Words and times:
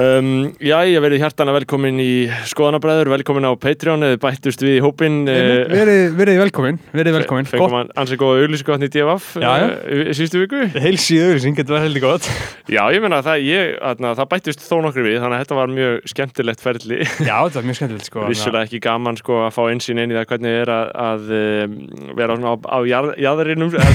Um, 0.00 0.52
já, 0.62 0.78
ég 0.88 1.02
verið 1.02 1.20
hjartana 1.20 1.52
velkomin 1.52 1.98
í 2.00 2.12
skoðanabræður, 2.48 3.10
velkomin 3.12 3.44
á 3.44 3.52
Patreon 3.60 4.04
eða 4.06 4.20
bættust 4.22 4.62
við 4.64 4.78
í 4.78 4.82
hópin 4.84 5.28
uh, 5.28 5.66
Verið, 5.68 6.14
verið 6.16 6.38
velkomin, 6.40 6.78
verið 6.94 7.16
velkomin. 7.18 7.48
Fengum 7.50 7.74
hann 7.76 7.90
ansið 8.00 8.20
góða 8.22 8.44
auðlýsingatni 8.44 8.88
í 8.88 8.92
DFF 8.94 9.34
uh, 9.36 9.44
síðustu 10.16 10.40
viku. 10.44 10.62
Heilsíðu 10.72 11.26
auðlýsing, 11.28 11.58
þetta 11.58 11.74
var 11.74 11.84
heldur 11.84 12.04
gott. 12.06 12.24
Já, 12.74 12.80
ég 12.94 13.02
meina 13.04 13.20
það, 13.26 13.38
það 14.06 14.30
bættust 14.30 14.64
þó 14.64 14.76
nokkru 14.86 15.04
við 15.04 15.18
þannig 15.20 15.36
að 15.36 15.42
þetta 15.44 15.58
var 15.58 15.74
mjög 15.74 15.92
skemmtilegt 16.14 16.64
ferli. 16.64 17.00
Já, 17.28 17.36
þetta 17.36 17.58
var 17.58 17.68
mjög 17.68 17.80
skemmtilegt 17.80 18.08
sko 18.08 18.24
Vissulega 18.30 18.64
ekki 18.68 18.80
gaman 18.84 19.20
sko 19.20 19.42
að 19.48 19.52
fá 19.58 19.62
einsýn 19.66 20.00
inn 20.00 20.14
í 20.14 20.16
það 20.16 20.28
hvernig 20.32 20.52
er 20.62 20.72
að, 20.72 20.86
að 21.10 21.20
vera 22.16 22.38
á, 22.40 22.52
á 22.56 22.78
eða 22.80 23.44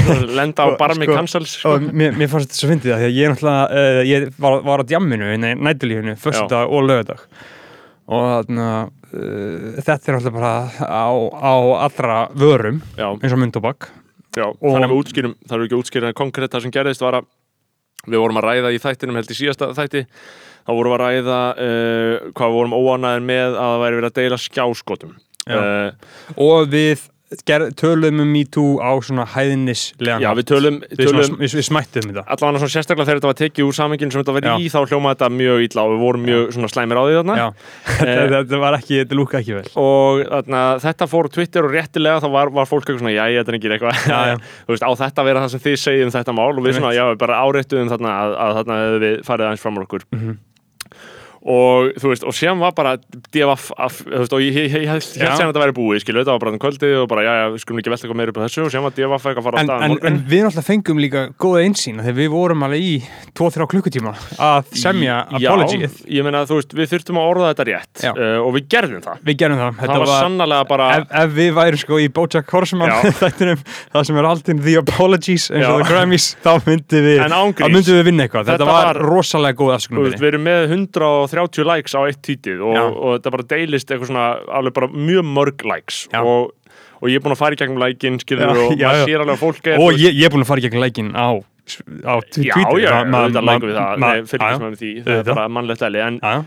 lenda 0.38 0.67
á 0.67 0.69
Og, 0.69 0.77
barmi 0.81 1.08
sko, 1.08 1.17
cancels 1.17 1.55
Og 1.66 1.80
sko. 1.80 1.95
mér, 1.95 2.11
mér 2.19 2.30
fannst 2.30 2.52
þetta 2.52 2.59
svo 2.59 2.69
fyndið 2.73 2.91
að 2.95 3.02
ég 4.05 5.95
nætulífinu, 5.95 6.17
föstudag 6.22 6.72
og 6.72 6.88
lögadag 6.90 7.23
og 8.05 8.27
þarna, 8.30 8.67
uh, 9.12 9.70
þetta 9.81 9.95
er 9.95 10.17
náttúrulega 10.20 10.36
bara 10.36 10.53
á, 10.86 11.09
á 11.41 11.53
allra 11.88 12.20
vörum 12.36 12.84
Já, 12.99 13.09
eins 13.16 13.34
og 13.34 13.41
myndobak 13.41 13.90
já, 14.36 14.52
þannig 14.59 14.86
að 14.86 14.94
við 14.94 15.02
útskýrum 15.02 15.39
það 15.41 15.58
eru 15.58 15.67
ekki 15.70 15.80
útskýrið 15.80 16.11
að 16.11 16.19
konkrétt 16.19 16.53
það 16.53 16.67
sem 16.67 16.75
gerðist 16.75 17.06
var 17.06 17.22
að 17.22 17.31
við 18.06 18.22
vorum 18.22 18.39
að 18.39 18.47
ræða 18.50 18.73
í 18.73 18.81
þættinum 18.81 19.19
held 19.19 19.31
í 19.31 19.38
síðasta 19.38 19.72
þætti. 19.78 20.06
Þá 20.66 20.72
vorum 20.73 20.94
við 20.94 20.95
að 20.95 21.03
ræða 21.03 21.39
uh, 21.66 22.30
hvað 22.38 22.52
við 22.52 22.58
vorum 22.59 22.78
óanæðin 22.78 23.28
með 23.30 23.47
að 23.50 23.72
það 23.72 23.84
væri 23.84 24.00
verið 24.00 24.09
að 24.09 24.17
deila 24.19 24.39
skjáskotum. 24.41 25.17
Já. 25.45 25.58
uh, 25.59 26.16
og 26.41 26.72
við 26.72 27.03
tölum 27.80 28.22
um 28.23 28.31
MeToo 28.31 28.78
á 28.80 28.91
svona 29.05 29.25
hæðnislegan 29.30 30.23
Já, 30.23 30.30
við 30.38 30.47
tölum 30.50 30.80
svona, 30.91 31.25
við, 31.39 31.55
við 31.59 31.66
smættum 31.67 32.08
þetta. 32.09 32.23
Allavega 32.36 32.61
svona 32.64 32.73
sérstaklega 32.75 33.08
þegar 33.09 33.19
þetta 33.19 33.31
var 33.31 33.39
tekið 33.41 33.67
úr 33.67 33.78
samingin 33.78 34.14
sem 34.14 34.23
þetta 34.23 34.36
var 34.38 34.47
í 34.61 34.69
þá 34.72 34.78
hljómaði 34.83 35.16
þetta 35.16 35.30
mjög 35.36 35.66
illa 35.67 35.86
og 35.86 35.94
við 35.94 36.03
vorum 36.06 36.25
mjög 36.30 36.45
svona 36.56 36.72
slæmir 36.72 37.02
á 37.02 37.03
því 37.06 37.17
þarna. 37.19 37.38
Já, 37.39 37.47
þetta, 38.00 38.25
þetta 38.39 38.61
var 38.66 38.80
ekki, 38.80 39.00
þetta 39.03 39.19
lúka 39.19 39.41
ekki 39.41 39.58
vel. 39.59 39.67
Og 39.86 40.23
þarna, 40.31 40.63
þetta 40.86 41.09
fór 41.11 41.30
á 41.30 41.33
Twitter 41.36 41.69
og 41.69 41.75
réttilega 41.75 42.23
þá 42.23 42.30
var, 42.38 42.53
var 42.56 42.69
fólk 42.72 42.86
eitthvað 42.86 43.03
svona, 43.03 43.16
já, 43.16 43.25
þetta 43.39 43.53
er 43.56 43.59
ekki 43.59 43.73
eitthvað. 43.75 44.02
Þú 44.66 44.75
veist, 44.75 44.88
á 44.88 44.91
þetta 45.06 45.28
vera 45.30 45.45
það 45.45 45.56
sem 45.56 45.66
þið 45.67 45.80
segið 45.86 46.08
um 46.08 46.16
þetta 46.16 46.36
mál 46.39 46.52
og 46.53 46.66
við 46.66 46.80
svona, 46.80 46.95
já, 46.95 47.06
bara 47.19 47.39
áreittuðum 47.45 47.94
þarna 47.94 48.17
að, 48.23 48.36
að 48.45 48.59
þarna 48.59 48.81
við 49.06 49.17
farið 49.28 49.50
aðeins 49.50 49.66
fram 49.66 49.80
úr 49.80 49.88
okkur. 49.88 50.08
Mhm. 50.16 50.38
Og 51.45 51.91
þú 52.01 52.09
veist, 52.09 52.23
og 52.25 52.33
sem 52.33 52.57
var 52.57 52.71
bara 52.73 52.95
DFF, 52.97 53.67
af- 53.77 53.99
þú 54.01 54.17
veist, 54.23 54.33
og 54.33 54.41
ég, 54.41 54.55
ég, 54.57 54.71
ég 54.81 54.89
held 54.89 55.03
Já. 55.05 55.35
sem 55.38 55.45
þetta 55.45 55.61
væri 55.61 55.75
búið, 55.77 55.99
skilu, 56.01 56.23
þetta 56.23 56.33
var 56.33 56.41
bara 56.41 56.51
um 56.55 56.59
kvöldið 56.63 56.93
og 57.03 57.07
bara, 57.11 57.21
já, 57.21 57.33
já, 57.38 57.45
við 57.53 57.59
skulum 57.61 57.79
ekki 57.83 57.91
velta 57.93 58.01
eitthvað 58.07 58.17
meira 58.17 58.31
upp 58.33 58.39
á 58.41 58.45
þessu 58.47 58.63
og 58.65 58.71
sem 58.73 58.81
var 58.81 58.93
DFF 58.95 59.27
eitthvað 59.29 59.38
að 59.38 59.45
fara 59.45 59.55
á 59.55 59.61
en, 59.61 59.67
stað 59.69 59.83
en, 59.85 59.91
morgun. 59.93 60.07
en 60.09 60.17
við 60.31 60.41
náttúrulega 60.41 60.66
fengum 60.66 60.97
líka 61.03 61.21
góða 61.38 61.61
einsýn 61.67 62.01
þegar 62.01 62.17
við 62.17 62.29
vorum 62.33 62.66
alveg 62.66 62.81
í 62.81 62.95
2-3 63.38 63.67
klukkutíma 63.75 64.13
að 64.41 64.73
semja 64.73 65.19
Já, 65.38 65.49
apologið 65.51 65.93
ég 66.17 66.25
meina, 66.25 66.41
þú 66.49 66.57
veist, 66.57 66.73
við 66.81 66.89
þurftum 66.95 67.21
að 67.21 67.29
orða 67.29 67.51
þetta 67.53 67.67
rétt 67.69 67.95
Já. 68.01 68.11
uh, 68.17 68.39
og 68.41 68.49
við 68.57 68.66
gerðum 68.73 69.05
það. 69.05 69.21
Við 69.29 69.38
gerum 69.43 69.61
það, 69.61 69.71
það 69.85 70.01
var, 70.01 70.13
sannlega 70.25 70.66
bara 70.66 70.89
ef, 70.97 71.05
ef 71.21 71.29
við 71.38 71.51
værum 71.59 71.79
sko 71.85 72.01
í 72.01 72.09
Bojack 72.09 72.49
Horseman 72.49 72.89
Já. 72.89 72.97
þættinum, 73.21 73.61
það 81.35 81.56
sem 81.56 81.66
er 81.66 81.72
alltaf 81.72 81.73
the 81.75 81.75
apologies 81.75 81.96
eins 81.96 81.96
og 81.96 82.00
Já. 82.00 82.00
the 82.00 82.00
Grammys 82.00 82.00
þá 82.00 82.00
myndum 82.00 82.00
við, 82.00 82.00
En 82.00 82.00
ángríns. 82.00 82.00
þá 82.00 82.00
myndum 82.00 82.00
við 82.00 82.00
vinna 82.00 82.00
eitthvað 82.00 82.00
þetta, 82.00 82.00
Þetta 82.00 82.00
var, 82.00 82.00
var- 82.00 82.00
rosalega 82.00 82.00
góð 82.00 82.00
Þú 82.00 82.00
afsökunum 82.00 82.00
veist, 82.00 82.00
við 82.00 82.00
erum 82.00 82.00
með 82.00 82.00
130 82.00 82.00
likes 82.00 82.00
á 82.00 82.01
eitt 82.06 82.22
tweetið 82.22 82.62
og, 82.62 82.75
Já. 82.75 82.84
og 82.85 83.09
þetta 83.16 83.31
bara 83.31 83.50
deilist 83.56 83.91
eitthvað 83.91 84.09
svona 84.09 84.28
alveg 84.56 84.73
bara 84.73 84.88
mjög 84.88 85.23
mörg 85.35 85.66
likes 85.66 85.97
Já. 86.12 86.22
og, 86.22 86.51
og 86.96 87.09
ég 87.09 87.16
er 87.16 87.23
búin 87.25 87.35
að 87.35 87.41
fara 87.41 87.53
í 87.53 87.59
gegnum 87.59 87.81
lækin 87.81 88.19
skilur 88.19 88.46
Já, 88.46 88.56
og 88.56 88.72
já, 88.75 88.88
maður 88.88 88.96
já. 88.96 89.06
sér 89.06 89.19
alveg 89.19 89.35
að 89.35 89.44
fólk 89.46 89.68
er 89.68 89.79
og 89.79 89.91
ég, 89.94 90.12
ég 90.16 90.25
er 90.25 90.31
búin 90.31 90.46
að 90.46 90.50
fara 90.50 90.59
í 90.59 90.69
gegn 90.69 90.81
leikin 90.85 91.12
á, 91.16 91.28
á 91.35 91.35
Já, 91.66 92.22
Twitter 92.29 92.78
já, 92.78 92.94
auðvitað 92.94 93.41
ma- 93.41 93.51
lækum 93.51 93.69
við 93.69 93.78
það, 93.79 94.28
fylgjast 94.29 94.62
já, 94.62 94.66
með 94.66 94.78
því, 94.81 94.91
það 95.06 95.18
er 95.18 95.34
bara 95.34 95.47
mannlegt 95.50 95.81
eðli 95.81 96.01
en 96.06 96.19
já, 96.22 96.34
já. 96.35 96.44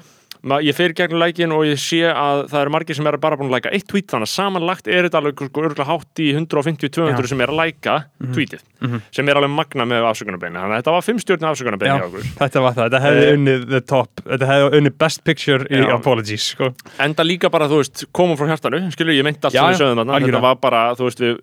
Ég 0.63 0.75
fer 0.77 0.93
gegnum 0.95 1.19
lækin 1.19 1.51
og 1.53 1.65
ég 1.67 1.79
sé 1.83 1.99
að 2.07 2.45
það 2.53 2.61
eru 2.63 2.71
margir 2.71 2.95
sem 2.95 3.07
er 3.11 3.17
bara 3.19 3.37
búin 3.37 3.49
að 3.51 3.57
læka 3.59 3.73
eitt 3.75 3.87
tweet 3.91 4.07
þannig 4.07 4.29
að 4.29 4.35
samanlagt 4.37 4.87
er 4.89 5.09
þetta 5.09 5.19
alveg 5.19 5.35
sko, 5.49 5.63
örgulega 5.67 5.87
hátt 5.89 6.23
í 6.23 6.29
150-200 6.37 7.25
Já. 7.25 7.27
sem 7.33 7.41
er 7.41 7.49
að 7.53 7.59
læka 7.59 7.97
tweetið, 8.35 8.61
Mhm. 8.81 9.01
sem 9.11 9.29
er 9.29 9.35
alveg 9.41 9.51
magna 9.51 9.85
með 9.85 10.07
afsökunarbeinu, 10.13 10.55
þannig 10.59 10.77
að 10.77 10.83
þetta 10.83 10.93
var 10.95 11.03
5 11.03 11.19
stjórn 11.25 11.49
afsökunarbeinu 11.51 12.23
þetta 12.39 12.61
var 12.63 12.73
það, 12.79 12.85
þetta 12.91 13.01
hefði 13.03 13.25
Eh, 13.29 13.35
unnið 13.37 13.69
the 13.71 13.81
top, 13.81 14.11
þetta 14.25 14.47
hefði 14.53 14.79
unnið 14.79 14.99
best 14.99 15.25
picture 15.25 15.65
í 15.67 15.83
Já. 15.83 15.95
apologies 15.95 16.47
sko. 16.55 16.73
enda 17.01 17.23
líka 17.27 17.51
bara, 17.51 17.67
þú 17.67 17.83
veist, 17.83 18.05
komum 18.13 18.37
frá 18.39 18.47
hjartanu 18.55 18.91
skilur, 18.93 19.13
ég 19.19 19.25
myndi 19.27 19.43
allt 19.43 19.53
sem 19.53 19.65
við 19.65 19.75
já, 19.75 19.81
sögðum 19.83 20.05
þarna 20.07 20.21
þetta 20.27 20.41
var 20.41 20.55
bara, 20.57 20.95
þú 20.95 21.09
veist, 21.11 21.19
við 21.19 21.41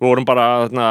við 0.00 0.08
vorum 0.08 0.26
bara, 0.28 0.46
þarna, 0.66 0.88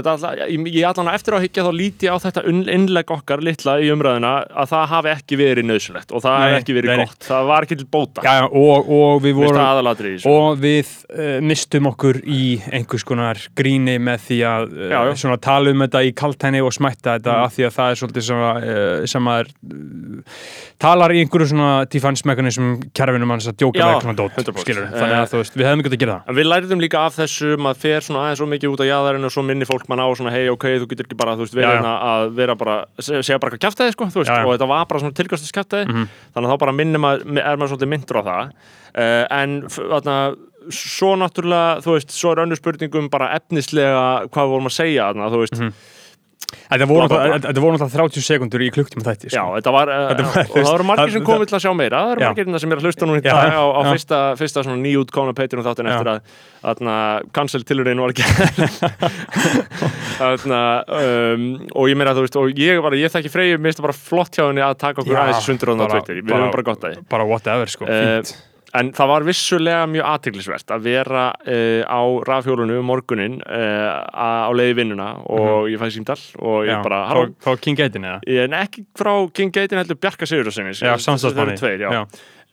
alltaf, 0.00 0.24
ég, 0.48 0.84
allan 0.88 1.10
að 1.10 1.18
eftir 1.18 1.34
á 1.34 1.38
að 1.38 1.44
higgja 1.46 1.64
þá 1.66 1.72
líti 1.78 2.10
á 2.10 2.16
þetta 2.22 2.44
innlegg 2.74 3.12
okkar 3.14 3.42
litla 3.44 3.76
í 3.82 3.90
umræðina 3.94 4.32
að 4.54 4.72
það 4.74 4.84
hafi 4.94 5.12
ekki 5.14 5.38
verið 5.40 5.68
nöðsulegt 5.70 6.14
og 6.14 6.24
það 6.24 6.36
Nei, 6.38 6.44
hafi 6.44 6.60
ekki 6.62 6.76
verið 6.78 6.92
nei, 6.94 7.04
gott, 7.04 7.28
það 7.28 7.48
var 7.50 7.66
ekki 7.68 7.78
til 7.80 7.88
bóta 7.96 8.24
já, 8.24 8.34
og, 8.48 8.90
og 8.98 9.22
við 9.24 9.38
vorum 9.40 10.30
og 10.30 10.58
við 10.62 10.92
uh, 11.10 11.38
mistum 11.44 11.90
okkur 11.90 12.20
í 12.24 12.42
einhvers 12.74 13.06
konar 13.06 13.40
gríni 13.58 13.96
með 14.02 14.26
því 14.28 14.40
að 14.48 14.68
uh, 14.74 14.86
Já, 14.94 14.98
já. 15.10 15.14
svona 15.24 15.40
tala 15.42 15.74
um 15.74 15.84
þetta 15.84 16.04
í 16.06 16.12
kaltæni 16.16 16.62
og 16.64 16.74
smætta 16.74 17.18
þetta 17.18 17.32
Mm. 17.34 17.42
af 17.48 17.54
því 17.56 17.64
að 17.66 17.72
það 17.74 17.90
er 17.90 17.98
svolítið 17.98 18.24
sem 18.28 18.40
að, 18.44 18.64
uh, 18.64 19.06
sem 19.10 19.28
að 19.32 19.48
talar 20.84 21.14
í 21.14 21.20
einhverju 21.22 21.48
svona 21.50 21.70
defense 21.90 22.26
mechanism 22.28 22.68
kerfinum 22.96 23.32
hans 23.34 23.48
að 23.50 23.58
djóka 23.62 23.80
með 23.80 23.90
eitthvað 23.94 24.06
svona 24.06 24.18
dót 24.20 24.38
100%. 24.38 24.62
skilur, 24.64 24.88
þannig 24.92 25.16
að 25.18 25.32
þú 25.32 25.40
veist, 25.40 25.56
við 25.58 25.68
hefum 25.68 25.82
ekki 25.84 25.92
að 25.92 26.02
gera 26.04 26.16
það 26.28 26.38
við 26.38 26.48
læriðum 26.50 26.84
líka 26.84 27.02
af 27.08 27.18
þessu, 27.18 27.50
maður 27.64 27.80
fer 27.84 28.06
svona 28.06 28.24
aðeins 28.24 28.43
svo 28.44 28.50
mikið 28.52 28.70
út 28.76 28.84
á 28.84 28.86
jaðarinn 28.92 29.24
og 29.26 29.32
svo 29.34 29.42
minni 29.48 29.64
fólk 29.66 29.88
mann 29.88 29.98
á 30.04 30.06
svona 30.14 30.30
hei 30.36 30.46
ok, 30.52 30.68
þú 30.84 30.88
getur 30.92 31.08
ekki 31.08 31.16
bara, 31.18 31.34
þú 31.34 31.46
veist, 31.48 31.56
verið 31.56 31.72
hérna 31.74 31.94
að 32.12 32.34
vera 32.36 32.54
bara, 32.60 32.76
se- 33.00 33.22
segja 33.24 33.40
bara 33.40 33.56
hvað 33.56 33.64
kjaftaði 33.66 33.96
sko, 33.96 34.04
þú 34.12 34.20
veist, 34.22 34.30
Já, 34.30 34.38
já. 34.38 34.46
og 34.46 34.54
þetta 34.54 34.68
var 34.68 34.86
bara 34.92 35.00
svona 35.02 35.16
tilgjörstis 35.18 35.52
kjaftaði 35.56 35.88
Mhm. 35.90 36.08
þannig 36.36 36.48
að 36.48 36.52
þá 36.54 36.58
bara 36.64 36.72
minnir 36.78 37.00
maður, 37.00 37.38
er 37.40 37.56
maður 37.56 37.72
svolítið 37.74 37.92
myndur 37.94 38.20
á 38.20 38.22
það 38.28 38.44
uh, 38.94 39.24
en 39.42 39.62
þarna 39.68 40.36
svo 40.70 41.10
náttúrulega, 41.20 41.82
þú 41.84 41.90
veist, 41.98 42.10
svo 42.14 42.30
er 42.32 42.44
önnur 42.46 42.56
spurningum 42.56 43.10
bara 43.10 43.32
efnislega 43.36 44.28
hvað 44.30 44.46
við 44.46 44.52
vorum 44.54 44.70
að 44.70 44.78
segja 44.78 45.08
þarna, 45.12 45.30
þú 45.34 45.40
veist, 45.44 45.58
Mhm. 45.60 45.72
Þetta 45.74 45.93
þetta 46.70 46.86
voru 46.88 47.06
náttúrulega 47.08 47.88
30 47.94 48.24
sekundur 48.24 48.62
í 48.64 48.68
klukktíma 48.74 49.04
þætti 49.06 49.30
já, 49.30 49.40
sko. 49.40 49.54
þetta 49.58 49.72
var, 49.74 49.88
uh, 49.92 50.08
Þetta 50.10 50.24
var, 50.24 50.38
og 50.44 50.54
það 50.54 50.74
eru 50.74 50.86
margir 50.88 51.04
það- 51.04 51.12
sem 51.16 51.24
komið 51.28 51.46
til 51.50 51.56
að 51.58 51.64
sjá 51.64 51.72
meira, 51.76 52.00
það 52.04 52.20
Já. 52.20 52.28
margir 52.28 52.44
hérna 52.44 52.60
sem 52.64 52.72
er 52.72 52.78
að 52.78 52.84
hlusta 52.88 53.06
nú 53.08 53.14
í 53.16 53.22
Já, 53.24 53.32
dag 53.34 53.52
á, 53.54 53.64
á 53.64 53.80
já. 53.84 53.90
fyrsta, 53.94 54.18
fyrsta 54.40 54.58
nýjútkomna 54.84 55.34
Patreon 55.34 55.64
þáttin 55.64 55.88
Já. 55.88 55.94
eftir 55.94 56.08
að 56.64 57.30
cancel 57.34 57.62
tilurinn 57.68 58.00
var 58.00 58.14
ekki 58.14 58.24
þarna, 60.18 60.60
um, 60.88 61.44
og 61.74 61.88
ég 61.90 61.98
meira 61.98 62.14
þú 62.16 62.24
veist 62.26 62.38
og 62.40 62.50
ég, 62.60 62.80
bara, 62.84 62.96
ég 63.00 63.12
þekki 63.12 63.32
Freyju, 63.34 63.58
mér 63.58 63.72
finnst 63.72 63.80
það 63.82 63.88
bara 63.88 63.98
flott 63.98 64.38
hjá 64.38 64.46
henni 64.48 64.64
að 64.64 64.78
taka 64.80 65.02
okkur 65.02 65.14
Já, 65.16 65.22
aðeins 65.26 65.46
sundur 65.48 65.74
bara- 65.76 65.98
Twitter, 65.98 66.22
við 66.22 66.34
erum 66.38 66.50
bara 66.54 66.66
gott 66.70 66.84
að 66.84 66.94
því 66.96 67.06
bara 67.14 67.24
whatever 67.28 67.66
sko, 67.72 67.84
Eh, 67.88 68.20
fínt 68.22 68.34
En 68.74 68.90
það 68.94 69.10
var 69.12 69.26
vissulega 69.28 69.86
mjög 69.86 70.08
aðteglisvert 70.10 70.72
að 70.74 70.86
vera 70.88 71.24
uh, 71.30 71.82
á 71.86 72.02
rafhjólunu 72.26 72.80
um 72.80 72.88
morgunin 72.90 73.38
uh, 73.46 74.02
á 74.10 74.50
leiði 74.50 74.80
vinnuna 74.80 75.10
og 75.30 75.68
ég 75.70 75.78
fæði 75.78 76.00
símdal 76.00 76.18
og 76.42 76.66
ég 76.66 76.72
Já, 76.74 76.80
bara, 76.82 77.00
frá, 77.06 77.20
halló, 77.20 77.34
frá 77.46 77.60
King 77.62 77.78
Gaitin 77.78 78.08
eða? 78.10 78.18
Er 78.26 78.56
ekki 78.58 78.86
frá 78.98 79.12
King 79.34 79.54
Gaitin 79.54 79.78
heldur 79.78 80.00
Bjarka 80.02 80.26
Sigurðarsinni 80.26 80.74
Já, 80.74 80.96
samstæðsmanni 81.06 81.58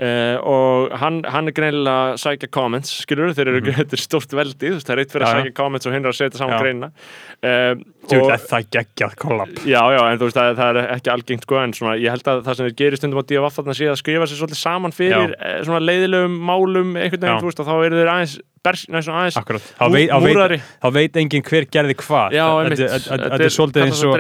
Já, 0.02 0.12
Uh, 0.12 0.38
og 0.50 0.94
hann, 0.98 1.20
hann 1.30 1.46
er 1.46 1.54
greinilega 1.54 2.14
að 2.16 2.20
sækja 2.24 2.48
comments, 2.50 2.90
skilur 3.04 3.36
þeir 3.38 3.52
eru 3.52 3.60
mm 3.62 3.76
þetta 3.78 3.94
er 3.94 4.02
stórt 4.02 4.32
veldi, 4.34 4.72
þú 4.72 4.78
veist, 4.80 4.88
það 4.88 4.96
er 4.96 5.02
eitt 5.04 5.12
fyrir 5.14 5.26
að. 5.26 5.30
Já, 5.30 5.38
já. 5.38 5.44
sækja 5.46 5.56
comments 5.60 5.86
og 5.88 5.94
hinn 5.94 6.08
er 6.08 6.10
að 6.10 6.18
setja 6.18 6.40
saman 6.40 6.56
Já. 6.56 6.62
greinina 6.64 6.90
uh, 6.90 7.84
Djú, 8.10 8.22
og, 8.24 8.32
það 8.50 8.66
geggjað 8.76 9.14
kollab 9.22 9.52
Já, 9.62 9.82
já, 9.94 10.00
en 10.02 10.22
þú 10.22 10.28
veist, 10.28 10.40
það, 10.40 10.54
það 10.58 10.80
er 10.82 10.90
ekki 10.96 11.14
algengt 11.14 11.46
sko, 11.46 11.60
en 11.62 11.76
svona, 11.78 11.94
ég 12.02 12.16
held 12.16 12.32
að 12.34 12.42
það 12.48 12.58
sem 12.58 12.70
þeir 12.70 12.78
gerir 12.82 13.02
stundum 13.02 13.22
á 13.22 13.26
DFF 13.30 13.60
þarna 13.60 13.78
sé 13.78 13.92
að 13.92 14.00
skrifa 14.02 14.30
sér 14.32 14.42
svolítið 14.42 14.62
saman 14.64 14.96
fyrir 14.98 15.36
eh, 15.38 15.60
svona 15.70 15.84
leiðilegum 15.86 16.40
málum 16.50 16.96
einhvern 16.98 17.22
veginn, 17.22 17.38
Já. 17.38 17.44
þú 17.46 17.52
veist, 17.52 17.62
og 17.62 17.70
þá 17.70 17.76
eru 17.78 18.02
þeir 18.02 18.12
aðeins 18.16 18.36
Akkurat, 19.42 19.62
þá 19.62 19.86
veit, 19.92 20.10
veit, 20.22 20.36
veit 20.94 21.16
enginn 21.18 21.42
hver 21.48 21.66
gerði 21.74 21.96
hvað. 21.98 22.34
Þetta- 22.70 23.42
er 23.46 23.54
svolítið 23.56 23.82
eins 23.88 24.02
og 24.06 24.14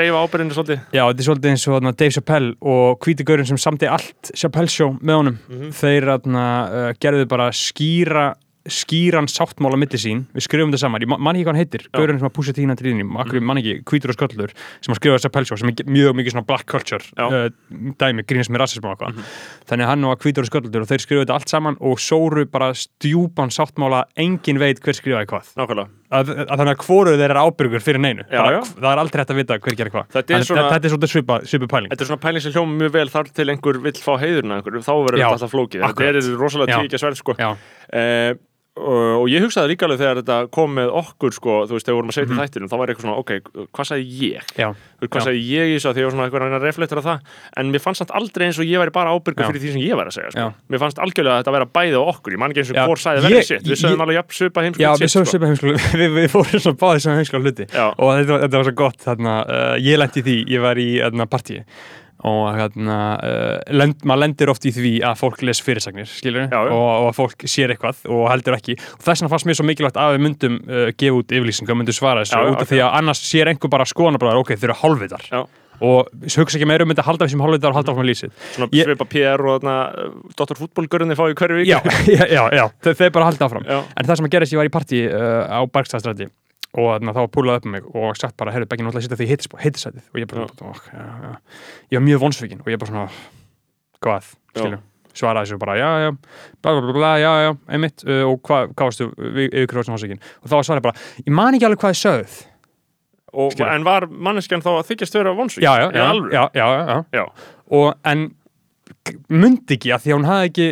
þetta 1.11 1.19
er 1.21 1.27
svolítið 1.29 1.51
eins 1.51 1.67
og 1.67 1.97
Dave 1.97 2.11
Chappelle 2.11 2.55
og 2.61 2.99
hvítigurinn 3.05 3.47
sem 3.47 3.57
samti 3.57 3.85
allt 3.87 4.31
Chappelle 4.35 4.67
show 4.69 4.93
með 5.01 5.13
honum. 5.21 5.37
Mhm. 5.49 5.69
þeir 5.81 6.01
þarna, 6.11 6.45
uh, 6.71 6.93
gerðu 6.99 7.27
bara 7.27 7.49
skýra 7.51 8.33
skýran 8.69 9.25
sáttmála 9.31 9.77
milli 9.79 9.97
sín, 9.97 10.25
við 10.35 10.45
skrifum 10.45 10.69
þetta 10.73 10.81
saman, 10.83 11.01
ég 11.01 11.09
ma- 11.09 11.17
man 11.17 11.35
ekki 11.35 11.45
hvað 11.47 11.55
hann 11.55 11.61
heitir, 11.63 11.85
gaurinn 11.95 12.19
sem 12.21 12.27
að 12.29 12.33
púsa 12.35 12.53
tína 12.53 12.75
til 12.77 12.91
þínum, 12.91 13.15
akkur 13.23 13.41
man 13.41 13.57
ekki, 13.57 13.79
hvítur 13.89 14.13
og 14.13 14.17
sköllur 14.19 14.53
sem 14.81 14.93
að 14.93 14.99
skrifa 14.99 15.17
þessa 15.17 15.31
pelsjó, 15.33 15.57
sem 15.57 15.71
er 15.71 15.83
mjög 15.89 16.13
mikið 16.19 16.35
svona 16.35 16.45
black 16.45 16.67
culture 16.69 17.01
uh, 17.17 17.49
dæmi, 17.97 18.25
grínast 18.29 18.53
með 18.53 18.61
rassism 18.65 18.85
og 18.85 18.93
eitthvað. 18.93 19.23
Þannig 19.71 19.85
að 19.87 19.91
hann 19.95 20.05
var 20.11 20.21
hvítur 20.21 20.45
og 20.45 20.51
sköllur 20.51 20.85
og 20.85 20.91
þeir 20.91 21.05
skrifa 21.07 21.23
þetta 21.25 21.39
allt 21.39 21.49
saman 21.55 21.79
og 21.81 21.97
sóru 22.03 22.45
bara 22.51 22.69
stjúpan 22.77 23.49
sáttmála, 23.49 24.03
engin 24.15 24.61
veit 24.61 24.79
hver 24.85 24.93
skrifaði 24.99 25.31
hvað. 25.33 25.49
Nákvæmlega. 25.57 25.89
Að, 26.11 26.27
að 26.43 26.57
þannig 26.59 26.73
að 26.75 26.81
hvoru 26.83 27.11
þeir 27.15 27.31
eru 27.31 27.39
ábyrgur 27.47 27.79
fyrir 27.85 28.01
neinu. 28.03 28.25
Já, 28.27 28.41
já. 28.51 28.57
það 28.67 28.87
er 28.91 28.99
aldrei 28.99 29.21
hægt 29.21 29.29
að 29.31 29.37
vita 29.39 29.55
hver 29.63 29.75
gerir 29.79 29.93
hvað. 29.93 30.09
Þetta 30.11 30.35
er 30.35 30.43
svona- 30.43 30.65
þetta 30.73 30.89
er 30.89 30.91
svolítið 30.91 31.11
svipa, 31.13 31.37
svipa 31.47 31.69
pæling. 31.71 31.87
Þetta 31.93 32.03
er 32.03 32.09
svona 32.09 32.23
pæling 32.25 32.43
sem 32.43 32.51
hljóma 32.51 32.75
mjög 32.81 32.91
vel 32.97 33.07
þar 33.13 33.29
til 33.31 33.45
einhver 33.53 33.79
vill 33.85 33.95
fá 34.03 34.11
heiðurinn 34.19 34.51
að 34.51 34.59
einhver, 34.59 34.83
þá 34.83 34.91
verður 34.91 35.21
þetta 35.21 35.31
alltaf 35.37 35.53
flókið. 35.55 35.85
Þetta 35.87 36.09
er 36.11 36.19
rosalega 36.41 36.81
tíkja 36.83 36.99
sverð, 36.99 37.21
sko. 37.23 37.37
Eh, 37.95 38.33
og, 38.79 39.25
ég 39.27 39.43
hugsaði 39.43 39.73
líka 39.73 39.83
alveg 39.85 39.99
þegar 39.99 40.19
þetta 40.21 40.35
kom 40.55 40.71
með 40.77 40.91
okkur, 40.95 41.33
sko, 41.35 41.55
þú 41.67 41.75
veist, 41.75 41.85
þegar 41.85 41.91
við 41.91 41.99
vorum 41.99 42.11
að 42.11 42.15
segja 42.15 42.27
Mhm. 42.27 42.31
til 42.31 42.39
þættinum, 42.41 42.69
þá 42.71 42.77
var 42.79 42.87
eitthvað 42.87 43.05
svona, 43.05 43.17
ok, 43.19 43.31
hvað 43.75 43.85
sagði 43.89 44.05
ég? 44.31 44.41
já, 44.55 44.67
hvað 45.01 45.19
Já. 45.19 45.25
sagði 45.27 45.41
ég 45.51 45.65
í 45.67 45.73
þessu 45.75 45.89
að 45.89 45.93
því 45.93 45.99
ég 46.01 46.05
var 46.07 46.11
svona 46.15 46.25
eitthvað 46.27 46.39
að 46.41 46.45
reyna 46.47 46.59
að 46.61 46.67
reflektera 46.69 47.01
það, 47.03 47.19
en 47.57 47.71
mér 47.71 47.81
fannst 47.83 47.99
samt 47.99 48.11
aldrei 48.15 48.45
eins 48.47 48.59
og 48.59 48.65
ég 48.65 48.79
væri 48.79 48.91
bara 48.95 49.11
ábyrgur 49.11 49.43
Já. 49.43 49.47
fyrir 49.51 49.61
því 49.61 49.71
sem 49.75 49.81
ég 49.81 49.95
væri 49.99 50.07
að 50.07 50.15
segja, 50.15 50.31
sko. 50.31 50.39
Já. 50.39 50.53
Mér 50.71 50.79
fannst 50.79 50.97
algjörlega 51.03 51.35
að 51.35 51.39
þetta 51.43 51.55
væri 51.57 51.67
bæði 51.75 51.95
á 51.99 52.03
okkur, 52.15 52.31
ég 52.31 52.39
man 52.39 52.51
ekki 52.51 52.61
eins 52.63 52.71
og 52.71 52.75
Já, 52.79 52.85
hvort 52.87 53.03
sagði 53.03 53.19
verið 53.27 53.43
sitt, 53.51 53.63
við 53.67 53.77
sögum 53.83 54.01
alveg 54.07 54.15
jafn 54.21 54.31
svipa 54.39 54.59
Já, 54.61 54.63
heimskulegt 54.63 55.01
við 55.03 55.11
sögum 55.11 55.27
sko. 55.27 55.31
svipa 55.35 55.47
heimskóla 55.51 55.75
við, 55.99 56.29
fórum 56.31 56.59
svona 56.63 56.79
báðið 56.79 57.01
sem 57.01 57.17
heimskóla 57.19 57.43
hluti 57.43 57.65
Já. 57.67 57.85
og 57.91 58.07
þetta, 58.15 58.35
þetta 58.47 58.57
og 62.27 62.51
hérna, 62.57 62.97
uh, 63.17 63.55
lend, 63.73 64.03
maður 64.05 64.21
lendir 64.25 64.51
oft 64.53 64.65
í 64.69 64.73
því 64.75 64.91
að 65.09 65.15
fólk 65.21 65.41
les 65.47 65.61
fyrirsagnir 65.65 66.09
Já, 66.21 66.29
já. 66.51 66.59
og, 66.69 66.89
og 67.01 67.07
að 67.11 67.15
fólk 67.17 67.47
sér 67.49 67.73
eitthvað 67.73 68.03
og 68.13 68.27
heldur 68.29 68.57
ekki, 68.59 68.75
og 68.77 69.01
þess 69.05 69.23
vegna 69.23 69.31
fannst 69.33 69.49
mér 69.49 69.57
svo 69.61 69.65
mikilvægt 69.69 69.97
að 70.01 70.17
við 70.17 70.25
myndum 70.27 70.59
uh, 70.67 70.89
gefa 70.93 71.17
út 71.21 71.33
yfirlýsingu 71.33 71.73
og 71.73 71.79
myndum 71.81 71.97
svara 71.97 72.25
þessu, 72.25 72.37
Já, 72.37 72.51
út 72.51 72.59
af 72.59 72.67
ok. 72.67 72.69
því 72.73 72.83
að 72.85 72.99
annars 73.01 73.23
sér 73.25 73.51
einhver 73.53 73.73
bara 73.73 73.87
skoðanabræðar, 73.89 74.43
ok, 74.43 74.53
þeir 74.57 74.69
eru 74.69 74.77
hálfvitar 74.83 75.25
Já. 75.31 75.41
og 75.81 76.11
hugsa 76.37 76.59
ekki 76.59 76.67
meira 76.69 76.85
um 76.85 76.91
þetta, 76.93 77.07
halda 77.07 77.25
við 77.25 77.33
sem 77.33 77.41
hálfvitar 77.41 77.73
og 77.73 77.79
halda 77.79 77.93
áfram 77.95 78.03
með 78.05 78.09
lýsið 78.11 78.35
Svona 78.53 78.69
Ég- 78.77 78.85
svipa 78.91 79.07
PR 79.15 79.41
og 79.49 79.55
þarna, 79.63 79.77
Dr. 80.37 80.59
Fútbolgörðinni 80.61 81.17
fá 81.17 81.23
í 81.25 81.33
hverju 81.39 81.57
vik. 81.63 81.71
já, 81.73 81.79
já, 82.29 82.43
já, 82.53 82.65
þeir 82.85 83.15
bara 83.17 83.31
halda 83.31 83.47
áfram 83.49 83.65
en 83.65 84.05
það 84.05 84.19
sem 84.21 84.29
að 84.29 84.35
gerist, 84.37 84.53
ég 84.53 84.61
var 84.61 84.69
í 84.69 84.73
partí 84.77 85.01
uh, 85.09 85.49
á 85.49 85.59
Bergstæðstræti 85.73 86.29
og 86.71 86.87
þarna, 86.93 87.15
þá 87.15 87.21
var 87.21 87.31
púlað 87.35 87.59
upp 87.59 87.67
um 87.67 87.75
mig 87.75 87.89
og 87.91 88.19
sagt 88.19 88.37
bara, 88.39 88.53
herru, 88.55 88.67
Beggi, 88.69 88.85
náttúrulega 88.85 89.07
sitja 89.07 89.19
því 89.19 89.27
heitisætið 89.65 90.05
og 90.07 90.21
ég 90.21 90.29
bara, 90.31 90.45
ó, 90.47 90.71
já, 90.91 91.07
já. 91.25 91.33
ég 91.91 91.99
var 91.99 92.05
mjög 92.07 92.23
vonsvikinn 92.23 92.63
og 92.63 92.71
ég 92.71 92.79
bara 92.79 92.91
svona, 92.93 93.07
hvað, 93.99 94.31
skilju 94.55 94.79
svaraði 95.17 95.49
þessu 95.49 95.59
bara, 95.61 95.75
já, 95.79 95.89
já, 96.05 96.11
bla, 96.63 96.73
bla, 96.77 96.93
bla, 96.95 97.09
já, 97.19 97.31
já, 97.45 97.49
einmitt, 97.75 98.05
uh, 98.07 98.23
og 98.29 98.39
hvað, 98.47 98.71
varstu 98.79 99.09
yfir 99.11 99.67
hverju 99.67 99.87
sem 99.87 99.95
vonsvikinn 99.95 100.21
og 100.23 100.47
þá 100.47 100.55
var 100.55 100.67
svarið 100.69 100.85
bara, 100.87 101.03
ég 101.25 101.35
man 101.35 101.57
ekki 101.57 101.67
alveg 101.67 101.83
hvað 101.83 101.95
ég 101.95 102.01
sögð 102.05 102.39
Og, 103.31 103.53
en 103.63 103.85
var 103.87 104.03
manneskjan 104.11 104.59
þá 104.59 104.73
að 104.73 104.89
þykjast 104.89 105.13
vera 105.15 105.31
vonsvík? 105.37 105.63
já, 105.63 105.71
já, 105.79 105.85
já, 105.95 106.01
alveg? 106.03 106.33
já, 106.35 106.41
já, 106.51 106.65
já, 106.67 106.81
já. 106.89 107.21
Já. 107.21 107.51
og 107.79 108.09
en 108.11 108.25
myndi 109.31 109.77
ekki 109.77 109.93
að 109.95 110.03
því 110.03 110.11
að 110.11 110.17
hún 110.17 110.27
hafði 110.27 110.49
ekki 110.49 110.65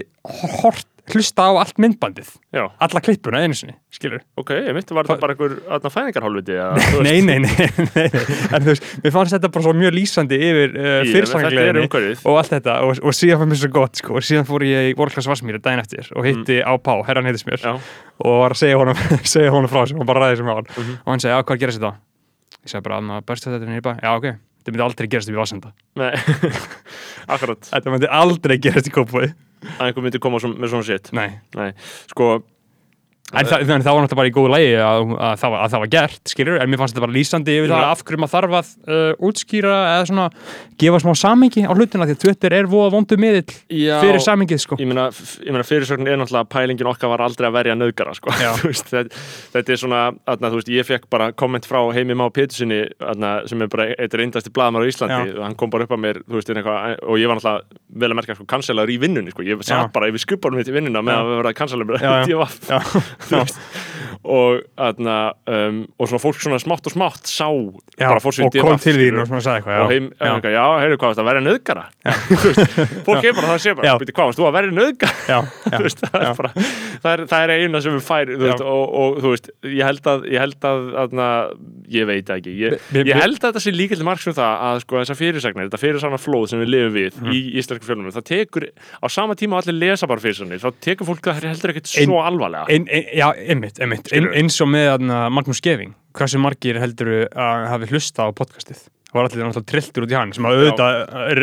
hort, 0.60 0.89
hlusta 1.16 1.46
á 1.46 1.52
allt 1.62 1.78
myndbandið. 1.82 2.30
Já, 2.56 2.64
alla 2.86 3.02
klippuna 3.06 3.42
einu 3.46 3.56
sinni, 3.58 3.76
skilur 3.94 4.22
ok, 4.40 4.52
ég 4.68 4.74
myndi 4.78 4.96
var 4.98 5.08
þetta 5.10 5.22
bara 5.22 5.36
einhver 5.36 5.92
fæðingarhálfviti 5.94 6.58
nei, 7.06 7.20
nei, 7.26 7.38
nei, 7.46 7.56
nei, 7.96 8.06
en 8.06 8.66
þú 8.66 8.72
veist, 8.74 8.88
mér 9.04 9.14
fannst 9.16 9.36
þetta 9.38 9.52
bara 9.54 9.66
svo 9.68 9.74
mjög 9.78 9.96
lýsandi 9.98 10.40
yfir 10.50 10.76
uh, 10.80 10.90
fyrirsangleginni 11.10 11.86
og 12.24 12.40
allt 12.42 12.54
þetta. 12.56 12.76
Og, 12.88 13.02
og 13.06 13.16
síðan 13.18 13.42
fannst 13.44 13.54
mér 13.56 13.62
svo 13.64 13.72
gott 13.80 14.02
sko, 14.04 14.18
og 14.20 14.26
síðan 14.26 14.48
fór 14.50 14.66
ég 14.68 14.92
í 14.92 14.98
Vorklass 15.00 15.30
Vassmýri 15.32 15.62
daginn 15.64 15.84
eftir 15.86 16.10
og 16.16 16.28
hitti 16.28 16.60
á 16.66 16.74
Pá, 16.82 16.94
herran 17.08 17.28
heitis 17.30 17.46
mér 17.50 17.62
Já, 17.64 17.74
og 18.24 18.40
var 18.46 18.56
að 18.58 18.62
segja 18.66 18.78
honum, 18.82 19.02
segja 19.36 19.54
honum 19.56 19.70
frá 19.72 19.84
þessu 19.86 20.00
og 20.02 20.08
bara 20.10 20.26
ræði 20.28 20.38
þessu 20.40 20.48
með 20.50 20.62
hann 20.62 20.70
Mhm. 20.80 20.94
og 21.06 21.10
hann 21.14 21.24
segi, 21.26 21.34
já, 21.36 21.42
hvað 21.50 21.60
gerast 21.66 21.82
þetta? 21.82 21.94
ég 22.60 22.72
segi 22.74 22.84
bara, 22.86 23.00
að 23.02 23.26
börstu 23.30 23.52
þetta 23.54 23.70
nýrba 23.72 23.94
já, 24.04 24.10
ok, 24.20 24.26
þetta 24.60 24.74
myndi 24.76 24.84
aldrei 24.86 25.08
gerast 25.14 25.30
upp 25.32 25.36
í 25.38 25.40
Vassenda 25.40 25.72
akkurat. 27.34 27.70
Þetta 27.70 27.94
myndi 27.94 28.10
aldrei 28.12 28.58
gerast 28.62 28.90
í 28.90 28.94
Kópavogi 28.94 29.32
að 29.66 29.86
einhver 29.90 30.06
myndi 30.06 30.22
koma 30.24 30.40
með 30.42 30.72
svona 30.74 30.88
shit. 30.88 31.12
Nei, 31.16 31.30
Nei, 31.58 31.72
sko, 32.12 32.32
en 33.30 33.46
það, 33.46 33.62
en 33.62 33.84
það 33.86 33.94
var 33.94 34.04
náttúrulega 34.04 34.20
bara 34.20 34.30
í 34.30 34.34
góðu 34.34 34.52
lægi 34.54 34.70
að, 34.82 35.12
að, 35.14 35.34
það 35.42 35.54
var, 35.54 35.60
að 35.62 35.74
það 35.74 35.84
var 35.84 35.92
gert, 35.94 36.22
skilur 36.32 36.58
en 36.60 36.72
mér 36.72 36.82
fannst 36.82 36.96
þetta 36.96 37.06
bara 37.06 37.16
lýsandi 37.16 37.58
yfir 37.60 37.74
það 37.74 37.86
af 37.90 38.04
hverju 38.08 38.22
maður 38.24 38.34
þarf 38.34 38.56
að 38.60 38.72
uh, 38.90 39.28
útskýra 39.30 39.76
eða 39.94 40.08
svona 40.10 40.26
gefa 40.82 41.02
smá 41.04 41.12
samengi 41.20 41.66
á 41.70 41.74
hlutina 41.76 42.08
því 42.10 42.16
að 42.16 42.22
Twitter 42.24 42.56
er 42.58 42.70
voða 42.72 42.94
vondu 42.96 43.20
miðill 43.22 43.54
já 43.70 44.00
fyrir 44.02 44.24
samengið 44.24 44.64
sko. 44.64 44.78
Ég 44.82 44.90
meina, 44.90 45.08
ég 45.46 45.54
meina 45.54 45.66
fyrirsögnin 45.68 46.10
er 46.10 46.20
náttúrulega 46.20 46.48
að 46.48 46.52
pælingin 46.56 46.90
okkar 46.90 47.12
var 47.14 47.24
aldrei 47.26 47.50
að 47.50 47.56
verja 47.60 47.78
nöðgara 47.78 48.16
sko. 48.18 48.34
Veist, 48.66 48.90
þetta, 48.90 49.22
þetta 49.54 49.76
er 49.76 49.82
svona, 49.84 50.02
aðna, 50.30 50.52
þú 50.54 50.62
veist, 50.62 50.72
ég 50.74 50.88
fekk 50.88 51.10
bara 51.14 51.30
komment 51.38 51.68
frá 51.70 51.82
Heimi 51.96 52.18
Má 52.18 52.26
Pétursinni 52.34 52.82
sem 53.50 53.66
er 53.66 53.72
bara 53.72 53.90
eitt 53.94 54.16
reyndasti 54.18 54.54
blaðmar 54.56 54.86
á 54.86 54.90
Íslandi. 54.90 55.36
Og 55.38 55.46
hann 55.46 55.58
kom 55.60 55.74
bara 55.74 55.88
upp 55.88 55.96
að 55.96 56.04
mér, 56.06 56.22
þú 56.26 56.40
veist, 56.40 56.52
eitthvað, 56.54 56.98
og 57.06 57.22
ég 57.22 57.32
var 57.32 57.40
náttúrulega 57.40 57.80
vel 58.04 58.12
að 58.12 58.20
merka 58.22 58.38
sko, 58.38 58.48
kanselaður 58.50 58.94
í 58.94 58.98
vinnunni, 59.02 59.34
sko. 59.34 59.46
ég 59.48 59.64
satt 59.68 59.94
bara 59.96 60.10
yfir 60.12 60.24
skupanum 60.24 60.62
mitt 60.62 60.70
í 60.70 60.76
vinnuna 60.76 61.04
með 61.06 61.22
að 61.24 61.34
vera 61.40 61.56
kanselaður 61.58 62.00
Já, 62.00 62.14
já. 62.30 62.80
með 63.20 63.32
já, 63.32 63.40
þú 63.40 63.44
veist 63.44 63.60
og, 64.30 64.62
aðna, 64.78 65.16
um, 65.50 65.80
og 65.98 66.10
svona 66.12 66.22
fólk 66.24 66.40
svona 66.44 66.60
smátt 66.62 66.86
og 66.90 66.94
smátt 66.94 67.30
sá 67.30 67.48
já, 67.50 68.08
og 68.46 68.54
kom 68.64 68.78
til 68.84 68.96
þín 69.00 69.18
og 69.24 69.28
svona 69.30 69.42
sagði 69.46 69.60
eitthvað 69.60 69.84
og 69.86 69.94
heim, 69.94 70.10
já, 70.20 70.32
já, 70.46 70.52
já, 70.56 70.66
heyrðu 70.84 71.00
hvað, 71.02 71.16
það 71.20 71.30
verið 71.30 71.48
nöðgara 71.50 71.86
fólk 73.08 73.26
er 73.30 73.36
bara 73.38 73.50
það 73.54 73.62
sé 73.64 73.72
Já. 73.72 73.76
bara, 73.80 73.96
býtti 74.04 74.16
hvað, 74.16 74.30
varst 74.30 74.40
þú 74.42 74.48
að 74.50 74.56
verið 74.60 74.76
nöðgara 74.78 75.40
það, 76.00 76.18
er 76.20 76.38
bara, 76.40 76.52
það, 76.60 77.12
er, 77.14 77.24
það 77.32 77.44
er 77.46 77.54
eina 77.56 77.82
sem 77.84 77.96
við 77.98 78.06
fær 78.08 78.32
veist, 78.44 78.64
og, 78.64 78.96
og 79.02 79.20
þú 79.24 79.34
veist, 79.34 79.50
ég 79.66 79.84
held 79.90 80.10
að 80.14 80.26
ég 80.34 80.44
held 80.44 80.68
að, 80.70 80.88
aðna, 81.04 81.28
ég 81.94 82.08
veit 82.10 82.26
það 82.30 82.42
ekki 82.42 82.56
ég, 82.60 82.78
vi- 82.94 83.04
ég 83.10 83.20
held 83.20 83.38
að 83.40 83.46
þetta 83.50 83.64
sé 83.66 83.74
líka 83.76 83.98
til 84.00 84.08
margs 84.08 84.28
um 84.30 84.36
það 84.38 84.64
að 84.70 84.82
sko 84.86 85.00
þessar 85.02 85.20
fyrirsagnir, 85.20 85.70
þetta 85.70 85.82
fyrirsagnar 85.84 86.24
flóð 86.24 86.48
sem 86.54 86.64
við 86.64 86.72
lifum 86.76 86.96
við 86.96 87.20
Mhm. 87.20 87.32
í 87.36 87.40
íslensku 87.60 87.88
fjölunum 87.90 88.14
það 88.16 88.26
tekur, 88.30 88.68
á 89.04 89.06
sama 89.12 89.36
tíma 89.40 89.60
allir 89.60 89.76
lesa 89.82 90.08
bara 90.08 90.22
fyrirsagnir 90.24 90.62
þá 90.62 90.70
tekur 90.86 91.08
fólk 91.10 91.24
það 91.26 91.48
heldur 91.50 91.74
ekkert 91.74 91.90
svo 91.92 92.20
alvarlega 92.24 92.66
Skilurðu? 94.20 94.44
eins 94.44 94.62
og 94.64 94.72
með 94.76 95.10
Magnús 95.34 95.62
Geving 95.66 95.96
hversu 96.18 96.42
margir 96.42 96.80
heldur 96.82 97.12
að 97.30 97.68
hafi 97.72 97.92
hlusta 97.94 98.26
á 98.26 98.28
podcastið? 98.36 98.88
Það 99.10 99.18
var 99.18 99.28
allir 99.30 99.48
náttúrulega 99.48 99.72
trilltur 99.72 100.06
út 100.06 100.12
í 100.14 100.18
hann 100.20 100.34
sem 100.36 100.46
að 100.46 100.60
auðvitað 100.60 100.98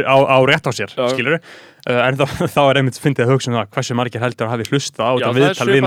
á, 0.07 0.17
á 0.23 0.39
rétt 0.47 0.69
á 0.71 0.73
sér 0.77 0.93
skilur 1.11 1.41
en 1.87 2.17
þá, 2.19 2.25
þá 2.57 2.61
er 2.67 2.81
einmitt 2.81 2.99
fyndið 2.99 3.27
að 3.27 3.33
hugsa 3.35 3.51
um 3.53 3.57
það 3.61 3.69
hversu 3.77 3.97
margir 3.99 4.23
heldur 4.23 4.49
að 4.49 4.53
hafi 4.57 4.65
hlusta 4.73 5.07
á 5.07 5.13
Já, 5.15 5.27
þetta 5.27 5.29
það 5.31 5.37
er 5.37 5.43
viðtal 5.47 5.69
við 5.71 5.83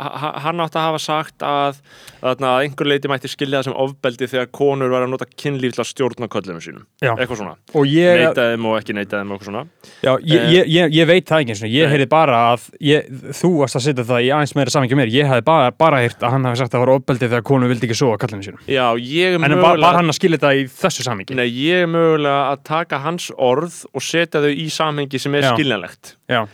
ha- 0.00 0.12
ha- 0.22 0.32
hann 0.46 0.62
átti 0.64 0.78
að 0.80 0.86
hafa 0.88 1.00
sagt 1.04 1.44
að, 1.44 1.80
að 2.24 2.44
að 2.48 2.62
einhver 2.64 2.88
leiti 2.88 3.10
mætti 3.12 3.28
skilja 3.28 3.60
það 3.60 3.68
sem 3.68 3.76
ofbeldi 3.84 4.28
þegar 4.32 4.48
konur 4.56 4.92
var 4.94 5.04
að 5.04 5.12
nota 5.12 5.28
kynlíf 5.28 5.76
til 5.76 5.82
að 5.84 5.90
stjórna 5.90 6.28
köllunum 6.32 6.62
sínum. 6.64 6.86
Já. 7.04 7.12
eitthvað 7.18 7.40
svona, 7.42 7.54
og 7.76 7.84
ég, 7.90 8.22
neita 8.22 8.46
þeim 8.52 8.68
og 8.70 8.78
ekki 8.80 8.96
neita 8.96 9.20
þeim 9.20 9.28
og 9.28 9.36
eitthvað 9.36 9.50
svona. 9.50 9.64
Já, 10.04 10.12
ég, 10.24 10.48
ég, 10.54 10.72
ég, 10.72 10.96
ég 11.00 11.10
veit 11.10 11.28
það 11.28 11.44
ekki 11.44 11.54
eins 11.54 11.64
og 11.64 11.74
ég 11.74 11.84
Nei. 11.84 11.92
heyri 11.94 12.08
bara 12.14 12.40
að 12.54 12.66
ég, 12.84 13.12
þú 13.36 13.52
varst 13.60 13.76
að 13.80 13.86
setja 13.90 14.06
það 14.08 14.24
í 14.24 14.32
aðeins 14.38 14.56
meira 14.56 14.74
samingi 14.74 14.98
mér. 14.98 15.12
Ég 15.12 15.28
hefði 15.28 15.46
bara, 15.50 15.68
bara 15.84 16.00
heyrt 16.04 16.24
að 16.24 16.34
hann 16.36 16.48
hafi 16.48 16.62
sagt 16.62 16.72
að 16.72 16.78
það 16.78 16.84
var 16.86 16.94
ofbeldi 16.96 17.28
þegar 17.28 17.46
konu 17.50 17.68
vildi 17.70 17.88
ekki 17.90 17.98
sofa 18.00 18.20
kallinu 18.24 18.46
sínum. 18.46 18.64
Já, 18.70 18.86
ég 18.96 19.36
er 19.36 19.40
en 19.40 19.56
mögulega 19.58 19.84
var 19.84 19.98
hann 20.00 20.12
að 20.12 20.18
skilja 20.18 20.40
þetta 20.40 20.54
í 20.56 20.66
þessu 20.72 21.04
samingi 21.04 21.34
Setja 24.14 24.42
þau 24.44 24.52
í 24.52 24.68
samhengi 24.70 25.18
sem 25.18 25.34
er 25.34 25.48
skiljanlegt 25.50 26.14
uh, 26.30 26.46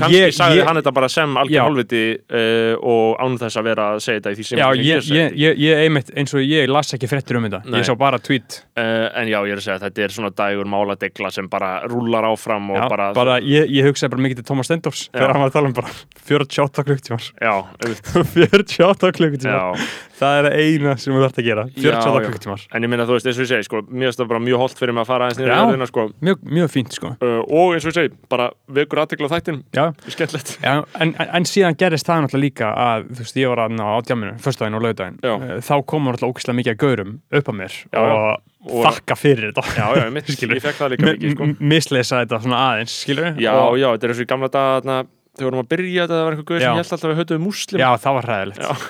kannski 0.00 0.18
ég- 0.18 0.32
sagði 0.34 0.58
ég- 0.60 0.66
hann 0.66 0.76
þetta 0.80 0.92
bara 0.96 1.08
sem 1.08 1.36
algjör 1.38 1.62
hálfviti 1.66 2.00
uh, 2.16 2.74
og 2.82 3.20
án 3.22 3.36
þess 3.38 3.56
að 3.60 3.66
vera 3.70 3.84
að 3.94 4.00
segja 4.04 4.20
þetta 4.20 4.32
í 4.32 4.38
því 4.40 4.46
sem 4.48 4.58
já 4.58 4.66
ég, 4.74 5.36
ég, 5.62 5.82
einmitt 5.86 6.10
eins 6.16 6.34
og 6.34 6.42
ég 6.42 6.66
las 6.70 6.90
ekki 6.96 7.06
fréttir 7.10 7.38
um 7.38 7.46
þetta. 7.46 7.60
Nei. 7.70 7.78
ég 7.80 7.86
sá 7.86 7.94
bara 7.98 8.18
tweet. 8.18 8.58
Uh, 8.76 9.06
en 9.20 9.30
já, 9.30 9.38
ég 9.46 9.54
er 9.54 9.60
að 9.62 9.66
segja 9.66 9.76
að 9.78 9.84
þetta 9.86 10.04
er 10.08 10.16
svona 10.16 10.32
dægur 10.42 10.70
máladegla 10.74 11.30
sem 11.34 11.48
bara 11.52 11.70
rúlar 11.86 12.26
áfram 12.32 12.66
Já, 12.74 12.82
bara, 12.90 13.12
bara, 13.16 13.38
ég, 13.40 13.70
ég 13.70 13.86
hugsaði 13.86 14.10
bara 14.16 14.24
mikið 14.26 14.40
til 14.42 14.48
Thomas 14.50 14.66
Stendors 14.70 15.06
þegar 15.14 15.32
hann 15.36 15.44
var 15.44 15.52
að 15.52 15.56
tala 15.60 15.70
um 15.70 15.76
bara 15.76 15.94
48 16.26 16.84
klukktímar 16.90 17.30
Já, 17.40 17.54
einmitt. 17.84 18.10
48 18.34 19.12
klukktímar 19.16 19.86
það 20.16 20.38
er 20.40 20.46
eina 20.56 20.94
sem 20.98 21.12
þú 21.14 21.20
þarfst 21.22 21.40
að 21.42 21.46
gera 21.46 21.64
48 21.70 21.86
Já, 21.86 21.92
já. 21.94 22.26
klukktímar 22.26 22.66
En 22.76 22.86
ég 22.86 22.90
meina, 22.92 23.06
þú 23.08 23.16
veist, 23.16 23.28
eins 23.30 23.38
og 23.38 23.44
ég 23.46 23.50
segi, 23.52 23.66
sko, 23.68 23.82
bara 24.26 24.40
mjög 24.42 24.62
holdt 24.64 24.78
fyrir 24.80 24.96
mig 24.96 25.04
að 25.04 25.10
fara 25.10 25.28
aðeins 25.28 25.42
jörðina, 25.46 25.88
sko, 25.90 26.06
mjög, 26.24 26.42
mjög 26.58 26.70
fínt 26.72 26.96
sko. 26.96 27.12
Og 27.20 27.74
eins 27.76 27.84
og 27.86 27.92
ég 27.92 27.96
segi, 28.00 28.12
bara 28.32 28.48
vekur 28.78 28.95
þættin, 28.96 29.60
já, 29.76 29.84
skemmtilegt. 30.08 30.52
já, 30.62 30.74
en, 31.00 31.12
en, 31.20 31.28
en 31.40 31.46
síðan 31.48 31.76
gerist 31.80 32.06
það 32.08 32.24
náttúrulega 32.24 32.44
líka 32.46 32.70
að 32.86 33.06
þú 33.12 33.24
veist, 33.26 33.36
ég 33.42 33.50
var 33.52 33.62
að 33.66 33.74
ná 33.76 33.84
á 33.86 33.96
djáminu, 34.08 34.34
föstudaginn 34.44 34.78
og 34.78 34.84
laugdaginn 34.86 35.18
Já. 35.22 35.34
Eh, 35.36 35.58
þá 35.66 35.74
komur 35.92 36.16
náttúrulega 36.16 36.32
ógæslega 36.36 36.58
mikið 36.60 36.78
gaurum 36.84 37.12
upp 37.40 37.50
að 37.52 37.58
mér 37.62 37.76
Já, 37.92 38.00
og, 38.02 38.42
Og- 38.66 38.82
þakka 38.88 39.14
fyrir 39.20 39.52
þetta. 39.52 39.62
Já, 39.78 39.86
já, 40.00 40.06
mitt, 40.10 40.30
ég 40.42 40.62
fekk 40.64 40.80
það 40.80 40.94
líka 40.96 41.06
mikið, 41.12 41.34
sko. 41.36 41.44
M- 41.46 41.52
m- 41.60 41.68
mislesa 41.74 42.22
þetta 42.24 42.40
svona 42.42 42.62
aðeins, 42.72 42.96
skilur 43.04 43.28
Já, 43.38 43.52
já, 43.78 43.86
þetta 43.92 44.08
er 44.08 44.14
eins 44.16 44.22
og 44.22 44.26
í 44.26 44.30
gamla 44.32 44.48
dag, 44.50 44.72
þarna, 44.80 44.96
þegar 45.36 45.44
við 45.44 45.46
vorum 45.50 45.60
að 45.62 45.68
byrja 45.74 46.06
þetta, 46.06 46.16
það 46.16 46.24
var 46.26 46.34
einhver 46.36 46.48
guð 46.48 46.60
sem 46.64 46.72
held 46.72 46.80
alltaf 46.86 47.04
að 47.06 47.12
við 47.12 47.20
höfðum 47.20 47.44
muslim. 47.46 47.80
já, 47.84 47.88
það 48.00 48.16
var 48.16 48.28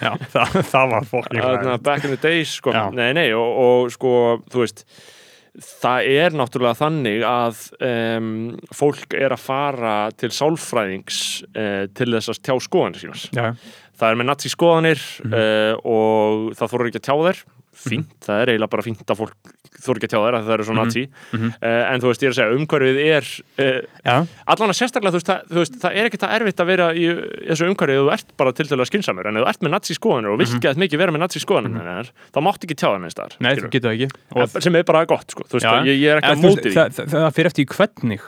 já, 0.07 0.13
það, 0.37 0.57
það 0.71 0.91
var 0.95 1.09
fokking 1.11 1.43
Þarna, 1.43 1.59
hræðilegt. 1.59 1.83
back 1.91 2.05
in 2.07 2.15
the 2.15 2.21
days, 2.23 2.53
sko. 2.61 2.75
Nei, 2.97 3.09
nei, 3.19 3.27
og, 3.35 3.51
og 3.67 3.91
sko, 3.97 4.13
þú 4.55 4.63
veist, 4.63 4.85
það 5.63 6.09
er 6.13 6.37
náttúrulega 6.37 6.79
þannig 6.79 7.25
að 7.27 7.63
um, 7.87 8.31
fólk 8.77 9.17
er 9.17 9.35
að 9.37 9.45
fara 9.47 9.95
til 10.19 10.31
sálfræðings 10.35 11.21
uh, 11.53 11.85
til 11.97 12.11
þess 12.13 12.33
að 12.33 12.43
tjá 12.49 12.55
Já, 13.37 13.47
það 13.97 14.11
er 14.13 14.17
með 14.23 14.31
nazi 14.33 14.49
skoðanir 14.53 15.05
Mhm. 15.25 15.33
uh, 15.33 15.75
og 15.85 16.57
það 16.59 16.73
þóru 16.75 16.89
ekki 16.91 17.01
að 17.03 17.07
tjá 17.11 17.17
þær. 17.27 17.45
Fínt, 17.77 18.09
það 18.25 18.39
er 18.41 18.49
eiginlega 18.55 18.73
bara 18.73 18.83
fínt 18.87 19.03
að 19.13 19.19
fólk 19.21 19.35
þóru 19.85 19.99
ekki 20.01 20.07
að 20.09 20.13
tjá 20.15 20.21
þær 20.25 20.37
að 20.39 20.45
það 20.47 20.55
eru 20.55 20.65
svo 20.65 20.75
nazi. 20.79 21.03
Mhm. 21.37 21.51
uh, 21.61 21.83
en 21.93 22.01
þú 22.01 22.07
veist, 22.09 22.23
ég 22.25 22.29
er 22.29 22.33
að 22.33 22.39
segja, 22.39 22.55
umhverfið 22.57 23.01
er 23.05 23.27
uh, 23.61 23.81
já, 24.01 24.15
allan 24.49 24.73
að 24.73 24.79
sérstaklega, 24.81 25.13
þú 25.13 25.19
veist, 25.21 25.29
það, 25.29 25.41
þú 25.53 25.61
veist, 25.61 25.75
það 25.83 25.97
er 26.01 26.09
ekki 26.09 26.21
það 26.23 26.35
erfitt 26.39 26.63
að 26.65 26.71
vera 26.73 26.87
í 26.97 27.05
þessu 27.51 27.69
umhverfið 27.69 28.01
þú 28.01 28.13
ert 28.17 28.33
bara 28.41 28.53
til 28.57 28.67
dæla 28.71 28.87
skinsamur, 28.89 29.29
en 29.29 29.37
þú 29.37 29.45
ert 29.53 29.61
með 29.67 29.75
nazi 29.77 29.93
skoðanir 29.99 30.33
og 30.33 30.39
vilt 30.41 30.49
Mhm. 30.49 30.57
ekki 30.57 30.71
að 30.73 30.81
mikið 30.87 30.99
vera 31.05 31.13
með 31.13 31.23
nazi 31.27 31.39
skoðanir 31.45 32.11
þá 32.33 32.39
máttu 32.41 32.65
ekki 32.65 32.79
tjá 32.81 32.89
minnst 32.97 33.21
þar 33.21 33.37
nei, 33.45 33.53
þú 33.61 33.69
getur 33.77 33.93
ekki. 33.93 34.09
Og, 34.33 34.49
sem 34.63 34.75
er 34.81 34.83
bara 34.89 35.05
gott, 35.05 35.29
sko, 35.37 35.43
þú 35.45 35.61
veist, 35.61 35.69
Já. 35.69 35.85
ég, 35.85 36.01
ég 36.01 36.09
er 36.09 36.21
ekki 36.23 36.33
En 36.33 36.39
að 36.39 36.49
móti 36.49 36.73
það, 36.73 36.89
það, 36.97 37.07
það 37.13 37.35
fyrir 37.37 37.47
eftir 37.53 37.65
í 37.65 37.69
hvernig 37.77 38.21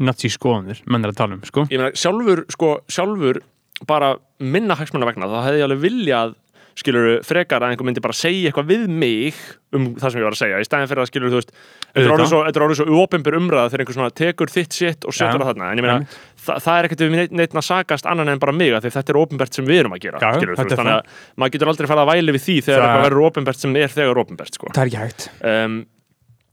nazi 0.00 0.28
skoðanir 0.28 0.82
menn 0.86 1.04
er 1.04 1.10
að 1.12 1.16
tala 1.16 1.32
um, 1.34 1.42
sko. 1.48 1.64
Ég 1.72 1.80
meina, 1.80 1.90
sjálfur, 1.96 2.44
sko, 2.52 2.80
sjálfur 2.92 3.40
bara 3.88 4.14
minna 4.42 4.76
hagsmunna 4.78 5.08
vegna 5.08 5.28
þá 5.30 5.40
hefði 5.48 5.60
ég 5.62 5.68
alveg 5.68 5.84
viljað 5.86 6.38
skilur 6.72 7.18
frekar 7.26 7.60
að 7.60 7.74
einhver 7.74 7.84
myndi 7.84 8.00
bara 8.00 8.16
segja 8.16 8.48
eitthvað 8.48 8.70
við 8.70 8.84
mig 8.88 9.36
um 9.76 9.90
það 10.00 10.12
sem 10.14 10.20
ég 10.22 10.24
var 10.24 10.32
að 10.36 10.40
segja 10.40 10.60
í 10.62 10.64
stæðin 10.64 10.88
fyrir 10.88 11.02
að 11.02 11.08
skilur, 11.10 11.32
þú 11.32 11.38
veist, 11.40 11.50
þetta 11.92 12.06
er 12.48 12.64
orðið 12.64 12.78
svo, 12.78 12.86
opinber 13.02 13.36
umræða 13.36 13.66
þegar 13.72 13.82
einhver 13.84 13.96
svona 13.98 14.14
tekur 14.22 14.52
þitt 14.52 14.76
sitt 14.78 15.04
og 15.04 15.12
setur 15.12 15.36
Já. 15.36 15.42
það 15.42 15.50
þarna 15.50 15.68
en 15.68 15.82
ég 15.82 15.84
meina, 15.84 15.96
Einmitt. 16.00 16.16
þa 16.46 16.56
það 16.64 16.78
er 16.78 16.88
ekkert 16.88 17.04
við 17.04 17.12
neitt, 17.16 17.34
neitt 17.42 17.56
að 17.60 17.66
sagast 17.68 18.08
annan 18.08 18.32
en 18.32 18.40
bara 18.40 18.56
mig 18.56 18.72
því 18.72 18.92
þetta 18.96 19.12
er 19.12 19.20
opinbert 19.20 19.58
sem 19.58 19.68
við 19.68 19.82
erum 19.82 19.96
að 19.98 20.04
gera 20.06 20.22
Já, 20.24 20.30
skilur, 20.38 20.56
þetta 20.62 20.72
er 20.76 20.80
þannig 20.80 20.96
að 20.96 21.20
maður 21.42 21.54
getur 21.58 21.72
aldrei 21.74 21.90
farið 21.92 22.04
að 22.06 22.12
væli 22.14 22.36
við 22.38 22.46
því 22.48 22.56
þegar 22.62 22.80
Það- 22.80 22.88
eitthvað 22.88 23.06
verður 23.10 23.26
opinbert 23.28 23.60
sem 23.66 23.76
er 23.82 23.92
þegar 23.98 24.22
opinbert 24.24 24.56
sko. 24.56 24.72
það 24.72 24.82
er 24.86 24.92
ekki 24.92 25.02
hægt 25.04 25.28
um, 25.52 25.76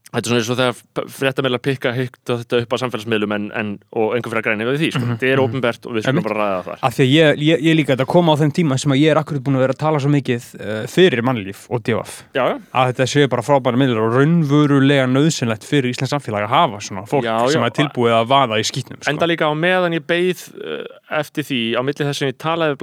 Þetta 0.09 0.25
er 0.25 0.29
svona 0.29 0.41
eins 0.41 0.47
og 0.49 0.57
þegar 0.57 0.73
fréttameila 1.13 1.57
pikka 1.61 1.91
hygt 1.93 2.31
og 2.33 2.39
þetta 2.41 2.57
upp 2.63 2.71
á 2.73 2.77
samfélagsmiðlum 2.81 3.33
en, 3.35 3.43
en, 3.59 3.67
og 3.93 4.15
einhver 4.17 4.31
fyrir 4.33 4.41
að 4.41 4.47
græni 4.47 4.65
við 4.65 4.79
því 4.81 4.87
sko. 4.95 5.01
þetta 5.11 5.27
er 5.29 5.41
opinbert 5.43 5.83
og 5.85 5.91
við 5.93 6.01
skulum 6.07 6.25
bara 6.25 6.37
ræða 6.39 6.63
það. 6.65 6.77
Af 6.87 6.93
því 6.97 7.03
að 7.05 7.11
ég, 7.13 7.27
ég, 7.45 7.57
ég 7.67 7.73
líka 7.77 7.93
þetta 7.93 8.07
koma 8.09 8.33
á 8.33 8.41
þeim 8.41 8.53
tíma 8.57 8.73
sem 8.81 8.89
að 8.95 9.01
ég 9.03 9.09
er 9.13 9.19
akkurat 9.21 9.43
búin 9.45 9.57
að 9.59 9.63
vera 9.67 9.75
að 9.77 9.83
tala 9.83 9.97
svo 10.01 10.09
mikið 10.15 10.43
uh, 10.57 10.81
fyrir 10.89 11.21
mannlíf 11.29 11.59
og 11.69 11.77
divaf 11.85 12.25
að 12.33 12.89
þetta 12.89 13.05
sé 13.13 13.21
bara 13.29 13.45
frábæra 13.45 13.77
miðlar 13.77 14.01
og 14.07 14.17
raunverulega 14.17 15.05
nöðsynlegt 15.13 15.63
fyrir 15.69 15.93
Íslands 15.93 16.13
samfélag 16.15 16.41
að 16.47 16.53
hafa 16.55 16.77
svona 16.87 17.03
fólk 17.05 17.29
Já, 17.29 17.35
já. 17.45 17.53
sem 17.53 17.61
er 17.69 17.73
tilbúið 17.77 18.13
að 18.17 18.25
vaða 18.33 18.57
í 18.57 18.65
skýtnum 18.65 18.97
sko. 19.03 19.13
enda 19.13 19.29
líka 19.29 19.45
á 19.45 19.53
meðan 19.53 19.93
ég 19.93 20.01
beið 20.09 20.41
uh, 20.57 20.89
eftir 21.21 21.45
því 21.45 21.61
á 21.77 21.85
milli 21.85 22.09
þess 22.09 22.25
að 22.25 22.33
ég 22.33 22.41
talaði 22.41 22.73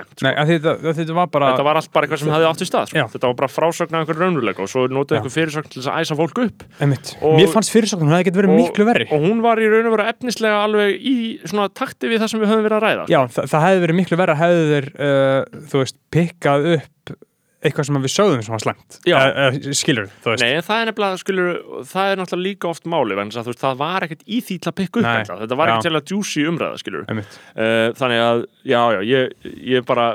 og 0.01 0.09
slæmt 0.09 0.15
sko. 0.17 0.25
Nei, 0.27 0.33
að 0.41 0.51
þetta, 0.51 0.73
að 0.81 0.97
þetta 0.99 1.15
var 1.17 1.29
bara 1.31 1.51
þetta 1.51 1.65
var 1.67 1.79
allt 1.81 1.91
bara 1.93 2.07
eitthvað 2.07 2.21
sem 2.23 2.31
hefði 2.35 2.47
átt 2.51 2.61
í 2.61 2.67
stað 2.69 2.89
sko. 2.91 3.05
Þetta 3.15 3.29
var 3.31 3.37
bara 3.41 3.51
frásögn 3.51 3.95
af 3.97 4.01
einhver 4.03 4.19
raunveruleika 4.21 4.65
og 4.65 4.71
svo 4.71 4.85
notaði 4.91 5.19
einhver 5.21 5.35
fyrirsögn 5.37 5.69
til 5.71 5.81
þess 5.81 5.91
að 5.91 6.01
æsa 6.05 6.17
fólk 6.21 6.41
upp. 6.45 6.65
Og- 7.21 7.37
mér 7.39 7.51
fannst 7.53 7.73
fyrirsögnum, 7.75 8.09
það 8.11 8.17
hefði 8.19 8.27
getið 8.29 8.41
verið 8.41 8.55
miklu 8.61 8.85
verri. 8.91 9.07
og 9.11 9.19
hún 9.27 9.41
var 9.41 9.57
í 9.61 9.67
raun 9.71 9.87
og 9.91 9.97
veru 9.97 10.07
efnislega 10.11 10.63
alveg 10.65 11.01
í 11.01 11.15
svona 11.45 11.69
takti 11.73 12.07
við 12.11 12.19
það 12.23 12.29
sem 12.33 12.39
við 12.41 12.51
höfum 12.51 12.65
verið 12.67 12.77
að 12.77 12.85
ræða 12.87 13.05
Já, 13.11 13.19
það, 13.27 13.49
það 13.51 13.65
hefði 13.67 13.81
verið 13.85 13.99
miklu 14.01 14.17
verra 14.17 14.35
hefði 14.41 14.65
þeir, 14.71 14.87
uh, 15.01 15.61
þú 15.71 15.83
veist, 15.83 15.95
pikkað 16.11 16.69
upp 16.77 17.15
eitthvað 17.61 17.87
sem 17.87 17.99
við 18.01 18.13
sögðum 18.15 18.43
sem 18.45 18.55
var 18.55 18.63
slæmt. 18.63 18.97
Já. 19.05 19.15
uh, 19.19 19.57
uh, 19.57 19.75
skilur, 19.77 20.07
þú 20.23 20.33
veist. 20.33 20.43
Nei, 20.43 20.55
en 20.57 20.65
það 20.65 20.81
er 20.81 20.89
nefnilega, 20.89 21.19
skulur, 21.21 21.51
það 21.91 22.13
er 22.13 22.21
náttúrulega 22.21 22.47
líka 22.47 22.71
oft 22.71 22.89
máli, 22.89 23.17
veist, 23.21 23.61
það 23.61 23.77
var 23.83 24.07
ekkert 24.07 24.25
í 24.25 24.41
því 24.47 24.57
til 24.57 24.71
að 24.71 24.77
pikka 24.79 25.01
upp 25.01 25.05
Nei, 25.05 25.11
eitthvað, 25.19 25.43
þetta 25.45 25.59
var 25.59 25.73
ekkert 25.73 25.87
til 25.87 25.99
að 25.99 26.15
juicy 26.15 26.47
umræða, 26.49 26.81
skilur 26.81 27.05
uh, 27.05 27.85
þannig 28.01 28.23
að, 28.25 28.43
já, 28.73 28.81
já, 28.95 28.99
ég, 29.11 29.47
ég 29.75 29.87
bara 29.87 30.09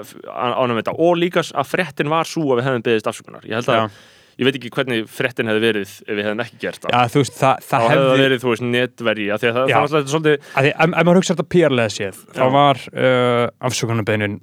ánum 0.59 0.81
þetta, 0.81 0.97
og 1.07 1.17
líka 1.21 1.47
að 1.47 1.71
fréttin 1.71 2.13
var 2.13 2.29
svo 2.29 2.51
að 2.51 2.61
við 2.61 2.69
hefðum 2.71 2.87
beðist 2.91 3.11
afsökunar. 3.13 3.47
Ég 3.47 3.61
held 3.61 3.71
að, 3.71 3.87
Já. 3.87 4.11
ég 4.41 4.49
veit 4.49 4.59
ekki 4.59 4.73
hvernig 4.75 5.07
fréttin 5.11 5.51
hefði 5.51 5.63
verið 5.65 5.95
ef 6.07 6.11
við 6.11 6.23
hefðum 6.27 6.43
ekki 6.47 6.61
gert 6.65 6.83
það. 6.83 6.97
Já, 6.97 7.13
þú 7.13 7.23
veist, 7.23 7.39
það, 7.39 7.65
það 7.71 7.87
hefði 7.93 8.11
það 8.11 8.23
verið, 8.25 8.43
þú 8.43 8.53
veist, 8.53 8.67
að 9.37 9.47
það, 9.47 9.73
það, 9.77 9.97
er 10.01 10.13
svolítið 10.13 10.51
ef, 10.67 10.93
maður 10.97 11.21
hugsa 11.21 11.37
þetta 11.37 11.49
pýrlega 11.55 11.95
séð 11.95 12.21
þá 12.37 12.45
var 12.57 12.83
uh, 12.93 13.47
afsökunarbeinin 13.71 14.39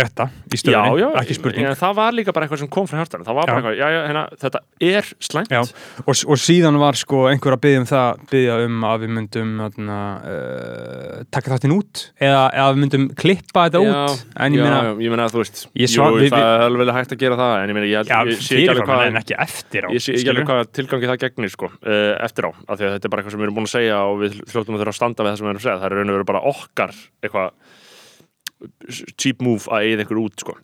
rétta 0.00 0.26
í 0.52 0.58
stöðunni, 0.60 1.06
ekki 1.20 1.34
spurning. 1.36 1.66
en 1.68 1.76
það 1.78 1.94
var 1.98 2.12
líka 2.16 2.32
bara 2.32 2.46
eitthvað 2.46 2.62
sem 2.62 2.70
kom 2.72 2.86
frá 2.88 2.98
hjartanum 3.02 3.26
það 3.28 3.36
var 3.38 3.46
bara 3.50 3.58
eitthvað, 3.60 3.76
já, 3.78 3.86
já, 3.92 4.00
hérna, 4.08 4.22
þetta 4.42 4.60
er 4.88 5.10
slæmt. 5.28 5.52
Já, 5.52 5.60
og, 6.06 6.12
og 6.32 6.40
síðan 6.42 6.78
var 6.82 6.98
sko 7.00 7.22
einhver 7.30 7.56
að 7.56 7.62
byggja 7.66 7.80
um 7.82 7.88
það 7.92 8.22
byggja 8.32 8.56
um 8.66 8.86
að 8.88 9.04
við 9.04 9.12
myndum 9.18 9.52
þarna, 9.62 9.98
uh, 10.32 11.22
taka 11.34 11.52
þáttinn 11.54 11.74
út 11.76 12.02
eða, 12.22 12.42
eða 12.56 12.68
við 12.72 12.80
myndum 12.84 13.06
klippa 13.22 13.66
þetta 13.68 13.82
Já, 13.82 13.92
út. 13.92 14.24
En 14.46 14.56
ég 14.56 14.64
meina, 14.64 14.80
já, 14.82 14.92
ég 15.06 15.12
meina, 15.14 15.28
þú 15.32 15.42
veist 15.42 15.62
Ég 15.72 15.88
jú, 15.88 15.94
sva- 15.98 16.10
við- 16.16 16.32
það 16.32 16.48
er 16.52 16.64
alveg 16.68 16.94
hægt 16.96 17.14
að 17.16 17.22
gera 17.22 17.38
það 17.40 17.54
en 17.62 17.72
ég 17.72 17.78
meina, 17.78 17.88
ég, 17.90 17.96
held, 18.02 18.12
já, 18.12 18.20
ég 18.32 18.42
sé 18.42 18.58
ekki 18.60 18.72
alveg 18.72 18.88
hvað 18.90 19.04
en 19.10 19.20
ekki 19.22 19.38
eftir 19.46 19.86
á 19.86 19.88
ég 19.92 20.02
sé 20.06 20.16
ekki 20.16 20.32
alveg 20.32 20.48
hvað 20.50 20.72
tilgangi 20.78 21.10
það 21.12 21.20
gegnir 21.26 21.52
sko, 21.52 21.70
uh, 21.72 22.14
eftir 22.26 22.48
á, 22.48 22.50
af 22.52 22.78
því 22.80 22.88
að 22.88 22.94
þetta 22.96 23.08
er 23.08 23.12
bara 23.14 23.22
eitthvað 23.22 23.36
sem 23.36 23.42
við 23.42 23.48
erum 23.48 23.58
búin 23.60 23.68
að 23.68 23.74
segja 23.76 24.00
og 24.08 24.16
við 24.22 24.40
hljóttum 24.52 24.76
að 24.76 24.82
þurfa 24.82 24.94
að 24.94 24.98
standa 25.00 25.22
við 25.26 25.32
það 25.32 25.38
sem 25.42 25.46
við 25.46 25.52
erum 25.52 25.62
að 25.62 25.66
segja, 25.68 25.78
það 25.82 25.88
er 25.90 25.96
raun 25.98 26.12
og 26.12 26.16
veru 26.18 26.28
bara 26.32 26.44
okkar 26.52 26.94
eitthvað 27.22 27.50
cheap 29.16 29.42
move 29.42 29.66
að 29.70 29.88
eigða 29.88 30.06
ykkur 30.06 30.20
út 30.24 30.44
sko. 30.44 30.56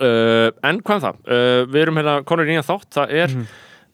Uh, 0.00 0.48
en 0.64 0.78
hvað 0.80 0.96
er 0.96 1.02
það? 1.04 1.16
Uh, 1.28 1.66
við 1.68 1.82
erum 1.82 1.98
hérna 2.00 2.14
konur 2.24 2.48
í 2.48 2.54
nýja 2.54 2.62
þátt, 2.64 2.88
það 2.96 3.10
er 3.22 3.34
Mhm. 3.34 3.46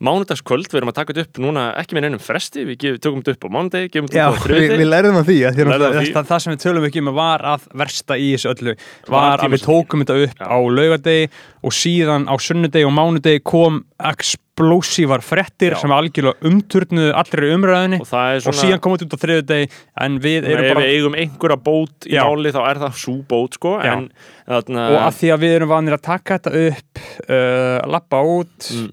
Mánudagskvöld, 0.05 0.67
við 0.69 0.81
erum 0.83 0.91
að 0.93 0.97
taka 0.99 1.15
þetta 1.15 1.25
upp 1.27 1.39
núna 1.41 1.63
ekki 1.81 1.97
með 1.97 2.05
neinum 2.07 2.21
fresti, 2.21 2.65
við 2.69 2.99
tökum 3.01 3.23
þetta 3.25 3.33
upp 3.37 3.47
á 3.49 3.51
mánudegi 3.57 3.91
gefum 3.95 4.11
Já, 4.13 4.13
þetta 4.13 4.29
upp 4.29 4.37
á 4.37 4.45
þriðjudegi 4.47 4.89
lærðum 4.91 5.21
að 5.23 5.31
því, 5.31 5.37
að 5.49 5.61
það, 5.61 5.85
af 5.87 5.97
því. 5.97 6.11
það, 6.17 6.27
það 6.31 6.43
sem 6.45 6.53
við 6.57 6.63
tölum 6.67 6.87
ekki 6.91 7.03
um 7.05 7.13
var 7.17 7.45
að 7.55 7.67
versta 7.83 8.19
í 8.21 8.27
þessu 8.35 8.51
öllu 8.53 8.75
Var 9.17 9.45
að 9.47 9.55
við 9.57 9.65
tókum 9.65 10.05
þetta 10.05 10.19
upp 10.27 10.43
Já. 10.43 10.47
á 10.53 10.59
laugadegi 10.77 11.31
og 11.67 11.77
síðan 11.81 12.29
á 12.29 12.35
sunnudegi 12.45 12.87
og 12.87 12.93
mánudegi 12.99 13.41
kom 13.49 13.81
explosívar 13.97 15.25
frettir 15.25 15.73
Já. 15.73 15.81
sem 15.81 15.95
algjörlega 15.97 16.45
umturnuðu 16.51 17.15
allri 17.17 17.51
umræðinni 17.57 18.01
og 18.05 18.11
það 18.11 18.29
er 18.35 18.37
og 18.37 18.45
svona 18.47 18.61
síðan 18.61 18.83
komum 18.85 19.01
við 19.01 19.07
út 19.09 19.17
á 19.17 19.23
þriðudegi 19.25 19.71
en 20.07 20.19
við 20.27 20.39
Ef 20.45 20.53
erum 20.53 20.69
bara 20.75 20.85
við 20.85 20.93
eigum 20.99 21.17
einhverja 21.23 21.59
bót 21.71 22.07
í 22.11 22.15
Já. 22.15 22.23
máli 22.29 22.53
þá 22.55 22.61
er 22.69 22.83
það 22.85 23.01
sú 23.01 23.17
bót 23.33 23.57
sko 23.59 23.75
Já. 23.81 23.95
en 23.97 24.07
þarna 24.47 24.87
og 24.93 25.01
að 25.09 25.19
því 25.23 25.33
að 25.37 25.43
við 25.47 25.57
erum 25.59 25.73
vanir 25.73 25.97
að 25.97 26.05
taka 26.07 26.39
þetta 26.39 26.55
upp 26.69 27.03
uh, 27.33 27.81
lappa 27.97 28.23
út 28.37 28.71
Mm. 28.77 28.93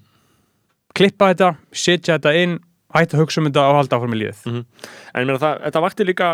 Klippa 0.98 1.32
þetta, 1.34 1.54
setja 1.72 2.18
þetta 2.18 2.34
inn 2.44 2.60
hætta 2.94 3.18
að 3.18 3.24
hugsa 3.24 3.42
um 3.42 3.48
þetta 3.50 3.64
og 3.70 3.78
halda 3.80 3.98
áfram 3.98 4.14
í 4.14 4.20
lífið 4.22 4.44
en 4.54 4.60
ég 5.24 5.26
meina 5.26 5.40
það, 5.42 5.64
þetta 5.68 5.82
vakti 5.88 6.06
líka 6.06 6.28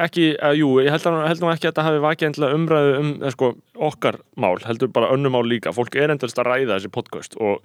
ekki, 0.00 0.24
að, 0.40 0.54
jú, 0.60 0.68
ég 0.80 0.90
held, 0.94 1.06
að, 1.10 1.18
held 1.28 1.42
nú 1.44 1.48
ekki 1.52 1.66
að 1.68 1.72
þetta 1.72 1.84
hafi 1.86 2.02
vakið 2.06 2.28
endilega 2.30 2.56
umræðu 2.56 2.92
um 3.00 3.08
sko, 3.34 3.48
okkar 3.90 4.16
mál, 4.40 4.56
heldur 4.64 4.88
bara 4.94 5.10
önnum 5.12 5.34
mál 5.34 5.44
líka. 5.50 5.74
Fólk 5.76 5.98
er 6.00 6.14
endast 6.14 6.38
að 6.40 6.48
ræða 6.48 6.78
þessi 6.78 6.90
podcast 6.94 7.36
og 7.36 7.60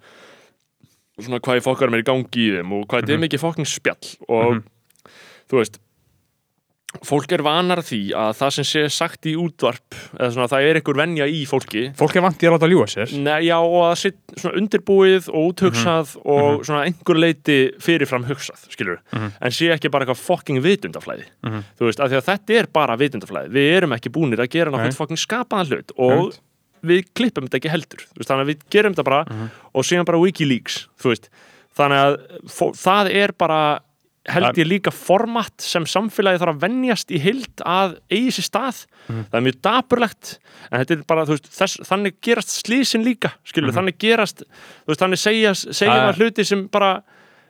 svona 1.22 1.40
hvað 1.40 1.62
fokkar 1.64 1.94
er 1.94 2.02
í 2.04 2.08
gangi 2.10 2.42
í 2.44 2.50
þeim 2.58 2.74
og 2.76 2.88
hvað 2.92 3.06
þetta 3.06 3.16
er 3.16 3.22
mikið 3.24 3.44
fokking 3.46 3.70
spjall 3.72 4.10
og 4.28 4.50
Mhm. 4.52 4.64
þú 5.48 5.62
veist 5.62 5.80
fólk 7.04 7.32
er 7.36 7.42
vanar 7.46 7.82
því 7.84 8.00
að 8.16 8.32
það 8.40 8.52
sem 8.56 8.64
sé 8.70 8.84
sagt 8.90 9.26
í 9.28 9.34
útvarp 9.36 9.98
eða 10.20 10.30
svona 10.36 10.48
það 10.52 10.68
er 10.70 10.80
einhver 10.80 10.96
venja 11.00 11.26
í 11.28 11.42
fólki. 11.50 11.84
Fólk 11.98 12.16
er 12.16 12.22
vant 12.22 12.42
í 12.44 12.48
að 12.48 12.56
láta 12.56 12.70
ljúa 12.72 12.88
sér. 12.88 13.12
Nei, 13.20 13.46
já, 13.50 13.58
og 13.60 13.82
að 13.92 13.96
sitt 13.98 14.18
svona 14.38 14.58
undirbúið 14.62 15.30
og 15.34 15.52
úthugsað 15.54 16.16
og 16.24 16.64
svona 16.66 16.86
einhver 16.88 17.20
leiti 17.20 17.58
fyrirfram 17.84 18.26
hugsað, 18.30 18.64
skilur 18.72 19.00
Mhm. 19.12 19.32
en 19.42 19.52
sé 19.52 19.72
ekki 19.74 19.92
bara 19.92 20.06
eitthvað 20.06 20.24
fucking 20.24 20.62
vitundaflæði 20.64 21.26
Mhm. 21.44 21.64
þú 21.80 21.86
veist, 21.90 22.00
af 22.00 22.10
því 22.12 22.18
að 22.22 22.26
þetta 22.32 22.60
er 22.60 22.68
bara 22.74 22.98
vitundaflæði 22.98 23.50
við 23.52 23.78
erum 23.78 23.92
ekki 23.94 24.10
búnir 24.12 24.40
að 24.40 24.50
gera 24.50 24.72
náttúrulega 24.72 24.96
fucking 24.96 25.18
skapaðan 25.18 25.68
hlut 25.68 25.92
og 25.98 26.34
við 26.86 27.06
klippum 27.16 27.48
þetta 27.50 27.60
ekki 27.60 27.72
heldur, 27.72 28.06
veist, 28.16 28.30
þannig 28.30 28.46
að 28.46 28.52
við 28.54 28.60
gerum 28.70 28.94
þetta 28.94 29.04
bara 29.04 29.26
og 29.74 29.84
síðan 29.84 30.06
bara 30.06 30.20
Wikileaks, 30.20 30.88
þú 31.02 31.10
veist. 31.14 31.30
Þannig 31.76 32.00
að 32.00 32.72
það 32.78 33.10
er 33.14 33.32
bara 33.38 33.80
held 34.26 34.58
ég 34.58 34.66
líka 34.68 34.92
format 34.94 35.54
sem 35.62 35.86
samfélagi 35.86 36.40
þarf 36.42 36.56
að 36.56 36.64
venjast 36.66 37.12
í 37.14 37.20
heild 37.22 37.62
að 37.62 37.98
eigi 38.10 38.32
sér 38.38 38.48
stað. 38.48 38.80
Það 39.10 39.38
er 39.40 39.46
mjög 39.46 39.60
dapurlegt 39.68 40.32
en 40.72 40.80
þetta 40.82 40.96
er 40.98 41.04
bara, 41.12 41.26
þú 41.30 41.36
veist, 41.38 41.50
þess, 41.54 41.82
þannig 41.90 42.16
gerast 42.26 42.56
slísin 42.64 43.06
líka, 43.06 43.36
skilur, 43.46 43.76
þannig 43.76 44.00
gerast 44.02 44.42
þú 44.48 44.94
veist, 44.94 45.04
þannig 45.04 45.22
segja, 45.22 45.54
segja 45.54 46.00
maður 46.08 46.24
hluti 46.24 46.48
sem 46.48 46.66
bara 46.74 46.96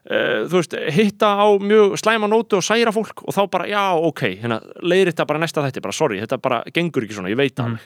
Uh, 0.05 0.43
þú 0.45 0.59
veist, 0.59 0.74
hitta 0.93 1.31
á 1.33 1.47
mjög 1.57 1.95
slæma 1.97 2.27
nótu 2.29 2.59
og 2.59 2.63
særa 2.65 2.91
fólk 2.93 3.24
og 3.25 3.33
þá 3.33 3.39
bara, 3.50 3.65
já, 3.65 3.81
ok 4.05 4.19
hérna, 4.38 4.59
leiðir 4.85 5.09
þetta 5.09 5.25
bara 5.31 5.39
næsta 5.41 5.63
þætti, 5.65 5.81
bara 5.81 5.95
sorry 5.97 6.19
þetta 6.21 6.38
bara 6.43 6.59
gengur 6.75 7.01
ekki 7.07 7.15
svona, 7.17 7.31
ég 7.33 7.39
veit 7.39 7.55
það 7.57 7.71
en 7.74 7.79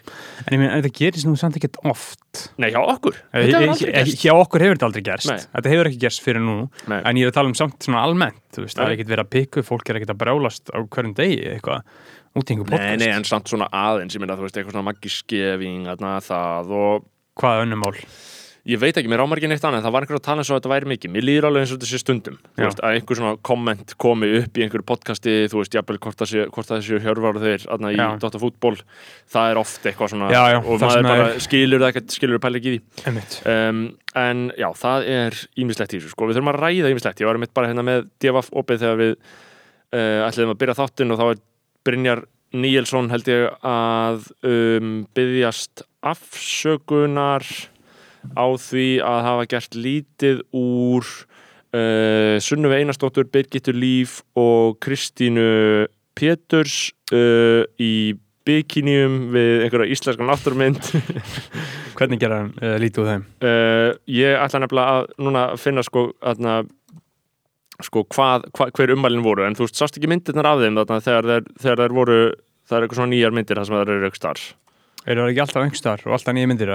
ég 0.51 0.59
meina, 0.59 0.73
en 0.75 0.83
þetta 0.83 0.91
gerist 0.99 1.25
nú 1.29 1.37
samt 1.39 1.55
ekkert 1.55 1.79
oft. 1.87 2.49
Nei, 2.59 2.73
hjá 2.73 2.81
okkur, 2.83 3.15
Eh, 3.31 3.45
þetta 3.47 3.55
er 3.55 3.63
eh, 3.63 3.71
aldrei 3.71 3.93
gerst. 3.95 4.19
hjá 4.19 4.33
okkur 4.35 4.59
hefur 4.65 4.75
þetta 4.75 4.89
aldrei 4.89 5.03
gerst. 5.07 5.29
Nei. 5.31 5.39
þetta 5.55 5.69
hefur 5.69 5.85
ekki 5.93 6.01
gerst 6.03 6.21
fyrir 6.25 6.43
nú. 6.43 6.57
Nei. 6.91 6.99
en 7.05 7.15
ég 7.15 7.23
er 7.23 7.31
að 7.31 7.37
tala 7.39 7.47
um 7.47 7.55
samt 7.55 7.79
svona 7.87 8.03
almennt 8.03 8.43
þú 8.51 8.65
veist, 8.65 8.75
það 8.75 8.83
Nei. 8.83 8.89
er 8.91 8.95
ekkert 8.97 9.13
verið 9.13 9.23
að 9.23 9.31
pikku, 9.37 9.63
fólk 9.63 9.89
er 9.89 9.95
ekkert 10.01 10.11
að 10.11 10.19
brjálast 10.25 10.65
á 10.75 10.79
hverjum 10.83 11.15
degi 11.15 11.39
eitthvað. 11.55 11.81
Út 12.35 12.43
í 12.43 12.53
einhver 12.53 12.67
Nei, 12.67 12.75
podcast. 12.75 12.99
nei, 12.99 13.09
en 13.15 13.23
samt 13.23 13.47
svona 13.47 13.69
aðeins, 13.71 14.13
ég 14.13 14.19
meina, 14.19 14.35
þú 14.35 14.43
veist, 14.43 14.57
eitthvað 14.59 14.75
svona 14.75 14.91
það 18.59 18.69
ég 18.69 18.79
veit 18.81 18.97
ekki, 18.99 19.09
mér 19.09 19.21
ámar 19.23 19.39
ekki 19.39 19.49
neitt 19.49 19.63
annað 19.65 19.79
en 19.79 19.85
það 19.85 19.93
var 19.95 20.05
einhver 20.05 20.17
að 20.19 20.23
tala 20.25 20.43
eins 20.43 20.49
og 20.51 20.57
þetta 20.59 20.71
væri 20.73 20.89
mikið. 20.91 21.11
Mér 21.15 21.25
líður 21.25 21.47
alveg 21.49 21.63
eins 21.63 21.71
og 21.73 21.77
þetta 21.79 21.89
sé 21.89 21.99
stundum. 22.01 22.35
Veist, 22.59 22.81
að 22.83 22.95
einhver 22.97 23.19
svona 23.19 23.33
komment 23.49 23.93
komi 24.03 24.29
upp 24.41 24.59
í 24.59 24.65
einhverju 24.65 24.85
podcasti, 24.89 25.35
þú 25.49 25.61
veist, 25.61 25.77
jafnvel 25.79 25.99
hvort 26.03 26.19
það 26.19 26.31
sé, 26.33 26.45
hvort 26.53 26.69
það 26.69 26.83
sé 26.85 26.99
hjörvar 27.05 27.39
þeir 27.43 27.65
aðna 27.75 27.91
í 27.93 27.99
Já. 27.99 28.05
Dota 28.21 28.41
fútból, 28.43 28.75
það 29.31 29.51
er 29.53 29.61
oft 29.63 29.87
eitthvað 29.89 30.13
svona 30.13 30.31
Já, 30.33 30.41
já, 30.53 30.57
og 30.59 30.73
það 30.75 30.85
maður 30.89 31.09
bara 31.09 31.27
er- 31.29 31.43
skilur 31.47 31.83
það 31.83 31.93
ekkert, 31.93 32.15
skilur 32.19 32.43
pæla 32.43 32.59
ekki 32.61 32.73
í 32.75 32.79
því. 33.05 33.23
Um, 33.49 33.83
en 34.19 34.43
já, 34.59 34.69
það 34.83 35.07
er 35.15 35.39
ímislegt 35.63 35.95
í 35.95 35.99
þessu, 36.01 36.11
sko, 36.13 36.27
við 36.29 36.39
þurfum 36.39 36.51
að 36.53 36.59
ræða 36.65 36.91
ímislegt 36.93 37.23
ég 37.23 37.29
var 37.31 37.39
mitt 37.41 37.53
bara 37.55 37.71
hérna 37.71 37.85
með 37.87 38.09
DFF 38.19 38.51
opið 38.59 38.83
þegar 38.83 38.99
við 38.99 39.15
uh, 39.15 40.27
ætliðum 40.27 40.53
að 40.55 40.61
byrja 40.63 40.77
þáttinn 40.81 41.15
og 41.15 41.21
þá 41.21 41.25
er 41.31 41.41
Brynjar 41.87 42.23
Níelsson 42.59 43.11
held 43.13 43.27
ég 43.29 43.45
að 43.65 44.23
um, 44.49 44.93
byggjast 45.15 45.83
afsökunar 46.09 47.45
á 48.35 48.45
því 48.59 48.87
að 49.05 49.19
hafa 49.25 49.49
gert 49.53 49.77
lítið 49.77 50.41
úr 50.55 51.05
uh, 51.75 52.35
Sunnuve 52.43 52.79
Einarsdóttur, 52.79 53.29
Birgittur 53.31 53.77
Líf 53.77 54.19
og 54.39 54.79
Kristínu 54.83 55.87
Péturs 56.17 56.91
uh, 57.13 57.63
í 57.79 58.17
bikinium 58.49 59.29
við 59.35 59.65
einhverja 59.67 59.93
íslenska 59.93 60.25
náttúrmynd. 60.25 60.81
Hvernig 61.99 62.21
gera 62.21 62.43
uh, 62.47 62.75
lítið 62.81 63.03
úr 63.03 63.09
þeim? 63.13 63.23
ég 64.09 64.41
ætla 64.41 64.63
nefnilega 64.63 64.99
að 64.99 65.09
núna 65.21 65.45
finna 65.59 65.83
sko, 65.85 66.09
aðna, 66.25 66.61
sko 67.83 68.05
hvað, 68.09 68.49
hvað, 68.55 68.75
hver 68.77 68.95
ummælin 68.95 69.25
voru. 69.25 69.45
En 69.45 69.57
þú 69.57 69.67
veist, 69.67 69.79
sást 69.79 69.99
ekki 69.99 70.09
myndirnar 70.11 70.49
af 70.49 70.63
þeim 70.63 70.79
þarna, 70.79 71.01
þegar, 71.05 71.49
þeir, 71.61 71.97
voru 71.97 72.21
það 72.69 72.77
er 72.77 72.85
eitthvað 72.85 73.01
svona 73.01 73.13
nýjar 73.13 73.35
myndir 73.35 73.59
þar 73.59 73.67
sem 73.69 73.77
það 73.77 73.93
eru 73.95 74.09
aukstar 74.09 74.43
Eru 75.09 75.23
það 75.23 75.31
ekki 75.31 75.41
alltaf 75.45 75.65
engstar 75.65 76.03
og 76.05 76.15
alltaf 76.15 76.35
nýja 76.37 76.49
myndir? 76.51 76.71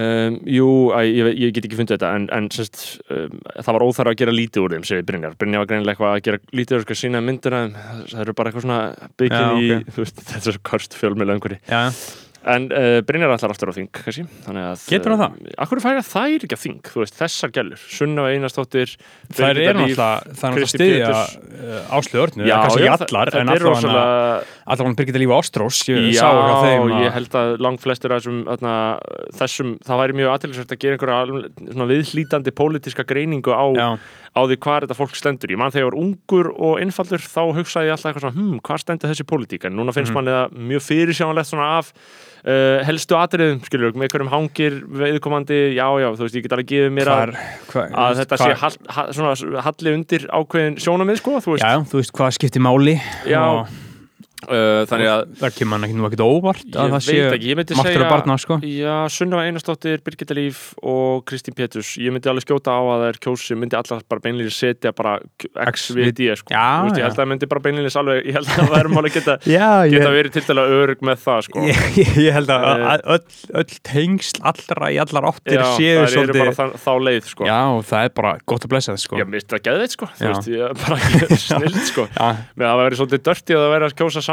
um, 0.00 0.38
Jú, 0.48 0.68
æ, 0.96 1.00
ég, 1.04 1.30
ég 1.42 1.54
get 1.56 1.68
ekki 1.68 1.78
fundið 1.80 1.98
þetta 1.98 2.12
en, 2.16 2.26
en 2.32 2.48
sérst, 2.54 2.84
um, 3.12 3.38
það 3.58 3.76
var 3.76 3.84
óþarf 3.84 4.12
að 4.14 4.18
gera 4.22 4.34
lítið 4.34 4.64
úr 4.64 4.76
þeim, 4.76 4.86
segir 4.88 5.06
Brynjar. 5.08 5.36
Brynjar 5.40 5.64
var 5.64 5.70
greinilega 5.72 5.94
eitthvað 5.94 6.14
að 6.14 6.24
gera 6.28 6.42
lítið 6.60 6.78
úr 6.78 7.00
sína 7.02 7.22
myndir 7.24 7.58
það 7.76 8.22
eru 8.24 8.36
bara 8.38 8.52
eitthvað 8.52 8.66
svona 8.66 9.10
byggjum 9.20 9.60
í, 9.60 9.80
þú 9.92 10.04
veist, 10.06 10.22
þetta 10.32 10.54
er 10.54 10.60
Já, 12.44 12.54
En 12.54 12.66
uh, 12.68 13.00
Brynjar 13.08 13.32
ætlar 13.34 13.50
aftur 13.54 13.70
á 13.72 13.74
þing, 13.74 13.88
kannski 13.94 14.24
þannig 14.44 14.64
að, 14.68 14.82
Getur 14.92 15.14
hann 15.14 15.20
það? 15.22 15.52
Akkur 15.64 15.80
færa 15.80 16.02
þær 16.04 16.34
ekki 16.44 16.56
að 16.58 16.60
þing, 16.64 16.80
þú 16.92 17.00
veist, 17.00 17.14
þessar 17.16 17.52
gælur 17.56 17.80
Sunna 17.88 18.26
Einarsdóttir 18.28 18.92
það 19.32 19.46
er 19.48 19.60
Birgitta 19.60 19.74
Líf, 19.80 19.96
náttúrulega 19.96 20.34
það 20.34 20.44
er 20.44 20.52
náttúrulega 20.52 20.72
stiðja 20.74 21.08
uh, 21.14 21.96
Áslu 21.98 22.20
Örnu, 22.24 22.44
Já, 22.44 22.56
kannski 22.60 22.84
já, 22.84 22.90
ekki 22.92 23.08
allar 23.08 23.32
það- 23.32 23.40
en 23.40 23.48
þetta 23.48 23.56
er 23.56 23.64
allavega 23.64 23.70
rosalega 23.70 24.74
allavega 24.74 24.98
Birgitta 25.00 25.22
Líf 25.24 25.34
Ástrós 25.38 25.80
ég 25.88 26.10
Já, 26.12 26.20
sá 26.20 26.28
hjá 26.36 26.56
þeim 26.66 26.84
að- 26.84 27.04
ég 27.06 27.16
held 27.16 27.38
að 27.40 27.54
langt 27.64 27.80
flestir 27.84 28.12
af 28.12 28.20
þessum, 28.20 28.42
þarna, 28.50 28.74
þessum 29.40 29.72
það 29.88 30.02
væri 30.04 30.18
mjög 30.20 30.32
aðtilsvægt 30.34 30.76
að 30.76 30.82
gera 30.84 30.98
einhverja 30.98 31.20
alveg 31.24 31.64
svona 31.72 31.88
viðhlítandi 31.94 32.54
pólitíska 32.60 33.06
greiningu 33.08 33.52
á, 33.56 33.64
Já, 33.74 33.88
á 34.34 34.40
því 34.42 34.56
hvað 34.58 34.82
þetta 34.84 34.96
fólk 34.98 35.14
stendur. 35.14 35.50
Ég 35.54 35.58
man 35.60 35.70
þegar 35.70 35.84
ég 35.84 35.90
var 35.92 36.00
ungur 36.02 36.48
og 36.58 36.80
einfaldur 36.82 37.22
þá 37.22 37.42
hugsaði 37.54 37.86
ég 37.86 37.94
alltaf 37.94 38.10
eitthvað 38.10 38.24
svona, 38.26 38.34
hm, 38.38 38.60
hvað 38.66 38.80
stendur 38.82 39.12
þessi 39.12 39.26
pólitík? 39.30 39.64
En 39.68 39.76
núna 39.78 39.94
finnst 39.94 40.10
Mhm. 40.10 40.18
manni 40.18 40.34
það 40.34 40.56
mjög 40.70 40.82
fyrirsjánlegt 40.88 41.50
svona 41.52 41.68
af 41.78 41.92
uh, 42.44 42.82
helstu 42.84 43.14
atriðum, 43.16 43.62
skilur, 43.64 43.94
með 43.94 44.04
einhverjum 44.08 44.28
hangir 44.34 44.74
viðkomandi, 44.84 45.60
já, 45.78 45.86
já, 46.02 46.08
þú 46.12 46.26
veist, 46.26 46.34
ég 46.36 46.42
get 46.44 46.52
alveg 46.52 46.66
gefið 46.68 46.92
mér 46.92 47.08
hvar, 47.08 47.32
hvar, 47.70 47.94
að 47.94 48.18
þetta 48.20 48.36
sé 48.42 48.50
hall, 48.60 48.76
hall, 48.98 49.12
svona 49.16 49.62
halli 49.64 49.94
undir 49.96 50.26
ákveðin 50.28 50.76
sjónamið, 50.76 51.22
sko, 51.22 51.38
þú 51.40 51.54
veist. 51.54 51.64
Já, 51.64 51.80
þú 51.88 52.02
veist 52.02 52.12
hvað 52.12 52.34
skiptir 52.36 52.60
máli 52.60 52.98
Já, 53.24 53.40
og 53.40 53.68
þannig 54.48 55.08
að 55.10 55.22
það 55.40 55.50
kemur 55.58 55.74
hann 55.78 55.86
ekki 55.88 55.96
nú 55.98 56.06
ekkert 56.08 56.24
óvart 56.24 56.62
ég 56.64 56.76
að 56.76 56.84
það 56.84 56.94
veit 56.94 57.06
sé 57.06 57.16
ekki, 57.34 57.48
ég 57.50 57.56
myndi 57.60 57.72
máttur 57.78 57.92
segja 57.94 58.04
að 58.04 58.12
barna 58.14 58.34
sko. 58.42 58.54
Já, 58.64 58.96
Sunniva 59.14 59.42
Einarsdóttir, 59.48 59.98
Birgitta 60.04 60.34
Líf 60.38 60.58
og 60.82 61.24
Kristín 61.28 61.54
Péturs, 61.58 61.90
ég 62.00 62.10
myndi 62.14 62.28
alveg 62.32 62.44
skjóta 62.46 62.70
á 62.76 62.80
að 62.82 62.98
það 63.04 63.08
er 63.12 63.18
kjósi, 63.24 63.52
myndi 63.58 63.74
allar 63.78 64.00
bara 64.10 64.24
beinlýnis 64.24 64.58
setja 64.60 64.90
bara 64.96 65.12
X 65.72 65.76
við 65.96 66.08
D 66.18 66.20
sko. 66.36 66.48
Já, 66.54 66.66
Þú 66.84 66.90
veist, 66.90 66.98
ég 67.00 67.04
held 67.08 67.14
að 67.14 67.18
það 67.22 67.30
myndi 67.34 67.46
bara 67.54 67.64
beinlýnis 67.68 67.98
alveg, 68.00 68.16
ég 68.28 68.34
held 68.38 68.48
að 68.48 68.52
það 68.60 68.72
væri 68.74 68.88
máli 68.98 69.10
geta, 69.14 69.34
Já, 69.54 69.68
geta 69.94 70.10
verið 70.14 70.32
til 70.38 70.44
dæla 70.50 70.64
örug 70.78 71.00
með 71.10 71.16
það 71.24 71.40
sko. 71.48 71.56
ég, 71.68 71.76
ég, 72.00 72.10
ég 72.28 72.32
held 72.38 72.50
að 72.54 72.62
Eh. 72.64 72.70
að 72.94 73.00
öll, 73.14 73.26
öll 73.60 73.72
tengsl 73.86 74.38
allra 74.48 74.86
í 74.90 74.96
allar 75.02 75.24
áttir 75.30 75.60
séu 75.76 76.00
svolítið 76.10 76.38
bara 76.40 76.54
það, 76.56 76.70
þá 76.84 76.92
leið 77.06 77.24
sko. 77.28 77.42
Já, 77.48 77.58
og 77.76 77.82
það 77.88 78.00
er 78.08 78.12
bara 78.16 78.32
gott 78.48 78.64
að 78.64 78.70
blessa 78.72 78.90
það 78.94 79.00
sko. 79.04 79.14
Já, 79.20 79.24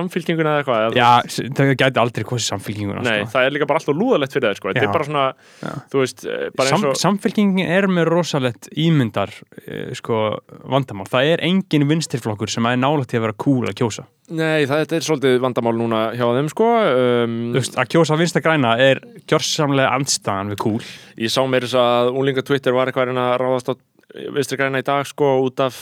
samfylkinguna 0.02 0.58
eða 0.58 0.62
eitthvað. 0.66 0.98
já, 1.00 1.48
það 1.58 1.74
gæti 1.80 2.02
aldrei 2.02 2.28
kosið 2.28 2.48
samfélkinguna 2.52 3.04
Nei, 3.06 3.18
sko. 3.22 3.32
það 3.36 3.48
er 3.48 3.56
líka 3.56 3.68
bara 3.70 3.82
alltaf 3.82 3.98
lúðalegt 3.98 4.36
fyrir 4.36 4.48
það 4.50 4.58
sko. 4.60 4.72
Þetta 4.72 4.88
er 4.88 4.96
bara 4.96 5.08
svona, 5.08 5.26
Já. 5.62 5.74
þú 5.92 6.02
veist, 6.04 6.26
eh, 6.26 6.66
Sam, 6.72 6.86
og 6.90 6.98
Samfélkingin 7.00 7.74
er 7.78 7.88
með 7.92 8.10
rosalegt 8.12 8.72
ímyndar 8.76 9.34
uh, 9.34 9.92
sko, 9.98 10.24
vandamál. 10.72 11.08
Það 11.12 11.34
er 11.36 11.46
engin 11.48 11.88
vinstirflokkur 11.90 12.52
sem 12.52 12.68
er 12.70 12.82
nálægt 12.82 13.14
til 13.14 13.22
að 13.22 13.28
vera 13.30 13.40
cool 13.46 13.70
að 13.70 13.78
kjósa. 13.82 14.08
Nei, 14.32 14.64
það 14.64 14.86
þetta 14.86 14.96
er 14.96 15.06
svolítið 15.06 15.40
vandamál 15.44 15.74
núna 15.76 16.02
hjá 16.16 16.24
þeim 16.24 16.50
sko 16.54 16.68
um, 16.72 17.34
Þú 17.52 17.58
veist, 17.58 17.74
að 17.82 17.90
kjósa 17.92 18.18
vinsta 18.20 18.42
græna 18.44 18.78
er 18.80 19.02
gjörsamlega 19.28 19.92
andstaðan 19.98 20.54
við 20.54 20.62
cool. 20.64 20.84
Ég 21.20 21.34
sá 21.34 21.42
mér 21.52 21.68
þess 21.68 21.80
að 21.82 22.12
úlinga 22.22 22.44
Twitter 22.48 22.76
var 22.76 22.88
eitthvað 22.88 23.12
að 23.12 23.34
ráðast 23.42 23.72
á 23.72 23.76
vinstri 24.12 24.58
græna 24.60 24.82
í 24.82 24.86
dag 24.86 25.06
sko 25.08 25.28
út 25.46 25.62
af 25.64 25.76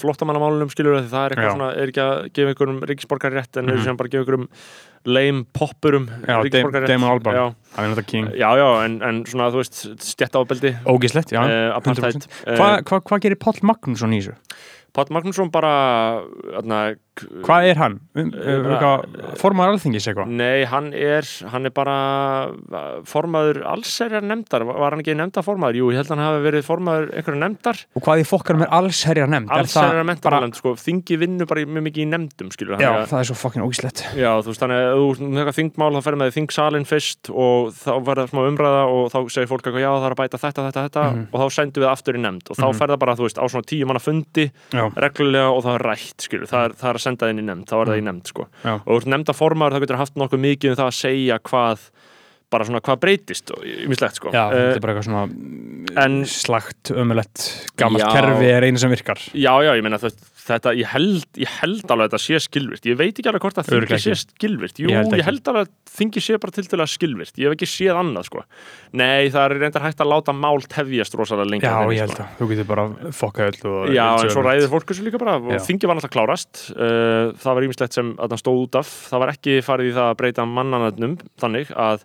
flottamannamálunum 0.00 0.70
skilur 0.72 0.98
því 0.98 1.10
það 1.12 1.24
er 1.24 1.34
eitthvað 1.34 1.48
Já. 1.48 1.54
svona, 1.54 1.68
er 1.74 1.92
ekki 1.92 2.02
að 2.04 2.14
gefa 2.36 2.52
einhverjum 2.52 2.80
ríkisborgar 2.90 3.36
rétt 3.36 3.58
en 3.58 3.66
mm. 3.66 3.72
-hmm. 3.72 3.84
sem 3.84 3.98
bara 3.98 4.08
að 4.08 4.14
gefa 4.14 4.22
einhverjum 4.24 4.48
leim 5.08 5.44
poppurum 5.54 6.08
Já, 6.26 6.36
ríkisborgar 6.42 6.88
Damon 6.88 7.10
Albarn. 7.10 7.54
Það 7.74 7.84
er 7.84 7.88
náttúrulega 7.88 8.10
king. 8.10 8.32
já, 8.34 8.50
já 8.58 8.68
en, 8.84 9.02
en 9.02 9.24
svona 9.26 9.50
þú 9.50 9.62
veist 9.62 9.78
stjættaábeldi 10.02 10.74
Ógislegt, 10.86 11.32
já. 11.32 11.42
apartheid 11.76 12.14
100%. 12.14 12.28
uh, 12.46 12.56
Hvað 12.56 12.82
hva, 12.82 13.00
hva 13.00 13.20
gerir 13.20 13.38
Páll 13.38 13.62
Magnússon 13.62 14.12
í 14.12 14.20
þessu? 14.20 14.34
Páll 14.96 15.12
Magnússon 15.12 15.50
bara 15.52 16.24
þarna, 16.56 16.96
Hvað 17.46 17.68
er 17.72 17.80
hann? 17.82 17.98
Um, 18.14 18.32
Eh, 18.38 18.58
uh, 18.58 19.34
Formaður 19.38 19.74
alþingis 19.76 20.06
eitthvað? 20.10 20.30
Nei, 20.38 20.64
hann 20.68 20.92
er, 20.94 21.26
hann 21.52 21.66
er 21.68 21.72
bara 21.74 21.94
uh, 22.52 23.00
formaður 23.08 23.60
allserjar 23.68 24.22
nefndar 24.26 24.64
var 24.68 24.94
hann 24.94 25.02
ekki 25.02 25.14
nefnda 25.18 25.42
formaður? 25.46 25.78
Jú, 25.80 25.88
ég 25.92 26.00
held 26.00 26.10
að 26.10 26.16
hann 26.16 26.24
hafi 26.26 26.42
verið 26.46 26.66
formaður 26.66 27.08
einhverju 27.18 27.40
nefndar 27.42 27.80
Og 27.98 28.04
hvað 28.06 28.22
í 28.22 28.26
fokkarum 28.28 28.64
er 28.66 28.72
allsherjar 28.78 29.30
nefnd? 29.32 29.50
Er 29.52 29.62
alls 29.64 29.76
er 29.76 29.88
það 29.88 30.00
að 30.02 30.08
mentamáland, 30.10 30.58
sko, 30.58 30.74
þingi 30.78 31.18
vinnur 31.22 31.48
bara 31.50 31.64
mjög 31.66 31.86
mikið 31.88 32.04
í 32.04 32.08
nefndum, 32.12 32.50
skilur 32.54 32.82
Já, 32.82 32.90
það 33.10 33.18
er 33.22 33.28
svo 33.30 33.38
fokkin 33.42 33.64
ógislegt. 33.66 34.04
já, 34.18 34.30
þú 34.42 34.52
veist, 34.52 34.62
þannig 34.62 34.82
að 34.84 34.98
þú 34.98 35.28
eitthvað 35.38 35.58
þingmál 35.58 35.90
þá 35.98 36.00
ferði 36.08 36.20
með 36.22 36.34
þingsalinn 36.38 36.88
fyrst 36.88 37.30
og 37.34 37.72
þá 37.78 37.92
verða 38.08 38.26
smá 38.32 38.40
umræða 38.48 38.82
og 38.92 39.04
þá 39.12 39.18
segir 39.34 39.50
fólk 39.50 39.64
eitthvað, 39.68 39.84
já, 39.84 39.90
það 39.98 40.08
er 40.08 40.16
að 40.16 40.20
bæta 40.22 40.42
þetta, 40.44 40.66
þetta, 40.68 40.86
þetta 40.88 41.04
Mhm. 41.08 41.26
og 41.32 41.40
þá 41.40 41.46
sendum 41.58 41.82
við 41.84 41.90
aftur 41.92 42.14
í 42.18 42.22
nefnd 42.22 42.50
og 42.50 42.56
þá 42.58 42.66
Mhm. 42.68 42.78
ferða 42.78 42.98
bara, 42.98 43.14
þú 43.18 43.24
veist, 43.28 43.38
á 43.38 43.44
svona 43.48 43.66
tíu 43.68 43.86
manna 43.88 44.02
fundi 44.02 44.44
reglulega 44.96 45.50
og 45.52 45.62
það 45.64 45.74
er 45.78 45.84
rætt, 45.88 46.18
skilur 46.26 46.48
það 46.50 46.64
er, 46.68 46.72
það 46.78 46.90
er 46.94 46.98
senda 47.08 47.26
það 47.26 47.34
inn 47.34 47.42
í 47.42 47.46
nefnd, 47.48 47.66
þá 47.72 47.74
er 47.82 47.90
það 47.92 47.98
í 48.02 48.06
nefnd, 48.08 48.30
sko. 48.34 48.46
Og 48.76 48.86
þú 48.92 49.00
ert 49.00 49.10
nefnda 49.16 49.34
formaður, 49.40 49.74
þá 49.78 49.84
getur 49.86 50.00
haft 50.04 50.20
nokkuð 50.22 50.44
mikið 50.46 50.70
um 50.74 50.78
það 50.82 50.92
að 50.92 50.98
segja 51.02 51.40
hvað 51.50 51.88
bara 52.48 52.64
svona 52.64 52.80
hvað 52.80 53.00
breytist 53.02 53.50
og 53.52 53.64
ýmislegt, 53.68 54.16
sko. 54.16 54.30
Já, 54.32 54.46
þetta 54.48 54.68
Eh, 54.70 54.76
er 54.78 54.80
bara 54.80 54.92
eitthvað 54.94 55.08
svona 55.10 56.04
en- 56.04 56.22
slagt, 56.24 56.92
ömulett, 56.96 57.42
gammalt 57.76 58.08
kerfi 58.14 58.46
er 58.54 58.64
einu 58.64 58.78
sem 58.80 58.88
virkar. 58.90 59.20
Já, 59.36 59.52
já, 59.66 59.74
ég 59.76 59.82
meina 59.84 59.98
þetta, 60.00 60.16
þetta 60.48 60.72
ég, 60.78 60.88
held, 60.92 61.26
ég 61.38 61.52
held 61.60 61.92
alveg 61.94 62.08
að 62.08 62.14
þetta 62.14 62.20
sé 62.24 62.40
skilvirt 62.46 62.88
ég 62.88 62.98
veit 62.98 63.12
ekki 63.12 63.30
alveg 63.30 63.44
hvort 63.44 63.60
að 63.60 63.70
þingi 63.72 63.98
sé 64.04 64.16
skilvirt 64.22 64.80
Jú, 64.82 64.88
Ég 64.90 64.98
held 65.02 65.16
ég 65.18 65.28
held 65.28 65.50
alveg 65.52 65.68
að 65.68 65.94
þingi 65.98 66.22
sé 66.24 66.38
bara 66.40 66.54
til 66.56 66.66
til 66.68 66.80
að 66.80 66.90
skilvirt 66.92 67.40
ég 67.40 67.48
hef 67.48 67.56
ekki 67.56 67.68
séð 67.68 67.98
annað, 67.98 68.28
sko. 68.28 68.44
Nei, 68.98 69.28
það 69.34 69.42
er 69.44 69.54
reyndar 69.64 69.84
hægt 69.84 70.02
að 70.04 70.10
láta 70.12 70.34
mál 70.36 70.62
tefjast 70.64 71.16
rosalega 71.18 71.50
lengi 71.52 71.66
Já, 71.66 71.74
þeim, 71.78 71.92
ég 71.96 72.04
held 72.04 72.14
sko. 72.14 72.26
að 72.26 72.40
þú 72.40 72.50
getur 72.52 72.68
bara 72.70 72.86
fokkað 73.18 73.52
öll 73.52 73.72
og 73.72 73.92
Já, 73.96 74.06
en 74.22 74.32
svo 74.32 74.44
ræðir 74.46 74.72
fólk 74.72 74.92
þessu 74.92 75.06
líka 75.08 75.20
bara. 75.22 75.36
Og 75.42 75.62
þingi 75.66 75.90
var 75.90 75.98
náttúrulega 75.98 76.14
klárast. 76.14 76.64
Uh, 76.74 77.34
það 77.42 77.58
var 77.58 77.66
ýmislegt 77.68 77.98
sem 77.98 78.14
að 78.16 78.34
það 78.34 78.42
stóð 78.44 78.62
út 78.64 78.80
af. 78.80 78.92
Það 79.12 79.24
var 79.24 79.32
ekki 79.34 79.58
farið 79.66 79.90
í 79.90 79.94
það 79.98 80.12
að 80.12 80.18
breyta 80.22 80.46
mannanöfnum 80.48 81.16
þannig 81.42 81.72
að 81.74 82.04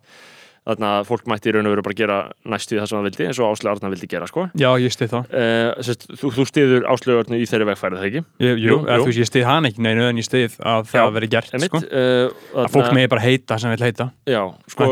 þarna 0.63 0.91
fólk 1.07 1.25
mætti 1.27 1.49
í 1.51 1.53
raun 1.55 1.67
og 1.67 1.73
veru 1.75 1.83
bara 1.83 1.97
gera 1.99 2.17
næst 2.47 2.71
við 2.71 2.79
það 2.81 2.87
sem 2.89 2.97
það 2.99 3.07
vildi 3.09 3.25
eins 3.27 3.39
og 3.43 3.49
Áslega 3.51 3.73
Arna 3.75 3.89
vildi 3.93 4.07
gera 4.13 4.27
sko. 4.29 4.45
Já, 4.55 4.69
ég 4.79 4.93
stið 4.95 5.11
það. 5.11 5.33
uh, 5.43 5.83
sest, 5.89 6.07
þú, 6.21 6.31
þú 6.37 6.45
stiður 6.47 6.87
Áslega 6.93 7.25
Arna 7.25 7.39
í 7.41 7.49
þeirri 7.51 7.67
vegfærið, 7.73 7.99
það 7.99 8.07
ekki? 8.11 8.23
Jú, 8.45 8.53
Jú, 8.53 8.77
jú. 8.77 8.77
veist, 9.03 9.19
ég 9.19 9.29
stið 9.33 9.47
hann 9.49 9.67
ekki 9.71 9.83
neinu 9.83 10.07
en 10.07 10.21
ég 10.23 10.27
stið 10.29 10.55
að 10.63 10.87
það 10.93 11.13
veri 11.19 11.31
gert, 11.35 11.53
sko. 11.67 11.83
uh, 11.83 12.63
Að 12.63 12.71
fólk 12.77 12.95
megi 12.95 13.11
bara 13.11 13.25
heita 13.27 13.59
sem 13.59 13.75
vil 13.75 13.83
heita, 13.89 14.09
Já, 14.29 14.41
sko. 14.71 14.89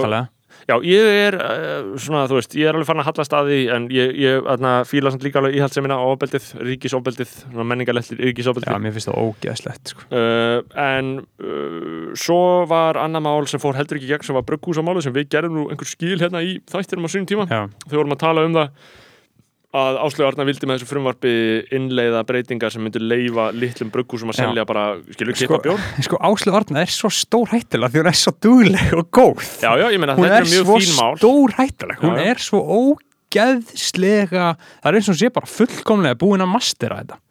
Já, 0.70 0.76
ég 0.88 1.10
er 1.28 1.38
uh, 1.38 1.92
svona, 2.02 2.24
þú 2.30 2.38
veist, 2.40 2.56
ég 2.60 2.70
er 2.70 2.78
alveg 2.78 2.90
farin 2.90 3.04
að 3.04 3.10
hallast 3.10 3.36
að 3.38 3.52
því 3.52 3.60
en 3.76 3.88
ég, 3.94 4.14
ég 4.22 4.50
aðna, 4.54 4.74
fíla 4.90 5.14
samt 5.14 5.26
líka 5.26 5.42
alveg 5.42 5.58
íhaldsemina 5.60 5.98
á 5.98 6.06
ofbeldið, 6.12 6.48
ríkisofbeldið 6.70 7.36
menningalegt 7.58 8.16
Já, 8.16 8.82
mér 8.82 8.96
finnst 8.96 9.12
það 9.12 9.22
ógeðslegt, 9.26 9.94
sko. 9.94 10.08
uh, 10.14 10.64
en 10.86 11.14
uh, 11.22 12.10
svo 12.18 12.42
var 12.72 13.00
annað 13.02 13.28
mál 13.28 13.50
sem 13.52 13.62
fór 13.62 13.78
heldur 13.80 14.02
ekki 14.02 14.12
gegn 14.12 14.28
sem 14.30 14.38
var 14.38 14.48
brugghúsamáli 14.48 15.06
sem 15.06 15.16
við 15.16 15.30
gerðum 15.36 15.62
nú 15.62 15.68
einhver 15.72 15.90
skil 15.90 16.18
hérna 16.22 16.44
í 16.46 16.58
þættinum 16.72 17.08
á 17.08 17.10
sínum 17.14 17.30
tíma. 17.30 17.48
Já, 17.50 17.66
þegar 17.88 18.02
vorum 18.04 18.18
að 18.18 18.24
tala 18.26 18.46
um 18.48 18.60
það 18.60 19.00
að 19.72 19.98
Áslögu 20.04 20.28
Arna 20.28 20.46
vildi 20.48 20.68
með 20.68 20.80
þessu 20.82 20.90
frumvarpi 20.90 21.34
innleiða 21.78 22.26
breytingar 22.28 22.74
sem 22.74 22.84
myndur 22.84 23.04
leifa 23.08 23.48
litlum 23.56 23.92
brugghúsum 23.94 24.34
að 24.34 24.42
selja 24.42 24.66
bara, 24.68 24.84
skilur, 25.16 25.38
Sko, 25.38 25.48
kippa 25.48 25.60
bjór? 25.64 25.86
sko 26.08 26.20
Áslu 26.28 26.56
Arna 26.60 26.84
er 26.84 26.92
svo 26.92 27.12
stór 27.16 27.54
hættilega 27.54 27.94
því 27.94 28.02
hún 28.04 28.12
er 28.12 28.20
svo 28.20 28.34
dugleg 28.44 28.94
og 29.00 29.10
góð. 29.16 29.48
Já, 29.64 29.72
já, 29.80 29.88
ég 29.88 30.04
meina 30.04 30.18
hún 30.18 30.28
þetta 30.28 30.42
er 30.42 30.46
er 30.46 30.52
mjög 30.52 30.72
svo 30.90 31.10
stór 31.22 31.56
hættileg, 31.56 32.04
hún 32.04 32.20
Já, 32.20 32.28
er 32.34 32.44
svo 32.44 32.62
ógeðslega 32.82 34.48
það 34.60 34.92
er 34.92 35.00
eins 35.00 35.12
og 35.14 35.20
sé 35.22 35.32
bara 35.40 35.52
fullkomlega 35.56 36.20
búin 36.20 36.44
að 36.44 36.52
mastera 36.52 37.00
þetta. 37.00 37.22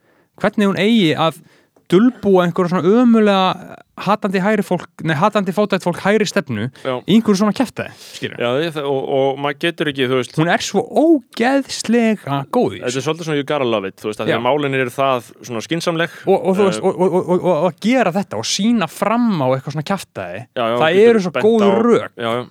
Hvernig 0.41 0.71
hún 0.71 0.81
eigi 0.81 1.11
að 1.21 1.43
dulbúa 1.91 2.47
einhverja 2.47 2.75
svona 2.75 2.99
ömulega 3.01 3.79
hatandi 4.01 4.41
hæri 4.41 4.65
fólk, 4.65 4.89
nei 5.05 5.13
hatandi 5.19 5.53
fátætt 5.53 5.85
fólk 5.85 6.01
hæri 6.01 6.25
stefnu 6.29 6.71
Já. 6.81 6.95
í 7.05 7.19
einhverju 7.19 7.43
svona 7.43 7.53
kjæftæði 7.57 7.93
skilur. 8.01 8.41
Já, 8.41 8.51
ég, 8.65 8.79
og, 8.81 9.01
og 9.17 9.41
maður 9.45 9.59
getur 9.67 9.91
ekki, 9.93 10.09
þú 10.09 10.21
veist 10.23 10.39
hún 10.41 10.53
er 10.55 10.65
svo 10.65 10.85
ógeðslega 10.89 12.41
góð 12.55 12.79
í 12.79 12.83
Þetta 12.87 13.03
er 13.03 13.07
svolítið 13.07 13.29
svona 13.29 13.41
you 13.43 13.49
gotta 13.51 13.69
love 13.69 13.91
it, 13.91 13.99
þú 14.01 14.09
veist, 14.09 14.23
að 14.25 14.31
því 14.31 14.37
að 14.39 14.47
málin 14.47 14.79
eru 14.81 14.95
það 14.95 15.29
svona 15.43 15.65
skinsamleg 15.67 16.17
og, 16.25 16.39
og 16.39 16.57
þú 16.57 16.71
veist, 16.71 16.81
Eh, 16.81 16.87
og, 16.87 17.01
og, 17.01 17.45
og, 17.45 17.67
að 17.69 17.77
gera 17.85 18.13
þetta 18.15 18.41
og 18.41 18.49
sína 18.49 18.89
fram 18.91 19.29
á 19.43 19.47
eitthvað 19.53 19.77
svona 19.77 19.89
já, 20.57 20.65
það 20.81 21.01
eru 21.05 21.23
svo 21.25 21.33
góð 21.37 21.67
rök. 21.85 22.11
Já, 22.17 22.31
já, 22.31 22.43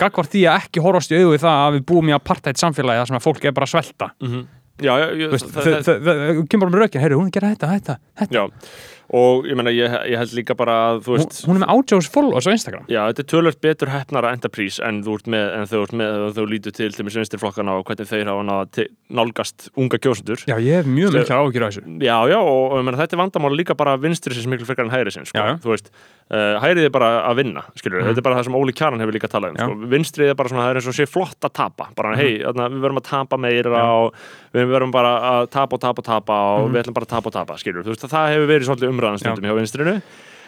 gagvart 0.00 0.32
því 0.32 0.44
að 0.50 0.60
ekki 0.60 0.84
horfast 0.84 1.12
í 1.12 1.20
augu 1.20 1.34
við 1.34 1.42
það 1.44 1.62
að 1.62 1.76
við 1.76 1.84
búum 1.90 2.10
í 2.10 2.16
apartheid 2.16 2.60
samfélagi 2.60 3.02
þar 3.02 3.10
sem 3.10 3.18
að 3.18 3.26
fólk 3.26 3.44
er 3.46 3.56
bara 3.56 3.68
að 3.68 3.74
svelta 3.74 4.10
já, 4.82 4.92
já, 5.00 5.30
veist, 5.32 5.48
það- 5.54 5.80
það- 5.86 6.04
þau 6.06 6.44
kemur 6.52 6.68
bara 6.68 6.74
með 6.76 6.84
rökin, 6.86 7.00
heyrðu, 7.06 7.20
hún 7.22 7.30
er 7.32 7.36
gera 7.40 7.54
þetta, 7.54 7.72
þetta, 7.76 7.98
þetta. 8.20 8.34
Já 8.34 8.46
og 9.14 9.44
ég 9.46 9.54
meina, 9.54 9.70
ég, 9.70 9.92
ég 10.10 10.18
held 10.18 10.32
líka 10.34 10.56
bara 10.58 10.74
að, 10.90 10.96
þú 11.06 11.12
hún, 11.12 11.20
veist 11.20 11.44
hún 11.46 11.58
er 11.58 11.62
með 11.62 11.72
átjós 11.76 12.08
followers 12.10 12.48
á 12.48 12.50
Instagram. 12.50 12.86
Já, 12.90 13.00
þetta 13.06 13.22
er 13.22 13.28
tölvöld 13.30 13.60
betur 13.62 13.92
hefnara 13.92 14.32
enterprise 14.34 14.82
en 14.82 14.98
þú 15.06 15.14
ert 15.20 15.28
með, 15.30 15.44
en 15.60 15.68
þú 15.70 15.82
ert 15.84 15.94
með, 16.00 16.16
þú 16.34 16.46
lítur 16.50 16.74
til 16.74 16.90
til 16.96 17.06
með 17.06 17.18
vinstirflokkana 17.20 17.76
og 17.78 17.84
hvernig 17.86 18.10
þeir 18.10 18.30
hafa 18.32 18.86
nálgast 19.14 19.68
unga 19.78 20.00
kjósundur 20.02 20.42
já, 20.50 20.56
ég 20.58 20.80
hef 20.82 20.90
mjög 20.90 21.14
miklar 21.20 21.38
áhyggjur 21.38 21.66
á 21.66 21.68
þessu. 21.70 21.84
Já, 22.02 22.16
já, 22.32 22.38
og, 22.42 22.62
og 22.72 22.76
ég 22.80 22.86
meina, 22.88 22.98
þetta 22.98 23.14
er 23.14 23.22
vandamál 23.22 23.54
líka 23.54 23.76
bara 23.78 23.94
vinstri 24.02 24.34
sem 24.34 24.50
miklu 24.50 24.66
frekar 24.66 24.88
en 24.88 24.94
hægri 24.94 25.14
sinn, 25.14 25.28
sko. 25.30 25.46
Þú 25.62 25.70
veist, 25.76 25.92
uh, 26.30 26.58
hægrið 26.62 26.84
er 26.88 26.90
bara 26.90 27.10
að 27.30 27.36
vinna, 27.36 27.62
skilur 27.78 28.00
Mhm. 28.02 28.08
þetta 28.10 28.18
er 28.18 28.22
bara 28.26 28.36
það 28.40 28.44
sem 28.44 28.54
Óli 28.58 28.72
Kjaran 28.74 29.00
hefur 29.00 29.12
líka 29.14 29.28
talað 29.30 29.50
um, 29.50 29.56
sko. 29.56 29.88
vinstrið 29.94 30.30
er 30.30 30.34
bara 30.34 30.48
svona, 30.48 30.62
það 30.66 30.70
er 30.70 30.80
eins 30.80 30.88
og 30.88 30.96
sé 30.98 31.06
flott 31.06 31.40
að 31.46 31.52
tapa, 31.52 31.88
bara, 31.96 32.16
hei, 32.16 32.38
þarna, 32.42 32.68
við 32.70 32.80
verðum 32.86 33.00
að 33.02 33.08
tapa 33.10 33.36
meira 33.38 33.70
Mhm. 33.70 33.76
Já. 33.76 33.84
og 33.86 34.14
við 34.54 34.66
verðum 34.74 34.92
bara 34.92 35.12
að 35.30 35.50
tapa 35.50 35.74
og 35.74 35.80
tapa 35.80 35.98
og 36.00 36.04
tapa 36.04 36.32
og 36.32 36.68
Mhm. 36.68 36.72
við 36.74 36.82
ætlum 36.82 36.94
bara 36.94 37.06
að 37.06 37.14
tapa 37.14 37.26
og 37.26 37.32
tapa, 37.32 37.54
skilur 37.58 37.82
þú 37.84 37.94
veist, 37.94 38.08
það 38.08 38.32
hefur 38.34 38.48
verið 38.50 38.66
svolítið 38.66 38.90
umræðan 38.92 39.18
stundum 39.18 39.44
hjá 39.44 39.54
vinstrinu 39.60 40.02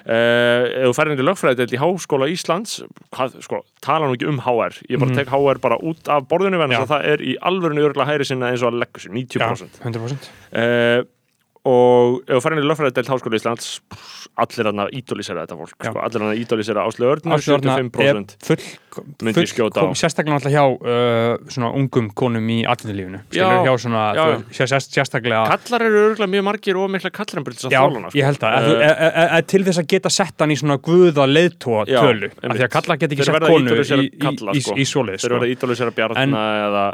Uh, 0.08 0.64
ef 0.72 0.86
þú 0.88 0.94
færðin 0.96 1.20
í 1.20 1.24
lögfræðideild 1.26 1.72
í 1.74 1.78
Háskóla 1.82 2.28
Íslands 2.32 2.78
hvað, 3.12 3.42
sko, 3.44 3.58
tala 3.82 4.06
nú 4.08 4.14
ekki 4.16 4.28
um 4.30 4.38
HR 4.40 4.72
ég 4.88 4.96
bara 4.98 5.10
Mhm. 5.10 5.16
tek 5.18 5.28
HR 5.28 5.58
bara 5.60 5.76
út 5.76 6.08
af 6.08 6.22
borðinu 6.30 6.56
þess 6.56 6.80
að 6.80 6.88
það 6.88 7.04
er 7.04 7.18
í 7.18 7.34
alvörinu 7.42 7.82
örgulega 7.84 8.06
hægri 8.08 8.24
sinna 8.24 8.46
eins 8.48 8.62
og 8.62 8.72
að 8.72 8.78
leggur 8.78 9.02
sér, 9.04 9.12
90% 9.12 9.68
já, 9.76 9.82
100% 9.84 10.30
uh, 10.54 11.04
og 11.68 12.20
ef 12.24 12.38
þú 12.38 12.42
farin 12.44 12.62
í 12.62 12.66
lögfræðideild 12.66 13.10
Háskóla 13.12 13.38
Íslands 13.40 13.70
allir 14.38 14.70
hann 14.70 14.84
að 14.84 14.92
ídólisera 15.00 15.44
þetta 15.44 15.58
fólk 15.58 15.74
sko, 15.74 15.94
allir 16.06 16.24
hann 16.24 16.32
að 16.32 16.42
ídólisera 16.44 16.84
Áslu 16.88 17.10
Arna 17.12 17.38
75% 17.42 18.04
er 18.08 18.46
full, 18.48 18.68
Myndi 19.22 19.44
ég 19.44 19.50
skjóta 19.52 19.82
á. 19.82 19.92
sérstaklega 19.98 20.38
náttúrulega 20.38 20.54
hjá 20.56 20.64
uh, 20.68 21.50
svona 21.52 21.70
ungum 21.78 22.10
konum 22.14 22.48
í 22.50 22.60
atvinnulífinu 22.68 23.20
sérstaklega 24.52 25.42
kallar 25.50 25.84
eru 25.86 26.00
örgulega 26.10 26.30
mjög 26.32 26.44
margir 26.48 26.78
og 26.80 26.90
mikla 26.92 27.10
kallarambyrðis 27.14 27.66
að 27.68 27.74
Já, 27.74 27.80
þólana 27.84 28.12
ég 28.16 28.26
held 28.28 28.44
að, 28.48 28.68
uh, 28.68 28.74
uh, 28.74 29.02
uh, 29.08 29.36
uh, 29.38 29.42
til 29.52 29.62
þess 29.66 29.80
að 29.82 29.88
geta 29.92 30.12
sett 30.12 30.42
hann 30.44 30.52
í 30.54 30.58
svona 30.58 30.76
guða 30.84 31.26
leiðtóa 31.28 31.84
tölu, 31.88 32.30
af 32.42 32.56
því 32.58 32.66
að 32.66 32.72
kalla 32.76 32.96
get 33.00 33.14
ekki 33.14 33.24
Þeir 33.24 33.30
sett 33.32 33.48
konu 33.48 33.76
í, 33.78 34.08
kalla, 34.22 34.54
í, 34.54 34.62
sko. 34.64 34.76
í, 34.78 34.86
svoleið 34.88 35.18
þeir 35.18 35.24
sko. 35.24 35.34
verða 35.38 35.50
ídólisera 35.54 35.94
Bjarna 35.98 36.22
En- 36.22 36.36
eða. 36.38 36.84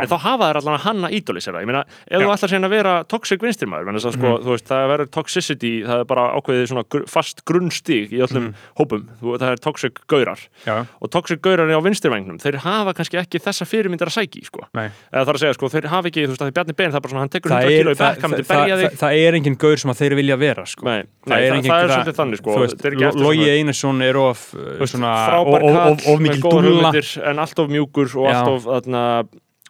En 0.00 0.08
þá 0.10 0.16
hafa 0.26 0.50
þær 0.50 0.60
allan 0.60 0.78
að 0.78 0.84
hanna 0.86 1.10
ídólisera 1.16 1.60
Ég 1.64 1.66
meina, 1.70 1.84
ef 2.08 2.20
þú 2.22 2.30
ætlar 2.34 2.52
síðan 2.54 2.68
að 2.68 2.74
vera 2.76 2.94
toxic 3.04 3.40
vinstirmaður 3.44 4.00
sko, 4.00 4.32
Mhm. 4.40 4.64
það 4.70 4.86
verður 4.90 5.10
toxicity 5.10 5.72
það 5.84 6.00
er 6.00 6.04
bara 6.04 6.24
ákveðið 6.38 6.66
svona 6.70 6.84
fast 7.08 7.44
grunnstig 7.44 8.12
í 8.12 8.20
öllum 8.24 8.50
Mhm. 8.50 8.54
hópum, 8.78 9.02
það 9.20 9.50
er 9.52 9.56
toxic 9.56 9.94
gaurar 10.08 10.38
og 11.00 11.10
toxic 11.10 11.40
gaurar 11.50 11.68
á 11.74 11.80
vinstirvengnum 11.84 12.38
þeir 12.40 12.58
hafa 12.64 12.94
kannski 12.96 13.18
ekki 13.20 13.42
þessa 13.42 13.66
fyrirmyndar 13.68 14.08
að 14.10 14.16
sæki 14.20 14.44
sko. 14.46 14.62
eða 14.70 15.24
þarf 15.26 15.34
að 15.36 15.42
segja, 15.42 15.56
sko, 15.58 15.70
þeir 15.74 15.88
hafa 15.92 16.08
ekki, 16.12 16.24
þú 16.24 16.32
veist, 16.34 16.44
að 16.46 16.54
Bjarni 16.56 16.76
Ben 16.78 16.90
það 16.94 17.00
er 17.00 17.04
bara 17.04 17.12
svona, 17.14 17.24
hann 17.26 17.32
tekur 17.34 17.50
það 17.50 17.66
100 17.66 17.70
er, 17.70 17.80
kíló 17.80 17.90
í 17.90 17.98
bekk, 18.00 18.22
hann 18.24 18.30
myndi 18.34 18.46
það, 18.46 18.62
berja 18.62 18.78
þig 18.80 18.98
það 19.02 19.18
er 19.26 19.38
engin 19.40 19.58
gaur 19.66 19.76
sem 19.84 19.90
að 19.94 20.00
þeir 20.04 20.16
vilja 20.20 20.36
vera 20.40 20.64
sko. 20.70 20.86
Nei, 20.88 21.00
nei, 21.02 21.34
það, 21.34 21.58
engin- 21.58 21.70
það 21.74 21.82
er 21.84 21.92
svolítið 21.96 22.18
þannig, 22.22 22.40
sko 22.42 22.54
þú 22.56 22.62
veist, 22.64 22.76
Þetta 22.80 22.88
er 22.88 22.96
ekki 22.96 23.06
eftir 23.10 23.24
Logi 23.26 23.44
svona- 23.44 23.58
Einarsson 23.60 24.02
er 24.06 24.16
of 24.20 24.46
uh, 24.54 24.86
svona, 24.86 25.12
frábær 25.28 25.60
of, 25.60 25.76
kall 25.76 25.92
of, 25.92 26.06
of 26.14 26.20
með 26.20 26.26
mikil 26.30 26.42
góðar 26.46 26.66
dúlla 26.70 26.90
hugmyndir, 26.90 27.12
en 27.30 27.38
allt 27.44 27.58
of 27.64 27.68
mjúkur 27.76 28.16
og 28.16 28.26
Já. 28.30 28.34
allt 28.40 28.50
of 28.54 28.68
þarna, 28.70 29.04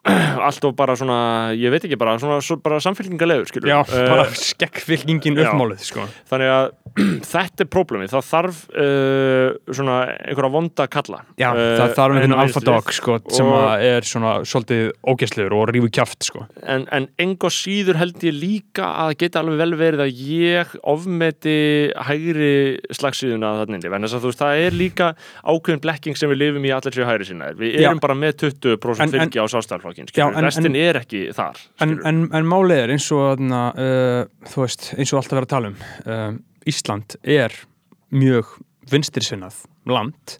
allt 0.49 0.64
of 0.64 0.73
bara 0.79 0.95
svona 0.97 1.16
ég 1.53 1.69
veit 1.75 1.85
ekki 1.85 1.99
bara, 2.01 2.14
svona, 2.23 2.38
svo, 2.40 2.57
bara 2.64 2.79
samfélkingalegur 2.81 3.51
skilur 3.51 3.69
Já, 3.69 3.81
Eh, 3.85 4.07
bara 4.09 4.25
skekkfylkingin 4.33 5.37
já. 5.37 5.51
uppmálið 5.51 5.83
sko. 5.85 6.07
þannig 6.31 6.49
að 6.55 6.71
þetta 7.33 7.64
er 7.64 7.68
problemið, 7.70 8.11
það 8.14 8.24
þarf 8.31 8.61
uh, 8.70 9.74
svona 9.74 9.96
einhverja 10.26 10.53
vonda 10.55 10.87
kalla 10.90 11.20
Já, 11.40 11.50
Eh, 11.50 11.76
það 11.79 11.94
þarf 11.98 12.14
einhvern 12.16 12.35
á 12.35 12.40
alfa 12.40 12.61
vinstrið. 12.61 12.68
dog 12.70 12.92
sko, 12.96 13.16
sem 13.37 13.50
er 13.90 14.07
svona 14.09 14.33
svolítið 14.48 14.90
ógæslegur 15.12 15.57
og 15.59 15.72
rífu 15.74 15.90
kjaft 15.96 16.26
sko. 16.29 16.46
en, 16.62 16.87
en 16.92 17.09
engo 17.22 17.50
síður 17.53 17.98
held 18.00 18.18
ég 18.26 18.35
líka 18.37 18.88
að 19.07 19.14
geta 19.22 19.40
alveg 19.42 19.61
vel 19.61 19.74
verið 19.81 20.05
að 20.07 20.22
ég 20.31 20.74
ofmeti 20.83 21.57
hægri 22.09 22.50
slagsíðuna 22.94 23.53
þannig, 23.62 23.87
en 23.87 24.07
þess 24.07 24.16
að 24.18 24.24
þú 24.26 24.31
veist, 24.33 24.42
það 24.42 24.64
er 24.66 24.76
líka 24.81 25.09
ákveðin 25.44 25.83
blekking 25.85 26.18
sem 26.18 26.31
við 26.33 26.40
lifum 26.44 26.68
í 26.68 26.74
allir 26.74 26.96
sér 26.96 27.09
hægri 27.09 27.29
sinna 27.31 27.50
við 27.59 27.79
Já. 27.81 27.88
erum 27.90 28.03
bara 28.03 28.18
með 28.18 28.37
20% 28.44 29.00
En- 29.00 29.14
en- 29.14 29.26
fylgi 29.31 29.42
á 29.42 29.46
sástæðarflokkin, 29.55 30.11
Já, 30.16 30.26
en- 30.29 30.44
restin 30.44 30.76
er 30.76 31.00
ekki 31.03 31.24
þar 31.37 31.59
en, 31.85 31.96
en, 32.07 32.22
en 32.35 32.46
málið 32.50 32.85
er 32.85 32.94
eins 32.96 33.09
og 33.16 33.40
uh, 33.40 34.24
þú 34.53 34.64
veist, 34.66 34.92
eins 34.96 35.12
og 35.14 35.20
alltaf 35.22 35.38
verið 35.40 35.48
að 35.48 35.55
tala 35.57 35.72
um 35.72 35.83
um, 36.07 36.38
Ísland 36.68 37.16
er 37.23 37.55
mjög 38.11 38.57
vinstirsinnað 38.90 39.64
land 39.88 40.37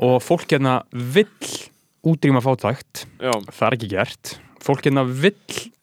og 0.00 0.20
fólk 0.24 0.52
hérna 0.52 0.80
vill 0.92 1.70
útrýma 2.06 2.40
fátækt. 2.44 3.06
Já, 3.20 3.32
það 3.50 3.66
er 3.66 3.76
ekki 3.76 3.90
gert. 3.90 4.36
Fólk 4.60 4.86
hérna 4.86 5.04
vill 5.04 5.34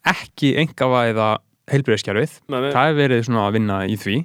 ekki 0.08 0.56
engavæða 0.62 1.36
heilbreyðskerfið 1.38 1.47
með, 1.68 2.70
það 2.72 2.84
er 2.92 2.96
verið 3.02 3.26
svona 3.28 3.48
að 3.48 3.58
vinna 3.58 3.80
í 3.92 3.98
því. 4.00 4.18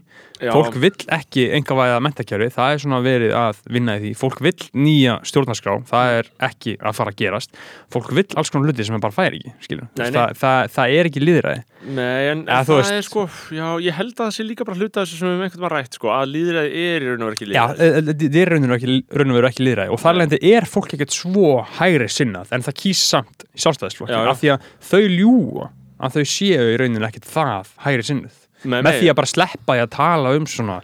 Já, 0.43 0.51
fólk 0.51 0.75
vill 0.83 1.05
ekki 1.15 1.43
engavæða 1.55 1.99
mentakerfið 2.03 2.51
það 2.57 2.73
er 2.75 2.81
svona 2.83 2.99
verið 3.05 3.33
að 3.39 3.59
vinna 3.77 3.95
í 3.95 4.01
því. 4.03 4.11
Fólk 4.19 4.41
vill 4.43 4.65
nýja 4.75 5.13
stjórnarskrá. 5.29 5.77
Það 5.87 6.15
er 6.19 6.31
ekki 6.49 6.73
að 6.83 6.97
fara 6.99 7.13
að 7.13 7.19
gerast. 7.21 7.53
Fólk 7.95 8.11
vill 8.17 8.27
alls 8.41 8.51
konar 8.51 8.71
hluti 8.73 8.87
sem 8.89 8.97
er 8.99 9.03
bara 9.05 9.15
fær 9.15 9.37
ekki 9.39 9.53
skilur. 9.63 9.87
Nei, 9.99 10.09
nei. 10.09 10.17
Það, 10.17 10.33
það, 10.41 10.73
það 10.75 10.95
er 10.97 11.11
ekki 11.11 11.23
líðræði 11.23 11.63
Nei, 11.83 12.23
en, 12.31 12.43
þú 12.47 12.57
það 12.73 12.79
veist. 12.79 12.93
er 12.95 13.07
sko, 13.07 13.23
já, 13.59 13.67
ég 13.83 13.97
held 13.99 14.13
að 14.15 14.21
það 14.23 14.35
sé 14.37 14.45
líka 14.47 14.67
bara 14.69 14.79
hluta 14.79 15.03
þessu 15.03 15.17
sem 15.19 15.27
við 15.33 15.41
einhvern 15.49 15.63
veginn 15.65 15.73
rætt, 15.75 15.97
sko, 15.99 16.11
að 16.15 16.29
líðræði 16.31 16.83
er 16.87 17.03
í 17.03 17.09
raun 17.11 17.25
og 17.25 17.31
verið 17.33 17.39
ekki 17.41 17.49
Já, 17.51 17.65
líðræði. 17.67 17.83
e- 17.83 17.97
e- 17.99 18.05
þetta 18.23 18.43
er 18.43 18.53
raun 18.53 19.33
og 19.33 19.39
veru 19.39 19.49
ekki 19.51 19.67
líðræði 19.67 19.95
og 19.97 20.03
þar 20.03 20.19
leðandi 20.21 20.41
er 20.53 20.69
fólk 20.71 20.95
ekkert 20.95 21.17
svo 21.17 21.49
hægri 21.81 22.07
sinnað 22.15 22.55
en 22.55 22.63
það 22.63 22.79
kýs 22.85 23.03
samt 23.11 23.43
í 23.43 23.51
Já, 23.51 23.63
sjálfstæðisflokkin 23.67 24.15
já. 24.15 24.31
af 24.31 24.43
því 24.45 24.53
að 24.55 24.69
þau 24.93 25.03
ljúa 25.19 25.67
að 26.03 26.19
þau 26.19 26.33
séu 26.35 26.69
í 26.73 26.79
rauninu 26.81 27.09
ekkert 27.09 27.29
það 27.31 27.73
hægri 27.87 28.09
sinnað 28.09 28.39
Með, 28.63 28.85
með 28.87 29.01
því 29.01 29.09
að 29.11 29.17
bara 29.19 29.31
sleppa 29.33 29.75
því 29.75 29.83
að 29.83 29.95
tala 29.97 30.33
um 30.39 30.45
svona 30.47 30.77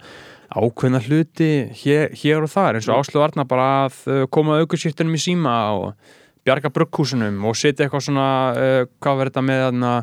ákveðna 0.49 0.99
hluti 1.05 1.51
hér, 1.79 2.09
hér 2.17 2.43
og 2.43 2.51
þar 2.51 2.79
eins 2.79 2.89
og 2.89 3.03
Áslu 3.03 3.21
Arna 3.23 3.45
bara 3.47 3.67
að 3.85 3.99
uh, 4.09 4.23
koma 4.33 4.57
aukustýrtunum 4.63 5.15
í 5.15 5.21
síma 5.21 5.53
og 5.77 6.15
bjarga 6.47 6.71
brugghúsunum 6.73 7.43
og 7.45 7.57
setja 7.59 7.85
eitthvað 7.85 8.05
svona 8.07 8.27
uh, 8.57 8.81
hvað 8.99 9.21
verður 9.21 9.31
þetta 9.31 9.45
með 9.45 9.63
þarna, 9.67 9.93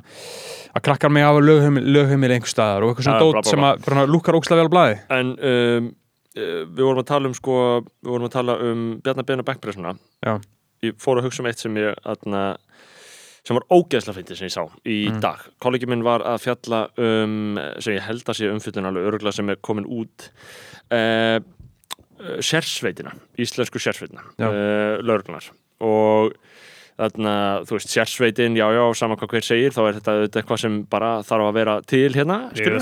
að 0.73 0.87
krakkar 0.89 1.13
mig 1.13 1.27
af 1.27 1.41
lögheimil, 1.43 2.33
einhver 2.37 2.53
staðar 2.53 2.87
og 2.87 2.95
eitthvað 2.95 3.09
svona 3.09 3.21
Ja, 3.21 3.27
dót 3.27 3.51
sem 3.51 3.67
að 3.67 3.87
bara 3.89 4.09
lúkar 4.09 4.39
ókslega 4.39 4.65
vel 4.65 4.73
blæði 4.73 4.99
En 5.19 5.33
um, 5.37 5.89
uh, 6.37 6.61
við 6.69 6.85
vorum 6.85 7.03
að 7.03 7.09
tala 7.11 7.31
um, 7.31 7.37
sko, 7.37 7.57
við 8.05 8.13
vorum 8.13 8.29
að 8.29 8.37
tala 8.37 8.59
um 8.69 8.85
Bjarnar 9.03 9.27
Ben 9.29 9.43
og 9.43 9.49
Beckpressuna. 9.49 9.97
Já. 10.27 10.37
Ég 10.85 10.97
fór 11.01 11.21
að 11.21 11.29
hugsa 11.29 11.43
um 11.43 11.51
eitt 11.51 11.63
sem 11.63 11.79
ég, 11.81 11.97
aðna, 12.07 12.43
sem 13.47 13.55
var 13.61 13.67
ógeðslega 13.71 14.17
fyndið 14.19 14.41
sem 14.41 14.49
ég 14.49 14.55
sá 14.57 14.65
í 14.91 14.97
Mm. 15.13 15.21
dag. 15.23 15.45
Kollegi 15.63 15.87
minn 15.87 16.03
var 16.07 16.25
að 16.27 16.41
fjalla 16.49 16.81
um, 16.99 17.55
sem 17.79 17.95
ég 17.95 18.03
held 18.09 18.25
að 18.27 18.41
sé 18.41 18.49
umfyllun 18.51 18.89
alveg 18.91 19.07
öruglega 19.13 19.37
sem 19.39 19.51
er 19.55 19.61
komin 19.63 19.87
út, 19.87 20.31
uh, 20.91 21.39
sérsveitina, 22.43 23.13
íslensku 23.39 23.79
sérsveitina, 23.83 24.25
uh, 24.41 24.97
lauruglunar. 25.05 25.47
Og 25.85 26.33
þarna, 26.97 27.33
þú 27.69 27.77
veist, 27.77 27.91
sérsveitin, 27.93 28.55
já, 28.57 28.65
já, 28.73 28.83
saman 28.97 29.19
hvað 29.21 29.35
hver 29.35 29.45
segir, 29.45 29.75
þá 29.77 29.81
er 29.91 29.99
þetta 30.01 30.41
eitthvað 30.41 30.63
sem 30.63 30.79
bara 30.89 31.11
þarf 31.29 31.51
að 31.51 31.59
vera 31.59 31.75
til 31.85 32.09
hérna, 32.17 32.39
skilur 32.57 32.81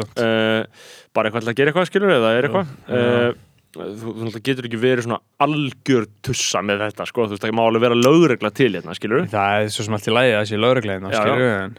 samt 0.00 0.22
uh, 0.24 0.64
bara 1.12 1.28
eitthvað 1.28 1.44
til 1.44 1.52
að 1.52 1.58
gera 1.60 1.72
eitthvað 1.74 1.90
skilur 1.90 2.14
eða 2.16 2.30
er 2.38 2.48
eitthvað 2.48 2.72
uh, 2.88 3.34
þú, 3.74 4.14
þú 4.34 4.40
getur 4.42 4.66
ekki 4.68 4.80
verið 4.82 5.06
svona 5.06 5.20
algjör 5.46 6.06
tussa 6.26 6.62
með 6.66 6.82
þetta 6.88 7.06
sko, 7.10 7.26
þú 7.28 7.36
veist 7.36 7.44
það 7.44 7.54
má 7.58 7.62
alveg 7.68 7.84
vera 7.86 7.98
lögregla 8.00 8.50
til 8.54 8.72
hérna 8.74 8.94
skilur 8.98 9.28
það 9.30 9.62
er 9.64 9.68
svo 9.74 9.84
sem 9.86 9.94
allt 9.98 10.08
í 10.10 10.14
lægi 10.16 10.32
að 10.34 10.40
það 10.40 10.50
sé 10.50 10.60
lögregleina 10.64 11.12
Já, 11.14 11.20
skilur 11.22 11.42
við 11.44 11.54
en 11.60 11.78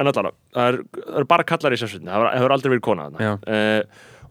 en 0.00 0.08
allavega, 0.08 0.34
það 0.56 0.68
er, 0.72 0.76
það 1.04 1.18
er 1.20 1.24
bara 1.28 1.44
kallar 1.44 1.72
í 1.72 1.78
sérsveitinni, 1.80 2.10
það 2.12 2.26
hefur- 2.38 2.52
aldrei 2.56 2.70
verið 2.72 2.84
kona 2.86 3.08
Já. 3.10 3.12
þarna 3.18 3.30
uh, 3.52 3.82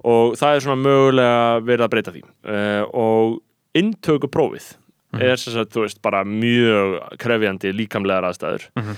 og 0.10 0.36
það 0.40 0.56
er 0.56 0.64
svona 0.66 0.82
mögulega 0.82 1.42
verið 1.68 1.84
að 1.86 1.92
breyta 1.94 2.14
því. 2.16 2.22
Uh, 2.48 2.84
og 2.94 3.42
inntökuprófið 3.78 4.70
Mhm. 5.10 5.22
er 5.26 5.36
sem 5.42 5.54
sagt, 5.54 5.72
þú 5.74 5.82
veist, 5.88 6.02
bara 6.06 6.20
mjög 6.24 7.18
krefjandi 7.18 7.72
líkamlegar 7.74 8.28
aðstæður. 8.30 8.68
Mhm. 8.78 8.96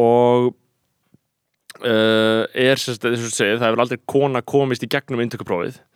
og 0.00 0.54
uh, 1.84 2.44
er 2.54 2.76
sagt, 2.80 3.02
þess 3.04 3.26
að 3.28 3.34
segja, 3.36 3.58
það 3.60 3.66
hefur 3.68 3.82
aldrei 3.84 4.00
kona 4.08 4.42
komist 4.42 4.84
í 4.84 4.88
gegnum 4.88 5.20
inntökuprófið. 5.24 5.76
uh, 5.80 5.89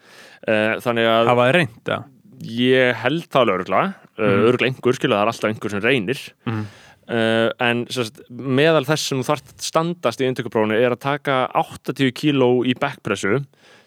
þannig 0.47 1.07
að 1.09 1.27
það 1.31 1.37
var 1.41 1.53
reynd 1.59 1.93
að 1.95 2.05
ég 2.45 2.95
held 3.05 3.29
það 3.33 3.47
lögregla 3.51 3.83
uh, 3.85 4.25
Mhm. 4.25 4.43
örgla 4.51 4.67
einhver, 4.69 4.95
skilja 4.99 5.17
það 5.17 5.23
er 5.25 5.31
alltaf 5.33 5.51
einhver 5.51 5.71
sem 5.71 5.81
reynir 5.81 6.21
Mhm. 6.47 6.65
uh, 7.09 7.51
en 7.61 7.85
sérst, 7.87 8.21
meðal 8.31 8.85
þess 8.85 9.09
sem 9.09 9.19
þú 9.23 9.25
þarft 9.31 9.55
standast 9.61 10.21
í 10.21 10.29
inntökuprófunu 10.29 10.77
er 10.79 10.91
að 10.95 11.01
taka 11.01 11.49
80 11.55 12.13
kíló 12.13 12.65
í 12.67 12.75
backpressu 12.79 13.45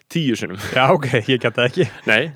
tíu 0.08 0.34
sinnum, 0.36 0.56
Já, 0.74 0.88
ok, 0.90 1.06
ég 1.28 1.38
get 1.40 1.54
það 1.54 1.68
ekki 1.68 1.88
nei 2.06 2.30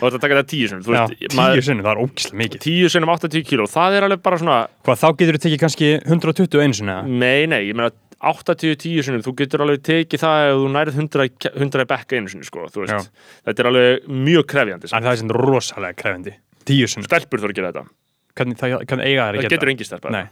og 0.00 0.12
þetta 0.12 0.20
taka 0.22 0.34
þetta 0.38 0.50
tíu 0.54 0.68
sinnum 0.70 0.84
þú 0.86 0.94
Já, 0.94 1.06
veist, 1.08 1.20
tíu 1.28 1.36
maður- 1.36 1.64
sinnum, 1.66 1.84
það 1.84 1.94
er 1.96 2.02
ógislega 2.06 2.38
mikið 2.42 2.60
tíu 2.62 2.88
sinnum 2.94 3.08
80 3.14 3.42
kíló, 3.44 3.66
það 3.66 3.96
er 3.98 4.02
alveg 4.08 4.22
bara 4.22 4.38
svona 4.38 4.58
Hvað, 4.86 5.00
þá 5.02 5.08
getur 5.18 5.34
þú 5.38 5.42
tekið 5.46 5.62
kannski 5.64 5.88
120 6.06 6.62
einu 6.62 6.74
sinni 6.78 6.92
eða? 6.94 7.06
nei, 7.08 7.46
nei, 7.46 7.62
ég 7.68 7.74
meina 7.74 7.90
80 8.18 8.74
tíu 8.82 9.02
sinnum, 9.06 9.22
þú 9.22 9.32
getur 9.38 9.62
alveg 9.62 9.82
tekið 9.86 10.22
það 10.24 10.46
ef 10.48 10.56
þú 10.58 10.70
nærið 10.74 10.96
100, 10.98 11.26
í- 11.28 11.52
100 11.54 11.84
í 11.84 11.88
bekka 11.92 12.16
einu 12.18 12.32
sinni 12.32 12.48
sko, 12.48 12.64
þetta 12.72 13.54
er 13.62 13.68
alveg 13.70 14.08
mjög 14.10 14.46
krefjandi 14.50 14.90
En 14.92 15.04
það 15.06 15.12
er 15.12 15.20
sem 15.22 15.30
rosalega 15.38 15.94
krefindi 16.02 16.34
Tíu 16.68 16.88
sinnum. 16.90 17.06
Stelpur 17.08 17.40
þú 17.40 17.48
að 17.52 17.54
gera 17.60 17.70
þetta, 17.72 17.84
Hvernig, 18.38 18.58
það, 18.60 18.74
hvernig 18.90 19.06
eiga 19.06 19.22
þær 19.22 19.28
að 19.28 19.38
það 19.38 19.42
geta 19.46 19.54
getur 19.56 19.70
engi 19.72 19.86
stelpa. 19.88 20.10
Nei, 20.14 20.24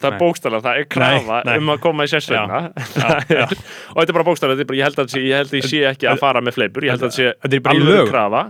það 0.00 0.08
er 0.10 0.14
Nei. 0.14 0.20
bókstæðlega, 0.20 0.62
það 0.66 0.80
er 0.80 0.88
krafa 0.94 1.38
Nei, 1.40 1.50
nei. 1.50 1.58
um 1.62 1.70
að 1.74 1.80
koma 1.86 2.04
í 2.04 2.10
já. 3.30 3.46
og 3.46 3.96
þetta 4.00 4.10
er 4.10 4.16
bara 4.18 4.26
bókstæðlega, 4.28 4.76
ég 4.76 4.84
held 4.86 5.00
að 5.00 5.16
ég 5.60 5.66
sé 5.70 5.80
ekki 5.90 6.10
að 6.10 6.20
fara 6.22 6.42
með 6.44 6.58
fleipur, 6.58 6.84
ég 6.86 6.94
held 6.94 7.06
að 7.06 7.10
þetta 7.10 7.18
sé 7.18 7.26
alveg 7.74 8.10
krafa 8.10 8.42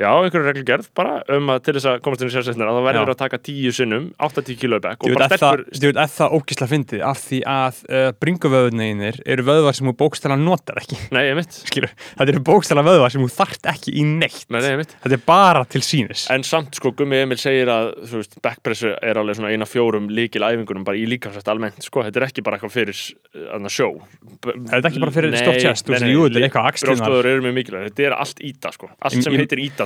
já, 0.00 0.08
einhverju 0.12 0.44
reglugerð 0.46 0.88
bara 0.96 1.20
um 1.36 1.52
að 1.52 1.62
til 1.66 1.74
þess 1.76 1.88
að 1.90 2.00
komast 2.04 2.22
inn 2.22 2.30
í 2.30 2.34
sessveina 2.34 2.72
þá 2.76 2.80
verður 2.84 3.10
Já. 3.10 3.14
að 3.14 3.20
taka 3.22 3.38
tíu 3.40 3.72
sinnum 3.74 4.08
80 4.26 4.58
kíló 4.60 4.80
bekk 4.84 5.06
Ég 5.06 5.14
og 5.14 5.20
bara 5.20 5.26
að 5.26 5.30
það, 5.32 5.38
stelpur 5.38 5.62
ég 5.76 5.86
veit 5.86 6.00
að 6.02 6.14
það 6.16 6.34
ógislega 6.36 6.70
fyndið 6.72 7.00
af 7.10 7.22
því 7.22 7.40
að 7.52 7.74
uh, 7.88 8.08
bringuvöðunniðinir 8.24 9.16
eru 9.24 9.46
vöðvar 9.46 9.78
sem 9.78 9.88
þú 9.90 9.94
bókstæla 10.02 10.36
notar 10.40 10.76
ekki. 10.82 10.96
Nei, 11.16 11.22
ég 11.30 11.36
mitt, 11.38 11.52
Skilur, 11.70 11.92
þetta 12.12 12.34
eru 12.34 12.42
bókstæla 12.50 12.82
vöðvar 12.86 13.10
sem 13.14 13.24
þú 13.24 13.30
þart 13.36 13.70
ekki 13.72 13.90
í 13.96 14.04
neitt. 14.06 14.44
Nei, 14.52 14.60
ég 14.66 14.80
mitt 14.82 14.92
Þetta 14.96 15.16
er 15.16 15.24
bara 15.26 15.62
til 15.70 15.82
sínis 15.86 16.26
En 16.32 16.42
samt 16.46 16.76
sko, 16.76 16.92
Gummi 16.96 17.16
Emil 17.22 17.38
segir 17.40 17.68
að 17.72 17.92
þú 18.10 18.22
backpressu 18.44 18.92
er 19.00 19.16
alveg 19.20 19.38
svona 19.38 19.52
eina 19.54 19.66
fjórum 19.68 20.10
líkil 20.12 20.44
æfingunum 20.44 20.84
bara 20.86 20.98
í 20.98 21.06
líkamsætt 21.08 21.48
almennt 21.52 21.80
sko, 21.84 22.04
þetta 22.06 22.20
er 22.20 22.26
ekki 22.28 22.44
bara 22.44 22.58
eitthvað 22.58 22.74
fyrir 22.76 22.96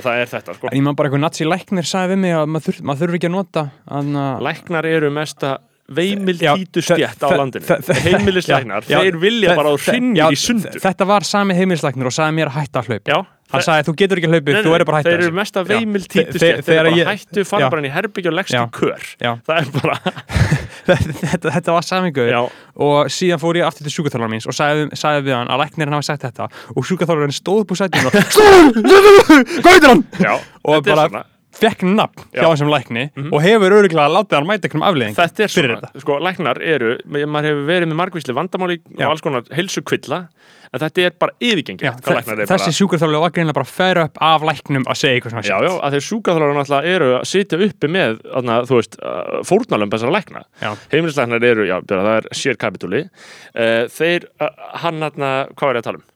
þetta 0.01 0.11
það 0.11 0.21
er 0.25 0.31
þetta 0.35 0.55
sko 0.59 0.71
ég 0.75 0.85
man 0.85 0.95
bara 0.99 1.09
eitthvað 1.09 1.23
nazi 1.27 1.47
læknir 1.47 1.87
sagði 1.87 2.15
við 2.15 2.23
mig 2.25 2.37
að 2.37 2.47
maður, 2.55 2.65
þurf, 2.69 2.81
maður 2.89 3.03
þurfi 3.05 3.19
ekki 3.21 3.29
að 3.31 3.35
nota 3.37 3.65
anna, 3.99 4.25
Læknar 4.49 4.87
eru 4.91 5.11
mesta 5.13 5.57
veimil 5.91 6.37
Já, 6.39 6.53
títu 6.55 6.79
þe- 6.79 6.95
stjætt 6.95 7.23
á 7.25 7.29
landinu 7.35 7.65
já, 8.87 8.97
þeir 9.01 9.17
vilja 9.19 9.55
bara 9.57 9.73
að 9.75 9.87
já, 10.15 10.25
í 10.31 10.39
sundur 10.39 10.77
þe- 10.77 10.83
Þetta 10.87 11.07
var 11.09 11.25
sami 11.27 11.57
heimilislæknir 11.57 12.07
og 12.07 12.15
sagði 12.15 12.37
mér 12.39 12.51
að 12.51 12.59
hætta 12.61 12.83
að 12.83 12.91
hlaupa 12.93 13.21
Hann 13.51 13.63
sagði 13.65 13.83
þú 13.89 13.93
getur 13.99 14.19
ekki 14.21 14.27
að 14.29 14.35
hlaupa, 14.37 14.51
þú 14.63 14.73
eru 14.77 14.85
bara 14.87 14.95
að 14.95 15.01
hætta 15.01 15.09
Þeir 15.11 15.17
eru 15.17 15.25
þessu. 15.27 15.35
mesta 15.41 15.59
Já. 15.59 15.65
veimil 15.67 16.01
Þe- 16.05 16.11
títu 16.13 16.31
þe- 16.31 16.39
stjætt 16.39 16.63
Þeir 16.69 16.77
bara 16.79 17.11
hættu, 17.11 17.43
fara 17.49 17.69
bara 17.73 17.81
inn 17.81 17.87
í 17.89 17.91
herbyggja 17.91 18.31
og 18.31 18.37
leggst 18.37 18.55
Já. 18.55 18.61
í 18.63 18.71
kör. 18.77 19.09
Það 19.19 19.57
er 19.57 19.67
bara, 19.75 19.97
þetta, 20.87 21.51
þetta 21.57 21.75
var 21.75 21.87
saminguður 21.87 22.31
já, 22.33 22.41
og 22.87 23.11
síðan 23.13 23.41
fór 23.41 23.59
ég 23.59 23.67
aftur 23.67 23.87
til 23.87 23.93
sjúkaþálar 23.95 24.31
míns 24.31 24.47
og 24.49 24.55
sagði, 24.57 24.87
sagði 24.97 25.25
við 25.27 25.37
hann 25.37 25.51
að 25.51 25.63
læknirinn 25.65 25.97
hafi 25.97 26.09
sagt 26.09 26.25
þetta 26.27 26.47
og 26.75 26.87
sjúkaþálarinn 26.89 27.35
stóð 27.35 27.63
upp 27.65 27.75
úr 27.75 27.81
sætinu 27.81 28.09
og 28.09 28.15
heitir 29.67 29.89
hann? 29.91 30.05
já 30.17 30.33
og 30.63 30.85
bara. 30.85 31.25
Fekk 31.55 31.85
nafn 31.87 32.25
Já. 32.31 32.41
Hjá 32.41 32.47
þessum 32.53 32.71
lækni 32.71 33.05
og 33.29 33.37
hefur 33.43 33.77
öruglega 33.79 34.07
látið 34.15 34.39
hann 34.39 34.49
mæta 34.49 34.67
einhvernum 34.67 34.87
afleðing 34.89 35.19
þetta 35.19 35.45
er 35.45 35.53
svona, 35.55 35.91
sko, 36.03 36.17
læknar 36.23 36.61
eru 36.63 36.95
maður 37.05 37.51
hefur 37.51 37.69
verið 37.69 37.91
með 37.91 38.01
margvísli 38.01 38.37
vandamáli 38.37 38.81
og 38.97 39.07
alls 39.11 39.25
konar 39.25 39.47
heilsukvilla 39.55 40.23
en 40.71 40.79
þetta 40.79 41.03
er 41.03 41.15
bara 41.19 41.35
yfirgengi 41.43 41.83
Já, 41.83 41.91
hvað 41.99 42.21
læknar 42.21 42.43
er 42.43 42.51
þessi 42.51 42.69
bara 42.71 42.77
sjúkaþálar 42.79 43.23
var 43.25 43.33
greinlega 43.35 43.57
bara 43.59 43.67
fer 43.67 43.99
upp 44.05 44.21
af 44.23 44.45
læknum 44.47 44.87
að 44.87 45.01
segja 45.01 45.19
eitthvað 45.19 45.35
svona 45.35 45.51
Já, 45.51 45.57
já, 45.67 45.73
að 45.83 45.95
þeir 45.95 46.05
sjúkaþálar 46.07 46.55
náttúrulega 46.55 46.95
eru 46.95 47.09
að 47.17 47.25
sitja 47.31 47.59
uppi 47.65 47.89
með, 47.91 48.21
þarna, 48.27 48.57
þú 48.69 48.79
veist, 48.79 48.97
uh, 49.01 49.41
fórnalömb 49.47 49.95
þessara 49.95 50.15
lækna. 50.15 50.43
Já. 50.61 50.69
Heimilislæknar 50.93 51.47
eru, 51.51 51.67
já, 51.67 51.75
það 51.91 52.11
er 52.13 52.29
sér 52.37 52.59
kapitúli. 52.61 53.03
Uh, 53.51 53.83
þeir, 53.91 54.29
uh, 54.41 54.51
hann, 54.85 55.01
þarna, 55.03 55.33
hvað 55.55 55.71
var 55.71 55.79
ég 55.79 55.83
að 55.83 55.89
tala 55.89 56.01
um? 56.01 56.07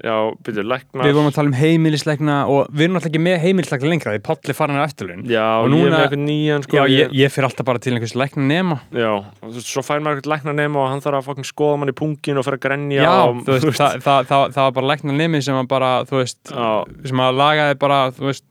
Já, 0.00 0.14
byrju, 0.46 0.62
læknar. 0.64 1.04
Við 1.04 1.12
vorum 1.18 1.28
að 1.28 1.34
tala 1.36 1.50
um 1.50 1.56
heimilisleikna 1.58 2.36
og 2.48 2.70
við 2.72 2.86
erum 2.86 2.96
alltaf 2.96 3.10
ekki 3.10 3.20
með 3.20 3.38
heimilisleikna 3.42 3.90
lengra 3.92 4.14
því 4.14 4.22
Palli 4.24 4.54
farin 4.56 4.78
á 4.80 4.84
eftirlaun 4.88 5.24
Já, 5.28 5.44
og 5.60 5.66
ég 5.68 5.70
er 5.70 5.74
núna- 5.74 5.92
með 5.92 6.04
eitthvað 6.06 6.24
nýjan, 6.24 6.64
sko. 6.64 6.76
Já, 6.78 6.84
ég, 6.94 7.12
ég 7.20 7.32
fyrir 7.34 7.48
alltaf 7.50 7.66
bara 7.68 7.78
til 7.84 7.92
einhvers 7.98 8.16
leikna 8.16 8.46
nema 8.48 8.78
Já, 8.96 9.12
veist, 9.44 9.68
svo 9.68 9.82
fær 9.84 10.00
maður 10.00 10.22
eitthvað 10.22 10.34
læknar 10.36 10.56
nema 10.56 10.80
og 10.84 10.88
hann 10.94 11.00
þarf 11.04 11.28
að 11.34 11.44
skoða 11.50 11.78
mann 11.82 11.92
í 11.92 11.96
pungin 12.00 12.38
og 12.40 12.44
fyrir 12.48 12.56
að 12.60 12.64
grenja 12.68 13.02
Já, 13.04 13.12
og, 13.28 13.42
þú 13.46 13.58
veist, 13.58 13.76
það, 13.80 13.98
það, 14.08 14.30
það, 14.32 14.46
það 14.56 14.62
var 14.64 14.72
bara 14.80 14.90
leikna 14.94 15.12
nemi 15.20 15.42
sem 15.44 15.54
að 15.60 15.68
bara, 15.68 15.90
þú 16.08 16.22
veist 16.22 16.40
Já. 16.54 16.70
sem 17.12 17.20
að 17.28 17.36
lagaði 17.44 17.78
bara, 17.84 18.00
þú 18.16 18.30
veist 18.32 18.44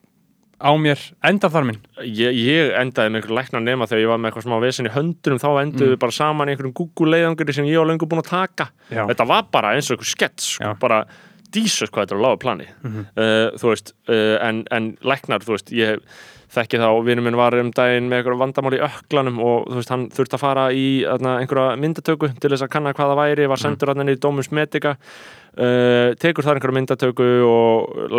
á 0.59 0.75
mér 0.75 0.99
endaþarminn 1.23 1.77
ég, 2.03 2.35
ég 2.35 2.73
endaði 2.75 3.13
með 3.13 3.21
einhver 3.21 3.35
læknar 3.37 3.61
nema 3.63 3.85
þegar 3.87 4.01
ég 4.03 4.09
var 4.11 4.17
með 4.19 4.27
eitthvað 4.33 4.43
smá 4.49 4.57
vesen 4.59 4.89
í 4.89 4.91
höndunum 4.91 5.39
þá 5.39 5.49
enduðu 5.63 5.85
Mm. 5.87 5.93
við 5.95 5.99
bara 6.01 6.11
saman 6.11 6.49
í 6.49 6.51
einhverjum 6.51 6.73
Google 6.75 7.13
leiðangri 7.15 7.53
sem 7.55 7.63
ég 7.69 7.79
var 7.79 7.87
lengur 7.87 8.09
búin 8.11 8.19
að 8.19 8.27
taka 8.27 8.65
Já. 8.91 9.05
þetta 9.07 9.27
var 9.29 9.45
bara 9.55 9.71
eins 9.77 9.87
og 9.87 9.95
einhver 9.95 10.09
skets 10.11 10.49
sko, 10.59 10.73
bara 10.83 11.05
dísus 11.53 11.89
hvað 11.89 12.05
þetta 12.05 12.15
er 12.15 12.19
að 12.19 12.25
lága 12.27 12.41
plani. 12.43 12.67
Uh, 12.85 13.47
þú 13.59 13.71
veist, 13.73 13.93
uh, 14.09 14.35
en, 14.45 14.63
en 14.75 14.91
læknar, 15.01 15.41
þú 15.45 15.55
veist, 15.55 15.71
ég 15.73 16.03
þekki 16.49 16.79
þá 16.81 16.87
vinur 17.05 17.21
minn 17.27 17.37
var 17.37 17.53
um 17.59 17.67
daginn 17.77 18.07
með 18.09 18.23
einhverjum 18.23 18.39
vandamál 18.41 18.73
í 18.73 18.81
öklanum 18.81 19.35
og 19.45 19.67
þú 19.69 19.75
veist, 19.77 19.91
hann 19.93 20.07
þurfti 20.09 20.37
að 20.37 20.41
fara 20.41 20.63
í 20.73 20.85
þarna, 21.05 21.33
einhverja 21.43 21.75
myndatöku 21.77 22.29
til 22.41 22.49
þess 22.55 22.65
að 22.65 22.71
kanna 22.73 22.93
hvað 22.97 23.11
það 23.13 23.19
væri, 23.21 23.43
Mhm. 23.45 23.49
var 23.53 23.61
sendur 23.61 23.91
hann 23.93 24.01
inn 24.05 24.15
í 24.15 24.19
Domus 24.19 24.49
Medica. 24.51 24.95
Uh, 25.59 26.15
tekur 26.17 26.43
þar 26.45 26.57
einhverja 26.57 26.77
myndatöku 26.79 27.27
og 27.45 28.09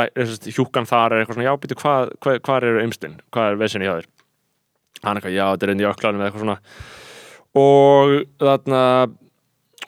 hjúkan 0.54 0.86
þar 0.86 1.12
er 1.16 1.24
eitthvað 1.24 1.38
svona, 1.40 1.48
já, 1.50 1.56
býtu, 1.58 1.78
hvað, 1.82 2.14
hvað, 2.22 2.40
hvað 2.46 2.62
eru 2.70 2.80
eimstinn, 2.84 3.18
hvað 3.32 3.50
er 3.52 3.56
vesinni 3.64 3.86
hjá 3.90 3.96
þér? 3.98 4.06
Hann 5.02 5.16
eitthvað, 5.16 5.34
já, 5.38 5.44
þetta 5.54 5.66
er 5.66 5.70
inn 5.74 5.80
í 5.82 5.90
öklanum 5.90 6.20
eða 6.20 6.30
eitthvað 6.30 6.44
svona. 6.46 6.58
Og 7.58 8.14
þarna 8.38 8.82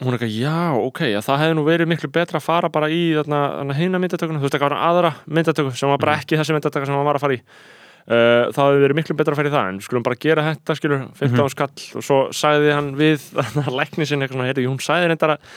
hún 0.00 0.16
eitthvað, 0.16 0.32
já, 0.34 0.56
ok, 0.78 1.04
já, 1.12 1.20
það 1.26 1.42
hefði 1.42 1.58
nú 1.58 1.66
verið 1.66 1.90
miklu 1.92 2.10
betra 2.12 2.40
að 2.40 2.46
fara 2.46 2.70
bara 2.72 2.88
í 2.90 3.02
hina 3.12 4.00
myndatökuna, 4.00 4.40
þú 4.40 4.48
veist 4.48 4.56
eitthvað 4.56 4.78
aðra 4.78 5.12
myndatöku 5.26 5.74
sem 5.76 5.92
var 5.92 6.00
bara 6.02 6.16
ekki 6.20 6.38
þessi 6.40 6.56
myndatöka 6.56 6.88
sem 6.88 6.96
hann 6.96 7.06
var 7.06 7.20
að 7.20 7.26
fara 7.26 7.36
í. 7.36 7.42
Uh, 8.02 8.48
það 8.50 8.64
hefði 8.66 8.82
verið 8.82 8.98
miklu 8.98 9.14
betra 9.18 9.36
að 9.36 9.38
fara 9.38 9.50
í 9.50 9.52
það 9.52 9.68
en 9.70 9.76
skulum 9.84 10.06
bara 10.08 10.18
gera 10.24 10.46
þetta, 10.48 10.74
skilur, 10.74 11.04
15 11.20 11.52
skall 11.52 11.84
og 12.00 12.06
svo 12.08 12.16
sagði 12.34 12.72
hann 12.74 12.88
við 12.98 13.28
þarna 13.28 13.74
lækni 13.78 14.08
sinni 14.08 14.26
eitthvað 14.26 14.40
svona, 14.40 14.48
heyrðu, 14.50 14.64
hún 14.72 14.82
sagði 14.82 15.12
reyndar 15.12 15.36
að 15.36 15.52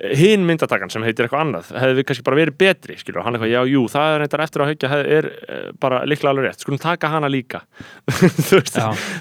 hinn 0.00 0.46
myndatakan 0.48 0.90
sem 0.92 1.04
heitir 1.04 1.26
eitthvað 1.26 1.42
annað 1.44 1.70
hefði 1.76 1.96
við 1.98 2.06
kannski 2.08 2.24
bara 2.26 2.38
verið 2.38 2.56
betri, 2.62 2.96
skilur 3.00 3.24
hann 3.26 3.36
eitthvað, 3.36 3.52
já, 3.52 3.60
jú, 3.68 3.82
það 3.92 4.14
er 4.14 4.22
reyndar 4.24 4.42
eftir 4.46 4.64
að 4.64 4.70
haugja 4.70 4.90
hef, 4.92 5.04
er 5.18 5.28
eh, 5.30 5.62
bara 5.82 6.00
líklega 6.08 6.32
alveg 6.32 6.46
rétt, 6.48 6.64
skulum 6.64 6.80
taka 6.80 7.10
hana 7.12 7.30
líka. 7.32 7.62
Þú 8.48 8.60
veist, 8.60 8.78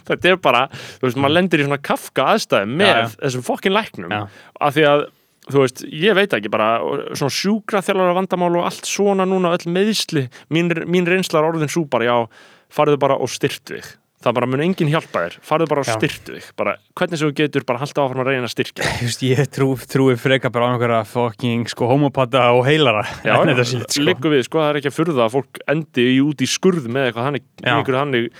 þetta 0.08 0.32
er 0.32 0.42
bara 0.44 0.66
þú 0.72 1.08
veist, 1.08 1.20
maður 1.20 1.36
lendir 1.36 1.64
í 1.64 1.68
svona 1.68 1.82
kafka 1.92 2.28
aðstæðum 2.34 2.76
með 2.80 2.94
Já, 2.94 3.00
já. 3.02 3.16
þessum 3.26 3.48
fokkin 3.50 3.76
læknum. 3.76 4.16
Af 4.16 4.78
því 4.78 4.88
að, 4.94 5.06
þú 5.50 5.64
veist, 5.66 5.84
ég 6.06 6.18
veit 6.20 6.38
ekki 6.40 6.54
bara, 6.54 6.70
svona 7.12 7.36
sjúkra 7.42 7.84
þjálfara 7.86 8.18
vandamál 8.22 8.54
og 8.62 8.70
allt 8.70 8.88
svona 8.88 9.28
núna, 9.28 9.52
öll 9.58 9.68
meðsli 9.76 10.28
mín, 10.54 10.72
mín 10.88 11.10
reynslar 11.10 11.48
orðin 11.52 11.72
sú 11.72 11.84
bara, 11.92 12.08
já 12.08 12.18
farðu 12.70 13.00
bara 13.02 13.18
og 13.18 13.32
styrtu 13.34 13.80
þig 13.80 13.96
það 14.20 14.36
bara 14.36 14.50
mun 14.52 14.64
enginn 14.64 14.92
hjálpa 14.92 15.24
þér, 15.26 15.36
farðu 15.48 15.68
bara 15.72 15.84
og 15.84 15.90
styrtu 15.90 16.36
þig 16.36 16.48
bara, 16.60 16.76
hvernig 17.00 17.22
þú 17.22 17.30
getur, 17.40 17.66
bara 17.70 17.82
halda 17.84 18.04
áfram 18.04 18.24
að 18.24 18.32
reyna 18.34 18.50
að. 18.52 18.88
Þú 19.00 19.08
veist, 19.08 19.26
ég 19.26 19.52
trú, 19.56 19.68
trúi 19.94 20.16
freka 20.20 20.52
bara 20.54 20.68
á 20.68 20.70
einhverja 20.74 21.02
fucking 21.08 21.70
sko 21.72 21.88
homopata 21.92 22.50
og 22.56 22.66
heilara 22.68 23.06
Já, 23.28 23.38
shit, 23.64 23.86
sko. 23.96 24.34
við, 24.34 24.44
sko, 24.48 24.64
það 24.64 24.72
er 24.74 24.82
ekki 24.82 24.92
að 24.92 24.98
furða 24.98 25.28
að 25.28 25.38
fólk 25.38 25.62
endi 25.72 26.10
út 26.26 26.44
í 26.44 26.50
skurð 26.50 26.90
með 26.92 27.10
eitthvað 27.10 27.30
þannig, 27.30 27.48
Já. 27.64 27.72
einhverju 27.78 28.02
þannig 28.04 28.32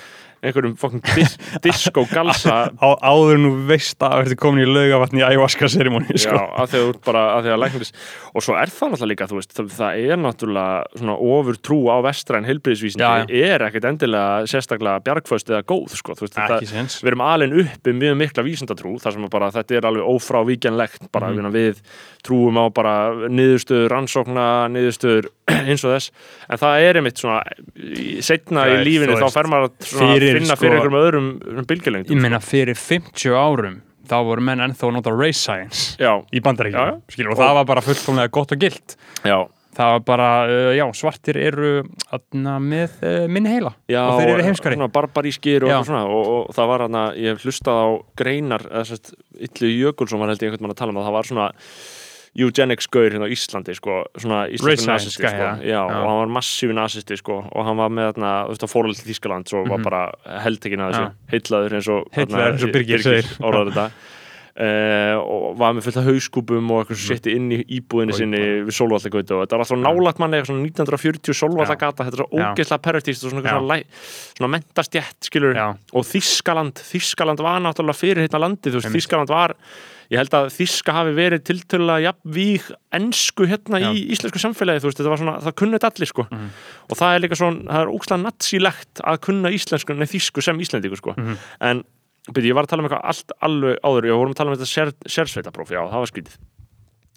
einhverjum 0.44 0.76
fokkin 0.80 1.04
dis, 1.16 1.36
disco 1.66 2.06
galsa 2.12 2.70
á, 2.72 2.88
áður 3.02 3.42
nú 3.44 3.52
veist 3.70 4.00
að 4.06 4.16
verður 4.24 4.40
komin 4.40 4.64
í 4.64 4.70
laugavatni 4.70 5.24
í 5.24 5.70
cerimoni 5.74 6.16
Já, 6.16 6.24
sko. 6.26 6.44
að 6.56 6.72
því 6.72 6.80
að 6.80 6.86
þú 6.86 6.94
ert 6.94 7.02
bara 7.08 7.24
að 7.36 7.46
því 7.46 7.54
að 7.54 7.62
læknis 7.64 7.94
og 8.30 8.46
svo 8.46 8.56
er 8.60 8.74
það 8.74 8.94
náttúrulega 8.94 9.12
líka, 9.12 9.30
þú 9.30 9.40
veist 9.40 9.56
það, 9.58 9.72
það 9.78 10.04
er 10.04 10.22
náttúrulega 10.24 11.00
svona 11.02 11.18
ofur 11.36 11.60
trú 11.70 11.80
á 11.92 11.98
vestræn 12.06 12.46
Já, 12.46 12.50
heilbriðisvísindi 12.54 13.42
er 13.50 13.66
ekkert 13.68 13.90
endilega 13.90 14.50
sérstaklega 14.50 15.04
bjargföst 15.06 15.52
eða 15.52 15.64
góð, 15.68 15.98
sko, 16.00 16.16
þú 16.20 16.28
veist, 16.28 16.40
sens 16.70 17.00
við 17.04 17.14
erum 17.14 17.26
alveg 17.26 17.58
uppi 17.66 17.96
mjög 17.98 18.20
mikla 18.24 18.46
vísindatrú 18.48 18.96
þar 19.02 19.16
sem 19.16 19.28
bara 19.32 19.52
þetta 19.56 19.80
er 19.80 19.90
alveg 19.90 20.14
ófrávíkjanlegt 20.16 21.10
bara 21.14 21.34
mm. 21.34 21.52
við 21.54 21.84
trúum 22.26 22.60
á 22.60 22.66
bara 22.74 22.96
niðurstöður 23.28 23.92
rannsókna, 23.94 24.48
niðurstöður 24.74 25.30
eins 25.70 25.84
og 25.86 25.94
þess, 25.96 26.14
en 26.50 26.62
það 26.62 26.88
er 26.88 27.02
einmitt 27.02 27.22
svona 27.22 27.42
Já, 27.76 28.66
í 28.74 28.82
lífinu 28.88 29.20
þá 29.20 29.28
fer 29.34 29.50
maður 29.52 29.70
að 29.70 29.92
svona 29.92 30.16
fyrir, 30.16 30.40
finna 30.40 30.56
sko- 30.56 30.64
fyrir 30.64 30.80
einhverjum 30.80 31.00
öðrum 31.04 31.70
bylgjulengdum 31.70 32.18
ég 32.18 32.26
meina 32.26 32.42
fyrir 32.44 32.80
50 32.80 33.38
árum 33.38 33.80
þá 34.10 34.18
voru 34.26 34.44
menn 34.46 34.64
ennþá 34.66 34.90
að 34.90 34.98
nota 34.98 35.14
race 35.14 35.40
science 35.44 35.96
Já, 36.02 36.16
í 36.34 36.42
bandaríkjum, 36.44 37.02
skilur, 37.14 37.36
og 37.36 37.40
það 37.42 37.56
var 37.60 37.70
bara 37.70 37.86
fullkomlega 37.86 38.32
gott 38.34 38.54
og 38.56 38.62
gilt. 38.64 38.96
Já, 39.22 39.38
það 39.78 39.92
var 39.94 40.02
bara, 40.08 40.30
uh, 40.50 40.72
já, 40.76 40.86
svartir 40.98 41.38
eru 41.40 41.70
atna, 42.16 42.58
með 42.64 42.98
uh, 43.06 43.28
minni 43.32 43.54
heila 43.54 43.76
Já, 43.92 44.02
og 44.08 44.20
þeir 44.20 44.34
eru 44.34 44.48
heimskari. 44.48 44.80
barbarískir 44.98 45.66
og, 45.68 45.70
eitthvað 45.70 45.92
svona, 45.92 46.04
og, 46.10 46.32
og 46.50 46.58
það 46.58 46.72
var 46.74 46.86
hann 46.88 47.00
að 47.04 47.22
ég 47.22 47.36
hef 47.38 47.46
hlustað 47.46 47.84
á 47.86 47.88
greinar 48.24 48.66
eða 48.72 48.86
sérst, 48.90 49.14
Illu 49.40 49.72
Jökulsson 49.76 50.22
var 50.24 50.34
held 50.34 50.44
ég 50.44 50.50
einhvern 50.52 50.68
mann 50.68 50.76
að 50.76 50.82
tala 50.82 50.96
um 50.96 51.02
að 51.04 51.10
það 51.10 51.18
var 51.20 51.30
svona 51.30 51.50
eugenics 52.40 52.88
gaur 52.92 53.10
hérna 53.12 53.28
á 53.28 53.34
Íslandi 53.36 53.76
sko, 53.78 54.04
svona 54.18 54.42
íslensku 54.50 54.84
science 54.86 55.12
sko. 55.16 55.24
guy, 55.28 55.70
já, 55.70 55.80
og 55.84 55.92
hann 56.08 56.20
var 56.24 56.34
massífi 56.40 56.74
nasisti 56.78 57.18
sko, 57.20 57.40
og 57.52 57.66
hann 57.66 57.78
var 57.78 57.90
með 57.90 58.14
þarna, 58.14 58.32
þú 58.48 58.54
veist, 58.56 58.64
að 58.68 58.74
fóröld 58.76 59.00
til 59.02 59.10
Þískaland 59.14 59.54
og 59.60 59.68
var 59.74 59.84
bara 59.90 60.04
heldtekinn 60.46 60.86
að 60.88 60.94
þessu, 60.94 61.12
heitlaður 61.34 61.76
eins 61.80 61.90
og 61.90 62.08
eins 62.18 62.64
og 62.64 62.72
Birgir 62.74 63.04
segir. 63.04 63.36
orðar 63.42 63.74
þetta 63.74 63.92
Uh, 64.60 65.16
og 65.24 65.54
var 65.56 65.72
með 65.72 65.86
fullt 65.86 65.98
af 66.02 66.08
hauskúpum 66.10 66.72
og 66.74 66.82
eitthvað 66.82 66.98
Mhm. 66.98 67.00
svo 67.00 67.16
setti 67.16 67.32
inn 67.38 67.46
í 67.54 67.60
íbúðinni 67.80 68.12
sinni 68.18 68.40
við 68.68 68.74
Sólvallagötu 68.76 69.38
og 69.38 69.46
þetta 69.48 69.56
var 69.56 69.64
alltaf 69.64 69.80
nálægt 69.80 70.20
manni 70.20 70.36
eitthvað 70.36 70.50
svona 70.52 70.66
1940 70.68 71.38
Sólvallagata 71.40 72.04
þetta 72.04 72.18
er 72.18 72.24
svo 72.26 72.28
ógeðslega 72.36 72.82
pervertíst 72.84 73.24
og 73.24 73.32
svona, 73.32 73.54
svona, 73.56 73.78
svona 74.36 74.52
mentastjætt 74.58 75.30
skilur 75.30 75.56
Já. 75.56 75.68
og 75.94 76.04
Þískaland, 76.04 76.74
Þískaland 76.76 77.40
var 77.40 77.62
náttúrulega 77.64 77.96
fyrir 78.02 78.28
hérna 78.28 78.42
landið, 78.44 78.74
þú 78.76 78.82
veist. 78.84 78.96
Þískaland 79.00 79.28
var 79.32 79.56
ég 80.10 80.18
held 80.18 80.34
að 80.34 80.48
Þíska 80.56 80.94
hafi 80.96 81.12
verið 81.14 81.44
tiltölulega 81.46 82.06
jafnvíg 82.10 82.70
ensku 82.98 83.46
hérna 83.50 83.80
Já. 83.84 83.90
í 83.94 84.08
íslensku 84.16 84.42
samfélagi, 84.42 84.82
þú 84.82 84.90
veist, 84.90 84.98
þetta 85.02 85.10
var 85.14 85.22
svona 85.22 85.36
það 85.46 85.56
kunnu 85.62 85.78
þetta 85.78 85.92
allir, 85.94 86.10
sko, 86.10 86.28
Mhm. 86.32 86.50
og 86.90 86.98
það 86.98 87.16
er 87.16 87.20
líka 87.28 87.38
svona 87.38 87.64
það 87.70 87.82
er 87.86 87.94
ógslag 87.94 88.22
natsilegt 88.26 89.02
að 89.06 89.22
kunna 89.22 89.50
íslensku 89.54 89.96
nei, 89.98 90.06
þísku 90.10 90.42
sem 90.44 90.58
íslendingu, 90.60 90.98
sko 90.98 91.14
Mhm. 91.18 91.38
en, 91.62 91.84
byrju, 92.34 92.50
ég 92.50 92.56
var 92.56 92.64
að 92.66 92.70
tala 92.70 92.84
um 92.84 92.90
eitthvað 92.90 93.06
allt 93.06 93.32
alveg 93.42 93.78
áður, 93.84 94.06
ég 94.10 94.18
vorum 94.18 94.34
að 94.34 94.36
tala 94.36 94.52
um 94.52 94.58
þetta 94.58 94.74
sér, 94.74 94.94
sérsveitapróf, 95.08 95.70
já, 95.70 95.82
það 95.86 96.02
var 96.02 96.06
skrítið 96.14 96.38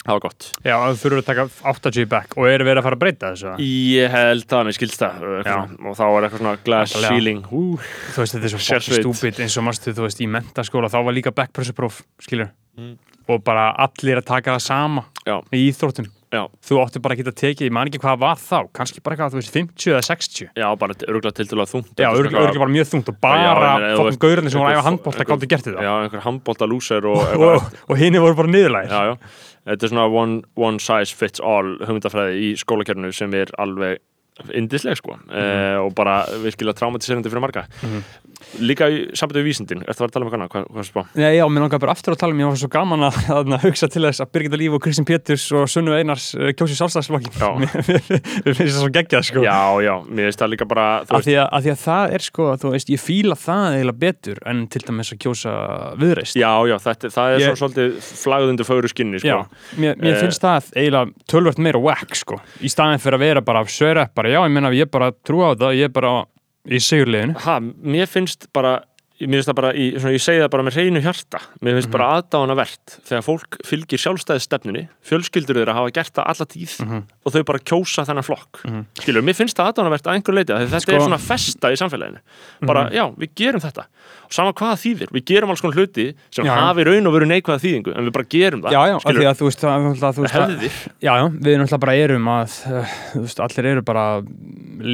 það 0.02 0.16
var 0.16 0.20
gott 0.20 0.52
Já, 0.64 0.74
þú 0.83 0.96
þurfur 0.98 1.20
að 1.22 1.26
taka 1.26 1.44
80 1.62 2.05
back 2.11 2.35
og 2.37 2.46
eru 2.50 2.64
verið 2.66 2.78
að 2.78 2.83
fara 2.83 2.96
að 2.96 2.98
breyta 2.98 3.28
þessu? 3.33 3.50
Ég 3.62 4.11
held 4.11 4.46
það, 4.50 4.64
mér 4.66 4.74
skilst 4.74 4.98
það 4.98 5.22
og 5.22 5.94
þá 5.94 6.02
er 6.02 6.22
eitthvað 6.26 6.38
svona 6.42 6.64
glass 6.64 6.92
Væntanlega. 6.92 7.09
ceiling 7.09 7.42
Ú, 7.52 7.78
Þú 8.12 8.18
veist, 8.18 8.35
þetta 8.35 8.44
er 8.44 8.52
svo 8.52 8.81
stúpid 8.98 9.38
eins 9.38 9.57
og 9.57 9.64
mástu, 9.64 9.94
þú 9.94 10.02
veist, 10.02 10.20
í 10.20 10.26
mentaskóla 10.26 10.90
þá 10.90 11.05
var 11.07 11.12
líka 11.14 11.31
backpressupróf, 11.31 12.02
skilur 12.20 12.50
Mm. 12.72 12.96
og 13.28 13.42
bara 13.44 13.68
allir 13.85 14.16
að 14.22 14.28
taka 14.30 14.56
það 14.56 14.62
sama 14.64 15.04
Já. 15.26 15.37
í 15.52 15.66
íþróttum. 15.68 16.06
Já, 16.32 16.46
þú 16.64 16.78
áttu 16.80 17.00
bara 17.04 17.12
að 17.12 17.35
tekið, 17.37 17.66
ég 17.68 17.72
man 17.76 17.90
ekki 17.90 17.98
hvað 18.00 18.20
var 18.22 18.38
þá 18.40 18.70
kannski 18.72 19.02
bara 19.04 19.18
eitthvað, 19.18 19.35
þú 19.35 19.40
veist, 19.42 19.50
50 19.52 19.90
eða 19.92 20.04
60 20.06 20.46
já, 20.56 20.66
bara 20.80 20.94
örgulega 21.04 21.35
til 21.37 21.44
dæla 21.50 21.66
þungt 21.68 22.00
Já, 22.00 22.08
örgulega 22.08 22.54
bara 22.62 22.72
mjög 22.72 22.88
þungt 22.88 23.11
og 23.12 23.18
bara 23.20 23.74
veist, 23.98 24.20
gaurinn 24.22 24.48
sem 24.48 24.62
voru 24.62 24.70
að 24.70 24.78
æfa 24.78 24.87
handbólta 24.87 25.26
gáttu 25.28 25.50
gert 25.52 25.68
þetta. 25.68 25.85
Já, 25.85 25.92
einhver 26.06 26.24
handbólta 26.24 26.68
lúser 26.72 27.08
og 27.12 27.20
og, 27.37 27.92
hinn 28.00 28.16
voru 28.16 28.38
bara 28.40 28.52
niðurlægir. 28.54 28.96
Já, 28.96 29.12
já, 29.12 29.44
þetta 29.68 29.87
er 29.88 29.92
svona 29.92 30.08
one, 30.22 30.40
one 30.56 30.80
size 30.80 31.12
fits 31.12 31.44
all 31.44 31.74
hugmyndafræði 31.85 32.40
í 32.48 32.50
skólakernu 32.64 33.12
sem 33.12 33.37
er 33.37 33.52
alveg 33.61 34.00
indisleg 34.55 34.96
sko 34.98 35.16
Mhm. 35.16 35.33
eh, 35.38 35.78
og 35.85 35.94
bara 35.94 36.24
virkilega 36.42 36.74
traumatiserandi 36.81 37.31
fyrir 37.31 37.40
marga 37.44 37.66
líka 38.61 38.88
í 38.90 39.05
sambandi 39.16 39.40
við 39.40 39.46
vísindin 39.48 39.83
ertu 39.87 39.92
að 39.94 39.98
fara 40.02 40.09
að 40.09 40.12
tala 40.12 40.24
um 40.24 40.28
eitthvað 40.28 40.40
annað, 40.42 40.50
hvað, 40.52 40.64
hvað 40.74 40.87
spá? 40.88 41.02
Nei, 41.14 41.37
já, 41.38 41.44
mér 41.48 41.62
langar 41.62 41.81
bara 41.81 41.92
aftur 41.94 42.12
að 42.16 42.18
tala 42.20 42.35
um, 42.35 42.40
ég 42.42 42.48
var 42.50 42.59
svo 42.61 42.68
gaman 42.72 43.05
að, 43.07 43.18
að, 43.33 43.52
að 43.57 43.62
hugsa 43.68 43.88
til 43.92 44.02
þess 44.02 44.20
að 44.24 44.31
Birgitta 44.35 44.59
Líf 44.61 44.74
og 44.76 44.83
Kristinn 44.83 45.07
Péturs 45.09 45.44
og 45.57 45.68
Sunnu 45.70 45.94
Einars 45.94 46.26
uh, 46.35 46.50
kjósi 46.59 46.74
sjálfstæðsflokkin 46.76 47.38
Já. 47.38 47.48
Mér 47.62 47.70
mér 48.44 48.57
finnst 48.59 48.74
það 48.74 48.81
svo 48.83 48.90
geggjað, 48.96 49.26
sko 49.31 49.44
Já, 49.46 49.59
já, 49.87 49.94
mér 50.11 50.28
finnst 50.28 50.42
það 50.42 50.50
líka 50.57 50.66
bara 50.72 50.87
Af 51.07 51.22
því, 51.24 51.37
að, 51.44 51.48
því 51.68 51.72
að 51.72 51.81
það 51.87 52.16
er 52.18 52.26
sko, 52.26 52.48
þú 52.64 52.72
veist, 52.74 52.92
ég 52.92 53.00
fíla 53.05 53.38
það 53.38 53.66
eiginlega 53.78 54.00
betur 54.02 54.42
en 54.52 54.64
til 54.74 54.83
dæmis 54.90 55.12
að 55.14 55.20
kjósa 55.22 55.55
viðreist 56.02 56.37
Já, 56.42 56.50
já, 56.72 56.76
þetta, 56.83 57.12
það 57.14 57.37
er 57.37 57.38
Ég- 57.38 57.46
svo 57.52 57.61
svolítið 57.62 57.96
sko. 64.26 64.31
Já, 64.32 64.40
staðin 64.48 64.54
fyrir 64.56 64.68
að 64.70 64.78
ég 64.78 64.88
ég 64.88 64.92
bara 64.96 65.10
trú 65.26 65.42
á 65.44 65.50
það, 65.52 65.76
ég 65.78 65.90
er 65.90 65.94
bara 65.94 66.12
í 66.64 66.80
sigurliðinu. 66.82 67.36
Ha, 67.44 67.58
Mér 67.60 68.10
finnst 68.10 68.48
bara 68.54 68.78
Það 69.22 69.54
bara, 69.58 69.70
í, 69.74 69.87
svona, 69.96 70.14
ég 70.16 70.22
segi 70.24 70.40
það 70.42 70.50
bara 70.54 70.66
með 70.66 70.78
reynu 70.80 71.02
hjarta. 71.04 71.40
Mér 71.62 71.76
finnst 71.78 71.92
bara 71.92 72.08
aðdáðanavert 72.16 72.96
þegar 73.08 73.24
fólk 73.26 73.58
fylgir 73.68 74.02
sjálfstæðisstefnunni 74.02 74.85
fjölskyldur 75.06 75.61
þeirra 75.61 75.76
hafa 75.78 75.92
gert 75.94 76.14
það 76.16 76.30
alla 76.32 76.46
tíð 76.54 76.74
og 77.22 77.37
þau 77.37 77.42
bara 77.52 77.62
kjósa 77.72 78.06
þennan 78.08 78.26
flokk. 78.26 78.62
Skilur, 79.02 79.26
mér 79.26 79.38
finnst 79.38 79.58
það 79.58 79.72
aðdáðanavert 79.72 80.08
að 80.11 80.18
einhver 80.18 80.38
leiti 80.38 80.58
þetta 80.58 80.82
Sko- 80.82 80.96
er 80.96 81.06
svona 81.06 81.20
festa 81.22 81.70
í 81.72 81.78
samfélaginu. 81.78 82.22
Bara, 82.66 82.88
já, 82.94 83.04
við 83.18 83.35
gerum 83.42 83.62
þetta. 83.62 83.87
Og 84.32 84.37
sama 84.37 84.52
hvað 84.56 84.78
þýðir, 84.80 85.11
við 85.12 85.24
gerum 85.28 85.50
alls 85.52 85.61
konar 85.61 85.76
hluti 85.76 86.06
sem 86.32 86.46
Já. 86.48 86.54
hafi 86.56 86.87
raun 86.88 87.08
og 87.11 87.12
veru 87.12 87.26
neikvæða 87.28 87.61
þýðingu 87.61 87.92
en 87.92 88.06
við 88.08 88.14
bara 88.16 88.28
gerum 88.32 88.62
það 88.64 88.72
Já, 88.72 88.80
já, 88.88 88.94
skilur, 89.04 89.26
að 89.28 89.40
þú 89.42 89.48
veist, 89.48 89.64
að, 89.68 89.88
þú 90.00 90.24
veist 90.24 90.38
að, 90.40 90.62
Já, 91.04 91.12
já, 91.12 91.24
við 91.37 91.58
náttúrulega 91.61 91.82
bara 91.85 91.96
erum 92.06 92.30
að 92.32 92.54
þú 93.12 93.24
veist, 93.26 93.42
allir 93.44 93.68
eru 93.74 93.85
bara 93.92 94.04
að 94.16 94.30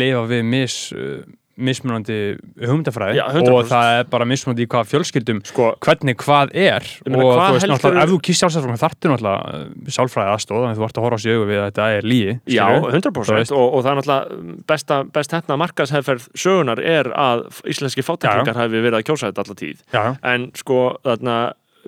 lifa 0.03 0.25
við 0.33 0.43
mis, 0.49 0.79
uh, 0.97 1.21
mismunandi 1.59 2.17
hugmyndafræði 2.63 3.19
Já, 3.19 3.25
100%. 3.35 3.51
og 3.55 3.69
það 3.69 3.93
er 3.99 4.09
bara 4.13 4.27
mismunandi 4.29 4.65
í 4.65 4.69
hvað 4.71 4.91
fjölskyldum 4.93 5.41
Sko, 5.49 5.69
hvernig 5.85 6.17
hvað 6.23 6.53
er 6.55 6.87
meina, 7.05 7.19
og 7.25 7.33
hvað 7.35 7.49
þú 7.49 7.57
veist 7.59 7.71
náttúrulega 7.73 8.05
ef 8.05 8.13
þú 8.13 8.19
kýst 8.29 8.45
sjálfsæðsflokk 8.45 8.81
þartu 8.83 9.13
náttúrulega 9.13 9.59
uh, 9.59 9.93
sálfræði 9.99 10.33
aðstóð 10.35 10.67
en 10.69 10.79
þú 10.79 10.85
vart 10.85 11.01
að 11.01 11.07
horfa 11.09 11.19
á 11.19 11.23
sig 11.25 11.35
augu 11.37 11.49
við 11.51 11.61
að 11.63 11.67
þetta 11.69 11.89
er 11.97 12.09
lígi 12.13 12.35
Já, 12.47 12.63
skilurðu? 12.69 12.93
100% 12.99 13.29
Þú 13.29 13.39
veist. 13.39 13.55
og, 13.59 13.67
og 13.75 13.85
það 13.87 13.91
er 13.93 14.01
náttúrulega 14.01 14.57
besta, 14.73 15.01
best 15.19 15.37
hefna 15.39 15.59
markashefferð 15.65 16.29
sögunar 16.39 16.83
er 16.85 17.11
að 17.19 17.45
íslenski 17.75 18.07
fátæklingar 18.07 18.63
hafi 18.63 18.85
verið 18.87 19.01
að 19.01 19.07
kjósa 19.11 19.31
þetta 19.33 19.45
alla 19.47 19.59
tíð 19.65 19.83
Já, 19.99 20.05
en 20.33 20.49
sko 20.59 20.81
þarna 21.07 21.39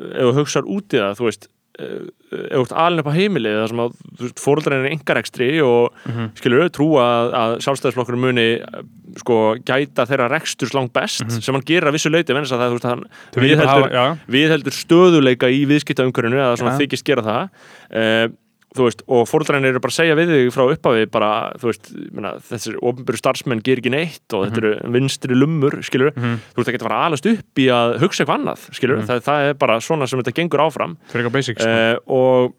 ef 0.01 0.31
þú 0.31 0.37
hugsar 0.41 0.69
út 0.71 0.95
í 0.97 1.01
það, 1.03 1.17
þú 1.19 1.27
veist 1.31 1.49
eh, 1.79 2.09
ef 2.31 2.57
þú 2.57 2.63
ert 2.65 2.73
alin 2.85 3.01
upp 3.03 3.11
á 3.11 3.15
heimilið 3.17 3.59
þar 3.61 3.69
sem 3.73 3.83
að 3.85 3.95
fóröldræðin 4.41 4.87
er 4.89 4.95
engarekstri 4.97 5.51
og 5.65 5.93
Mhm. 6.07 6.31
skilur 6.41 6.65
auð 6.65 6.73
trúa 6.77 7.05
að, 7.07 7.31
að 7.43 7.55
sjálfstæðisflokkur 7.67 8.19
muni 8.19 8.47
eh, 8.61 8.83
sko 9.21 9.39
gæta 9.67 10.07
þeirra 10.07 10.29
reksturs 10.31 10.75
langt 10.75 10.93
best 10.93 11.25
sem 11.43 11.55
hann 11.55 11.65
gerir 11.67 11.89
að 11.91 11.97
vissu 11.99 12.11
leiti 12.13 12.33
venns 12.35 12.53
að 12.53 12.79
það, 12.79 13.03
viðheldur, 13.43 13.91
viðheldur 14.31 14.77
stöðuleika 14.77 15.51
í 15.51 15.65
viðskiptaumkörinu 15.67 16.39
eða 16.39 16.57
svona 16.61 16.77
Já. 16.77 16.83
þykist 16.85 17.05
gera 17.05 17.23
það 17.27 18.37
veist, 18.87 19.03
og 19.11 19.25
fóröldræðin 19.27 19.67
eru 19.67 19.81
bara 19.83 19.91
að 19.91 19.97
segja 19.99 20.15
við 20.15 20.29
þig 20.31 20.53
frá 20.55 20.63
upphafi 20.71 21.07
bara, 21.11 21.31
þú 21.59 21.67
veist, 21.73 21.89
meina, 22.15 22.31
þessir 22.39 22.77
ofnbyrju 22.79 23.19
starfsmenn 23.19 23.63
ger 23.67 23.81
ekki 23.83 23.91
neitt 23.91 24.37
og 24.39 24.45
þetta 24.47 24.63
eru 24.63 24.93
vinstri 24.95 25.35
lummur, 25.35 25.81
skilur 25.83 26.13
Mhm. 26.15 26.37
þú 26.55 26.63
veist 26.63 26.69
ekki 26.71 26.79
að 26.81 26.87
fara 26.89 27.01
alast 27.09 27.27
upp 27.27 27.59
í 27.59 27.67
að 27.67 27.99
hugsa 27.99 28.23
eitthvað 28.25 28.39
annað 28.41 28.69
skilur, 28.79 29.03
það, 29.11 29.23
það 29.27 29.49
er 29.51 29.55
bara 29.55 29.81
svona 29.81 30.07
sem 30.09 30.23
þetta 30.23 30.37
gengur 30.39 30.61
áfram. 30.69 30.97
Það 31.11 31.19
uh, 31.67 31.99
og 32.07 32.55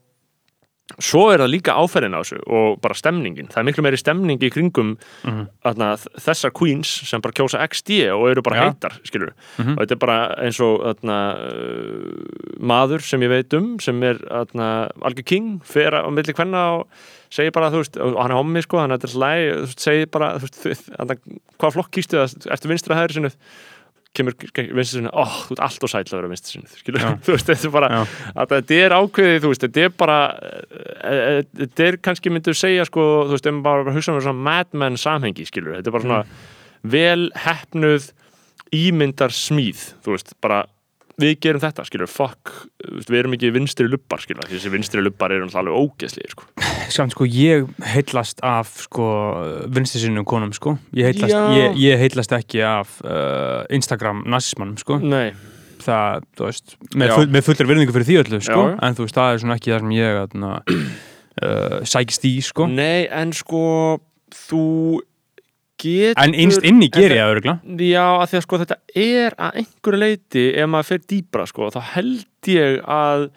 svo 0.99 1.31
er 1.33 1.39
það 1.39 1.51
líka 1.53 1.75
áferðin 1.77 2.15
á 2.17 2.21
þessu 2.21 2.39
og 2.47 2.81
bara 2.81 2.93
stemningin, 2.97 3.47
það 3.51 3.57
er 3.61 3.67
miklu 3.69 3.83
meiri 3.85 3.97
stemning 4.01 4.39
í 4.43 4.49
kringum 4.51 4.97
Mhm. 5.23 5.47
þarna, 5.63 5.89
þessar 6.19 6.51
queens 6.51 6.87
sem 7.07 7.21
bara 7.21 7.33
kjósa 7.33 7.61
XD 7.67 8.09
og 8.11 8.29
eru 8.31 8.41
bara 8.41 8.55
Já. 8.55 8.63
heitar 8.73 8.97
skilur, 9.03 9.31
Mhm. 9.59 9.77
og 9.77 9.85
þetta 9.85 9.91
er 9.91 9.95
bara 9.95 10.35
eins 10.41 10.59
og 10.59 10.81
þarna, 10.81 11.17
uh, 11.37 12.57
maður 12.59 13.01
sem 13.01 13.21
ég 13.21 13.29
veit 13.29 13.53
um 13.53 13.79
sem 13.79 14.01
er 14.03 14.15
algjör 14.31 15.25
king, 15.25 15.61
fer 15.63 15.91
á 15.91 16.09
milli 16.09 16.33
hvenna 16.33 16.79
og 16.79 16.87
segir 17.31 17.51
bara, 17.53 17.69
þú 17.71 17.79
veist, 17.83 17.97
og 18.01 18.17
hann 18.21 18.31
er 18.31 18.35
hommi 18.35 18.61
sko, 18.61 18.77
hann 18.79 18.91
er 18.91 18.97
alltaf 18.97 19.15
læg, 19.15 19.75
segir 19.79 20.11
bara 20.11 20.37
veist, 20.39 20.89
hvað 21.59 21.73
flokk 21.77 21.91
kýstu 21.91 22.17
það, 22.19 22.47
ertu 22.51 22.67
vinstra 22.71 22.95
hægri 22.97 23.13
sinnuð 23.19 23.35
kemur 24.17 24.35
vinstri 24.35 24.97
sinni, 24.97 25.11
ó, 25.13 25.23
þú 25.23 25.55
ert 25.55 25.63
allt 25.67 25.85
og 25.85 25.91
sæll 25.91 26.03
að 26.03 26.15
vera 26.17 26.31
vinstri 26.31 26.57
sinni, 26.57 26.71
þú 27.25 27.35
veist, 27.35 27.47
þetta 27.47 27.67
er 27.69 27.73
bara 27.75 27.89
Já. 27.93 28.01
að 28.35 28.55
þetta 28.55 28.79
er 28.85 28.95
ákveðið, 28.97 29.37
þú 29.43 29.51
veist, 29.53 29.65
þetta 29.67 29.85
er 29.85 29.93
bara 30.03 30.17
e, 30.41 31.13
e, 31.13 31.43
þetta 31.61 31.87
er 31.87 31.99
kannski 32.07 32.33
myndu 32.33 32.55
segja 32.57 32.87
sko, 32.89 33.05
þú 33.29 33.37
veist, 33.37 33.51
maður 33.51 33.67
bara 33.69 33.93
að 33.93 33.99
hugsa 33.99 34.15
um 34.15 34.19
svona 34.19 34.47
madman 34.49 34.99
samhengi, 34.99 35.47
skilur, 35.47 35.77
þetta 35.77 35.91
er 35.91 35.95
bara 35.95 36.07
svona 36.07 36.23
vel 36.95 37.29
hefnuð 37.45 38.11
ímyndar 38.75 39.35
smíð, 39.35 39.87
þú 40.03 40.15
veist, 40.17 40.35
bara 40.43 40.63
við 41.19 41.33
gerum 41.43 41.61
þetta, 41.63 41.85
skilur, 41.87 42.09
fuck 42.11 42.51
við 43.07 43.17
erum 43.21 43.35
ekki 43.35 43.51
vinstri 43.55 43.87
lubbar, 43.89 44.21
skilur 44.23 44.47
þessi 44.49 44.71
vinstri 44.73 45.03
lubbar 45.03 45.33
eru 45.35 45.47
náttúrulega 45.47 45.75
alveg 45.75 45.91
ógeðslegir, 45.91 46.35
sko. 46.35 46.47
Samt 46.91 47.15
sko, 47.15 47.27
ég 47.27 47.67
heitlast 47.93 48.43
af 48.45 48.73
sko 48.85 49.07
vinstisinnum 49.73 50.27
konum 50.27 50.53
sko. 50.55 50.75
Ég 50.97 51.11
heitlast, 51.11 51.35
ég, 51.57 51.79
ég 51.81 52.01
heitlast 52.01 52.35
ekki 52.37 52.63
af 52.65 52.97
uh, 53.05 53.63
Instagram 53.73 54.23
nazismannum 54.31 54.79
sko. 54.81 54.99
Nei, 55.03 55.31
það, 55.83 56.27
þú 56.37 56.49
veist, 56.49 56.75
með, 56.95 57.15
full, 57.17 57.31
með 57.35 57.47
fullur 57.49 57.71
virðingu 57.73 57.95
fyrir 57.97 58.09
því 58.09 58.19
öllu 58.25 58.41
sko, 58.45 58.65
Já, 58.71 58.75
en 58.87 58.97
þú 58.97 59.07
veist, 59.07 59.19
það 59.19 59.35
er 59.35 59.43
svona 59.45 59.59
ekki 59.59 59.75
það 59.75 59.85
sem 59.85 59.95
ég 59.97 60.21
uh, 61.45 61.79
sækist 61.93 62.27
í 62.29 62.35
sko. 62.45 62.67
Nei, 62.71 63.07
en 63.07 63.33
sko 63.35 63.63
þú 64.47 64.65
getur 65.81 66.23
en 66.23 66.37
innst 66.45 66.63
inni 66.67 66.89
ger 66.93 67.09
ég 67.09 67.19
það 67.23 67.33
örugla 67.35 67.57
Já, 67.87 68.05
að 68.21 68.29
því 68.31 68.39
að 68.39 68.45
sko 68.47 68.61
þetta 68.63 68.79
er 69.07 69.37
að 69.37 69.59
einhverju 69.63 70.01
leiti 70.05 70.47
ef 70.53 70.71
maður 70.71 70.89
fer 70.93 71.03
dýbra 71.13 71.49
sko 71.49 71.69
þá 71.73 71.81
held 71.95 72.51
ég 72.51 72.81
að 72.85 73.29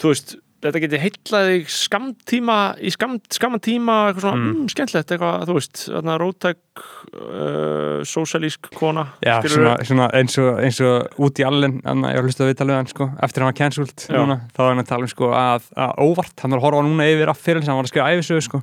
þú 0.00 0.12
veist, 0.14 0.38
þetta 0.60 0.80
geti 0.82 0.98
heitlað 1.00 1.46
þig 1.50 1.70
skamtíma, 1.72 2.56
í 2.84 2.90
skam, 2.92 3.14
skamman 3.32 3.62
tíma 3.64 3.94
eitthvað 4.10 4.24
svona, 4.26 4.40
Mm. 4.40 4.50
mm. 4.50 4.68
skemmtilegt 4.72 5.12
eitthvað, 5.14 5.44
þú 5.48 5.56
veist, 5.56 5.82
rótæk 6.20 6.84
uh, 7.16 8.00
sósalísk 8.04 8.70
kona 8.76 9.06
Já, 9.24 9.40
svona, 9.48 9.74
svona 9.88 10.08
eins 10.16 10.36
og, 10.40 10.60
eins 10.60 10.80
og 10.84 11.20
út 11.24 11.40
í 11.40 11.46
allen, 11.48 11.80
en 11.84 12.04
ég 12.04 12.20
har 12.20 12.28
hlustað 12.28 12.46
að 12.46 12.52
viðtalið 12.52 12.78
hann 12.78 12.92
sko, 12.92 13.10
eftir 13.24 13.44
hann 13.44 13.52
var 13.52 13.58
cancelled 13.60 13.96
þá 14.04 14.60
var 14.60 14.72
hann 14.74 14.84
að 14.84 14.90
tala 14.92 15.08
um 15.08 15.12
sko 15.14 15.32
að, 15.36 15.68
að 15.76 15.94
óvart, 16.06 16.36
hann 16.42 16.54
var 16.54 16.60
að 16.60 16.66
horfa 16.68 16.86
núna 16.88 17.08
yfir 17.14 17.32
af 17.32 17.40
fyrir 17.40 17.64
hann 17.66 17.80
var 17.80 17.88
að 17.88 17.92
skrifa 17.94 18.10
æfisögu 18.16 18.46
sko 18.48 18.62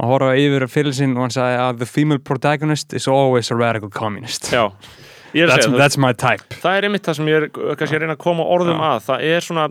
að 0.00 0.10
horfa 0.14 0.32
yfir 0.40 0.66
fyrir 0.72 0.96
sinn 0.96 1.16
og 1.16 1.26
hann 1.28 1.34
sagði 1.36 1.60
að 1.68 1.78
the 1.84 1.86
female 1.90 2.18
protagonist 2.22 2.92
is 2.96 3.08
always 3.08 3.50
a 3.50 3.56
radical 3.58 3.90
communist. 3.90 4.50
Já, 4.52 4.68
er 5.34 5.46
that's, 5.46 5.66
segja, 5.68 5.78
that's 5.78 5.98
my 6.00 6.10
type. 6.12 6.42
það 6.62 6.78
er 6.80 6.86
einmitt 6.88 7.04
það 7.06 7.18
sem 7.20 7.28
ég 7.30 7.36
er 7.44 7.50
kannski 7.78 7.94
að 7.98 8.00
reyna 8.02 8.16
að 8.16 8.24
koma 8.24 8.46
orðum 8.50 8.80
Já. 8.80 8.86
að. 8.88 9.04
Það 9.06 9.26
er 9.30 9.44
svona, 9.46 9.66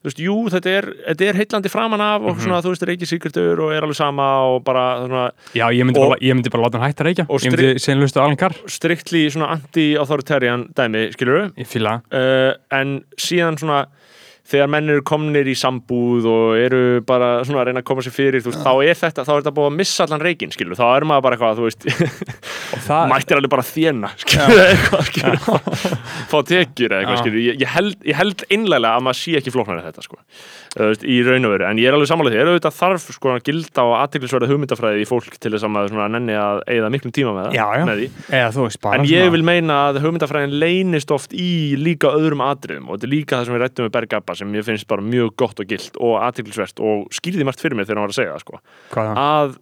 þú 0.00 0.08
veist, 0.08 0.22
jú, 0.24 0.36
þetta 0.56 0.72
er 0.80 0.88
þetta 1.10 1.28
er 1.28 1.38
heitlandi 1.42 1.70
framan 1.70 2.02
af 2.06 2.26
og 2.26 2.40
svona, 2.42 2.58
þú 2.64 2.72
veist, 2.72 2.86
reykir 2.90 3.10
síkertur 3.12 3.62
og 3.66 3.74
er 3.76 3.86
alveg 3.86 3.98
sama 4.00 4.26
og 4.50 4.64
bara 4.66 4.86
svona 5.04 5.24
Já, 5.54 5.66
ég 5.76 5.86
myndi, 5.86 6.00
Og- 6.02 6.08
bara, 6.10 6.18
ég 6.26 6.34
myndi 6.34 6.50
bara 6.56 6.66
láta 6.66 6.80
hann 6.82 6.90
hætta 6.90 7.06
reykja. 7.06 7.26
Ég 7.30 7.52
myndi 7.54 7.70
sen 7.86 8.02
lusta 8.02 8.18
á 8.18 8.26
Alan 8.26 8.36
Carr. 8.40 8.56
Striktli 8.66 9.26
svona 9.30 9.52
anti-authoritarian 9.54 10.66
dæmi, 10.74 11.06
skilur 11.14 11.52
Ég 11.54 11.70
fíla 11.70 12.00
uh, 12.10 12.54
en 12.74 12.98
síðan 13.20 13.58
svona 13.62 13.84
þegar 14.46 14.70
menn 14.70 14.92
eru 14.94 15.02
komnir 15.06 15.48
í 15.50 15.54
sambúð 15.58 16.26
og 16.30 16.58
eru 16.60 16.82
bara 17.06 17.30
svona 17.46 17.62
að 17.62 17.70
reyna 17.70 17.82
að 17.82 17.88
koma 17.88 18.04
sér 18.04 18.14
fyrir 18.14 18.44
veist, 18.44 18.60
þá 18.62 18.72
er 18.86 18.98
þetta, 19.00 19.24
þá 19.26 19.32
er 19.34 19.40
þetta 19.40 19.54
búið 19.56 19.70
að 19.70 19.78
missa 19.80 20.06
allan 20.06 20.24
skilur, 20.54 20.78
þá 20.78 20.86
er 20.92 21.06
maður 21.10 21.24
bara 21.26 21.38
eitthvað, 21.38 21.58
þú 21.58 21.64
veist 21.66 21.82
mættir 23.10 23.40
alveg 23.40 23.52
bara 23.56 23.66
þjena 23.66 24.12
fá 26.30 26.38
tekjur 26.52 26.94
eitthvað, 27.00 27.40
ég, 27.42 27.66
held, 27.74 27.98
held 28.20 28.46
einlega 28.50 28.94
að 28.94 29.06
maður 29.08 29.20
sé 29.24 29.36
ekki 29.40 29.54
flóknar 29.54 29.82
þetta, 29.88 30.06
sko, 30.06 30.20
veist, 30.76 31.04
í 31.08 31.16
raun 31.24 31.46
og 31.48 31.52
veru 31.54 31.66
en 31.70 31.78
ég 31.80 31.88
er 31.88 31.96
alveg 31.96 32.08
sammála 32.10 32.30
því, 32.32 32.38
er 32.42 32.50
auðvitað 32.52 32.76
þarf 32.76 33.04
sko 33.16 33.30
að 33.32 33.42
gilda 33.48 33.84
og 33.88 33.94
aðtiklisverða 34.02 34.48
hugmyndafræði 34.50 35.00
í 35.00 35.08
fólk 35.08 35.38
til 35.40 35.52
þess 35.54 35.64
að 35.64 35.72
maður 35.76 36.10
nenni 36.12 36.36
að 36.36 36.60
eigða 36.68 36.90
miklum 36.92 37.14
tíma 37.16 37.32
með, 37.36 37.48
það, 37.48 37.56
Já, 37.56 37.66
já. 37.80 37.84
með 37.88 38.00
því 38.02 38.08
eða 38.40 38.80
bara 38.84 38.98
En 39.00 39.08
ég 39.10 39.30
vil 39.32 39.42
meina 39.48 39.78
að 39.88 40.00
hugmyndafræðin 40.04 40.56
leynist 40.60 41.10
oft 41.16 41.32
í 41.32 41.48
líka 41.80 42.12
öðrum 42.12 42.44
atriðum 42.44 42.90
og 42.90 42.98
þetta 42.98 43.08
er 43.08 43.14
líka 43.16 43.36
það 43.40 43.44
sem 43.48 43.56
við 43.56 43.62
rættum 43.64 43.86
með 43.88 43.94
Bergabba 43.96 44.36
sem 44.36 44.54
ég 44.60 44.66
finnst 44.68 44.86
bara 44.90 45.02
mjög 45.06 45.32
gott 45.36 45.60
og 45.64 45.70
gilt 45.72 45.96
og 45.96 46.18
aðtiklisvert 46.26 46.82
og 46.84 47.06
skýrði 47.16 47.46
margt 47.48 47.60
fyrir 47.64 47.76
mig 47.80 47.86
þegar 47.88 48.02
hann 48.02 48.08
var 48.08 48.14
að 48.14 48.20
segja 48.20 48.40
sko. 48.42 48.60
Að 49.16 49.56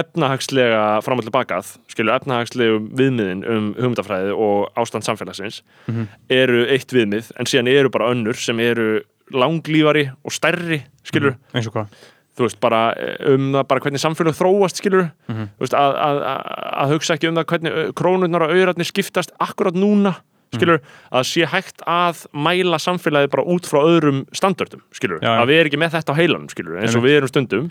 efnahagslega 0.00 0.82
fram 1.02 1.18
og 1.20 1.26
tilbakað 1.26 1.70
skilju 1.90 2.12
efnahagslegu 2.14 2.76
viðmiðin 2.98 3.40
um 3.50 3.70
hugmyndafræði 3.78 4.34
og 4.36 4.68
ástand 4.78 5.06
samfélagsins 5.06 5.62
Mhm. 5.88 6.06
eru 6.30 6.60
eitt 6.70 6.92
viðmið 6.94 7.32
en 7.38 7.46
síðan 7.50 7.68
eru 7.68 7.90
bara 7.90 8.10
önnur 8.14 8.36
sem 8.38 8.58
eru 8.60 9.02
langlífari 9.32 10.08
og 10.24 10.32
stærri 10.34 10.82
skilur 11.06 11.36
Eins 11.54 11.66
og 11.70 11.74
hvað? 11.76 11.86
þú 12.40 12.46
veist, 12.46 12.60
bara 12.62 12.80
eh, 12.96 13.34
um 13.34 13.50
það 13.52 13.66
bara 13.68 13.80
hvernig 13.84 14.00
samfélag 14.00 14.36
þróast, 14.38 14.78
skilur 14.80 15.10
Mhm. 15.28 15.48
þú 15.58 15.64
veist, 15.66 15.74
að, 15.74 15.94
að, 16.06 16.20
að, 16.24 16.92
hugsa 16.94 17.14
ekki 17.16 17.28
um 17.28 17.36
það 17.36 17.46
hvernig 17.52 17.72
ö, 17.72 17.92
krónurnar 17.92 18.42
og 18.46 18.50
auðratnir 18.54 18.88
skiptast 18.88 19.32
akkurat 19.40 19.74
núna, 19.74 20.14
skilur 20.50 20.80
að 21.14 21.24
sé 21.30 21.44
hægt 21.46 21.82
að 21.86 22.24
mæla 22.34 22.78
samfélagið 22.82 23.30
bara 23.30 23.44
út 23.54 23.68
frá 23.70 23.78
öðrum 23.86 24.24
standardum, 24.34 24.80
skilur 24.96 25.20
Já, 25.22 25.28
já. 25.30 25.42
að 25.44 25.46
við 25.52 25.60
erum 25.60 25.70
ekki 25.70 25.78
með 25.82 25.92
þetta 25.94 26.10
á 26.10 26.18
heilanum, 26.18 26.48
skilur 26.50 26.80
eins 26.80 26.96
og 26.98 27.04
við 27.06 27.16
erum 27.20 27.30
stundum 27.30 27.68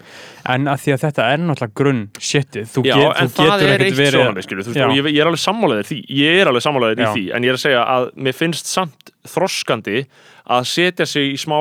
En 0.47 0.69
að 0.71 0.79
því 0.85 0.93
að 0.95 1.03
þetta 1.03 1.25
er 1.33 1.43
náttúrulega 1.43 1.75
grunn 1.81 2.01
shitið 2.19 2.71
Þú, 2.71 2.85
Já, 2.87 2.95
get, 2.95 3.19
en 3.19 3.27
þú 3.35 3.43
það 3.43 3.51
getur 3.51 3.67
er 3.67 3.73
ekkert 3.75 3.89
eitt 3.89 3.99
verið 3.99 4.17
sjónarmið, 4.19 4.47
skilur, 4.47 4.63
þú 4.63 4.71
veist, 4.71 4.79
Já. 4.79 4.87
og 4.87 4.95
ég, 4.95 5.11
ég 5.11 5.19
er 5.25 5.27
alveg 5.33 5.43
sammálaðir 5.43 5.89
því, 5.91 5.99
ég 6.21 6.39
er 6.39 6.47
alveg 6.53 6.65
sammálaðir 6.69 6.99
í 7.03 7.03
Já. 7.03 7.11
því, 7.17 7.25
en 7.35 7.43
ég 7.43 7.49
er 7.53 7.59
að 7.59 7.63
segja 7.65 7.83
að 7.97 8.09
mér 8.15 8.39
finnst 8.39 8.65
samt 8.71 9.13
þroskandi 9.27 10.05
að 10.49 10.67
setja 10.71 11.05
sig 11.09 11.33
í 11.35 11.37
smá 11.39 11.59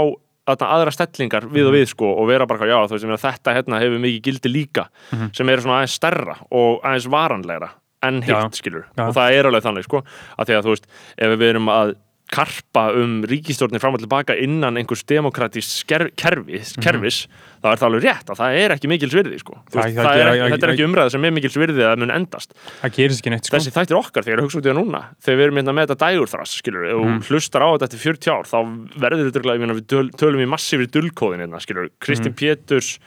aðra 0.48 0.88
stellingar 0.94 1.44
við 1.52 1.66
og 1.68 1.74
Mhm. 1.74 1.76
við 1.76 1.88
sko 1.90 2.08
og 2.22 2.26
vera 2.30 2.46
bara, 2.46 2.64
já, 2.64 2.78
þú 2.88 2.96
veist, 2.96 3.20
þetta 3.20 3.52
hérna 3.52 3.80
hefur 3.82 3.98
mikið 4.00 4.22
gildi 4.22 4.48
líka, 4.48 4.86
Mhm. 5.12 5.34
sem 5.36 5.48
er 5.50 5.56
svona 5.60 5.82
aðeins 5.82 5.98
stærra 5.98 6.36
og 6.50 6.80
aðeins 6.82 7.06
varanlegra 7.10 7.68
en 8.02 8.22
hitt, 8.22 8.54
skilur, 8.60 8.84
Já. 8.96 9.08
og 9.08 9.14
það 9.14 9.32
er 9.38 9.44
alveg 9.50 9.62
þannig, 9.62 9.84
sko, 9.88 10.04
að 10.38 10.46
því 10.46 10.58
að 10.58 10.62
þú 10.68 10.74
veist, 10.76 10.86
ef 11.18 11.38
við 11.38 11.48
erum 11.54 11.68
að 11.68 11.96
karpa 12.28 12.92
um 12.92 13.22
ríkistjórnir 13.24 13.80
fram 13.80 13.94
og 13.96 14.02
tilbaka 14.02 14.34
innan 14.36 14.76
einhvers 14.76 15.00
demokratist 15.08 15.70
sker- 15.80 16.10
kerfis, 16.14 16.74
kerfis 16.76 17.22
þá 17.62 17.70
er 17.72 17.78
það 17.80 17.86
alveg 17.88 18.02
rétt 18.04 18.28
að 18.28 18.36
það 18.42 18.56
er 18.60 18.74
ekki 18.74 18.90
mikils 18.92 19.14
virði 19.16 19.38
sko. 19.40 19.54
Mhm. 19.56 19.70
Það- 19.72 19.86
veist, 19.88 19.96
það 19.96 20.18
er, 20.20 20.28
ekki- 20.28 20.52
þetta 20.52 20.66
er 20.68 20.72
ekki 20.74 20.84
umræða 20.84 21.10
sem 21.10 21.24
er 21.24 21.30
mikils 21.32 21.56
virði 21.56 21.82
að 21.88 21.98
mun 21.98 22.10
endast 22.10 22.52
neitt 23.32 23.44
sko 23.48 23.56
þessi 23.56 23.72
þættir 23.72 23.96
okkar 23.96 24.22
þegar 24.28 24.38
ég 24.38 24.44
hugsa 24.44 24.58
út 24.60 24.68
í 24.68 24.68
það 24.68 24.76
núna 24.84 25.00
þegar 25.24 25.38
við 25.40 25.44
erum 25.48 25.56
hérna 25.62 25.74
með 25.78 25.86
þetta 25.88 26.04
dægurþras 26.04 26.52
skilur, 26.60 26.84
ef 26.84 26.96
Mhm. 27.00 27.18
þú 27.24 27.32
hlustar 27.32 27.62
á 27.64 27.68
þetta 27.72 27.88
eftir 27.88 28.04
40 28.04 28.28
ár 28.28 28.44
þá 28.44 28.58
verður 29.00 29.32
þetta, 29.32 29.56
ég 29.56 29.76
við 29.80 29.86
töl, 29.88 30.10
tölum 30.12 30.44
í 30.44 30.52
massífri 30.52 30.86
dullkóðin 30.92 31.40
hérna, 31.48 31.60
skilur, 31.64 31.88
Kristinn 31.98 32.34
Mhm. 32.36 32.36
Péturs 32.36 32.98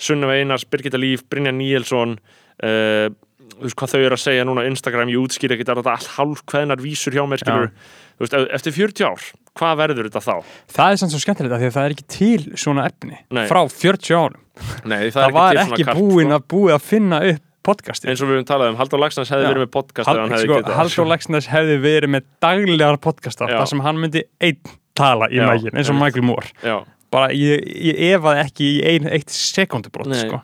Sunneva 0.00 0.32
Einars, 0.40 0.64
Birgitta 0.64 0.96
Líf, 0.96 1.20
Brynja 1.28 1.52
Níelsson 1.52 2.16
uh, 2.64 3.10
þú 3.56 3.66
veist 3.66 3.78
hvað 3.80 3.92
þau 3.94 4.00
eru 4.06 4.16
að 4.16 4.22
segja 4.24 4.46
núna 4.48 4.64
Instagram, 4.70 5.12
ég 5.12 5.20
útskýr 5.24 5.54
ekkert 5.56 5.72
er 5.74 5.80
þetta 5.82 5.94
allt 5.96 6.10
hálf 6.16 6.42
kveðnar 6.50 6.80
vísur 6.84 7.16
hjá 7.16 7.24
mér, 7.28 7.42
skilur 7.42 7.68
þú 7.70 8.24
veist, 8.26 8.36
ef- 8.40 8.48
eftir 8.58 8.76
40 8.78 9.06
ár, 9.10 9.26
hvað 9.60 9.76
verður 9.82 10.08
þetta 10.10 10.22
þá? 10.24 10.34
Það 10.76 10.94
er 10.94 11.00
sann 11.02 11.12
svo 11.14 11.20
skemmtilegt 11.24 11.54
að 11.56 11.62
því 11.64 11.68
að 11.70 11.76
það 11.76 11.86
er 11.90 11.94
ekki 11.96 12.08
til 12.16 12.58
svona 12.64 12.86
efni 12.90 13.18
Nei. 13.30 13.46
frá 13.50 13.60
40 13.66 14.16
árum 14.16 14.40
Nei, 14.84 15.10
Það, 15.10 15.30
var 15.32 15.54
til 15.56 15.62
ekki 15.64 15.84
karp, 15.88 15.96
búin 16.02 16.28
sko. 16.28 16.36
að 16.36 16.42
búið 16.52 16.74
að 16.76 16.82
finna 16.84 17.20
upp 17.30 17.46
podcastið 17.60 18.10
eins 18.12 18.20
og 18.24 18.28
við 18.30 18.36
höfum 18.38 18.46
talað 18.48 18.70
um, 18.72 18.76
Halldór 18.80 19.00
Lagsnes 19.02 19.28
hefði 19.32 19.44
Já. 19.44 19.48
verið 19.50 19.62
með 19.66 19.70
podcast 19.74 20.08
hefði 20.08 20.38
sko, 20.44 20.60
Halldór 20.78 21.08
Lagsnes 21.10 21.48
hefði 21.52 21.74
verið 21.84 22.12
með 22.14 22.28
daglegar 22.44 22.98
podcastar 23.04 23.52
Já. 23.52 23.58
þar 23.60 23.68
sem 23.72 23.82
hann 23.84 23.98
myndi 24.00 24.22
einn 24.40 24.60
tala 24.96 25.28
í 25.32 25.40
mægin 25.44 25.76
eins 25.76 25.90
og. 25.92 25.98
Michael 26.00 26.24
Moore 26.24 26.48
Já, 26.64 26.78
bara 27.10 27.30
ég, 27.34 27.64
ég 27.90 28.00
efaði 28.16 28.44
ekki 28.44 28.68
í 28.70 28.76
ein, 28.94 29.08
eitt 29.10 29.30
sekundubrótt 29.34 30.14
sko. 30.14 30.42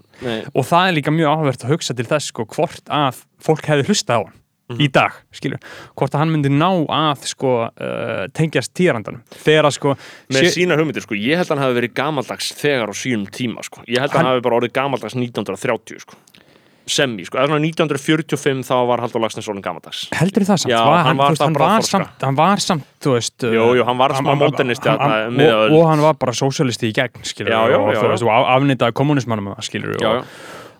og 0.54 0.64
það 0.66 0.88
er 0.88 0.96
líka 0.98 1.14
mjög 1.14 1.30
áhverð 1.36 1.64
að 1.68 1.72
hugsa 1.76 1.94
til 1.94 2.06
þess 2.08 2.32
sko, 2.32 2.46
hvort 2.56 2.84
að 2.90 3.22
fólk 3.42 3.64
hefði 3.70 3.86
hlustað 3.90 4.18
á 4.18 4.24
hann 4.26 4.42
Mhm. 4.66 4.80
í 4.82 4.86
dag, 4.90 5.12
skilur, 5.30 5.60
hvort 5.94 6.10
að 6.10 6.18
hann 6.24 6.30
myndi 6.34 6.50
ná 6.50 6.66
að 6.90 7.20
sko 7.30 7.50
uh, 7.70 8.24
tengjast 8.34 8.72
tírandanum, 8.74 9.20
þegar 9.30 9.68
að 9.68 9.74
sko 9.76 9.92
með 10.34 10.48
sínar 10.50 10.80
hugmyndir, 10.80 11.04
sko, 11.06 11.14
ég 11.14 11.38
held 11.38 11.46
að 11.46 11.54
hann 11.54 11.62
hafi 11.68 11.76
verið 11.78 11.92
gamaldags 11.94 12.48
þegar 12.58 12.90
á 12.90 12.94
sínum 12.98 13.28
tíma, 13.30 13.62
sko. 13.62 13.84
Ég 13.86 14.02
held 14.02 14.10
að 14.10 14.16
hann, 14.18 14.24
Hann- 14.26 14.32
hafi 14.34 14.42
bara 14.42 14.58
orðið 14.58 14.72
gamaldags 14.74 15.14
1930, 15.14 16.00
sko 16.02 16.18
semi, 16.87 17.24
sko, 17.26 17.39
eða 17.41 17.51
svona 17.51 17.66
1945 17.66 18.61
þá 18.68 18.74
var 18.87 19.03
Halldór 19.03 19.22
Lagsnes 19.24 19.49
orðin 19.51 19.64
gamaldags. 19.64 20.05
Heldur 20.14 20.45
það 20.47 20.61
samt, 20.62 20.70
Já, 20.70 20.78
var, 20.87 20.97
hann 21.03 21.07
hann, 21.11 21.18
var 21.18 21.32
veist, 21.32 21.41
það 21.43 21.47
hann, 21.51 21.59
var 21.62 21.87
samt, 21.89 22.26
hann 22.28 22.39
var 22.39 22.62
samt 22.62 22.84
þú 23.03 23.14
veist, 23.16 23.47
Jú, 23.57 23.64
jú, 23.80 23.87
hann 23.89 23.99
var 23.99 24.14
smá 24.14 24.30
hann- 24.30 24.37
um 25.26 25.41
miðja 25.41 25.57
og, 25.64 25.74
og 25.80 25.89
hann 25.91 26.05
var 26.07 26.14
bara 26.22 26.32
sósialisti 26.39 26.93
í 26.93 26.95
gegn 26.95 27.26
skilur, 27.26 27.51
Já, 27.51 27.61
já, 27.74 27.80
og 27.82 28.22
og 28.22 28.30
af- 28.37 28.51
afneitaði 28.57 28.97
kommunismannum 29.03 29.51
skilur, 29.66 29.99
og, 29.99 30.30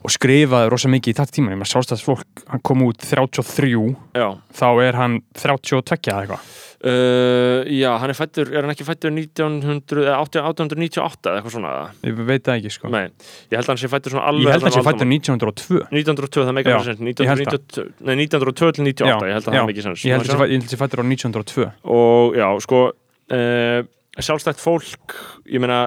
og 0.07 0.13
skrifaði 0.15 0.71
rosa 0.71 0.91
mikið 0.93 1.15
í 1.15 1.17
takt 1.19 1.35
tíma, 1.35 1.51
ég 1.51 1.59
með 1.59 1.73
sástæðsfólk 1.73 2.45
hann 2.53 2.63
kom 2.67 2.85
út 2.87 3.03
33 3.03 3.73
já, 4.15 4.29
þá 4.55 4.69
er 4.85 4.99
hann 5.01 5.19
32 5.35 5.83
eða 6.13 6.21
eitthvað? 6.23 6.47
Uh, 6.87 7.65
já, 7.73 7.89
hann 7.99 8.13
er 8.13 8.15
fættur 8.15 8.51
er 8.53 8.63
hann 8.63 8.71
ekki 8.71 8.85
fættur 8.87 9.11
1900, 9.11 10.05
eða 10.05 10.19
1898 10.21 11.31
eða 11.31 11.41
eitthvað 11.41 11.55
svona, 11.57 11.71
ég 12.05 12.21
veit 12.29 12.45
það 12.47 12.61
ekki 12.61 12.73
sko. 12.75 12.91
Nei. 12.93 13.07
Ég 13.49 13.57
held 13.57 13.65
að 13.65 13.73
hann 13.73 13.81
sé 13.81 13.91
fættur 13.91 14.15
svona 14.15 14.27
alveg 14.31 14.45
ég 14.47 14.55
held 14.55 14.63
að 14.63 14.69
hann 14.69 14.77
sé 14.77 14.85
fættur 14.87 15.11
1902 15.11 15.81
1902, 15.89 16.45
það 16.47 16.57
meikar 16.61 16.77
sens 16.77 16.87
ég 16.87 16.93
held 16.93 17.03
1992, 17.09 17.89
nei, 18.07 18.15
1902 18.21 18.71
til 18.77 18.87
98, 18.87 19.31
ég 19.33 19.39
held 19.39 19.49
að 19.49 19.57
það 19.57 19.69
meikir 19.73 19.89
sens 19.89 20.05
ég 20.05 20.15
held 20.15 20.29
að 20.29 20.45
hann 20.45 20.69
sé 20.69 20.77
að 20.77 20.85
fættur 20.85 21.03
á 21.03 21.07
1902 21.09 21.67
og 21.97 22.39
já, 22.39 22.49
sko 22.69 22.83
uh, 22.93 23.81
sjálfstætt 24.29 24.63
fólk 24.63 25.17
ég 25.49 25.65
meina, 25.65 25.81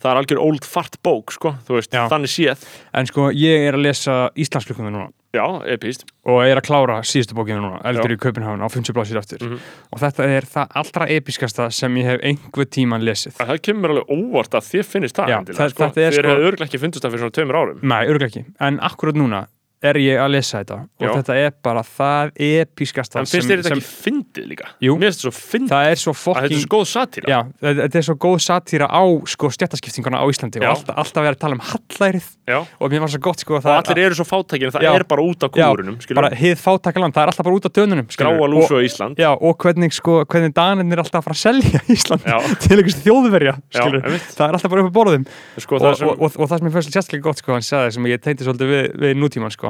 það 0.00 0.10
er 0.14 0.20
algjör 0.22 0.40
old 0.42 0.64
fart 0.64 0.96
bók 1.04 1.32
sko, 1.36 1.54
þú 1.68 1.76
veist, 1.78 1.92
Já. 1.92 2.08
þannig 2.08 2.32
séð 2.32 2.64
en 2.94 3.06
sko 3.06 3.30
ég 3.36 3.68
er 3.68 3.74
að 3.78 3.82
lesa 3.86 4.30
Íslandsklukkunum 4.36 4.92
núna 4.96 5.08
já, 5.30 5.44
epíst, 5.70 6.02
og 6.26 6.40
er 6.42 6.58
að 6.58 6.64
klára 6.66 6.96
síðustu 7.06 7.36
bókinu 7.38 7.60
núna 7.62 7.78
Eldur 7.86 8.10
Já. 8.10 8.16
í 8.16 8.18
Kaupenháfn 8.18 8.64
á 8.64 8.68
50 8.72 8.92
blásir 8.96 9.16
eftir 9.20 9.38
Mhm. 9.44 9.60
og 9.92 10.00
þetta 10.02 10.24
er 10.26 10.42
það 10.42 10.66
allra 10.74 11.06
episkasta 11.08 11.70
sem 11.70 11.94
ég 11.94 12.04
hef 12.04 12.20
einhver 12.24 12.66
tíman 12.66 13.04
lesið 13.06 13.36
það 13.38 13.60
kemur 13.62 13.90
alveg 13.94 14.10
óvart 14.10 14.50
að 14.58 14.66
þið 14.72 14.84
finnist 14.90 15.14
það 15.20 15.28
Já, 15.28 15.38
endilega, 15.38 15.60
það- 15.60 15.70
sko. 15.70 15.84
þetta 15.84 16.00
er 16.00 16.10
þið 16.10 16.18
sko- 16.18 16.28
hefur 16.34 16.48
örglega 16.50 16.66
ekki 16.70 16.80
fundist 16.82 17.04
það 17.04 17.10
fyrir 17.14 17.22
svona 17.22 17.36
tveimur 17.38 17.60
árum 17.60 17.78
Nei, 17.82 18.06
örgulega 18.06 18.30
ekki, 18.32 18.44
en 18.60 18.78
akkurat 18.80 19.14
núna 19.14 19.46
er 19.82 19.96
ég 19.96 20.18
að 20.20 20.30
lesa 20.34 20.60
þetta. 20.60 20.76
Og 21.00 21.06
Já. 21.06 21.10
þetta 21.16 21.36
er 21.40 21.52
bara 21.64 21.82
það 21.86 22.32
episkasta 22.46 23.20
en 23.20 23.28
finnst 23.30 23.48
þér 23.48 23.62
þetta 23.62 23.70
ekki 23.76 23.84
fyndið 24.04 24.48
líka? 24.50 24.66
Jú. 24.84 24.96
mér 25.00 25.08
finnst 25.08 25.22
þetta 25.22 25.30
svo 25.30 25.32
fyndið, 25.40 25.70
það 25.72 25.90
er 25.90 26.00
svo 26.02 26.12
að 26.12 26.18
þetta 26.20 26.30
er 26.30 26.50
fokking 26.50 26.60
svo 26.60 26.70
góð 26.74 26.84
satíra. 26.90 27.26
Já, 27.30 27.38
þetta 27.64 28.00
er 28.00 28.06
svo 28.08 28.16
góð 28.20 28.36
satýra 28.44 28.86
á 28.92 29.02
sko 29.34 29.50
stjættaskiptinguna 29.56 30.20
á 30.20 30.24
Íslandi 30.28 30.60
Já. 30.60 30.68
og 30.68 30.74
alltaf, 30.76 30.94
alltaf 31.00 31.24
verið 31.24 31.36
að 31.38 31.42
tala 31.44 31.56
um 31.56 31.64
hallærið 31.70 32.26
Já. 32.50 32.58
og 32.60 32.86
mér 32.92 33.00
var 33.00 33.10
svo 33.14 33.20
gott 33.24 33.40
sko 33.40 33.56
og 33.56 33.64
allir 33.70 34.02
eru 34.04 34.14
svo 34.20 34.26
fátækir 34.28 34.68
það 34.74 34.88
er 34.90 35.04
bara 35.08 35.22
út 35.24 35.40
á 35.40 35.48
kúrunum 35.48 35.96
bara 36.14 36.30
hið 36.36 36.56
fátakaland, 36.60 37.16
það 37.16 37.22
er 37.24 37.32
alltaf 37.32 37.44
bara 37.48 37.56
út 37.56 37.64
á 37.64 37.70
dönunum 37.80 38.06
gráa 38.12 38.36
Og- 38.36 38.50
lúsu 38.52 38.76
á 38.76 38.80
Ísland. 38.84 39.16
Já, 39.16 39.32
og 39.32 39.56
hvernig 39.56 39.92
sko, 39.96 40.24
hvernig 40.28 40.52
Daninn 40.52 40.92
er 40.92 41.00
alltaf 41.00 41.24
að 41.24 41.30
fara 41.30 41.36
að 41.36 41.44
selja 41.48 41.80
Ísland 41.96 42.20
til 42.60 42.76
einhvers 42.76 43.00
þjóðverja, 43.00 43.54
það 43.72 44.44
er 44.44 44.54
alltaf 44.58 44.70
bara 44.70 44.84
upp 44.84 44.92
á 44.92 44.96
borðum. 45.00 45.24
Sko, 45.56 45.76
og, 45.76 45.80
það 45.80 45.94
sem, 46.00 46.08
og, 46.08 46.16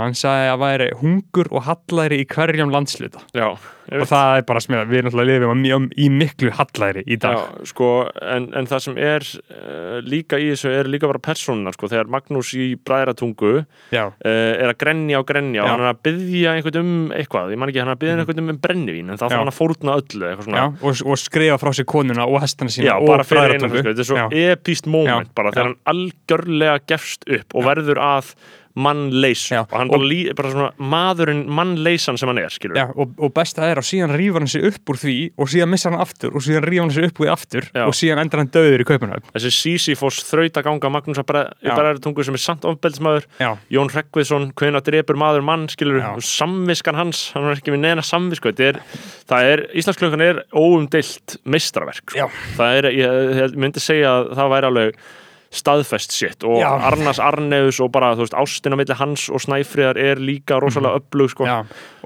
og, 0.01 0.07
og 0.07 0.07
það 0.07 0.07
hann 0.07 0.17
sagði 0.21 0.49
að 0.55 0.63
væri 0.65 0.89
hungur 1.01 1.51
og 1.51 1.63
hallæri 1.69 2.19
í 2.23 2.27
hverjum 2.31 2.73
landsluta 2.73 3.21
já, 3.37 3.49
og 3.91 4.07
það 4.07 4.37
er 4.39 4.45
bara 4.47 4.61
smið, 4.63 4.83
við 4.87 5.03
náttúrulega 5.07 5.29
lifum 5.35 5.51
á 5.51 5.57
mjög- 5.59 5.95
í 5.99 6.07
miklu 6.15 6.51
hallæri 6.55 7.03
í 7.11 7.17
dag. 7.19 7.35
Já, 7.41 7.65
sko, 7.67 7.89
en, 8.23 8.45
en 8.55 8.69
það 8.71 8.83
sem 8.85 8.99
er 9.03 9.27
uh, 9.27 9.97
líka 10.07 10.39
í 10.39 10.51
þessu 10.53 10.71
er 10.71 10.87
líka 10.91 11.09
bara 11.11 11.19
persónunar 11.19 11.75
sko, 11.75 11.89
þegar 11.91 12.11
Magnús 12.13 12.53
í 12.55 12.69
bræðratungu 12.79 13.65
uh, 13.65 14.13
er 14.31 14.71
að 14.71 14.79
grenja 14.79 15.19
og 15.19 15.27
grenja 15.27 15.65
og 15.65 15.67
Já. 15.67 15.73
hann 15.75 15.83
er 15.85 15.91
að 15.91 16.03
byggja 16.07 16.55
einhvern 16.55 16.81
um 16.85 16.93
eitthvað, 17.19 17.51
ég 17.51 17.59
man 17.59 17.73
ekki, 17.73 17.83
hann 17.83 17.91
er 17.91 17.99
að 17.99 18.03
byggja 18.05 18.17
einhvern 18.21 18.45
um 18.55 18.61
brennivín 18.63 19.11
en 19.11 19.19
þá 19.19 19.27
Já. 19.27 19.29
þarf 19.29 19.41
hann 19.41 19.53
að 19.53 19.59
fórna 19.59 19.99
öllu 19.99 20.31
og, 20.87 21.03
og 21.11 21.19
skrifa 21.19 21.59
frá 21.61 21.73
sér 21.75 21.89
konuna 21.91 22.29
og 22.31 22.41
hestana 22.45 22.71
sína 22.71 22.97
og 23.03 23.27
bræðratungu. 23.27 23.83
sko, 23.83 23.89
þetta 23.91 24.07
er 24.07 24.11
svo 24.13 24.29
epíst 24.47 24.87
moment 24.91 25.31
Já, 25.31 25.35
bara 25.35 25.51
þegar 25.57 25.73
hann 25.73 25.79
algjörlega 25.91 26.79
gefst 26.95 27.27
upp 27.27 27.59
og 27.59 27.67
verður 27.67 27.99
að 28.07 28.35
mannleys 28.81 29.45
og 29.53 29.77
hann 29.77 29.91
og- 29.91 30.01
bara, 30.01 30.35
bara 30.39 30.53
svona 30.55 30.71
maðurinn 30.93 31.45
mannleysan 31.49 32.19
sem 32.21 32.29
hann 32.33 32.39
er 32.43 32.51
Já, 32.51 32.87
og, 32.95 33.15
og 33.19 33.33
besta 33.37 33.69
er 33.71 33.81
að 33.81 33.89
síðan 33.91 34.15
rýfur 34.17 34.41
hann 34.45 34.51
sig 34.51 34.65
upp 34.71 34.93
úr 34.93 34.99
því 35.01 35.17
og 35.39 35.49
síðan 35.53 35.71
missar 35.73 35.93
hann 35.95 36.03
aftur 36.05 36.35
og 36.35 36.45
síðan 36.45 36.67
rýfur 36.67 36.87
hann 36.87 36.95
sig 36.97 37.05
upp 37.11 37.21
úr 37.21 37.27
því 37.27 37.33
aftur 37.35 37.69
Já. 37.75 37.85
og 37.87 37.95
síðan 37.95 38.23
endar 38.25 38.43
hann 38.45 38.53
döður 38.55 38.85
í 38.85 38.89
kaupunum 38.89 39.25
þessi 39.35 39.53
Sísifos 39.61 40.21
þraut 40.29 40.57
að 40.61 40.67
ganga 40.69 40.91
Magnús 40.91 41.21
að 41.21 41.31
Já. 41.61 41.75
Bræðartungu 41.77 42.25
sem 42.25 42.35
er 42.35 42.43
samt 42.43 42.65
ofbeldismæður 42.69 43.27
Já, 43.41 43.51
Jón 43.71 43.91
Hreggviðsson, 43.93 44.51
hvenær 44.59 44.85
drepur 44.87 45.19
maður 45.21 45.45
mann 45.47 45.69
skilur, 45.69 46.01
Já. 46.01 46.13
samviskan 46.25 46.99
hans 46.99 47.31
hann 47.35 47.51
er 47.51 47.59
ekki 47.61 47.75
með 47.75 47.85
neina 47.87 48.03
samvisku 48.07 48.53
það 49.31 49.49
er, 49.53 49.63
Íslandsklökun 49.79 50.25
er 50.25 50.43
óumdeilt 50.57 51.37
meistraverk, 51.45 52.15
Já. 52.17 52.27
sko. 52.27 52.55
það 52.59 52.79
er 52.81 52.91
ég, 52.97 53.35
ég 53.41 53.57
myndi 53.61 53.83
segja 53.83 54.13
að 54.21 54.33
það 54.39 54.55
væri 54.55 54.71
alveg 54.71 55.03
staðfest 55.51 56.13
sitt 56.15 56.45
og 56.47 56.61
Já. 56.61 56.69
Arnas 56.87 57.19
Arneus 57.19 57.81
og 57.83 57.91
bara, 57.91 58.13
þú 58.15 58.23
veist, 58.23 58.37
ástin 58.39 58.75
á 58.75 58.79
milli 58.79 58.95
hans 58.95 59.25
og 59.35 59.43
Snæfriðar 59.43 59.99
er 59.99 60.21
líka 60.23 60.61
rosalega 60.63 61.01
öflug, 61.01 61.33
sko 61.33 61.49
já, 61.49 61.57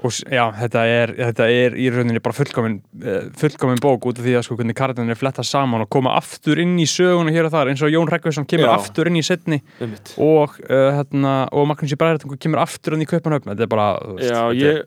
og 0.01 0.15
já, 0.33 0.45
þetta 0.63 0.85
er, 0.89 1.13
þetta 1.19 1.49
er 1.53 1.77
í 1.77 1.85
rauninni 1.93 2.23
bara 2.25 2.37
fullkomin, 2.39 2.79
uh, 3.03 3.27
fullkomin 3.37 3.83
bók 3.83 4.09
út 4.09 4.17
af 4.17 4.25
því 4.25 4.33
að 4.39 4.47
sko 4.47 4.57
hvernig 4.57 4.77
kartan 4.79 5.13
er 5.13 5.19
fletta 5.19 5.45
saman 5.45 5.85
og 5.85 5.91
koma 5.93 6.15
aftur 6.17 6.63
inn 6.63 6.73
í 6.81 6.87
söguna 6.89 7.33
hér 7.35 7.51
og 7.51 7.53
þar 7.53 7.73
eins 7.73 7.85
og 7.85 7.93
Jón 7.93 8.09
Rekkvæsson 8.09 8.49
kemur 8.49 8.71
Já. 8.71 8.73
aftur 8.79 9.11
inn 9.11 9.21
í 9.21 9.25
setni 9.25 9.61
Einmitt. 9.77 10.15
og, 10.17 10.57
uh, 10.65 10.89
hérna, 10.97 11.37
og 11.53 11.69
Magnús 11.69 11.93
í 11.93 12.01
Bræðartungu 12.01 12.41
kemur 12.41 12.65
aftur 12.65 12.97
inn 12.97 13.05
í 13.05 13.09
kaupunum 13.13 13.45
þetta 13.45 13.67
er 13.69 13.73
bara, 13.77 13.89
Já, 14.17 14.41
þetta 14.49 14.57
ég, 14.57 14.83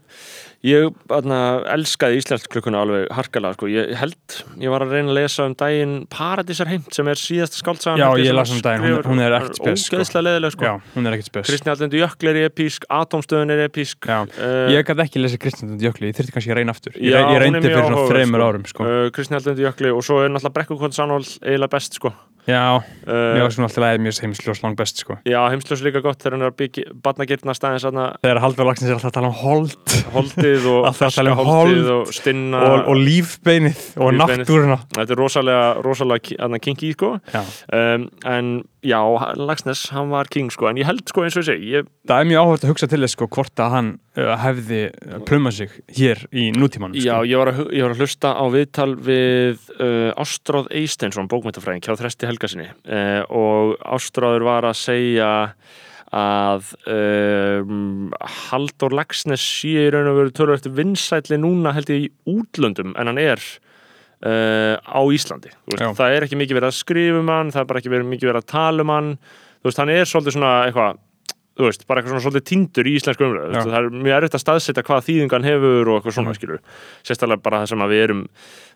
ég 0.67 0.89
atna, 1.15 1.39
elskaði 1.71 2.19
Íslandsklukkuna 2.19 2.81
alveg 2.83 3.05
harkalega, 3.15 3.55
sko, 3.55 3.69
ég 3.71 3.93
held 4.01 4.39
ég 4.59 4.73
var 4.73 4.83
að 4.83 4.95
reyna 4.97 5.13
að 5.13 5.19
lesa 5.21 5.47
um 5.47 5.55
daginn 5.59 5.93
Paradísar 6.11 6.71
heimt 6.71 6.91
sem 6.95 7.11
er 7.11 7.21
síðasta 7.21 7.61
skáldsagan 7.61 8.03
Já, 8.03 8.09
ég 8.25 8.35
las 8.35 8.51
um 8.51 8.63
daginn, 8.65 8.83
hún- 8.83 8.97
skrifar. 8.99 9.11
hún 9.13 9.23
er 9.23 9.37
ekkert 9.39 9.61
spes, 9.61 9.85
sko. 9.87 9.97
Ógeðslega 10.01 10.25
leðileg, 10.27 10.57
sko 10.57 10.65
já, 10.67 10.75
hún 10.97 11.07
er 11.07 11.13
ekkert 11.17 11.31
spes 11.31 11.47
Kristni 11.47 11.71
Allendu 11.73 12.01
Jökl 12.03 12.31
er 12.33 12.41
epísk, 12.49 12.89
Atomstöðun 12.91 13.55
er 13.55 13.69
epísk 13.69 14.09
Já, 14.09 14.23
uh, 14.27 14.67
ég 14.75 14.83
gæti 14.83 15.05
ekki 15.07 15.23
lesið 15.23 15.43
Kristján 15.47 15.79
Jökli, 15.79 16.11
ég 16.11 16.19
þurfti 16.19 16.35
kannski 16.35 16.51
að 16.51 16.59
reyna 16.59 16.75
aftur 16.75 16.93
ég, 16.99 17.13
Já, 17.15 17.23
ég 17.23 17.39
reyndi 17.39 17.63
fyrir 17.63 17.87
svona 17.87 18.09
þreymur 18.11 18.43
sko. 18.43 18.49
árum 18.51 18.67
sko. 18.67 18.83
uh, 18.89 19.11
Kristni 19.15 19.39
Allendu 19.39 19.63
Jökli 19.63 19.95
og 19.95 20.03
svo 20.03 20.25
er 20.25 20.35
náttúrulega 20.35 20.57
Brekkukont 20.59 20.95
Sannhól 20.99 21.23
eiginlega 21.23 21.71
best 21.71 21.95
sko 21.95 22.13
Já, 22.49 22.81
mér 23.05 23.37
uh, 23.37 23.43
var 23.45 23.53
svona 23.53 23.67
alltaf 23.69 23.83
leið 23.85 23.99
mjög 24.07 24.19
heimsljós 24.25 24.63
lang 24.65 24.77
best 24.79 25.03
sko. 25.03 25.19
Já, 25.29 25.37
heimsljós 25.53 25.83
líka 25.85 26.01
gott 26.01 26.23
þegar 26.23 26.39
hann 26.39 26.45
er 26.47 26.53
að 26.55 26.57
byggja 26.63 26.95
barnagirna 27.05 27.53
staðins 27.53 27.85
Þegar 27.85 28.41
Haldur 28.41 28.65
Lagsnes 28.65 28.89
er 28.89 28.97
alltaf 28.97 29.11
að 29.11 29.17
tala 29.19 29.29
um 29.29 29.37
hold 29.37 29.75
holdið 30.49 30.67
og 30.73 30.89
um 30.89 30.97
ferska 30.99 31.35
hold 31.39 31.91
og 31.95 32.13
stinna 32.15 32.61
og, 32.65 32.89
og 32.93 32.97
lífbeinið 32.97 33.83
og 33.99 34.13
Lífbeinið. 34.17 34.43
náttúruna 34.45 34.79
Þetta 34.97 35.15
er 35.15 35.21
rosalega, 35.21 35.67
rosalega 35.85 36.59
kinky 36.65 36.93
sko 36.97 37.11
Já. 37.33 37.43
um, 37.73 38.09
en 38.27 38.51
já, 38.83 39.01
Lagsnes, 39.37 39.87
hann 39.91 40.11
var 40.11 40.29
king 40.31 40.51
sko 40.55 40.69
en 40.71 40.79
ég 40.79 40.87
held 40.89 41.03
sko 41.11 41.25
eins 41.27 41.37
og 41.41 41.45
segi 41.49 41.73
ég, 41.77 41.89
Það 42.09 42.21
er 42.23 42.29
mjög 42.31 42.45
áhört 42.45 42.65
að 42.65 42.73
hugsa 42.73 42.89
til 42.89 43.01
þess 43.05 43.17
sko, 43.19 43.29
hvort 43.35 43.63
að 43.65 43.73
hann 43.75 43.89
uh, 44.19 44.35
hefði 44.45 44.83
plumað 45.29 45.57
sig 45.59 45.75
hér 45.99 46.23
í 46.33 46.49
nútíman 46.55 46.95
Já, 46.97 47.19
sko. 47.19 47.27
ég 47.29 47.43
var, 47.43 47.53
að, 47.53 47.61
ég 47.75 47.85
var 47.89 47.97
að 47.97 48.05
hlusta 48.05 48.33
á 48.39 48.45
viðtal 48.55 48.93
við 49.09 49.67
uh, 49.81 50.13
Ástráð 50.23 50.71
Eisteinsson, 50.79 51.29
bókmyndafræðing 51.31 51.85
hjá 51.85 51.97
Þresti 51.99 52.31
Helgasinni 52.31 52.71
uh, 52.71 53.23
og 53.29 53.77
Ástráður 53.99 54.47
var 54.49 54.69
að 54.71 54.79
segja 54.81 55.31
að 56.15 56.71
um, 56.89 58.11
Halldór 58.49 58.95
Lagsnes 58.97 59.43
sé 59.45 59.75
í 59.87 59.89
raun 59.93 60.09
og 60.13 60.21
veru 60.23 60.35
tölvöld 60.37 60.69
vinsætli 60.79 61.37
núna 61.41 61.75
held 61.77 61.91
ég 61.93 62.07
í 62.07 62.13
útlöndum 62.33 62.95
en 62.97 63.11
hann 63.13 63.21
er 63.23 63.43
uh, 64.25 64.77
á 64.81 65.01
Íslandi. 65.15 65.53
Veist, 65.69 65.99
það 65.99 66.15
er 66.17 66.29
ekki 66.29 66.39
mikið 66.41 66.61
verið 66.61 66.71
að 66.73 66.79
skrifa 66.81 67.21
um 67.21 67.29
hann 67.35 67.53
það 67.53 67.65
er 67.65 67.69
bara 67.73 67.83
ekki 67.83 67.93
verið 67.93 68.09
mikið 68.15 68.31
verið 68.33 68.43
að 68.47 68.49
tala 68.55 68.87
um 68.87 68.95
hann. 68.95 69.13
Þú 69.59 69.69
veist, 69.71 69.83
hann 69.83 69.93
er 69.93 70.09
svolítið 70.09 70.39
svona 70.39 70.55
eitthvað 70.69 71.05
þú 71.59 71.67
veist, 71.67 71.85
bara 71.91 71.99
eitthvað 72.01 72.13
svona 72.15 72.23
svolítið 72.29 72.45
tindur 72.53 72.87
í 72.87 72.93
íslensku 72.95 73.25
umröðu 73.27 73.63
það 73.67 73.77
er 73.81 73.87
mjög 73.91 74.17
erfitt 74.21 74.37
að 74.39 74.43
staðsetja 74.45 74.85
hvað 74.87 75.07
þýðingan 75.09 75.47
hefur 75.49 75.89
og 75.91 75.97
eitthvað 75.99 76.15
svona, 76.15 76.31
Mhm. 76.31 76.39
skilur 76.39 76.61
sérstaklega 77.03 77.43
bara 77.43 77.59
það 77.65 77.69
sem 77.73 77.83
að 77.83 77.91
við 77.97 78.03
erum 78.05 78.21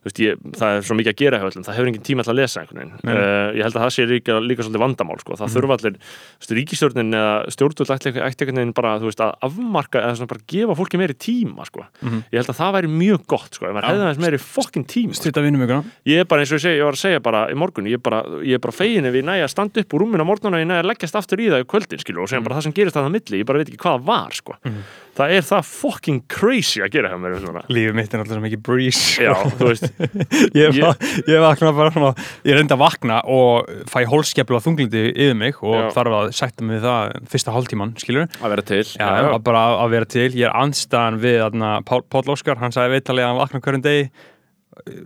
veist, 0.03 0.18
ég, 0.18 0.38
það 0.59 0.76
er 0.76 0.82
svo 0.86 0.96
mikið 0.98 1.12
að 1.12 1.18
gera 1.22 1.38
hjá 1.38 1.46
öllum 1.48 1.64
það 1.66 1.76
hefur 1.78 1.88
engin 1.92 2.03
tíma 2.07 2.24
til 2.26 2.32
að 2.32 2.38
lesa 2.40 2.61
einhvern 2.62 2.78
veginn 2.82 3.12
uh, 3.12 3.48
ég 3.55 3.62
held 3.62 3.76
að 3.76 3.82
það 3.84 3.92
sé 3.94 4.07
líka, 4.11 4.38
líka 4.42 4.64
svolítið 4.66 4.82
vandamál 4.82 5.18
sko. 5.22 5.36
það 5.38 5.46
Mhm. 5.46 5.55
þurfa 5.55 5.76
allir, 5.78 5.94
veist, 6.42 6.53
ríkistjórnin 6.59 7.14
eða 7.14 7.34
stjórnvöld 7.55 7.92
ætti 7.92 8.09
einhvern 8.11 8.59
veginn 8.59 8.74
bara, 8.74 8.98
þú 8.98 9.07
veist, 9.11 9.22
að 9.22 9.32
afmarka 9.46 10.03
eða 10.03 10.26
bara 10.26 10.42
gefa 10.48 10.74
fólki 10.78 10.98
meiri 10.98 11.14
tíma, 11.14 11.64
sko 11.66 11.86
Mhm. 12.03 12.18
ég 12.32 12.38
held 12.42 12.50
að 12.50 12.59
það 12.59 12.72
væri 12.76 12.88
mjög 12.90 13.26
gott, 13.26 13.55
sko, 13.55 13.66
ef 13.66 13.72
maður 13.76 13.88
hefði 13.92 14.03
aðeins 14.03 14.22
meiri 14.26 14.38
fokkin 14.42 14.84
tíma 14.86 15.14
Stýta 15.14 15.42
vinnum 15.42 15.62
ykkur 15.62 15.84
ég 16.07 16.18
er 16.20 16.24
bara 16.24 16.40
eins 16.42 16.53
og 16.53 16.59
ég, 16.59 16.62
segi, 16.66 16.78
ég 16.78 16.84
var 16.84 16.92
að 16.98 17.03
segja 17.05 17.20
bara 17.22 17.46
í 17.53 17.55
morgun 17.55 17.86
ég 17.86 17.94
er 17.94 18.03
bara, 18.03 18.22
ég 18.42 18.55
er 18.55 18.59
bara 18.59 18.72
fegin 18.72 19.07
ef 19.07 19.14
ég 19.14 19.24
næja 19.24 19.44
að 19.46 19.50
standa 19.55 19.80
upp 19.80 19.92
úr 19.94 20.00
rúminu 20.03 20.22
á 20.24 20.26
morgun 20.26 20.55
og 20.55 20.61
ég 20.61 20.66
næja 20.66 20.82
að 20.82 20.90
leggjast 20.90 21.14
aftur 21.14 21.38
í 21.38 21.46
það 21.53 21.62
í 21.62 21.68
kvöldin 21.70 22.00
skilur, 22.03 22.22
og 22.22 22.28
segja 22.28 22.42
bara 22.42 22.57
það 22.59 22.62
sem 22.66 22.72
gerist 22.72 22.96
það 22.96 23.07
á 23.07 23.12
milli 23.12 23.38
ég 23.42 23.46
bara 23.46 23.59
veit 23.62 23.68
ekki 23.70 23.78
hvað 23.82 23.98
það 24.00 24.05
var 24.05 24.30
sko. 24.32 24.53
Mhm. 24.64 24.82
Það 25.18 25.32
er 25.36 25.44
það 25.44 25.66
fucking 25.68 26.20
crazy 26.32 26.80
að 26.80 26.94
gera 26.94 27.10
hjá 27.12 27.18
mér. 27.20 27.34
Lífið 27.68 27.96
mitt 27.98 28.14
er 28.16 28.22
alltaf 28.22 28.36
svo 28.38 28.42
mikið 28.46 28.62
breeze 28.64 29.26
já, 29.26 29.32
þú 29.58 29.68
veist 29.68 29.84
ég, 30.60 30.78
Ég- 30.78 31.04
ég, 31.28 31.36
vakna 31.44 31.72
bara 31.76 31.92
svona 31.92 32.12
ég 32.48 32.56
reyndi 32.56 32.72
að 32.76 32.80
vakna 32.80 33.18
og 33.28 33.68
fæ 33.92 33.98
hólskeplu 34.08 34.56
að 34.56 34.64
þunglindi 34.70 35.04
yfir 35.12 35.36
mig 35.42 35.60
og 35.60 35.76
Já. 35.76 35.90
þarf 35.98 36.16
að 36.20 36.32
sætta 36.40 36.64
mig 36.64 36.78
við 36.80 36.86
það 36.88 37.28
fyrsta 37.34 37.54
hálftíman, 37.58 37.94
skilur 38.00 38.26
að 38.40 38.54
vera 38.56 38.66
til 38.72 38.82
Já, 38.88 39.10
að 39.34 39.38
bara 39.50 39.64
að 39.84 39.94
vera 39.98 40.10
til, 40.16 40.28
ég 40.32 40.48
er 40.48 40.56
andstaðan 40.64 41.20
við 41.22 41.38
þarna, 41.44 41.74
Pál, 41.88 42.00
Pál 42.08 42.24
Óskar, 42.32 42.60
hann 42.62 42.72
sagði 42.74 42.96
viðtalið 42.96 43.26
að 43.26 43.32
hann 43.34 43.42
vakna 43.44 43.62
hverjum 43.68 43.84
degi 43.84 44.08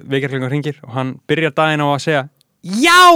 vekjarklingar 0.06 0.52
ringir 0.54 0.76
og 0.86 0.92
hann 0.94 1.16
byrjar 1.28 1.54
daginn 1.56 1.82
á 1.82 1.88
að 1.90 2.02
segja 2.06 2.24
Já! 2.64 3.12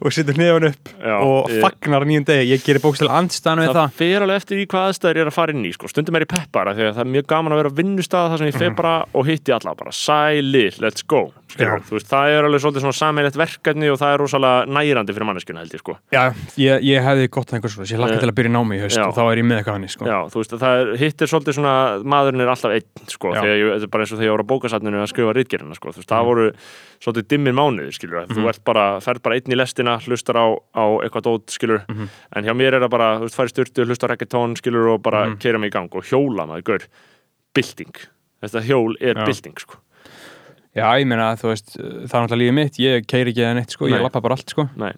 og 0.00 0.12
setur 0.14 0.36
nefn 0.38 0.68
upp 0.68 0.90
Já, 1.02 1.16
og 1.18 1.48
ég- 1.50 1.62
fagnar 1.64 2.04
nýjum 2.06 2.24
degi, 2.28 2.52
ég 2.52 2.62
gerir 2.62 2.82
bókstilega 2.84 3.16
andstaðan 3.18 3.62
við 3.64 3.72
það 3.72 3.78
það. 3.80 3.94
fer 3.98 4.22
alveg 4.22 4.36
eftir 4.42 4.60
í 4.62 4.66
hvað 4.70 4.86
aðstæður 4.92 5.16
ég 5.18 5.24
er 5.24 5.30
að 5.32 5.36
fara 5.38 5.52
inn 5.56 5.64
í 5.66 5.72
sko. 5.74 5.88
stundum 5.90 6.14
er 6.16 6.22
ég 6.26 6.30
peppara 6.30 6.70
að 6.74 6.82
það 6.94 7.00
er 7.02 7.10
mjög 7.16 7.26
gaman 7.32 7.52
að 7.56 7.60
vera 7.62 7.72
á 7.74 7.78
vinnustað 7.80 8.28
þar 8.30 8.38
sem 8.38 8.50
ég 8.52 8.58
fer 8.62 8.74
bara 8.82 8.94
og 9.14 9.26
hitti 9.26 9.52
alla 9.56 9.74
bara. 9.74 9.90
Sæli, 9.90 10.66
let's 10.78 11.02
go 11.06 11.32
veist, 11.58 12.08
það 12.08 12.28
er 12.32 12.44
alveg 12.48 12.60
svolítið 12.62 12.84
svona 12.84 12.96
sammeilegt 12.96 13.36
verkefni 13.36 13.88
og 13.92 13.98
það 14.00 14.12
er 14.14 14.18
rosalega 14.22 14.66
nærandi 14.72 15.12
fyrir 15.16 15.26
manneskjuna 15.28 15.60
held 15.62 15.74
ég 15.76 15.82
sko. 15.82 15.96
Já, 16.12 16.22
ég, 16.56 16.82
ég 16.88 17.02
hefði 17.04 17.28
gott 17.30 17.52
einhvers 17.52 17.76
ég 17.78 17.98
hlakka 17.98 18.14
Eh, 18.16 18.20
til 18.22 18.30
að 18.30 18.36
byrja 18.38 18.52
námi 18.52 18.76
í 18.78 18.80
haust 18.82 18.96
já. 18.98 19.04
og 19.08 19.14
þá 19.16 19.22
er 19.32 19.36
ég 19.42 19.46
með 19.48 19.58
eitthvað 19.60 19.76
hann 19.78 19.88
sko. 19.88 20.04
Já, 20.06 20.18
þú 20.32 20.40
veist, 20.42 20.54
það 20.62 20.80
er, 20.82 20.92
hitt 21.02 21.22
er 21.22 21.26
svolítið 21.32 21.56
svona 21.58 21.74
maðurinn 22.04 22.40
er 22.44 22.48
alltaf 22.52 22.72
einn, 22.72 23.06
sko, 23.08 23.34
ég, 23.34 23.62
þetta 23.72 23.82
er 23.88 23.92
bara 23.92 24.02
eins 24.06 24.12
og 24.12 24.18
þegar 24.18 24.28
ég 24.28 24.34
voru 24.36 24.46
á 24.46 24.52
bókasatninu 24.52 25.02
að 25.02 25.10
skrifa 25.12 25.34
rítgerina, 25.36 25.74
sko, 25.76 25.92
þú 25.92 26.00
veist, 26.02 26.08
það 26.12 26.24
voru 26.32 26.46
svolítið 27.02 27.28
dimmir 27.32 27.56
mánuðir, 27.58 27.92
skilur, 27.96 28.26
þú 28.30 28.48
ert 28.48 28.64
bara 28.64 28.84
ferð 29.02 29.22
bara 29.22 29.34
einn 29.36 29.52
í 29.52 29.56
lestina, 29.58 29.98
hlustar 30.06 30.36
á, 30.38 30.46
á 30.76 30.84
eitthvað 31.02 31.26
dót, 31.28 31.46
skilur, 31.50 31.82
Mhm. 31.88 32.08
en 32.36 32.44
hjá 32.44 32.54
mér 32.54 32.74
er 32.74 32.80
það 32.86 32.90
bara, 32.90 33.08
þú 33.18 33.26
veist, 33.26 33.36
færi 33.36 33.52
styrtu, 33.52 33.84
hlustar 33.86 34.10
reggaetón, 34.14 34.56
skilur, 34.56 34.94
og 34.94 35.02
bara 35.02 35.26
Mhm. 35.26 35.38
keira 35.40 35.58
mig 35.58 35.70
í 35.72 35.74
gang 35.74 35.90
og 35.94 36.04
hjóla 36.04 36.46
maður, 36.46 36.62
gaur, 36.64 36.86
bylting 37.54 37.94
þetta 38.42 38.62
hjól 38.66 38.94
er 39.00 39.14
Já. 39.14 39.24
bylting, 39.26 39.58
sko 39.60 39.76
Já, 40.72 40.86
ég 40.96 41.04
meina, 41.10 41.30
þú 41.36 41.50
veist, 41.50 41.74
það 41.76 42.14
er 42.16 42.22
náttúrulega 42.22 42.40
lífið 42.42 42.56
mitt 42.56 42.78
ég 42.80 43.06
keiri 43.10 43.32
ekki 43.34 43.42
eða 43.44 43.56
neitt, 43.58 43.74
sko, 43.74 43.84
Nei. 43.90 43.96
ég 43.98 44.04
lappa 44.06 44.22
bara 44.24 44.38
allt, 44.38 44.48
sko 44.54 44.64
Nei. 44.80 44.92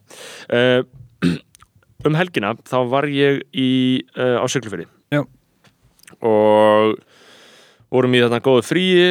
Uh, 0.47 0.85
um 2.07 2.14
helgina 2.18 2.55
þá 2.62 2.77
var 2.93 3.09
ég 3.11 3.43
í, 3.51 3.68
uh, 4.14 4.39
á 4.39 4.47
Siglufyrði 4.47 4.87
Já. 5.14 5.25
og 6.22 6.99
vorum 7.95 8.14
í 8.16 8.22
þarna 8.25 8.43
góðu 8.45 8.64
fríi 8.66 9.07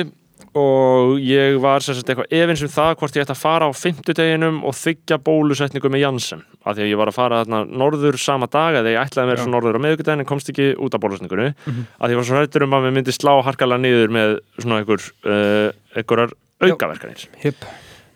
og 0.53 1.15
ég 1.23 1.55
var 1.63 1.81
sagt 1.81 2.05
eitthvað 2.11 2.29
efins 2.37 2.61
um 2.61 2.69
það 2.69 2.91
hvort 2.99 3.15
ég 3.17 3.23
ætti 3.25 3.33
að 3.33 3.39
fara 3.41 3.65
á 3.65 3.71
fimmtudeginum 3.73 4.59
og 4.69 4.75
þykja 4.77 5.17
bólusetningu 5.25 5.89
með 5.89 6.03
Janssen 6.03 6.43
af 6.61 6.75
því 6.77 6.83
að 6.85 6.91
ég 6.91 6.99
var 6.99 7.09
að 7.09 7.17
fara 7.17 7.39
þarna 7.41 7.61
norður 7.81 8.19
sama 8.21 8.45
dag 8.53 8.77
eða 8.77 8.91
ég 8.93 9.01
ætlaði 9.01 9.31
mér 9.31 9.39
Já. 9.39 9.43
svo 9.47 9.53
norður 9.55 9.79
á 9.81 9.83
meðvikudaginn 9.87 10.21
en 10.21 10.29
komst 10.29 10.51
ekki 10.53 10.67
út 10.77 10.93
af 10.93 11.01
bólusetningunni 11.01 11.49
Mhm. 11.65 11.87
af 11.97 12.05
því 12.05 12.13
ég 12.13 12.21
var 12.21 12.27
svo 12.29 12.37
hættur 12.43 12.67
um 12.67 12.75
að 12.77 12.85
mér 12.85 12.95
myndi 12.99 13.15
slá 13.17 13.33
harkalega 13.41 13.81
niður 13.81 14.13
með 14.13 14.37
svona 14.61 14.77
einhver 14.83 15.01
uh, 15.25 15.71
einhverjar 15.97 16.35
aukaverkanir. 16.61 17.27
Hipp, 17.41 17.65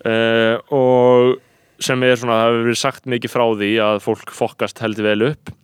uh, 0.05 0.57
og 0.75 1.37
sem 1.83 2.03
er 2.03 2.17
svona, 2.17 2.41
það 2.41 2.51
hefur 2.51 2.67
verið 2.67 2.81
sagt 2.81 3.09
mikið 3.09 3.33
frá 3.33 3.45
því 3.59 3.71
að 3.85 4.03
fólk 4.05 4.33
fokkast 4.33 4.81
heldur 4.83 5.09
vel 5.11 5.31
upp 5.31 5.56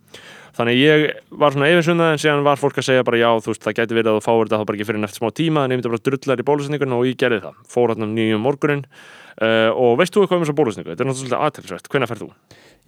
þannig 0.58 0.78
ég 0.80 1.04
var 1.42 1.54
svona 1.54 1.70
efinsundað 1.72 2.14
en 2.14 2.22
síðan 2.22 2.46
var 2.46 2.60
fólk 2.60 2.78
að 2.80 2.88
segja 2.88 3.06
bara 3.06 3.20
já, 3.20 3.28
þú 3.44 3.52
veist, 3.52 3.64
það 3.64 3.78
gæti 3.80 3.98
verið 3.98 4.12
að 4.12 4.18
þú 4.18 4.24
fáir 4.26 4.44
þetta 4.44 4.60
þá 4.60 4.68
bara 4.68 4.78
ekki 4.78 4.88
fyrir 4.90 5.08
eftir 5.08 5.22
smá 5.22 5.34
tíma 5.40 5.64
en 5.64 5.74
ég 5.74 5.80
myndi 5.80 5.92
bara 5.94 6.04
drullar 6.08 6.42
í 6.44 6.48
bólusendingun 6.50 6.96
og 6.98 7.06
ég 7.08 7.18
gerði 7.20 7.42
það. 7.44 7.60
Fór 7.74 7.94
hann 7.94 8.06
um 8.06 8.14
nýjum 8.14 8.44
morgunin 8.44 8.84
uh, 8.84 9.70
og 9.72 9.98
veist 10.02 10.14
þú 10.14 10.24
eitthvað 10.24 10.40
um 10.40 10.46
þessa 10.46 10.58
bólusendingu? 10.60 10.94
Þetta 10.94 11.04
er 11.06 11.10
náttúrulega 11.10 11.42
aðtækksvægt, 11.48 11.90
hvenær 11.92 12.12
ferð 12.12 12.26
þú? 12.26 12.32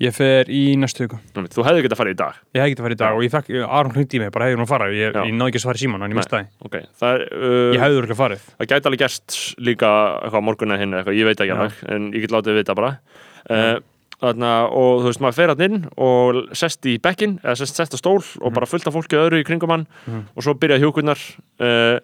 ég 0.02 0.12
fer 0.12 0.50
í 0.52 0.76
næstu 0.78 1.06
Nú, 1.08 1.46
Þú 1.52 1.64
hefði 1.64 1.84
getað 1.86 2.00
farið 2.00 2.16
í 2.16 2.18
dag. 2.20 2.38
Ég 2.52 2.60
hef 2.60 2.68
ekki 2.68 2.76
að 2.80 2.86
fara 2.86 2.96
í 2.96 3.00
dag 3.00 3.16
og 3.16 3.24
ég 3.24 3.32
fekk, 3.32 3.50
Aron 3.78 3.96
hluti 3.96 4.18
í 4.18 4.20
mig, 4.20 4.32
bara 4.34 4.48
hefði 4.48 4.58
hún 4.58 4.66
að 4.66 4.72
fara 4.72 4.88
ég, 4.92 5.16
ég 5.16 5.36
náði 5.36 5.52
ekki 5.52 5.60
að 5.60 5.64
svara 5.64 5.80
síman, 5.80 6.04
en 6.04 6.12
ég 6.12 6.18
mista 6.18 6.36
það. 6.36 6.50
Okay. 6.68 6.88
það, 7.00 7.24
uh, 7.32 7.56
Ég 7.72 7.82
hefði 7.84 8.00
úrlega 8.02 8.18
farið. 8.18 8.46
það 8.58 8.70
gæti 8.72 8.90
alveg 8.90 9.02
gerst 9.04 9.38
líka 9.68 9.92
morgun 10.44 10.74
eða 10.76 10.82
hinn 10.82 10.98
ég 11.16 11.30
veit 11.30 11.44
ekki 11.44 11.56
alveg 11.56 11.80
en 11.96 12.08
ég 12.12 12.26
get 12.26 12.34
látið 12.36 12.52
að 12.52 12.60
vita 12.60 12.76
bara. 12.76 12.92
Uh, 13.46 13.76
þarna, 14.22 14.50
og 14.72 15.02
þú 15.02 15.10
veist, 15.10 15.20
maður 15.20 15.36
fer 15.36 15.52
hann 15.52 15.64
inn 15.66 15.82
og 16.00 16.38
sest 16.56 16.86
í 16.88 16.96
bekkin, 17.02 17.38
eða 17.44 17.56
sest, 17.60 17.76
sest 17.76 17.94
á 17.94 17.98
stól 18.00 18.22
og 18.40 18.54
bara 18.56 18.66
fullt 18.70 18.86
af 18.88 18.94
fólki 18.96 19.18
öðru 19.20 19.42
í 19.42 19.46
kringum 19.46 19.70
hann 19.74 19.86
Mhm. 20.06 20.22
og 20.36 20.42
svo 20.46 20.54
byrja 20.56 20.78
hjúkurnar 20.80 21.20
uh, 21.60 21.98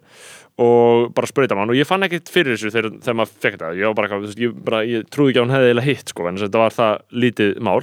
og 0.59 1.15
bara 1.17 1.27
sprauta 1.27 1.57
mann. 1.57 1.71
Og 1.73 1.77
ég 1.79 1.87
fann 1.89 2.03
ekkert 2.05 2.29
fyrir 2.29 2.55
þessu 2.59 2.71
þegar, 2.75 2.91
þegar 3.01 3.17
maður 3.17 3.39
fekk 3.41 3.57
þetta. 3.57 3.71
Ég, 3.81 3.95
bara, 3.97 4.19
veist, 4.21 4.39
ég, 4.39 4.53
bara, 4.65 4.83
ég 4.85 5.07
trúði 5.09 5.33
ekki 5.33 5.41
að 5.41 5.47
hún 5.47 5.55
hefði 5.57 5.71
eiginlega 5.71 5.89
hitt 5.89 6.13
sko, 6.13 6.27
en 6.29 6.37
þetta 6.43 6.61
var 6.61 6.77
það 6.77 6.99
lítið 7.25 7.55
mál. 7.65 7.81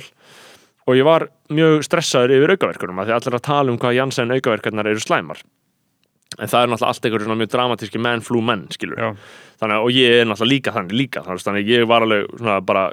Og 0.89 0.95
ég 0.97 1.05
var 1.05 1.27
mjög 1.49 1.84
stressaður 1.86 2.36
yfir 2.38 2.53
aukaverkunum 2.55 2.99
af 3.01 3.07
því 3.09 3.15
allir 3.17 3.36
að 3.39 3.43
tala 3.49 3.71
um 3.73 3.77
hvað 3.82 3.97
Janssen 3.97 4.32
aukaverkarnar 4.38 4.88
eru 4.89 5.01
slæmar 5.01 5.41
en 6.39 6.47
það 6.47 6.63
er 6.63 6.71
náttúrulega 6.71 6.89
allt 6.93 7.05
einhverjum 7.05 7.27
svona 7.29 7.39
mjög 7.43 7.51
dramatíski 7.53 7.99
menn 8.01 8.21
flú 8.25 8.41
menn 8.45 8.67
skilur 8.71 9.15
þannig 9.59 9.83
og 9.83 9.89
ég 9.91 10.21
er 10.21 10.25
náttúrulega 10.29 10.53
líka 10.53 10.71
þannig 10.75 10.95
líka 10.95 11.23
þannig 11.25 11.43
þannig 11.43 11.65
að 11.65 11.71
ég 11.73 11.87
var 11.89 12.05
alveg 12.05 12.27
svona 12.39 12.59
bara 12.63 12.83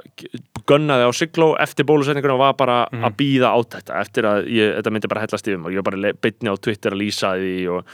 gunnaði 0.67 1.05
á 1.07 1.11
sigló 1.15 1.47
eftir 1.63 1.85
bólusetningunum 1.87 2.35
og 2.35 2.41
var 2.43 2.53
bara 2.59 2.77
Mhm. 2.91 3.03
að 3.07 3.15
býða 3.21 3.51
á 3.55 3.59
þetta 3.63 3.99
eftir 4.01 4.23
að 4.27 4.47
ég, 4.51 4.73
þetta 4.75 4.91
myndi 4.91 5.07
bara 5.07 5.21
hellast 5.23 5.47
yfir 5.47 5.57
mig 5.57 5.67
og 5.67 5.71
ég 5.71 5.79
var 5.83 5.91
bara 5.91 6.11
beitni 6.21 6.51
á 6.51 6.55
Twitter 6.59 6.91
að 6.91 6.99
lýsa 7.01 7.29
því 7.39 7.53
og, 7.71 7.85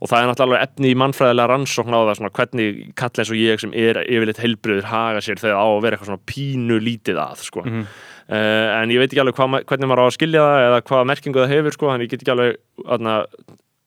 og 0.00 0.08
það 0.08 0.22
er 0.22 0.28
náttúrulega 0.32 0.62
efni 0.64 0.92
í 0.94 0.96
mannfræðilega 0.96 1.50
rannsókn 1.52 1.92
á 1.92 2.00
það 2.08 2.16
svona 2.16 2.32
hvernig 2.32 2.94
kall 2.96 3.10
eins 3.20 3.30
og 3.30 3.36
ég 3.36 3.60
sem 3.60 3.72
er 3.74 4.00
yfirleitt 4.08 4.40
heilbriður 4.40 4.88
haga 4.88 5.20
sér 5.20 5.36
þegar 5.42 5.60
á 5.60 5.66
að 5.68 5.82
vera 5.82 5.96
eitthvað 5.96 6.10
svona 6.12 6.26
pínu 6.32 6.80
lítið 6.80 7.20
að 7.20 7.36
sko. 7.44 7.62
Mhm. 7.68 7.84
Uh, 8.32 8.80
en 8.80 8.88
ég 8.88 8.96
veit 9.02 9.10
ekki 9.12 9.20
alveg 9.20 9.34
hvað, 9.36 9.48
ma- 9.50 9.60
hvernig 9.66 9.88
maður 9.90 10.02
á 10.02 10.08
að 10.08 10.16
skilja 10.16 10.40
það 10.40 10.62
eða 10.70 10.80
hvaða 10.88 11.06
merkingu 11.10 11.40
það 11.42 11.52
hefur 11.52 11.72
sko, 11.74 11.86
þannig 11.90 12.06
ég 12.06 12.10
get 12.14 12.22
ekki 12.22 12.32
alveg 12.32 12.56
aðna, 12.88 13.14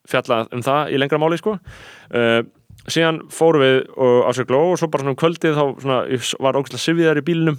fjallað 0.09 0.53
um 0.55 0.63
það 0.65 0.93
í 0.93 1.01
lengra 1.01 1.21
máli 1.21 1.39
sko. 1.41 1.57
uh, 1.57 2.41
síðan 2.91 3.23
fórum 3.33 3.63
við 3.63 3.77
á 3.97 4.29
Sigló 4.37 4.61
og 4.71 4.79
svo 4.79 4.89
bara 4.93 5.05
svona 5.05 5.15
um 5.15 5.19
kvöldið 5.19 5.57
þá 5.57 5.63
svona, 5.81 5.99
ég 6.11 6.27
var 6.43 6.59
ógæslega 6.59 6.83
sifjaðar 6.83 7.21
í 7.21 7.25
bílnum 7.25 7.57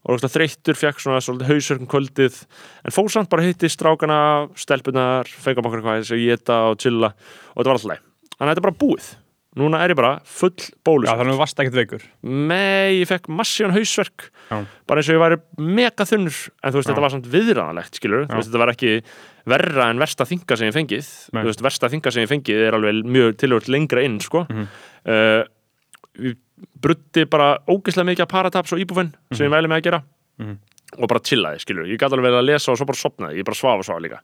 og 0.00 0.14
ógæslega 0.14 0.34
þreyttur, 0.36 0.78
fekk 0.78 1.02
svona 1.02 1.22
svolítið 1.24 1.50
hausverk 1.50 1.82
um 1.82 1.90
kvöldið, 1.90 2.36
en 2.86 2.94
fór 2.94 3.10
samt 3.12 3.32
bara 3.32 3.44
hitti 3.44 3.68
strákana, 3.68 4.20
stelpunar, 4.56 5.28
fengum 5.28 5.66
okkur 5.68 5.82
eitthvað 5.82 6.14
að 6.14 6.22
geta 6.24 6.60
og 6.70 6.78
chilla 6.80 7.10
og 7.10 7.58
þetta 7.58 7.68
var 7.68 7.76
alltaf 7.76 7.90
leið. 7.90 8.06
Þannig 8.36 8.46
að 8.46 8.54
þetta 8.54 8.66
bara 8.68 8.80
búið 8.84 9.10
núna 9.58 9.80
er 9.82 9.90
ég 9.92 9.98
bara 9.98 10.12
full 10.28 10.54
bólus 10.86 11.08
Já, 11.08 11.16
þannig 11.18 11.32
að 11.32 11.36
þú 11.36 11.40
varst 11.40 11.62
ekkert 11.62 11.78
veikur. 11.80 12.04
Nei, 12.22 13.00
ég 13.00 13.08
fekk 13.10 13.26
massíðan 13.34 13.74
hausverk. 13.74 14.28
Já. 14.50 14.58
bara 14.86 15.02
eins 15.02 15.10
og 15.10 15.16
ég 15.16 15.22
væri 15.24 15.38
mega 15.78 16.06
þunnur 16.06 16.38
en 16.38 16.70
þú 16.70 16.78
veist, 16.78 16.86
Já. 16.86 16.90
þetta 16.92 17.04
var 17.04 17.14
samt 17.14 17.28
viðræðanlegt, 17.32 17.98
skilur 17.98 18.26
þú 18.28 18.38
veist, 18.38 18.50
þetta 18.50 18.62
var 18.62 18.72
ekki 18.74 18.92
verra 19.50 19.88
en 19.90 20.02
versta 20.02 20.26
þinga 20.28 20.58
sem 20.60 20.70
ég 20.70 20.76
fengið. 20.76 21.10
Nei. 21.34 21.42
þú 21.42 21.50
veist, 21.50 21.64
versta 21.66 21.90
þinga 21.90 22.12
sem 22.14 22.24
ég 22.24 22.30
fengið 22.30 22.64
er 22.68 22.78
alveg 22.78 23.02
mjög 23.18 23.36
tilhört 23.42 23.70
lengra 23.72 24.04
inn, 24.06 24.20
sko. 24.22 24.44
Mhm. 24.46 24.68
uh, 25.10 25.42
ég 26.20 26.38
brutti 26.80 27.24
bara 27.30 27.54
ógeðslega 27.66 28.10
mikið 28.10 28.26
af 28.26 28.30
parataps 28.30 28.74
og 28.76 28.82
íbúfinn 28.82 29.14
sem 29.32 29.46
ég 29.46 29.52
mæli 29.54 29.70
með 29.70 29.80
að 29.80 29.86
gera. 29.88 30.02
Mhm. 30.40 30.58
og 30.98 31.06
bara 31.06 31.20
chillaði, 31.22 31.60
skilur, 31.62 31.86
ég 31.86 31.98
gæti 31.98 32.16
alveg 32.16 32.34
að 32.34 32.46
lesa 32.48 32.72
og 32.72 32.78
svo 32.78 32.86
bara 32.88 32.98
sopnaði, 32.98 33.38
ég 33.38 33.44
bara 33.46 33.54
svafa 33.54 33.84
svafa 33.86 34.02
líka. 34.02 34.18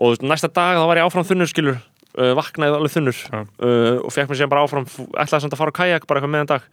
Og 0.00 0.06
þú 0.06 0.10
veist, 0.14 0.22
næsta 0.30 0.48
dag 0.48 0.78
þá 0.80 0.86
var 0.88 0.96
ég 0.96 1.04
áfram 1.04 1.26
þunnur, 1.28 1.48
skilur 1.50 1.76
uh, 2.18 2.32
vaknaði 2.38 2.76
alveg 2.78 2.94
þunnur. 2.96 3.20
Já. 3.30 3.40
uh, 3.44 4.00
og 4.06 4.10
fekk 4.14 4.30
mér 4.32 4.40
síðan 4.40 4.50
bara 4.54 4.64
áfram 4.66 4.86
ætlaði 5.14 5.44
samt 5.46 5.54
að 5.54 5.60
fara 5.62 5.70
á 5.74 5.78
kajak 5.80 6.06
bara 6.10 6.20
eitthvað 6.20 6.34
meðan 6.34 6.50
dag. 6.54 6.66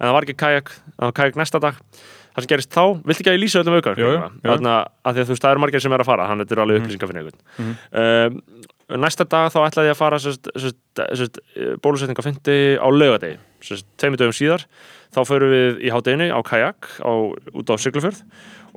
En 0.00 0.06
það 0.08 0.16
var 0.16 0.24
ekki 0.28 0.38
kajak, 0.40 0.70
það 0.96 1.04
var 1.10 1.16
kajak 1.20 1.36
næsta 1.36 1.60
dag. 1.60 1.82
Það 2.30 2.44
sem 2.44 2.50
gerist 2.52 2.70
þá, 2.72 2.82
viltu 3.04 3.20
ekki 3.24 3.30
að 3.32 3.34
ég 3.36 3.42
lýsa 3.42 3.60
öllum 3.60 3.74
aukar 3.80 3.96
þannig 3.98 4.70
að 4.70 5.16
því 5.16 5.20
að 5.20 5.26
þú 5.26 5.32
veist, 5.34 5.42
það 5.44 5.50
eru 5.50 5.60
margir 5.64 5.82
sem 5.82 5.92
er 5.96 6.02
að 6.04 6.06
fara 6.08 6.26
þannig 6.30 6.44
að 6.44 6.46
þetta 6.46 6.54
eru 6.56 6.62
alveg 6.62 6.76
Mhm. 6.78 6.84
upplýsingar 6.84 7.08
fyrir 7.10 7.20
einhvern. 7.20 7.40
Mhm. 7.58 7.72
uh, 8.00 8.96
næsta 9.02 9.24
dag 9.28 9.50
þá 9.50 9.58
ætlaði 9.66 9.90
ég 9.90 9.94
að 9.96 9.98
fara 10.00 10.18
sérst, 10.22 10.48
sérst, 10.54 10.78
sérst, 11.18 11.40
bólusetninga 11.82 12.22
fyndi 12.22 12.56
á 12.78 12.86
laugadegi 12.90 13.36
sérst, 13.66 13.84
tveimur 13.98 14.18
dögum 14.22 14.34
síðar. 14.38 14.64
Þá 15.10 15.20
förum 15.26 15.50
við 15.50 15.82
í 15.82 15.90
hátdeinu 15.90 16.30
á 16.30 16.38
kajak 16.46 16.86
á, 17.02 17.10
út 17.54 17.66
á 17.70 17.74
Siglufjörð. 17.82 18.22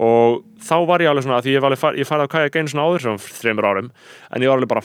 Og 0.02 0.42
þá 0.66 0.76
var 0.90 1.00
ég 1.06 1.10
alveg 1.14 1.24
svona, 1.28 1.42
því 1.46 1.54
ég, 1.54 1.62
var 1.62 1.70
alveg 1.72 1.82
far, 1.82 1.94
ég 1.94 2.10
farið 2.10 2.26
á 2.26 2.34
kajak 2.34 2.56
einu 2.58 2.74
svona 2.74 2.86
áður 2.90 3.02
sem 3.06 3.18
þreymur 3.38 3.70
árum 3.70 3.90
en 4.34 4.42
ég 4.42 4.50
var 4.50 4.58
alveg 4.58 4.70
bara 4.74 4.82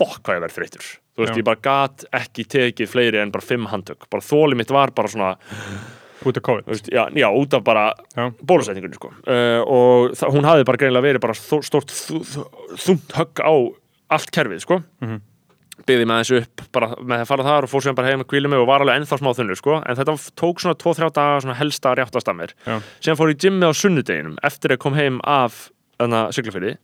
fokk 0.00 0.20
hvað 0.24 0.38
ég 0.40 0.44
verð 0.48 0.58
þreytur 0.58 0.84
þú 0.88 1.24
veist, 1.24 1.32
Já. 1.34 1.38
ég 1.42 1.46
bara 1.50 1.60
gat 1.68 2.04
ekki 2.16 2.44
tekið 2.56 2.88
fleiri 2.96 3.20
en 3.22 3.32
bara 3.34 3.44
fimm 3.44 3.66
handtök 3.70 4.08
bara 4.10 4.24
þóli 4.24 4.56
mitt 4.58 4.70
var 4.72 4.92
bara 4.96 5.08
svona 5.12 5.34
út 6.20 6.36
af 6.36 6.44
COVID 6.44 6.66
veist, 6.68 6.88
já, 6.92 7.06
já, 7.16 7.28
út 7.32 7.54
af 7.56 7.64
bara 7.64 7.86
Já. 8.16 8.26
bólusetningunni 8.44 8.98
sko. 8.98 9.08
uh, 9.24 9.60
og 9.64 10.12
það, 10.18 10.34
hún 10.36 10.48
hafði 10.48 10.66
bara 10.68 10.80
greinilega 10.82 11.06
verið 11.08 11.24
bara 11.24 11.36
þó, 11.38 11.60
stórt 11.64 11.92
þú- 11.96 12.20
þú- 12.28 12.76
þungt 12.86 13.14
högg 13.16 13.40
á 13.44 13.52
allt 14.10 14.30
kerfið 14.34 14.64
sko. 14.66 14.80
Mhm. 15.00 15.20
byggði 15.88 16.04
með 16.06 16.18
þessu 16.20 16.38
upp 16.42 16.62
bara 16.76 16.88
með 17.00 17.22
að 17.22 17.28
fara 17.30 17.44
þar 17.46 17.64
og 17.64 17.70
fór 17.72 17.82
sem 17.82 17.94
bara 17.96 18.10
heim 18.12 18.20
að 18.20 18.28
kvíla 18.28 18.50
mig 18.52 18.60
og 18.60 18.66
var 18.68 18.82
alveg 18.84 18.98
ennþá 19.00 19.16
smá 19.18 19.30
þunnur 19.32 19.56
sko. 19.56 19.78
en 19.80 19.96
þetta 19.96 20.16
tók 20.36 20.60
svona 20.60 20.76
2-3 20.76 21.08
daga 21.16 21.40
svona 21.40 21.56
helsta 21.56 21.88
að 21.94 21.96
rjáttast 22.02 22.28
að 22.28 22.36
mér 22.36 22.52
Já. 22.66 22.76
síðan 23.00 23.16
fór 23.16 23.30
ég 23.32 23.38
í 23.38 23.40
gymmi 23.46 23.64
á 23.64 23.72
sunnudeginum 23.72 24.36
eftir 24.44 24.74
að 24.76 24.78
kom 24.84 24.94
heim 24.94 25.20
af 25.24 25.70
siglufyrði 26.36 26.76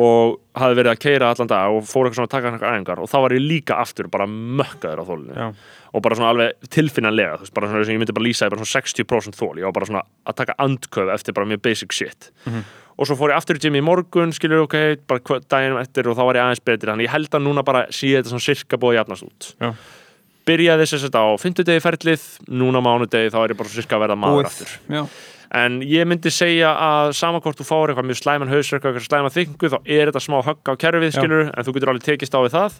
og 0.00 0.38
hafði 0.56 0.78
verið 0.78 0.92
að 0.94 1.00
keira 1.02 1.28
allan 1.34 1.50
dag 1.50 1.74
og 1.76 1.84
fór 1.84 2.06
eitthvað 2.08 2.18
svona 2.20 2.28
að 2.30 2.34
taka 2.34 2.50
eitthvað 2.54 2.74
æfingar 2.74 3.02
og 3.04 3.08
þá 3.10 3.16
var 3.24 3.34
ég 3.36 3.42
líka 3.44 3.76
aftur 3.82 4.08
bara 4.12 4.26
mökkaður 4.30 5.02
á 5.02 5.04
þólinu 5.10 5.34
Já. 5.36 5.48
og 5.92 6.04
bara 6.06 6.16
svona 6.18 6.30
alveg 6.32 6.68
tilfinnanlega 6.76 7.34
þú 7.36 7.44
veist, 7.44 7.54
bara 7.58 7.68
svona 7.72 7.84
sem 7.88 7.96
ég 7.96 8.00
myndi 8.02 8.14
bara 8.16 8.26
lýsa 8.28 8.48
í 8.48 8.52
bara 8.54 8.64
svona 8.64 8.84
60% 8.86 9.36
þól 9.40 9.60
ég 9.60 9.66
var 9.68 9.74
bara 9.76 9.88
svona 9.90 10.02
að 10.30 10.38
taka 10.40 10.56
andköf 10.64 11.12
eftir 11.16 11.36
bara 11.36 11.50
mjög 11.52 11.62
basic 11.68 11.92
shit 11.92 12.30
Mhm. 12.46 12.62
og 13.00 13.06
svo 13.08 13.16
fór 13.20 13.30
ég 13.34 13.36
aftur 13.40 13.56
í 13.56 13.62
gym 13.66 13.76
í 13.76 13.82
morgun 13.84 14.32
skilur 14.32 14.64
ok, 14.64 14.76
bara 15.06 15.40
daginn 15.52 15.76
eftir 15.82 16.08
og 16.08 16.16
þá 16.16 16.24
var 16.30 16.34
ég 16.40 16.44
aðeins 16.46 16.64
betri 16.64 16.90
þannig 16.92 17.08
ég 17.08 17.14
held 17.18 17.30
að 17.36 17.44
núna 17.48 17.64
bara 17.64 17.86
sé 17.90 18.14
þetta 18.16 18.32
svona 18.32 18.46
sirka 18.48 18.76
búið 18.80 18.98
jafnast 19.00 19.24
út 19.28 19.50
Já. 19.60 19.74
byrjaði 20.48 20.86
þess 20.86 20.96
að 20.96 21.04
þetta 21.10 21.20
á 21.22 21.28
fimmtudegi 21.44 21.82
ferlið 21.84 22.24
núna 22.48 22.80
mánudegi 22.84 23.30
þá 23.32 23.38
er 23.44 23.52
ég 23.54 23.58
bara 23.60 23.68
sirka 23.68 23.96
að 23.98 24.04
verða 24.06 24.16
maður 24.18 24.48
aftur 24.48 24.72
Já. 24.88 25.04
En 25.50 25.80
ég 25.82 26.06
myndi 26.06 26.30
segja 26.30 26.70
að 26.78 27.12
sama 27.18 27.40
hvort 27.42 27.58
þú 27.58 27.66
fáir 27.66 27.90
eitthvað 27.90 28.06
mjög 28.10 28.20
slæman 28.20 28.52
hausverk 28.52 28.84
eitthvað 28.86 29.06
slæman 29.08 29.34
þykkingu 29.34 29.70
þá 29.72 29.78
er 29.82 30.10
þetta 30.10 30.22
smá 30.22 30.36
högg 30.46 30.70
á 30.70 30.74
kerfið 30.84 31.14
skilur 31.16 31.48
en 31.50 31.66
þú 31.66 31.74
getur 31.74 31.92
alveg 31.92 32.06
tekist 32.06 32.36
á 32.38 32.40
við 32.44 32.54
það. 32.54 32.76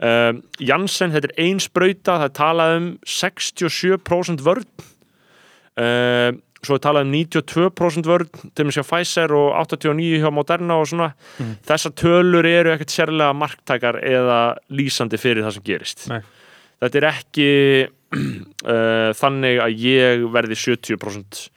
Um, 0.00 0.40
Janssen, 0.64 1.12
þetta 1.14 1.28
er 1.30 1.42
ein 1.44 1.60
sprauta 1.62 2.16
það 2.16 2.26
er 2.26 2.36
talað 2.38 2.76
um 2.78 2.86
67% 3.04 4.42
vörn. 4.46 4.66
Um, 5.80 6.40
svo 6.66 6.76
er 6.76 6.82
talað 6.84 7.06
um 7.06 7.14
92% 7.14 8.08
vörn 8.10 8.50
til 8.56 8.66
að 8.66 8.74
sjá 8.74 8.84
Pfizer 8.84 9.36
og 9.36 9.54
89 9.60 10.24
hjá 10.24 10.32
Moderna 10.34 10.80
og 10.80 10.90
svona. 10.90 11.12
Mhm. 11.38 11.54
þessar 11.68 11.94
tölur 11.94 12.48
eru 12.48 12.74
ekkert 12.74 12.96
sérlega 12.96 13.36
marktækar 13.36 14.00
eða 14.02 14.40
lýsandi 14.68 15.20
fyrir 15.20 15.46
það 15.46 15.56
sem 15.56 15.68
gerist. 15.68 16.08
Nei. 16.10 16.20
þetta 16.80 16.98
er 16.98 17.08
ekki 17.12 17.48
uh, 17.86 19.12
þannig 19.22 19.62
að 19.62 19.80
ég 19.84 20.26
verði 20.32 20.58
70% 20.58 21.48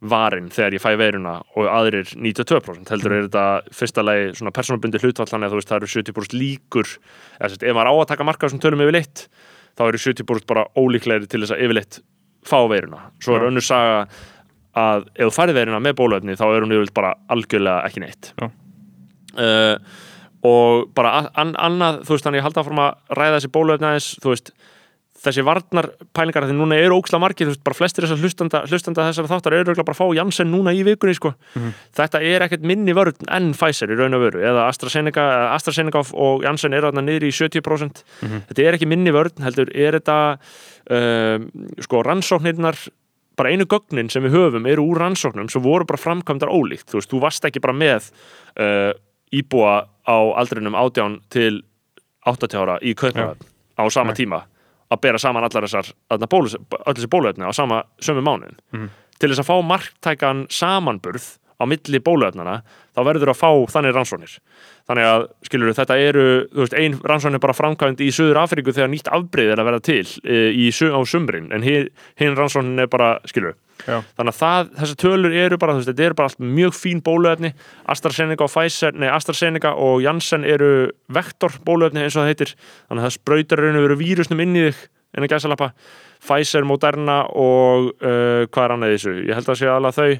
varin 0.00 0.48
þegar 0.52 0.76
ég 0.76 0.82
fæ 0.82 0.90
veiruna 0.96 1.34
og 1.58 1.66
aðrir 1.68 2.08
92% 2.14 2.88
heldur 2.92 3.14
er 3.14 3.26
þetta 3.26 3.74
fyrsta 3.76 4.04
lagi 4.04 4.30
svona 4.38 4.52
persónubundi 4.56 5.00
hlutfall 5.02 5.28
þannig 5.28 5.50
að 5.50 5.52
þú 5.52 5.60
veist 5.60 5.72
það 5.72 5.80
eru 5.80 5.90
70% 5.92 6.36
líkur 6.40 6.92
eða 6.94 7.50
sérst, 7.50 7.66
ef 7.66 7.76
maður 7.76 7.92
á 7.92 7.94
að 7.98 8.08
taka 8.14 8.26
marka 8.28 8.48
þessum 8.48 8.62
tölum 8.64 8.84
yfirleitt 8.86 9.26
þá 9.76 9.84
eru 9.90 10.02
70% 10.06 10.48
bara 10.48 10.66
ólíklegri 10.78 11.28
til 11.28 11.42
þess 11.42 11.56
að 11.56 11.64
yfirleitt 11.66 12.00
fá 12.46 12.58
veiruna. 12.70 13.10
Svo 13.20 13.36
er 13.36 13.48
önnur 13.50 13.64
saga 13.64 14.04
að 14.80 15.08
ef 15.12 15.28
þú 15.28 15.34
færið 15.36 15.58
veiruna 15.60 15.82
með 15.84 15.96
bóluefni 16.00 16.38
þá 16.40 16.46
er 16.48 16.64
hún 16.64 16.74
yfirleitt 16.76 16.96
bara 16.96 17.14
algjörlega 17.32 17.84
ekki 17.90 18.04
neitt. 18.04 18.32
Uh, 19.36 19.76
og 20.46 20.88
bara 20.96 21.28
annað, 21.36 22.00
þú 22.06 22.16
veist 22.16 22.26
þannig 22.26 22.40
ég 22.40 22.46
halda 22.48 22.62
áfram 22.64 22.84
að 22.86 23.16
ræða 23.18 23.36
þessi 23.36 23.52
bóluefni 23.52 23.90
aðeins, 23.90 24.12
þú 24.22 24.32
veist 24.32 24.52
þessi 25.20 25.42
varnar 25.44 25.90
pælingar 26.16 26.46
því 26.48 26.54
núna 26.56 26.78
eru 26.80 26.96
óksla 27.00 27.20
margir, 27.20 27.48
þú 27.48 27.54
veist, 27.54 27.62
bara 27.66 27.76
flestir 27.76 28.06
þessar 28.06 28.22
hlustanda, 28.22 28.60
hlustanda 28.68 29.06
þessar 29.08 29.28
þáttar 29.28 29.56
eru 29.56 29.66
örugglega 29.66 29.88
bara 29.90 29.96
að 29.96 30.00
fá 30.00 30.16
Janssen 30.16 30.50
núna 30.52 30.72
í 30.72 30.80
vikunni, 30.86 31.16
sko. 31.16 31.34
Mhm. 31.56 31.74
Þetta 31.98 32.22
er 32.24 32.44
ekkert 32.46 32.64
minni 32.70 32.94
vörn 32.96 33.28
enn 33.28 33.50
Pfizer 33.52 33.92
í 33.92 33.98
raun 33.98 34.16
og 34.16 34.24
veru, 34.24 34.40
eða 34.40 34.68
AstraZeneca, 34.70 35.26
AstraZeneca 35.54 36.04
og 36.14 36.46
Janssen 36.46 36.72
eru 36.72 36.90
þarna 36.90 37.04
niður 37.04 37.28
í 37.28 37.32
70%. 37.36 38.02
Mhm. 38.22 38.46
Þetta 38.48 38.64
er 38.64 38.78
ekki 38.78 38.88
minni 38.88 39.12
vörn, 39.12 39.44
heldur, 39.44 39.68
er 39.74 40.00
þetta, 40.00 40.38
um, 40.90 41.50
sko, 41.80 42.02
rannsóknirnar, 42.02 42.88
bara 43.36 43.50
einu 43.50 43.64
gögnin 43.64 44.10
sem 44.10 44.22
við 44.22 44.36
höfum 44.36 44.66
eru 44.66 44.82
úr 44.84 45.00
rannsóknum 45.00 45.50
sem 45.50 45.62
voru 45.62 45.84
bara 45.84 46.00
framkvæmdar 46.00 46.48
ólíkt, 46.48 46.88
þú 46.88 47.00
veist, 47.00 47.10
þú 47.10 47.20
varst 47.20 47.44
ekki 47.44 47.60
bara 47.60 47.72
með 47.72 48.10
uh, 48.60 48.92
íbúa 49.32 49.86
á 50.04 50.16
aldrinum 50.36 50.74
18 50.74 51.20
til 51.30 51.62
80 52.26 52.58
ára 52.60 52.78
í 52.82 52.94
Kaupmannahöfn 52.94 53.46
á 53.80 53.84
sama 53.88 54.12
Nei. 54.12 54.18
tíma 54.20 54.42
að 54.90 55.00
bera 55.00 55.18
saman 55.18 55.44
allar 55.46 55.62
þessar 55.68 55.92
öll 56.10 56.94
þessi 56.94 57.08
bóluefni 57.10 57.46
á 57.46 57.52
sama 57.54 57.82
sömu 58.02 58.22
mánuðin 58.26 58.56
Mhm. 58.72 58.88
til 59.20 59.30
þess 59.30 59.40
að 59.44 59.50
fá 59.50 59.56
marktækan 59.62 60.46
samanburð 60.50 61.38
á 61.60 61.64
milli 61.68 62.00
bóluefnana 62.00 62.60
þá 62.96 63.00
verður 63.06 63.32
að 63.32 63.38
fá 63.38 63.50
þannig 63.74 63.94
rannsóknir. 63.94 64.36
Þannig 64.88 65.06
að 65.06 65.24
skilur 65.46 65.76
þetta 65.76 65.96
eru 66.02 66.26
veist, 66.56 66.74
ein 66.74 66.96
rannsókn 67.06 67.38
er 67.38 67.42
bara 67.42 67.56
framkvæmd 67.56 68.00
í 68.02 68.10
Suður 68.14 68.40
Afríku 68.42 68.74
þegar 68.74 68.90
nýtt 68.90 69.10
afbreyð 69.12 69.52
er 69.54 69.62
að 69.62 69.68
verða 69.68 69.82
til 69.86 70.06
e, 70.24 70.38
í, 70.56 70.70
á 70.72 71.00
sumrin 71.06 71.50
en 71.54 71.66
hin, 71.66 71.90
hin 72.18 72.38
rannsóknin 72.38 72.82
er 72.82 72.90
bara 72.90 73.12
skilur 73.28 73.54
Já. 73.86 74.00
þannig 74.18 74.32
að 74.32 74.38
það, 74.40 74.70
þessar 74.80 75.00
tölur 75.04 75.36
eru 75.44 75.58
bara 75.60 75.76
veist, 75.76 75.90
þetta 75.92 76.06
eru 76.08 76.18
bara 76.18 76.48
mjög 76.58 76.76
fín 76.76 77.02
bóluefni. 77.04 77.52
AstraZeneca 77.92 78.46
og 78.46 78.52
Pfizer, 78.52 78.96
nei 78.98 79.08
AstraZeneca 79.12 79.74
og 79.80 80.02
Janssen 80.04 80.44
eru 80.48 80.90
vektor 81.12 81.60
bóluefni 81.64 82.04
eins 82.04 82.16
og 82.16 82.24
það 82.24 82.32
heitir, 82.32 82.54
þannig 82.88 83.04
að 83.04 83.08
það 83.08 83.16
sprautar 83.16 83.64
raun 83.64 83.80
og 83.80 83.86
veru 83.86 84.00
vírusnum 84.00 84.44
inn 84.44 84.58
í 84.58 84.66
þig 84.68 84.84
en 85.16 85.26
að 85.26 85.32
gæsa 85.32 85.50
lappa 85.50 85.72
Pfizer, 86.20 86.66
Moderna 86.68 87.22
og 87.32 87.90
uh, 88.04 88.46
hvað 88.50 88.64
er 88.66 88.76
annað 88.76 88.94
þessu, 88.96 89.16
ég 89.24 89.38
held 89.38 89.48
að 89.48 89.60
sé 89.62 89.70
alveg 89.72 89.96
þau 89.96 90.10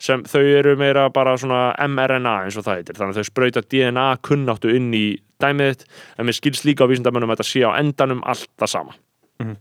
sem 0.00 0.22
þau 0.24 0.40
eru 0.58 0.76
meira 0.80 1.08
bara 1.12 1.36
svona 1.38 1.74
mRNA 1.86 2.34
eins 2.46 2.56
og 2.56 2.64
það 2.66 2.80
heitir, 2.80 2.96
þannig 2.98 3.16
að 3.16 3.20
þau 3.20 3.28
sprauta 3.30 3.62
DNA 3.68 4.06
kunnáttu 4.26 4.72
inn 4.76 4.88
í 4.96 5.04
dæmið 5.40 5.74
þitt 5.74 5.84
en 6.18 6.26
mér 6.28 6.36
skilst 6.38 6.64
líka 6.68 6.84
á 6.84 6.90
vísindamönnum 6.90 7.30
að 7.32 7.40
þetta 7.42 7.50
sé 7.50 7.62
á 7.68 7.70
endanum 7.80 8.22
allt 8.24 8.48
það 8.60 8.72
sama 8.76 8.96
Mhm. 9.40 9.56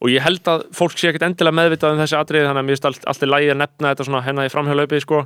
Og 0.00 0.10
ég 0.12 0.20
held 0.24 0.48
að 0.52 0.64
fólk 0.76 0.96
sé 1.00 1.08
ekkert 1.10 1.24
endilega 1.28 1.56
meðvitað 1.56 1.94
um 1.94 2.00
þessi 2.02 2.16
atriði 2.18 2.46
þannig 2.48 2.60
að 2.62 2.66
mér 2.68 2.76
finnst 2.76 2.88
allt, 2.90 3.06
allt 3.12 3.22
í 3.24 3.28
lægi 3.30 3.50
að 3.54 3.60
nefna 3.62 3.92
þetta 3.94 4.06
svona 4.08 4.20
hennar 4.26 4.48
í 4.48 4.52
framhjálaupi 4.52 5.00
sko. 5.00 5.20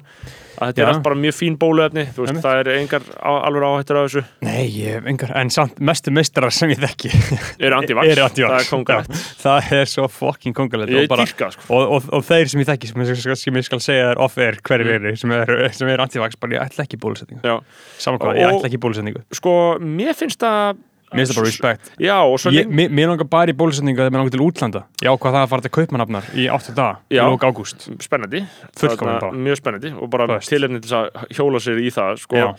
að 0.61 0.71
þetta 0.71 0.81
Já. 0.81 0.85
er 0.85 0.91
allt 0.93 1.03
bara 1.07 1.17
mjög 1.17 1.35
fín 1.39 1.57
bóluefni 1.59 2.05
þú 2.15 2.21
veist, 2.23 2.31
Einmitt. 2.31 2.45
það 2.45 2.61
er 2.61 2.71
engar 2.77 3.07
á, 3.19 3.31
alveg 3.49 3.67
áhættur 3.67 3.99
á 3.99 4.03
þessu 4.05 4.23
Nei, 4.45 4.67
ég 4.77 5.09
engar, 5.11 5.33
en 5.41 5.51
samt 5.51 5.81
mestu 5.81 6.13
mistrar 6.15 6.53
sem 6.55 6.71
ég 6.75 6.83
þekki 6.85 7.11
eru 7.65 7.79
anti-vax, 7.81 8.21
anti-vax. 8.27 8.37
það 8.37 8.59
er 8.61 8.69
kongalegt 8.71 9.15
Já, 9.17 9.25
Það 9.41 9.73
er 9.81 9.91
svo 9.95 10.09
fucking 10.13 10.55
kongalegt 10.57 10.93
ég 10.95 11.11
og, 11.11 11.25
sko. 11.33 11.65
og, 11.75 11.95
og, 11.97 12.11
og 12.21 12.27
þeir 12.29 12.53
sem 12.53 12.61
ég 12.63 12.69
þekki 12.71 12.93
sem 12.93 13.03
ég 13.07 13.23
skal, 13.25 13.39
sem 13.41 13.59
ég 13.63 13.67
skal 13.71 13.83
segja 13.83 14.11
þér 14.13 14.23
off-air 14.27 14.61
hverjir 14.69 14.93
eru 14.99 15.15
sem 15.17 15.33
eru, 15.39 15.59
sem 15.81 15.89
eru 15.97 16.05
anti-vax 16.05 16.39
bara 16.41 16.59
ég 16.59 16.67
ætla 16.69 16.85
ekki 16.87 17.01
bólusetningu. 17.01 17.57
Saman 17.99 18.21
hvað, 18.21 18.39
ég 18.43 18.53
ætla 18.53 18.69
ekki 18.71 18.83
bólusetningu 18.85 19.25
sko, 19.41 19.57
mér 19.81 20.13
finnst 20.19 20.45
það 20.45 20.77
Mér 21.11 21.25
finnst 21.27 21.33
það 21.33 21.41
bara 21.41 21.51
respect 21.51 21.91
já, 21.99 22.17
og 22.23 22.37
svo 22.39 22.53
Ég, 22.55 22.67
lengi 22.69 22.77
mér, 22.79 22.93
mér 22.95 23.09
langar 23.11 23.29
bara 23.33 23.51
í 23.51 23.57
bólusetningu 23.59 23.99
þegar 23.99 24.13
mér 24.15 24.21
langar 24.23 24.35
til 24.37 24.45
útlanda 24.47 24.83
Ég 25.03 25.11
ákvað 25.11 25.35
það 25.35 25.43
að 25.43 25.51
fara 25.55 25.65
til 25.67 25.73
kaupmannafnar 25.79 26.29
í 26.39 26.45
8 26.55 26.75
daga 26.77 27.01
í 27.11 27.17
Já. 27.19 27.25
lók 27.27 27.43
ágúst 27.49 27.89
spennandi 28.05 28.45
Fullkominn 28.79 29.19
bara. 29.21 29.33
mjög 29.33 29.59
spennandi 29.63 29.93
og 29.99 30.11
bara 30.11 30.39
tilefni 30.41 30.81
til 30.85 30.95
að 31.01 31.11
hjóla 31.35 31.59
sér 31.65 31.83
í 31.83 31.91
það 31.91 32.23
sko, 32.23 32.37
Já. 32.37 32.55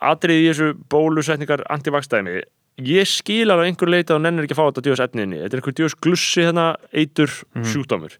atriði 0.00 0.46
í 0.46 0.50
þessu 0.52 0.72
bólusetningar 0.92 1.62
anti-vaxdæmi 1.72 2.40
ég 2.88 3.04
skil 3.08 3.50
alveg 3.52 3.66
að 3.66 3.70
einhver 3.70 3.90
leita 3.92 4.14
og 4.16 4.22
nennir 4.24 4.46
ekki 4.46 4.56
að 4.56 4.60
fá 4.62 4.66
þetta 4.70 4.84
djóðs 4.86 5.02
etninni, 5.04 5.40
þetta 5.42 5.52
er 5.56 5.60
einhver 5.60 5.74
djóðs 5.76 5.96
glussi 6.00 6.40
hérna, 6.46 6.66
eitur, 6.96 7.30
Mhm. 7.54 7.64
sjúkdómur 7.68 8.16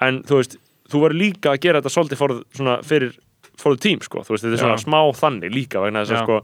en 0.00 0.22
þú 0.22 0.38
veist, 0.38 0.56
þú 0.88 1.00
verður 1.02 1.18
líka 1.18 1.50
að 1.52 1.60
gera 1.60 1.80
þetta 1.82 1.94
svolítið 1.96 2.16
for, 2.16 2.28
svona, 2.54 2.78
fyrir 2.84 3.12
the 3.74 3.76
team, 3.76 3.98
sko, 4.00 4.22
veist, 4.22 4.44
þetta 4.44 4.58
svona 4.62 4.78
Já. 4.78 4.84
þannig 5.18 5.50
líka 5.52 5.82
vegna 5.82 6.04
þess 6.06 6.14
Já. 6.14 6.22
sko 6.22 6.42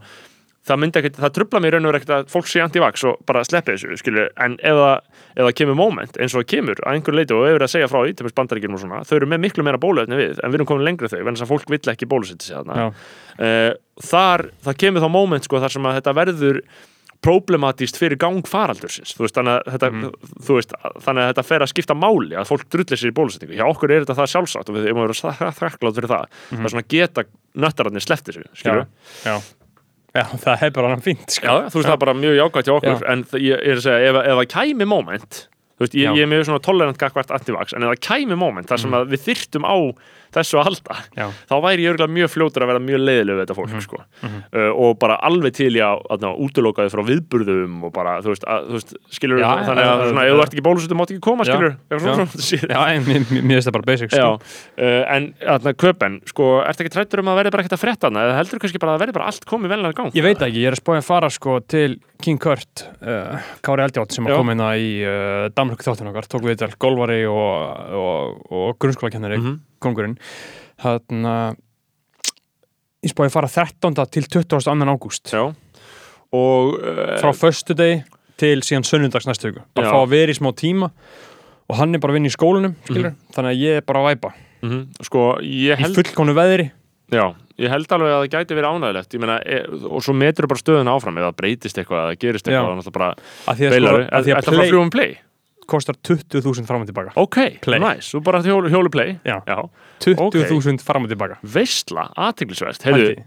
það 0.65 0.81
myndi 0.81 1.01
ekkert, 1.01 1.19
það 1.21 1.33
trubla 1.35 1.61
mér 1.61 1.75
raun 1.75 1.85
og 1.85 1.91
verið 1.91 2.01
ekkert 2.01 2.13
að 2.15 2.31
fólk 2.33 2.49
sé 2.49 2.61
anti-vax 2.63 3.03
og 3.09 3.19
bara 3.29 3.43
sleppi 3.45 3.75
þessu, 3.75 3.97
skilju 4.01 4.25
en 4.45 4.55
ef 4.65 4.79
það 5.35 5.51
kemur 5.59 5.77
moment 5.77 6.17
eins 6.17 6.33
og 6.33 6.41
það 6.41 6.49
kemur 6.55 6.81
að 6.81 6.97
einhver 6.97 7.17
leiti 7.19 7.35
og 7.35 7.45
hefur 7.49 7.67
að 7.67 7.73
segja 7.75 7.91
frá 7.91 7.99
því, 8.01 8.15
til 8.17 8.33
bandaríkjum 8.39 8.77
og 8.77 8.81
svona, 8.81 9.03
þau 9.05 9.15
eru 9.19 9.29
með 9.29 9.43
miklu 9.45 9.67
meira 9.67 9.81
bóluefni 9.81 10.19
við 10.19 10.41
en 10.41 10.49
við 10.49 10.59
erum 10.59 10.69
komin 10.71 10.87
lengra 10.87 11.11
þau, 11.11 11.19
vegna 11.21 11.37
þess 11.37 11.45
að 11.45 11.53
fólk 11.53 11.71
vill 11.75 11.93
ekki 11.93 12.09
bólusetja 12.09 12.49
sig 12.49 12.57
þarna. 12.57 12.89
Uh, 13.37 13.71
þar, 14.09 14.47
það 14.65 14.81
kemur 14.85 15.05
þá 15.05 15.09
moment 15.13 15.47
sko, 15.47 15.61
þar 15.61 15.75
sem 15.77 15.89
að 15.89 15.97
þetta 15.99 16.15
verður 16.17 16.61
problematíst 17.25 17.97
fyrir 17.97 18.19
gang 18.21 18.45
faraldursins. 18.45 19.15
Þú 19.17 19.25
veist, 19.25 19.37
þannig, 19.37 19.55
að 19.55 19.75
þetta, 19.75 19.89
þú 20.45 20.57
veist, 20.59 20.75
þannig 21.07 21.23
að 21.23 21.29
þetta 21.31 21.45
fer 21.47 21.65
að 21.65 21.71
skipta 21.71 21.97
máli 21.97 22.37
að 22.37 22.49
fólk 22.51 22.67
drullir 22.75 23.01
sér 23.01 23.09
í 23.09 23.15
bólusetningu. 23.17 23.57
Hjá 23.57 23.65
okkur 23.65 23.93
er 23.95 24.05
þetta 24.05 24.17
það 24.19 24.31
sjálfsagt 24.35 24.69
og 24.69 24.77
við 24.77 24.89
erum 24.91 25.01
að 25.01 25.07
vera 25.07 25.51
þakklátt 25.61 25.97
fyrir 25.97 26.11
það. 26.11 26.27
Mhm. 26.29 26.59
það 26.59 26.69
er 26.69 26.75
svona 26.75 26.87
geta 26.93 27.25
nöttararnir 27.65 28.05
þessu 28.05 28.45
skilur 28.53 28.85
Já, 30.15 30.23
það 30.45 30.61
er 30.63 30.71
bara 30.77 30.93
hann 30.93 31.03
fínt 31.03 31.33
sko. 31.35 31.45
Já, 31.45 31.67
þú 31.67 31.81
veist 31.81 31.89
það 31.89 31.95
er 31.97 32.03
bara 32.05 32.15
mjög 32.15 32.37
jákvæmt 32.39 32.69
hjá 32.69 32.75
okkur 32.77 32.93
Já. 32.95 33.09
en 33.11 33.25
ég 33.43 33.59
er 33.59 33.75
að 33.81 33.83
segja, 33.83 34.13
ef, 34.13 34.19
ef 34.21 34.39
það 34.39 34.47
kæmi 34.55 34.87
moment 34.87 35.41
þú 35.75 35.85
veist, 35.85 35.95
ég, 35.99 36.11
ég 36.15 36.23
er 36.23 36.31
mjög 36.31 36.45
svona 36.49 36.63
tolerant 36.63 36.97
gagvart 37.01 37.31
antivax, 37.35 37.73
en 37.75 37.83
ef 37.83 37.95
það 37.95 38.03
kæmi 38.09 38.37
moment 38.39 38.67
þar 38.71 38.79
sem 38.85 38.93
að 38.95 39.09
við 39.15 39.25
þyrftum 39.29 39.65
á 39.67 39.75
þessu 40.35 40.57
að 40.59 40.65
halda. 40.67 40.95
Já. 41.15 41.25
þá 41.47 41.53
væri 41.63 41.83
ég 41.85 41.93
örgulega 41.93 42.11
mjög 42.11 42.29
fljótur 42.33 42.63
að 42.65 42.67
vera 42.73 42.79
mjög 42.83 42.99
leiðileg 43.07 43.35
við 43.37 43.41
þetta 43.45 43.55
fólk, 43.55 43.69
Mhm. 43.71 43.83
sko 43.85 43.99
uh, 44.01 44.71
og 44.75 44.97
bara 44.99 45.15
alveg 45.23 45.53
til 45.55 45.69
í 45.71 45.79
að, 45.79 46.01
að, 46.11 46.25
að 46.27 46.41
útilokaði 46.43 46.91
frá 46.91 47.03
viðburðum 47.07 47.77
og 47.87 47.93
bara, 47.95 48.17
þú 48.19 48.33
veist, 48.33 48.43
að, 48.43 48.65
þú 48.67 48.75
veist 48.75 48.91
skilur 49.15 49.39
Já, 49.39 49.47
þannig 49.63 49.79
að 49.79 49.87
já, 49.87 50.09
svona, 50.09 50.25
ef 50.25 50.33
þú 50.35 50.41
ert 50.43 50.55
ekki 50.57 50.65
bólusettum, 50.65 50.99
mátt 50.99 51.13
ekki 51.15 51.23
koma, 51.23 51.45
skilur 51.47 51.71
Já. 51.71 51.95
mér, 53.07 53.23
finnst 53.31 53.69
það 53.69 53.75
bara 53.77 53.87
basic 53.87 54.11
sko. 54.11 54.31
uh, 54.35 55.15
en 55.15 55.29
þarna 55.39 55.73
köpen, 55.85 56.19
sko, 56.27 56.49
ertu 56.67 56.83
ekki 56.83 56.93
trættur 56.97 57.23
um 57.23 57.31
að 57.31 57.39
verði 57.39 57.53
bara 57.55 57.63
ekkert 57.63 57.77
að 57.79 57.83
frétta 57.85 58.11
hana 58.11 58.25
eða 58.27 58.35
heldur 58.41 58.59
kannski 58.65 58.81
bara 58.83 58.97
að 58.97 59.05
verði 59.05 59.15
bara 59.19 59.29
allt 59.31 59.47
komið 59.47 59.71
vellega 59.75 59.95
í 59.95 59.99
gang? 60.01 60.11
Ég 60.19 60.27
veit 60.27 60.43
ekki, 60.49 60.59
ég 60.65 60.67
er 60.73 60.75
að 60.75 60.83
spója 60.83 60.99
að 61.03 61.07
fara 61.07 61.31
sko 61.31 61.59
til 61.63 61.95
King 62.25 62.39
Kurt, 62.43 62.85
uh, 63.07 63.39
Kári 63.63 63.83
Eldjátt 63.87 64.11
sem 64.15 64.27
að 64.27 64.35
koma 64.39 64.55
Danmörku 65.65 65.85
þáttun 65.87 66.09
okkar, 66.11 66.27
tók 66.29 66.43
við 66.45 66.59
þetta 66.61 66.77
golvari 66.81 67.21
og, 67.25 67.93
og, 67.97 68.41
og 68.53 68.77
grunnskólakennari 68.79 69.39
Mhm. 69.41 69.55
kongurinn 69.81 70.17
þannig 70.81 71.29
að 71.31 71.55
ég 73.05 73.13
spója 73.13 73.29
að 73.29 73.35
fara 73.35 73.47
13. 73.49 74.05
til 74.11 74.23
22. 74.23 74.89
ágúst. 74.89 75.31
Já, 75.33 75.43
og 76.35 76.73
uh, 76.79 77.17
frá 77.21 77.31
föstudegi 77.33 78.03
til 78.37 78.59
síðan 78.65 78.83
sunnudags 78.85 79.25
næstu 79.29 79.51
viku, 79.51 79.63
bara 79.75 79.87
Já. 79.87 79.93
fá 79.93 79.99
að 80.03 80.09
vera 80.11 80.33
í 80.33 80.37
smá 80.37 80.51
tíma 80.57 80.89
og 81.69 81.77
hann 81.79 81.95
er 81.95 81.99
bara 82.03 82.13
að 82.13 82.19
vinna 82.19 82.29
í 82.29 82.35
skólanum 82.35 82.75
skilur, 82.85 83.15
þannig 83.33 83.53
að 83.53 83.61
ég 83.63 83.77
er 83.79 83.85
bara 83.87 84.01
að 84.03 84.09
væpa. 84.11 84.33
Mhm, 84.65 84.81
sko, 85.05 85.21
ég 85.41 85.77
í 85.77 85.81
held 85.81 85.95
fullkónu 85.97 86.35
veðri. 86.35 86.71
Já, 87.13 87.33
ég 87.61 87.69
held 87.69 87.87
alveg 87.93 88.11
að 88.11 88.19
það 88.25 88.31
gæti 88.33 88.57
verið 88.57 88.69
ánægilegt 88.75 89.17
meina, 89.21 89.37
e, 89.45 89.59
og 89.87 90.01
svo 90.03 90.13
metur 90.17 90.47
bara 90.49 90.59
stöðuna 90.61 90.93
áfram. 90.97 91.15
Það 91.21 91.35
breytist 91.37 91.77
eitthvað, 91.77 92.01
eða 92.09 92.19
gerist 92.19 92.45
Já. 92.49 92.57
eitthvað 92.59 92.77
náttúrulega 92.81 92.97
bara 92.97 93.09
að 93.47 93.55
því 93.61 93.65
að, 93.69 93.75
beilar 93.75 93.93
að, 93.95 94.25
því 94.25 94.33
að 94.33 94.35
Þetta 94.35 94.51
frá 94.51 94.57
play 94.59 94.69
fljúum 94.71 94.91
play 94.91 95.17
kostar 95.69 95.95
20.000 96.05 96.65
fram 96.69 96.81
og 96.85 96.89
tilbaka 96.89 97.13
Ok, 97.19 97.37
Play. 97.65 97.79
nice, 97.81 98.11
þú 98.13 98.21
bara 98.23 98.41
hjólu, 98.45 98.69
hjólu 98.73 98.91
play 98.93 99.15
Já. 99.25 99.41
Já. 99.47 99.57
20.000 100.05 100.83
fram 100.85 101.07
og 101.07 101.09
tilbaka 101.13 101.37
Veistla, 101.43 102.09
aðteglisverst 102.15 102.85
Heyrðu, 102.87 103.15
Pældi. 103.15 103.25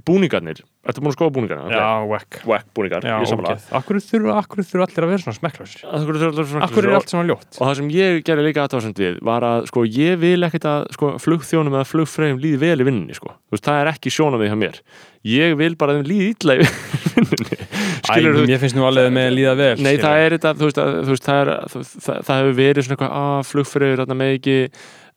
Búningarnir, 0.88 0.90
ertu 0.90 1.02
búin 1.02 1.12
að 1.12 1.16
skoða 1.16 1.34
búningarnir? 1.36 1.74
Já, 1.76 1.88
whack 2.08 2.38
Wack. 2.48 2.68
Búningar, 2.76 3.04
Já, 3.04 3.16
ég 3.22 3.32
ok. 3.34 3.66
Akkur 3.78 4.00
þurfa 4.00 4.86
allir 4.88 5.06
að 5.06 5.12
vera 5.12 5.22
svona 5.24 5.36
smekklausir? 5.38 5.84
Akkur 5.88 6.18
er, 6.18 6.62
Akkur 6.64 6.88
er 6.88 6.96
allt 6.98 7.12
svona 7.12 7.28
ljótt? 7.28 7.48
Og 7.58 7.62
það 7.66 7.76
sem 7.80 7.92
ég 7.94 8.22
gerði 8.26 8.46
líka 8.48 8.64
aðtáðsend 8.64 9.02
við 9.02 9.20
var 9.28 9.46
að 9.48 9.68
sko, 9.70 9.84
ég 9.84 10.18
vil 10.22 10.40
ekkert 10.48 10.68
að 10.70 10.88
sko, 10.96 11.12
flugþjónum 11.22 11.78
eða 11.78 11.88
flugfreyjum 11.92 12.42
líði 12.42 12.62
vel 12.64 12.78
í 12.78 12.88
vinnunni 12.88 13.16
sko. 13.18 13.34
Þú 13.48 13.56
veist, 13.56 13.68
það 13.68 13.82
er 13.82 13.92
ekki 13.94 14.14
sjónamið 14.14 14.52
hjá 14.52 14.58
mér. 14.64 14.80
Ég 15.28 15.56
vil 15.58 15.74
bara 15.76 15.94
að 15.94 16.02
þeim 16.02 16.10
líði 16.12 16.28
illa 16.34 16.56
í 16.58 16.68
vinnunni. 17.18 17.58
Æ, 17.58 18.06
Skilurðu, 18.08 18.44
mér 18.48 18.60
finnst 18.62 18.76
nú 18.78 18.86
alveg 18.88 19.10
með 19.12 19.26
að 19.28 19.34
líða 19.36 19.54
vel 19.58 19.72
Nei, 19.84 19.96
það 20.00 20.22
er 20.22 20.34
þetta, 20.36 20.52
þú 20.58 20.68
veist, 20.68 20.78
að, 20.80 20.98
það, 21.26 21.40
er, 21.42 21.50
það, 21.72 21.88
það, 22.06 22.20
það 22.28 22.38
hefur 22.40 22.56
verið 22.58 22.86
svona 22.86 22.96
eitthvað 22.96 23.16
að 23.18 23.48
flugfreyjur 23.50 24.02
þarna 24.02 24.16
með 24.22 24.34
ekki 24.38 24.56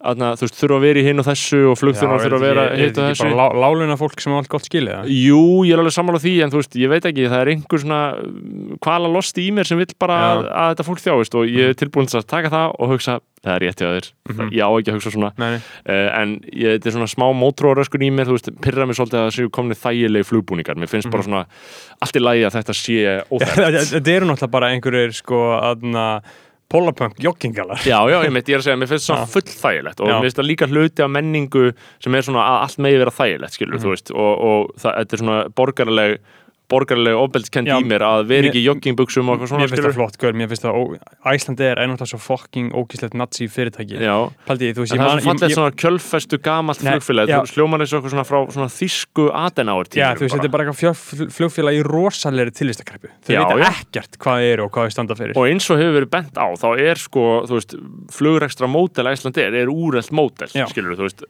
þarna, 0.02 0.30
þú 0.38 0.45
veist, 0.47 0.58
þurfa 0.60 0.78
að 0.78 0.86
vera 0.86 1.02
í 1.02 1.06
hinn 1.06 1.22
og 1.22 1.28
þessu 1.28 1.60
og 1.72 1.78
flugþjónar 1.80 2.24
þurfa 2.26 2.38
að 2.39 2.45
vera 2.47 2.66
hitt 2.76 2.97
og 2.99 3.08
þessu. 3.08 3.26
bara 3.28 3.38
lá, 3.39 3.45
láluna 3.66 3.97
fólk 3.99 4.22
sem 4.24 4.34
er 4.34 4.41
allt 4.41 4.52
gott 4.52 4.68
skilið 4.68 4.93
eða? 4.97 5.16
Jú, 5.16 5.41
ég 5.68 5.76
er 5.76 5.82
alveg 5.84 5.95
sammála 5.95 6.22
því 6.24 6.36
en 6.45 6.54
þú 6.54 6.62
veist, 6.62 6.78
ég 6.82 6.91
veit 6.91 7.10
ekki, 7.12 7.28
það 7.32 7.43
er 7.43 7.52
einhver 7.56 7.84
svona 7.84 7.99
um, 8.22 8.78
kvala 8.84 9.12
losti 9.16 9.47
í 9.47 9.52
mér 9.56 9.70
sem 9.70 9.82
vill 9.82 9.91
bara 10.02 10.20
að, 10.32 10.45
að 10.52 10.72
þetta 10.74 10.88
fólk 10.89 11.04
þjáist 11.06 11.38
og 11.41 11.52
ég 11.52 11.74
er 11.74 11.78
tilbúin 11.82 12.10
til 12.12 12.20
að 12.22 12.28
taka 12.34 12.52
það 12.54 12.76
og 12.82 12.93
hugsa, 12.95 13.18
það 13.41 13.56
er 13.56 13.64
rétt 13.66 13.82
hjá 13.82 13.88
þér. 13.89 14.10
Mhm. 14.32 14.52
ég 14.54 14.62
á 14.62 14.70
ekki 14.72 14.91
að 14.91 14.97
hugsa 14.99 15.14
svona. 15.16 15.32
Nei, 15.41 15.47
nei. 15.56 15.62
uh, 15.62 16.10
en 16.22 16.36
ég, 16.52 16.76
þetta 16.78 16.91
er 16.91 16.97
svona 16.97 17.10
smá 17.14 17.26
mótróðröskun 17.41 18.06
í 18.06 18.12
mér 18.14 18.30
þú 18.30 18.38
veist, 18.38 18.52
pyrra 18.62 18.86
mér 18.89 18.99
svolítið 18.99 19.22
að 19.22 19.26
það 19.28 19.36
séu 19.38 19.52
komni 19.58 19.78
þægilegi 19.78 20.30
flugbúningar, 20.30 20.78
mér 20.82 20.91
finnst 20.91 21.10
bara 21.14 21.26
svona 21.26 21.43
allt 22.02 22.18
í 22.18 22.22
lagi 22.22 22.45
að 22.47 22.58
þetta 22.60 22.78
sé 22.78 22.99
óþægt 23.32 23.58
Þetta 23.62 23.84
þetta 23.95 24.16
eru 24.16 24.30
náttúrulega 24.30 24.56
bara 24.56 24.72
einhverjir 24.76 25.18
sko 25.18 25.41
aðna 25.58 26.06
Polapunk 26.72 27.17
joggingalar 27.19 27.82
Já, 27.84 27.99
já, 28.07 28.17
ég, 28.24 28.32
ég 28.32 28.53
er 28.55 28.61
að 28.61 28.65
segja, 28.67 28.80
mér 28.80 28.89
finnst 28.93 29.09
það 29.11 29.26
full 29.34 29.49
þægilegt 29.51 29.99
og 30.01 30.07
Já. 30.07 30.13
mér 30.15 30.26
finnst 30.28 30.39
það 30.39 30.47
líka 30.51 30.67
hluti 30.72 31.03
af 31.05 31.09
menningu 31.11 31.65
sem 32.03 32.15
er 32.15 32.22
svona 32.28 32.45
að 32.47 32.59
allt 32.65 32.78
megi 32.86 33.01
vera 33.01 33.11
þægilegt, 33.17 33.57
skilur, 33.57 33.76
Mhm. 33.76 33.84
þú 33.84 33.89
veist 33.95 34.11
og, 34.15 34.34
og 34.51 34.72
það, 34.80 34.95
þetta 35.01 35.13
er 35.17 35.22
svona 35.26 35.39
borgarleg 35.55 36.17
borgarleg 36.72 37.17
ofbeldskend 37.19 37.67
Já, 37.69 37.78
í 37.78 37.86
mér 37.88 38.05
að 38.07 38.26
vera 38.32 38.49
ekki 38.51 38.61
í 38.61 38.65
joggingbuxum 38.65 39.28
og 39.30 39.36
eitthvað 39.38 39.51
svona, 39.51 39.61
Mér 39.65 39.72
finnst 39.74 39.86
það 39.86 39.97
flott, 39.99 40.17
mér 40.39 40.51
finnst 40.51 40.65
það 40.65 40.74
Æslandi 41.32 41.67
er 41.67 41.82
einhvern 41.84 41.99
veginn 41.99 42.11
svo 42.11 42.19
fucking 42.24 42.72
ógíslegt 42.74 43.17
nazi 43.19 43.47
fyrirtæki 43.51 43.99
Paldi, 44.47 44.72
veist, 44.86 44.93
en 44.95 45.03
það 45.03 45.11
er 45.11 45.51
ég- 45.51 45.57
svona 45.59 45.76
kjölfestu 45.84 46.39
gamalt 46.41 46.82
flugfélag, 46.82 47.28
þú 47.30 47.65
eins 47.86 47.93
og 47.93 47.99
eitthvað 48.01 48.13
svona 48.15 48.28
frá 48.32 48.39
svona 48.55 48.69
þýsku 48.72 49.28
aðenáður 49.43 49.91
Já, 49.99 50.07
þú 50.15 50.26
veist, 50.26 50.36
þetta 50.36 50.47
er 50.49 50.53
bara 50.55 50.65
eitthvað 50.72 51.32
flugfélag 51.36 51.78
í 51.78 51.84
rosalegri 51.86 52.55
tilvistakreppu 52.61 53.11
Þau 53.22 53.57
veit 53.59 53.67
ekkert 53.72 54.17
hvað 54.22 54.41
þið 54.41 54.51
eru 54.55 54.63
og 54.65 54.72
hvað 54.72 54.88
þið 54.88 54.95
standa 54.95 55.15
fyrir. 55.19 55.36
Og 55.38 55.47
eins 55.51 55.67
og 55.72 55.80
hefur 55.82 55.95
verið 55.99 56.11
bent 56.15 56.36
á 56.39 56.47
þá 56.61 56.67
er 56.80 56.95
sko, 57.01 57.26
þú 57.49 57.57
veist, 57.59 57.76
flugrekstra 58.15 58.67
mótel 58.72 59.09
Æslandi 59.11 59.43
er, 59.43 59.55
er 59.61 59.67
úrelt 59.72 60.11
mótel 60.15 60.47
skilur 60.72 60.95
þú 60.99 61.05
veist, 61.07 61.24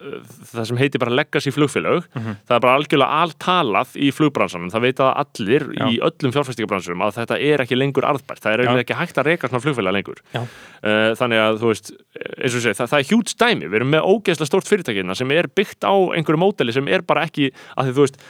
það 0.54 0.68
sem 0.72 0.78
heitir 0.82 1.00
bara 1.02 1.12
legacy 1.18 1.52
flugfélög, 1.52 2.06
Mhm. 2.16 2.36
það 2.48 2.56
er 2.56 2.60
bara 2.66 2.76
algjörlega 2.78 3.20
alltalað 3.24 3.96
í 3.98 4.12
flugbransanum, 4.14 4.72
það 4.72 4.82
veit 4.88 5.00
að 5.02 5.12
allir 5.32 5.68
Já. 5.78 5.86
í 5.88 6.00
öllum 6.04 6.34
fjárfæstingabransurum 6.36 7.04
að 7.06 7.16
þetta 7.20 7.40
er 7.48 7.64
ekki 7.64 7.78
lengur 7.80 8.08
arðbært, 8.08 8.42
það 8.44 8.54
er 8.54 8.64
Já. 8.66 8.72
ekki 8.84 9.00
hægt 9.00 9.22
að 9.22 9.30
reka 9.30 9.50
svona 9.52 9.64
flugfélag 9.64 9.96
lengur. 9.98 10.22
Uh, 10.36 11.12
þannig 11.20 11.42
að 11.44 11.60
þú 11.62 11.72
veist, 11.72 11.92
eins 12.38 12.58
og 12.58 12.66
segi, 12.66 12.78
það, 12.80 12.92
það 12.94 13.00
er 13.00 13.10
hjút 13.12 13.34
dæmi, 13.44 13.68
við 13.72 13.80
erum 13.82 13.92
með 13.96 14.08
ógeðslega 14.12 14.52
stórt 14.52 14.72
fyrirtækina 14.72 15.18
sem 15.18 15.36
er 15.36 15.50
byggt 15.52 15.88
á 15.88 15.94
einhverju 16.18 16.42
móteli 16.42 16.76
sem 16.76 16.92
er 16.92 17.06
bara 17.08 17.26
ekki, 17.28 17.52
að 17.76 17.90
því 17.90 17.98
þú 17.98 18.08
veist 18.08 18.22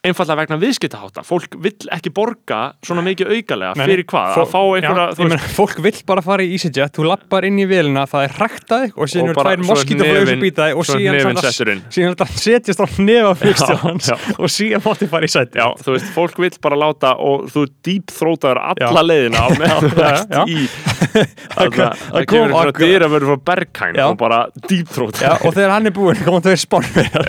einfallega 0.00 0.36
vegna 0.40 0.56
viðskiptahátta, 0.62 1.20
fólk 1.28 1.56
vill 1.60 1.88
ekki 1.92 2.08
borga 2.16 2.60
svona 2.86 3.02
mikið 3.04 3.34
aukalega 3.36 3.74
Nei, 3.76 3.84
fyrir 3.90 4.06
hvað, 4.08 4.30
fó- 4.32 4.44
að 4.46 4.52
fá 4.54 4.60
einhverja 4.78 5.02
já, 5.10 5.16
ég 5.20 5.28
meina, 5.28 5.48
fólk 5.58 5.80
vill 5.84 5.98
bara 6.08 6.22
fara 6.24 6.42
í 6.46 6.54
EasyJet 6.56 6.94
þú 6.96 7.04
lappar 7.10 7.44
inn 7.44 7.58
í 7.60 7.66
vélina, 7.68 8.06
það 8.08 8.24
er 8.24 8.32
hræktað 8.38 8.86
og 8.96 9.10
síðan 9.12 9.28
er 9.34 9.36
tvær 9.40 9.60
svo 9.60 9.68
moskítaflögu 9.74 10.14
sem 10.24 10.30
hnefinn- 10.30 10.44
býta 10.46 10.68
þig 10.70 10.80
og 10.80 10.88
síðan 10.88 11.18
að- 11.20 12.24
að 12.24 12.32
setjast 12.40 12.80
á 12.80 12.86
nefa 13.04 13.34
flugstjóðans 13.42 14.08
já. 14.08 14.16
og 14.40 14.48
síðan 14.56 14.84
mátti 14.88 15.10
fara 15.12 15.28
í 15.28 15.32
sæti 15.36 15.60
Já, 15.60 15.66
þú 15.84 15.92
veist, 15.98 16.08
fólk 16.16 16.40
vill 16.46 16.58
bara 16.64 16.80
láta 16.80 17.12
og 17.20 17.44
þú 17.52 17.66
dýpþrótaður 17.84 18.62
alla 18.72 19.04
Já. 19.04 19.08
leiðina 19.10 19.44
á 19.44 19.48
meðan 19.60 20.48
í 20.48 20.58
Það 21.10 21.70
kom- 21.76 21.76
kemur 22.24 22.26
kom 22.30 22.50
svona 22.56 22.72
akkur- 22.72 22.88
dýravörður 22.88 23.30
frá 23.34 23.38
Berghain 23.52 23.94
Já. 24.00 24.06
og 24.08 24.16
bara 24.20 24.40
dýpþrótaður 24.64 25.44
og 25.44 25.54
þegar 25.56 25.70
hann 25.76 25.86
er 25.90 25.94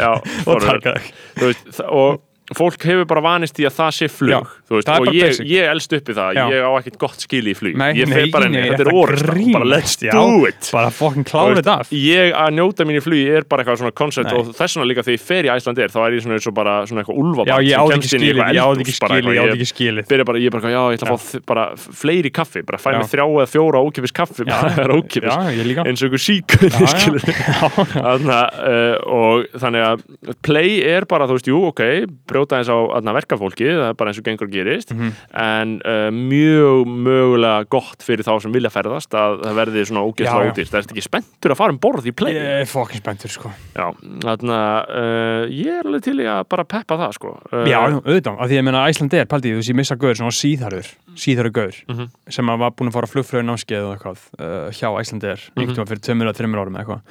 og 0.08 0.46
forvörður. 0.46 0.82
taka 0.82 0.94
þig. 1.00 1.14
Þú 1.36 1.50
veist, 1.52 1.66
þa- 1.78 1.90
og 1.92 2.20
fólk 2.58 2.84
hefur 2.84 3.08
bara 3.10 3.24
vanist 3.26 3.60
í 3.62 3.68
að 3.68 3.78
það 3.80 3.92
sé 4.00 4.10
flug 4.12 4.50
veist, 4.80 4.92
og 4.92 5.16
ég, 5.16 5.40
ég 5.50 5.70
elst 5.72 5.94
upp 5.98 6.12
í 6.12 6.16
það, 6.18 6.38
Já. 6.38 6.44
ég 6.54 6.66
á 6.66 6.72
ekkert 6.80 6.98
gott 7.02 7.26
skil 7.26 7.44
í 7.52 7.54
flug 7.58 7.82
ég 7.98 8.12
fer 8.12 8.30
bara 8.34 8.48
inn, 8.48 8.56
nei, 8.56 8.70
þetta 8.72 8.86
er 8.86 8.92
orðast 9.02 9.52
bara 9.56 9.68
let's 9.68 9.96
já. 10.02 10.12
do 10.16 10.48
it. 10.50 10.70
bara 10.74 10.92
fokkin 10.96 11.26
klára 11.28 11.58
þetta 11.60 11.76
af. 11.82 11.92
ég 11.96 12.36
að 12.38 12.50
njóta 12.58 12.88
mín 12.88 13.00
í 13.00 13.04
flugi 13.04 13.28
er 13.38 13.48
bara 13.50 13.64
eitthvað 13.66 13.82
svona 13.84 13.96
koncept 14.02 14.32
og 14.36 14.52
þess 14.58 14.78
vegna 14.78 14.90
líka 14.90 15.06
þegar 15.06 15.18
ég 15.18 15.26
fer 15.28 15.48
í 15.48 15.52
Æslandir 15.56 15.94
þá 15.94 16.00
er 16.06 16.18
ég 16.18 16.26
svona 16.26 16.38
eins 16.40 16.50
og 16.50 16.56
bara 16.58 16.76
svona 16.90 17.04
eitthvað 17.04 17.22
úlfabann 17.24 17.52
Já, 17.52 17.56
ég 17.68 17.76
áði 17.82 17.98
ekki 17.98 18.12
skilið, 18.12 18.42
ég 18.42 18.62
áði 18.62 18.86
ekki 18.86 18.98
skilið, 18.98 19.32
ég 19.32 19.42
áði 19.42 19.56
ekki 19.58 19.70
skilið. 19.72 20.10
byrja 20.12 20.28
bara, 20.32 20.42
ég 20.42 20.56
bara, 20.56 20.72
já, 20.72 20.82
ég 20.92 21.00
ætla 21.00 21.16
að 21.16 21.26
fá 21.26 21.46
bara 21.52 21.66
fleiri 21.78 22.32
kaffi, 22.34 22.64
bara 22.68 22.80
fæ 22.82 22.90
mig 22.96 23.10
þrjá 23.12 23.26
eða 23.28 23.48
fjóra 23.52 23.84
ókipis 23.86 24.16
kaffi, 24.16 24.48
bara 24.48 24.72
það 24.76 24.84
er 24.86 24.96
ókipis 24.98 25.36
ég 25.58 25.82
eins 25.86 26.06
og 26.06 26.12
Þarna, 27.92 28.40
uh, 28.62 28.96
og 29.12 29.60
þannig 29.62 29.86
að 29.86 30.04
play 30.46 30.80
er 30.86 31.06
bara, 31.10 31.28
þú 31.30 31.38
veist, 31.38 31.50
jú, 31.52 31.62
ok 31.72 31.82
brjóta 32.30 32.60
eins 32.60 32.72
á 32.72 32.78
verkafólki, 33.16 33.68
það 33.68 33.88
er 33.90 33.98
bara 34.00 34.12
eins 34.12 34.22
og 34.22 34.28
gengur 34.28 34.52
gerist, 34.62 34.94
Mhm. 34.94 35.12
en 35.34 35.74
uh, 35.86 36.10
mjög 36.14 36.86
mögulega 36.88 37.66
gott 37.70 38.02
fyrir 38.06 38.24
þá 38.24 38.34
sem 38.42 38.54
vilja 38.54 38.70
ferðast 38.72 39.12
að 39.18 39.42
það 39.44 39.58
verði 39.60 39.86
svona 39.90 40.04
já. 40.16 40.32
ódýrt, 40.32 40.72
það 40.72 40.80
er 40.80 40.88
ekki 40.96 41.04
spenntur 41.06 41.52
að 41.52 41.58
fara 41.62 41.76
um 41.76 41.80
borð 41.80 42.08
í 42.08 42.16
play 42.16 42.34
Ég 42.34 42.62
er 42.62 42.70
fokkin 42.72 43.02
spenntur, 43.04 43.30
sko 43.34 43.52
Já, 43.76 43.90
þarna 44.24 44.60
uh, 44.88 45.44
ég 45.52 45.80
er 45.82 45.86
alveg 45.90 46.04
til 46.08 46.18
í 46.22 46.28
að 46.30 46.44
bara 46.50 46.64
peppa 46.66 46.98
það, 47.02 47.14
sko 47.20 47.34
uh, 47.52 47.66
Já, 47.68 47.80
auðvitað, 47.90 48.40
af 48.40 48.48
því 48.52 48.60
ég 48.62 48.64
meina 48.70 48.86
Æsland 48.88 49.14
er, 49.20 49.26
pældi, 49.26 49.54
þú 49.58 49.66
sé 49.68 49.74
missa 49.76 49.96
gaur, 49.96 50.16
svona 50.16 50.32
síðharður 50.36 50.92
síðharður 51.16 51.52
gaur, 51.52 51.76
Mhm. 51.92 52.08
sem 52.30 52.46
að 52.48 52.60
var 52.64 52.72
búin 52.72 52.88
að 52.90 52.94
fara 52.94 53.08
flugfröðu 53.12 53.46
námskeið 53.50 53.84
og 53.84 53.98
eitthvað 53.98 54.20
uh, 54.40 54.70
hjá 54.72 54.88
Æsland 55.02 55.24
er, 55.24 55.40
Mhm. 55.52 55.60
einhvern 55.60 55.76
tíma 55.76 55.90
fyrir 55.92 56.02
tveimur 56.08 56.28
eða 56.32 56.38
þreimur 56.40 56.62
árum 56.64 56.76
eða 56.76 56.86
eitthvað 56.86 57.02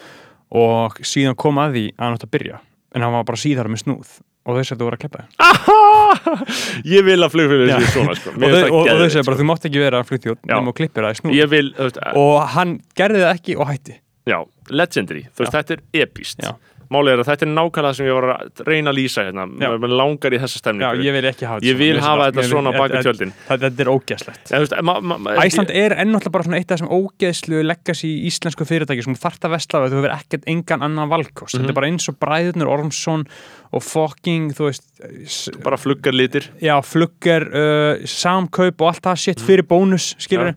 og 0.51 0.95
síðan 1.07 1.37
kom 1.37 1.57
að 1.63 1.73
því 1.77 1.85
að 1.95 2.03
hann 2.05 2.15
átt 2.17 2.25
að 2.27 2.31
byrja 2.35 2.61
en 2.95 3.03
hann 3.03 3.13
var 3.13 3.25
bara 3.25 3.37
síðharður 3.39 3.71
með 3.71 3.83
snúð 3.85 4.09
og 4.47 4.57
segðu 4.67 4.81
að 4.81 4.87
voru 4.89 4.97
að 4.97 5.03
kleppa 5.05 5.90
Ég 6.97 7.07
vil 7.07 7.19
að 7.21 7.35
flugfélagi 7.35 7.73
Já. 7.73 7.79
sé 7.81 7.93
svona, 7.95 8.17
sko 8.19 8.35
og 8.35 8.47
og, 8.71 8.79
og 8.81 8.89
þau 8.91 9.09
segðu 9.09 9.27
bara, 9.27 9.37
sko. 9.37 9.41
þú 9.41 9.49
mátt 9.51 9.69
ekki 9.69 9.83
vera 9.85 10.03
Já. 10.11 10.55
nema 10.55 10.73
og 10.73 10.79
klippir 10.81 11.07
það 11.07 11.13
í 11.13 11.21
snúð 11.21 11.37
og 12.21 12.35
hann 12.57 12.77
gerði 12.99 13.23
það 13.25 13.35
ekki 13.35 13.59
og 13.61 13.71
hætti 13.71 13.97
Já, 14.31 14.39
legendary, 14.71 15.25
þú 15.33 15.45
veist, 15.47 15.57
þetta 15.57 15.77
er 15.77 16.05
epíst 16.05 16.45
Já. 16.45 16.53
Málið 16.91 17.13
er 17.13 17.21
að 17.23 17.29
þetta 17.31 17.45
er 17.47 17.51
nákvæmlega 17.55 17.95
sem 17.95 18.07
ég 18.09 18.17
var 18.17 18.25
að 18.35 18.63
reyna 18.67 18.91
að 18.91 18.97
lýsa 18.99 19.23
hérna. 19.23 19.45
Já. 19.63 19.69
Mér 19.79 19.93
langar 19.95 20.35
í 20.35 20.39
þessa 20.43 20.57
Já, 20.59 20.63
stemningu 20.65 21.05
ég 21.07 21.13
vil 21.15 21.27
ekki 21.31 21.47
hafa 21.47 21.61
Ég 21.63 21.77
vil 21.79 22.01
hafa 22.03 22.25
þetta 22.33 22.45
svona 22.51 22.73
bara- 22.73 22.79
bak 22.81 22.91
við 22.91 22.97
þetta- 22.97 23.07
tjöldin. 23.07 23.33
þetta- 23.47 23.71
Þetta 23.71 23.81
er 23.85 23.91
ógeðslegt. 23.95 24.51
Æsland 25.47 25.71
er 25.71 25.95
enn 25.95 26.11
náttúrulega 26.11 26.33
bara 26.35 26.45
svona 26.49 26.59
eitt 26.59 26.71
af 26.73 26.81
þessum 26.81 26.91
ógeðslu 26.99 27.63
legacy 27.65 28.09
í 28.11 28.27
íslensku 28.27 28.67
fyrirtæki 28.67 29.05
sem 29.05 29.15
þú 29.15 29.23
þarft 29.23 29.47
að 29.47 29.51
vesla 29.55 29.79
og 29.85 29.91
þú 29.91 30.01
hefur 30.01 30.17
ekkert 30.19 30.45
engan 30.51 30.83
annan 30.83 31.09
valkost. 31.09 31.55
Mhm. 31.55 31.63
þetta 31.63 31.69
er 31.69 31.79
bara 31.79 31.87
eins 31.87 32.09
og 32.09 32.19
Bræðurnur 32.19 32.69
Ormsson 32.75 33.27
og 33.73 33.83
fucking, 33.83 34.51
þú 34.53 34.67
veist 34.67 35.63
bara 35.63 35.77
fluggar 35.77 36.13
litir. 36.13 36.49
Já, 36.61 36.81
flugger, 36.83 37.47
uh, 37.55 38.03
samkaup 38.05 38.81
og 38.83 38.89
allt 38.95 39.03
það 39.03 39.17
shit 39.19 39.39
fyrir 39.39 39.63
bónus, 39.63 40.17
skilur 40.19 40.57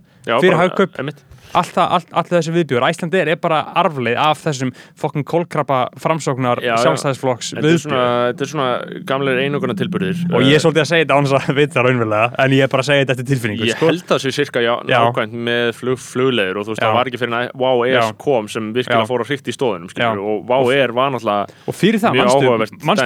Já, 1.54 1.62
fyrir 1.62 1.62
bara- 1.62 1.62
hagkaup, 1.62 1.62
einmitt. 1.62 1.62
allt, 1.62 1.74
það, 1.78 1.88
allt, 1.98 2.08
allt 2.14 2.30
þessi 2.34 2.54
viðbjör 2.58 2.86
Æsland 2.90 3.14
er, 3.20 3.28
er 3.34 3.36
bara 3.44 3.60
arfleið 3.84 4.18
af 4.18 4.42
þessum 4.44 4.72
fucking 5.00 5.24
kólkrabba 5.26 5.80
framsóknar 6.02 6.62
Já, 6.64 6.74
já. 6.74 6.78
sjálfstæðisflokks 6.84 7.54
Þetta 7.54 7.70
viðbjör 7.74 7.80
svona, 7.84 8.04
þetta 8.34 8.42
er 8.42 8.52
svona 8.54 9.04
gamleir 9.06 9.42
einoguna 9.44 9.76
tilburðir 9.78 10.24
og 10.34 10.42
ég 10.48 10.56
er 10.58 10.64
svolítið 10.64 10.84
að 10.84 10.90
segja 10.92 11.06
þetta 11.06 11.18
án 11.20 11.28
þess 11.30 11.50
að 11.50 11.56
veit 11.60 11.74
það 11.78 11.86
raunverulega 11.88 12.28
en 12.44 12.52
ég 12.58 12.64
er 12.64 12.72
bara 12.74 12.82
að 12.82 12.90
segja 12.90 13.04
þetta 13.06 13.14
eftir 13.18 13.30
tilfinningu 13.34 13.68
Ég 13.70 13.78
sko. 13.78 13.86
held 13.92 14.06
það 14.10 14.24
sé 14.26 14.34
sirka 14.34 14.64
já, 14.64 14.74
nákvæmt 14.90 15.38
með 15.50 15.72
flug, 15.78 16.00
flugleður 16.04 16.58
og 16.62 16.66
þú 16.68 16.74
veist, 16.74 16.82
Já. 16.84 16.88
það 16.90 16.98
var 17.00 17.12
ekki 17.12 17.22
fyrir 17.24 17.38
að 17.38 17.54
Wow 17.64 17.84
Air 17.86 18.14
kom 18.18 18.48
sem 18.48 18.74
virkilega 18.74 19.04
Já. 19.04 19.10
fór 19.14 19.24
að 19.24 19.32
hrikt 19.34 19.48
í 19.48 19.56
stóðunum 19.56 19.90
og 20.24 20.48
Wow 20.50 20.72
Air 20.74 20.92
var 20.94 21.12
náttúrulega 21.14 21.48
og 21.68 21.76
fyrir 21.78 22.00
það, 22.02 22.18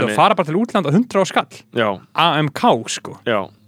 dæmi. 0.07 0.11
að 0.11 0.15
fara 0.15 0.35
bara 0.35 0.47
til 0.47 0.55
útlanda 0.55 0.91
100 0.93 1.19
á 1.19 1.25
skall 1.27 1.97
AMK 2.15 2.89
sko 2.89 3.19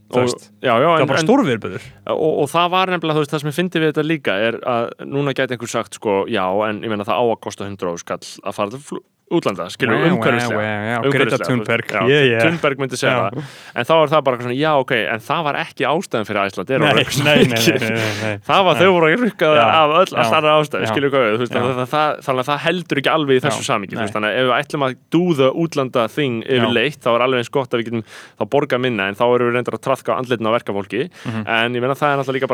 og, 0.09 0.33
já, 0.63 0.73
já, 0.73 0.87
það 0.87 1.01
var 1.01 1.11
bara 1.11 1.21
en, 1.21 1.27
stórviðböður 1.27 1.87
og, 2.15 2.31
og 2.43 2.49
það 2.49 2.71
var 2.73 2.91
nefnilega 2.93 3.17
þú 3.17 3.23
veist, 3.23 3.33
það 3.33 3.43
sem 3.43 3.51
ég 3.51 3.57
fyndi 3.59 3.81
við 3.83 3.91
þetta 3.91 4.05
líka 4.07 4.37
er 4.47 4.59
að 4.73 4.89
núna 5.05 5.35
gæti 5.37 5.55
einhver 5.55 5.71
sagt 5.71 5.99
sko, 5.99 6.23
já, 6.31 6.45
en 6.69 6.81
ég 6.85 6.91
meina 6.91 7.07
það 7.07 7.21
á 7.21 7.25
að 7.27 7.39
kosta 7.45 7.67
100 7.67 7.93
á 7.93 7.95
skall 8.01 8.21
að 8.49 8.57
fara 8.57 8.73
til 8.73 9.01
útlanda, 9.29 9.69
skilur 9.73 9.95
umhverfislega. 10.09 11.01
Greta 11.13 11.37
Thunberg, 11.43 11.85
yeah, 12.09 12.23
yeah. 12.25 12.41
Thunberg 12.43 12.77
myndi 12.81 12.97
segja 12.99 13.13
Já. 13.13 13.17
það. 13.29 13.43
En 13.75 13.83
þá 13.85 13.93
er 13.95 14.07
það 14.13 14.21
bara 14.27 14.35
svona, 14.41 14.55
já, 14.57 14.71
ok, 14.81 14.93
en 15.13 15.19
það 15.25 15.41
var 15.47 15.55
ekki 15.63 15.83
ástæðan 15.89 16.27
fyrir 16.29 16.41
Æsland 16.43 16.67
nei, 16.69 16.75
nei, 17.25 17.39
nei, 17.49 17.59
það 18.47 18.61
var 18.67 18.73
þau 18.79 18.91
voru 18.95 19.05
að 19.07 19.11
Já, 19.59 19.67
af 19.69 19.89
öll 19.99 20.09
já, 20.09 20.13
allt 20.23 20.35
aðra 20.39 20.51
ástæði, 20.59 20.83
skilur 20.89 21.09
hvað 21.13 21.23
þannig 21.49 21.69
að 21.83 21.91
það, 21.93 22.09
að 22.43 22.63
heldur 22.65 22.97
ekki 23.01 23.11
alveg 23.13 23.33
í 23.35 23.37
þessu 23.45 23.63
nei. 23.79 24.11
þannig 24.13 24.29
að 24.29 24.35
ef 24.39 24.43
við 24.49 24.57
ætlum 24.59 24.83
að 24.87 24.93
the 25.39 25.49
útlanda 25.63 26.01
thing 26.09 26.35
yfirleitt, 26.45 27.01
þá 27.03 27.09
er 27.13 27.21
alveg 27.25 27.39
eins 27.43 27.53
gott 27.53 27.71
að 27.73 27.79
við 27.79 27.85
getum 27.89 28.03
þá 28.09 28.43
borga 28.55 28.77
minna, 28.81 29.03
en 29.09 29.17
þá 29.19 29.25
erum 29.27 29.45
við 29.49 29.55
reyndar 29.57 29.77
að 29.77 29.85
traðka 29.85 30.11
andlitin 30.17 30.49
á 30.49 30.51
verkafólki, 30.55 31.01
en 31.45 31.69
ég 31.75 31.81
meina 31.83 31.99
það 31.99 32.09
er 32.09 32.15
náttúrulega 32.23 32.47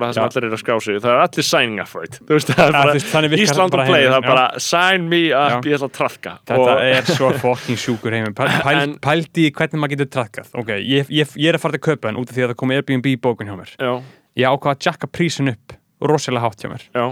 að 6.72 6.82
þetta 6.82 6.97
er 6.97 7.05
að 7.05 7.16
svo 7.18 7.30
fucking 7.43 7.78
sjúkur 7.82 8.16
heiminn 8.18 8.36
Pæl, 8.38 8.47
pæl, 8.68 8.95
Pældi 9.05 9.45
hvernig 9.51 9.82
maður 9.82 9.93
getur 9.95 10.09
trakkað. 10.16 10.49
Ok, 10.61 10.70
ég, 10.82 11.09
ég, 11.13 11.36
ég 11.38 11.49
er 11.51 11.57
að 11.59 11.63
fara 11.66 11.78
til 11.78 11.84
kaupan 11.88 12.18
út 12.22 12.30
af 12.30 12.36
því 12.36 12.43
að 12.45 12.51
það 12.53 12.59
kom 12.61 12.74
Airbnb 12.76 13.07
bókun 13.24 13.47
hjá 13.51 13.55
mér. 13.59 13.72
Já, 13.80 13.93
Ég 14.36 14.51
ákvað 14.51 14.74
að 14.76 14.86
jacka 14.89 15.07
prísin 15.07 15.47
upp 15.53 15.76
rosalega 16.03 16.43
hátt 16.43 16.59
hjá 16.66 16.70
mér. 16.74 16.84
Já, 16.91 17.05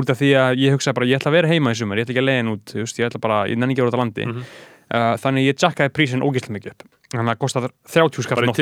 út 0.00 0.10
af 0.14 0.16
því 0.22 0.30
að 0.40 0.60
ég 0.64 0.72
hugsaði 0.76 0.96
bara, 0.96 1.08
ég 1.10 1.18
ætla 1.20 1.30
að 1.32 1.36
vera 1.40 1.50
heima 1.50 1.72
í 1.74 1.76
sumar 1.80 1.98
ég 2.00 2.06
ætla 2.06 2.14
ekki 2.14 2.22
að 2.22 2.28
leiðin 2.30 2.52
út, 2.54 2.64
þú 2.72 2.78
veist, 2.84 3.00
ég 3.02 3.10
ætla 3.10 3.20
bara 3.20 3.40
ég 3.50 3.58
nenni 3.60 3.74
ekki 3.74 3.82
að 3.82 3.88
vera 3.90 3.92
út 3.92 4.00
á 4.00 4.02
landi. 4.04 4.26
Mhm. 4.30 4.44
uh, 4.90 5.14
þannig 5.22 5.44
ég 5.50 5.58
jackaði 5.60 5.92
prísin 5.98 6.24
ógæslega 6.24 6.56
mikið 6.56 6.72
upp. 6.72 6.86
Þannig 7.10 7.26
að 7.26 7.30
það 7.34 7.40
kostar 7.44 7.66
30 7.90 8.22
skall 8.24 8.36
bara 8.40 8.46
í 8.46 8.54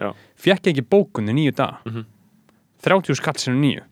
Já. 0.00 0.10
fekk 0.44 0.66
ég 0.66 0.72
ekki 0.74 0.84
bókunni 0.92 1.32
nýju 1.40 1.54
dag 1.56 1.80
Mhm. 1.86 2.04
30 2.84 3.14
skall 3.16 3.38
sinni 3.38 3.60
nýju, 3.64 3.82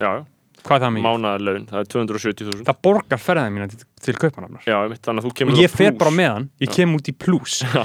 hvað 0.66 0.84
það 0.84 0.92
mikið? 0.96 1.06
mánaðarlaun, 1.08 1.64
það 1.70 1.80
er 1.84 1.88
270.000 1.94 2.66
það 2.68 2.80
borgar 2.88 3.22
ferðaði 3.22 3.54
mína 3.54 3.68
til, 3.72 3.80
til 4.04 4.16
kaupanafnar 4.18 4.66
já, 4.68 4.76
einmitt, 4.82 5.02
þannig 5.06 5.22
að 5.24 5.28
þú 5.28 5.32
kemur 5.40 5.54
og 5.54 5.58
á 5.58 5.62
ég 5.62 5.74
fer 5.74 5.96
bara 6.02 6.14
með 6.18 6.30
hann, 6.34 6.48
ég 6.64 6.74
kem 6.74 6.94
út 6.98 7.08
í 7.08 7.14
plus. 7.14 7.58
Já. 7.74 7.84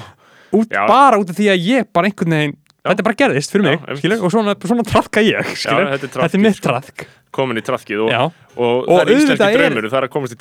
út, 0.53 0.69
Já. 0.74 0.84
bara 0.89 1.19
út 1.21 1.34
af 1.34 1.39
því 1.39 1.49
að 1.53 1.67
ég 1.69 1.89
bara 1.93 2.09
einhvern 2.09 2.38
veginn 2.38 2.57
þetta 2.84 3.05
bara 3.07 3.19
gerðist 3.24 3.53
fyrir 3.53 3.67
mig, 3.69 3.84
skilur, 4.01 4.24
og 4.28 4.34
svona, 4.34 4.55
svona 4.59 4.86
trafka 4.88 5.24
ég, 5.24 5.53
skilur, 5.55 5.93
þetta 5.95 6.26
er 6.28 6.36
er 6.36 6.43
mitt 6.43 6.59
sko. 6.59 6.67
trafk 6.69 7.05
komin 7.36 7.59
í 7.59 7.63
traðkið 7.65 7.99
og, 8.05 8.09
og, 8.53 8.84
Og 8.84 8.91
það 8.91 9.01
er 9.03 9.11
íslenski 9.17 9.49
draumur, 9.57 9.88
það 9.89 9.99
er 9.99 10.05
að 10.07 10.13
komast 10.13 10.34
í 10.34 10.39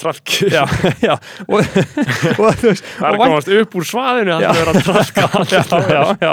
veist 2.69 2.85
Það 2.87 3.07
er 3.09 3.13
að 3.13 3.23
komast 3.23 3.49
upp 3.59 3.77
úr 3.81 3.85
svaðinu 3.89 4.33
Það 4.43 4.61
er 4.63 4.69
að 4.73 4.79
já, 5.89 6.03
já 6.23 6.33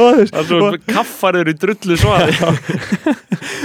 og 0.00 0.78
kaffarður 0.88 1.50
í 1.50 1.54
drullu 1.58 1.96
svaði. 2.00 2.34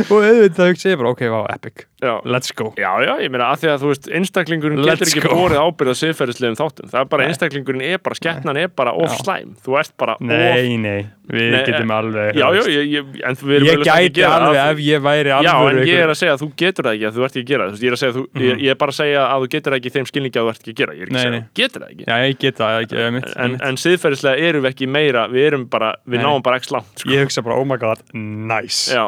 Og 0.10 0.24
auðvitað 0.24 0.72
hugsa 0.72 0.92
ég 0.92 1.00
bara, 1.00 1.14
ok, 1.14 1.24
wow, 1.32 1.46
epic. 1.52 1.86
Já, 2.00 2.14
let's 2.24 2.54
go. 2.56 2.72
Já, 2.80 2.92
já, 3.04 3.14
ég 3.24 3.32
meina 3.34 3.50
að 3.52 3.64
því 3.64 3.72
að 3.74 3.84
þú 3.84 3.92
veist 3.92 4.10
einstaklingurinn 4.20 4.84
Let's 4.84 5.04
getur 5.04 5.12
ekki 5.12 5.24
go. 5.26 5.40
borið 5.42 5.64
ábyrð 5.66 5.92
á 5.92 5.96
siðferðislegum 6.02 6.60
þáttum. 6.60 6.92
Það 6.94 7.02
er 7.02 7.10
bara 7.14 7.26
Nei. 7.26 7.32
einstaklingurinn 7.34 7.86
er 7.90 8.04
bara, 8.04 8.20
skeppnan 8.20 8.62
er 8.62 8.72
bara 8.80 8.96
of 8.96 9.12
Já. 9.12 9.20
slæm 9.24 9.56
Þú 9.66 9.80
ert 9.82 9.96
bara 10.00 10.16
of 10.16 10.24
nei, 10.30 10.78
nei, 10.80 11.02
við 11.30 11.52
Nei, 11.54 11.60
getum 11.70 11.92
alveg 11.94 12.38
Já, 12.40 12.46
þú 12.50 12.72
já, 12.74 12.82
ég, 12.90 13.10
en 13.30 13.36
við 13.40 13.56
erum 13.60 13.68
ég 13.70 13.76
ekki 13.80 13.90
að 13.94 14.04
gæti 14.10 14.24
alveg 14.30 14.58
það. 14.60 14.70
ef 14.74 14.80
ég 14.86 15.04
væri 15.06 15.30
Já, 15.30 15.38
alvöru 15.54 15.82
en 15.84 15.90
ég 15.90 16.00
er 16.04 16.10
að 16.14 16.18
segja 16.20 16.34
að 16.36 16.42
þú 16.44 16.48
getur 16.64 16.88
það 16.90 16.96
ekki 16.98 17.08
að 17.10 17.18
þú 17.20 17.26
ert 17.28 17.36
ekki 17.40 17.44
að 17.46 17.52
gera 17.54 17.68
það. 17.70 17.76
Þú 17.80 17.84
Ég 17.84 17.90
er 17.90 17.96
að 17.96 18.02
segja 18.02 18.12
að 18.14 18.18
þú, 18.20 18.24
ég, 18.46 18.64
ég 18.66 18.74
er 18.74 18.80
bara 18.82 18.94
að 18.96 19.00
segja 19.00 19.22
að 19.30 19.44
þú 19.46 19.50
getur 19.56 19.76
það 19.76 19.80
ekki 19.80 19.94
þeim 19.96 20.08
skilningi 20.10 20.40
að 20.40 20.48
þú 20.48 20.54
ert 20.54 20.62
ekki 20.64 20.74
að 20.74 20.80
gera 20.82 20.96
Ég 20.98 21.02
er 21.02 21.10
ekki 21.10 21.14
Nei, 21.14 21.20
að 21.20 21.26
segja 21.26 21.40
að 21.40 21.46
þú 21.46 21.60
getur 21.60 21.82
það 21.86 21.92
ekki. 21.94 22.08
Já, 22.10 22.16
ég 22.30 22.40
get 22.44 22.60
það, 22.60 22.78
ég, 22.80 22.96
ég, 23.00 23.14
mitt, 23.20 23.30
En, 23.46 23.58
en 23.70 23.80
siðferðislega 23.84 24.48
erum 24.50 24.66
við 24.66 24.72
ekki 24.74 24.90
meira 24.90 25.28
Við 25.30 25.48
erum 25.52 25.68
bara, 25.70 25.92
við 26.10 26.24
náum 26.26 26.42
bara 26.46 26.58
ekki 26.62 26.74
langt 26.76 27.04
sko. 27.04 27.12
ég 27.14 27.24
hugsa 27.28 27.44
bara, 27.46 27.60
oh 27.62 27.68
my 27.70 27.78
god, 27.82 28.02
nice. 28.14 28.90
Já, 28.94 29.06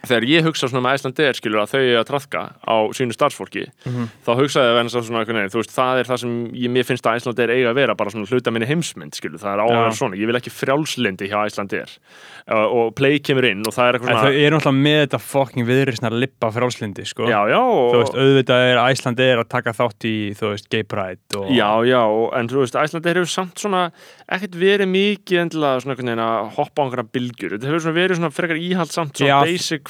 þegar 0.07 0.25
ég 0.29 0.45
hugsa 0.47 0.67
svona 0.69 0.83
með 0.85 0.95
Æslandeir 0.99 1.35
skilur 1.39 1.61
að 1.63 1.71
þau 1.73 1.79
eru 1.81 1.99
að 1.99 2.07
trafka 2.09 2.41
á 2.63 2.75
sínu 2.95 3.15
starfsfólki 3.15 3.65
Mhm. 3.85 4.05
þá 4.25 4.31
hugsaði 4.39 4.69
það 4.75 4.89
svona, 4.93 5.05
svona 5.09 5.25
veginn, 5.25 5.49
þú 5.51 5.59
veist, 5.59 5.73
það 5.75 5.99
er 5.99 6.05
það 6.09 6.19
sem 6.19 6.33
ég, 6.55 6.69
mér 6.71 6.85
finnst 6.87 7.05
að 7.09 7.17
Æslandeir 7.19 7.49
eiga 7.55 7.69
að 7.73 7.75
vera 7.81 7.95
bara 7.95 8.09
svona 8.13 8.29
hluta 8.29 8.51
minni 8.51 8.67
heimsmynd 8.69 9.13
skilur, 9.17 9.39
það 9.39 9.53
er 9.53 9.59
á 9.59 9.65
að 9.65 9.73
Já. 9.75 9.79
vera 9.83 9.97
svona, 9.99 10.15
ég 10.19 10.25
vil 10.29 10.39
ekki 10.39 10.53
frjálslindi 10.55 11.29
hjá 11.29 11.39
Æslandeir 11.49 11.89
uh, 12.49 12.67
og 12.69 12.95
play 12.95 13.19
kemur 13.19 13.45
inn 13.49 13.63
og 13.67 13.73
það 13.75 13.87
er 13.89 13.93
eitthvað 13.99 14.09
svona 14.09 14.23
þau 14.29 14.39
eru 14.39 14.55
náttúrulega 14.57 14.83
með 14.87 14.99
þetta 15.03 15.19
fucking 15.19 15.67
viðrisna 15.67 16.09
lippa 16.15 16.51
frálslindi, 16.55 17.05
sko 17.05 17.27
já, 17.29 17.39
já, 17.51 17.59
og, 17.59 17.93
þú 17.93 17.99
veist, 18.03 18.15
auðvitað 18.15 18.65
er 18.71 18.81
Æsland 18.85 19.19
er 19.19 19.37
að 19.43 19.49
taka 19.49 19.71
þátt 19.75 20.07
í, 20.09 20.15
þú 20.39 20.53
veist, 20.53 20.69
gay 20.69 20.83
pride 20.83 21.37
og... 21.37 21.49
Já, 21.51 21.69
já, 21.85 21.99
og- 22.07 22.33
en 22.39 22.47
þú 22.47 22.63
veist, 22.63 22.75
Æslandeir 22.79 23.19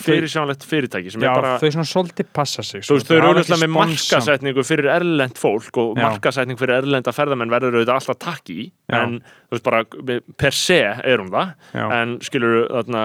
fyrirsjánlegt 0.06 0.64
fyrirtæki 0.70 1.12
sem 1.14 1.22
Já, 1.24 1.30
er 1.32 1.42
bara 1.42 1.54
þau 1.62 1.72
svona 1.76 1.88
svolítið 1.92 2.30
passa 2.40 2.64
sig 2.66 2.84
Þú 2.88 2.98
veist, 2.98 3.08
þau 3.10 3.16
eru 3.18 3.30
auðvitað 3.32 3.64
með 3.64 3.74
sponsor. 3.74 4.18
markasetningu 4.20 4.66
fyrir 4.68 4.90
erlend 4.96 5.38
fólk 5.42 5.82
og 5.84 5.90
Já. 5.98 6.04
markasetning 6.08 6.60
fyrir 6.62 6.78
erlenda 6.82 7.14
ferðamenn 7.16 7.54
verður 7.54 7.80
auðvitað 7.80 8.00
alltaf 8.00 8.20
takk 8.26 8.54
í 8.56 8.70
en 8.96 9.20
þú 9.50 9.58
veist 9.58 9.68
bara 9.70 9.84
per 10.38 10.52
se 10.56 10.80
er 10.84 11.18
hún 11.24 11.32
það 11.34 11.54
en 12.00 12.18
skilur 12.26 12.66
þarna 12.70 13.04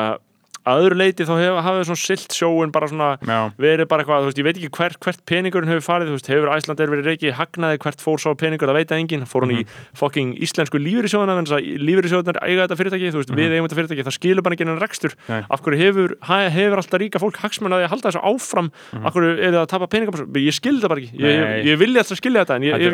að 0.65 0.83
öðru 0.85 0.99
leiti 0.99 1.27
þá 1.29 1.35
hef, 1.39 1.59
hafið 1.67 1.87
svona 1.89 2.01
silt 2.01 2.35
sjóin 2.35 2.73
bara 2.75 2.89
svona 2.91 3.09
já, 3.21 3.39
verið 3.61 3.89
bara 3.91 4.05
eitthvað, 4.05 4.25
þú 4.25 4.31
veist, 4.31 4.41
ég 4.41 4.47
veit 4.49 4.59
ekki 4.61 4.71
hver, 4.79 4.97
hvert 5.05 5.23
peningurinn 5.29 5.73
hefur 5.73 5.85
farið, 5.85 6.11
þú 6.11 6.17
veist, 6.17 6.31
hefur 6.33 6.53
Æslandir 6.55 6.93
verið 6.93 7.11
reikið 7.11 7.37
hagnaði, 7.39 7.81
hvert 7.85 8.05
fór 8.05 8.23
svo 8.23 8.35
peningur, 8.41 8.71
það 8.71 8.79
veit 8.81 8.95
að 8.95 9.03
enginn 9.03 9.27
fór 9.29 9.45
hann 9.45 9.55
í 9.59 9.65
fucking 10.01 10.31
íslensku 10.45 10.81
lífyrirsjóðuna 10.81 11.37
en 11.37 11.49
þess 11.49 11.57
að 11.59 11.69
lífyrirsjóðunar 11.85 12.41
eiga 12.43 12.65
þetta 12.65 12.79
fyrirtæki 12.81 13.13
þú 13.13 13.21
veist, 13.21 13.35
við 13.35 13.57
eigum 13.57 13.69
þetta 13.69 13.81
fyrirtæki, 13.81 14.07
það 14.09 14.17
skilur 14.19 14.47
bara 14.47 14.57
ekki 14.57 14.67
enn 14.67 14.81
rekstur. 14.81 15.17
Nei. 15.29 15.43
af 15.45 15.65
hverju 15.65 15.81
hefur, 15.81 16.17
hefur 16.25 16.81
alltaf 16.81 17.03
ríka 17.03 17.23
fólk 17.23 17.41
hagsmenn 17.43 17.77
að 17.77 17.87
halda 17.93 18.11
þessu 18.11 18.25
áfram? 18.25 18.71
Af 19.03 19.13
hverju 19.17 19.35
er 19.37 19.53
það 19.53 19.61
að 19.65 19.71
tapa 19.75 19.91
þessu? 19.93 20.25
ég 20.45 20.57
skildi 20.57 20.85
það 20.85 20.95
bara 20.95 21.05
ekki. 21.05 21.21
Ég, 21.21 21.35
ég, 21.35 21.69
ég 21.69 21.81
vilja 21.81 22.05
alltaf 22.05 22.21
skilja 22.21 22.45
þetta 22.45 22.59
en 22.59 22.67
ég, 22.69 22.73
ég 22.85 22.93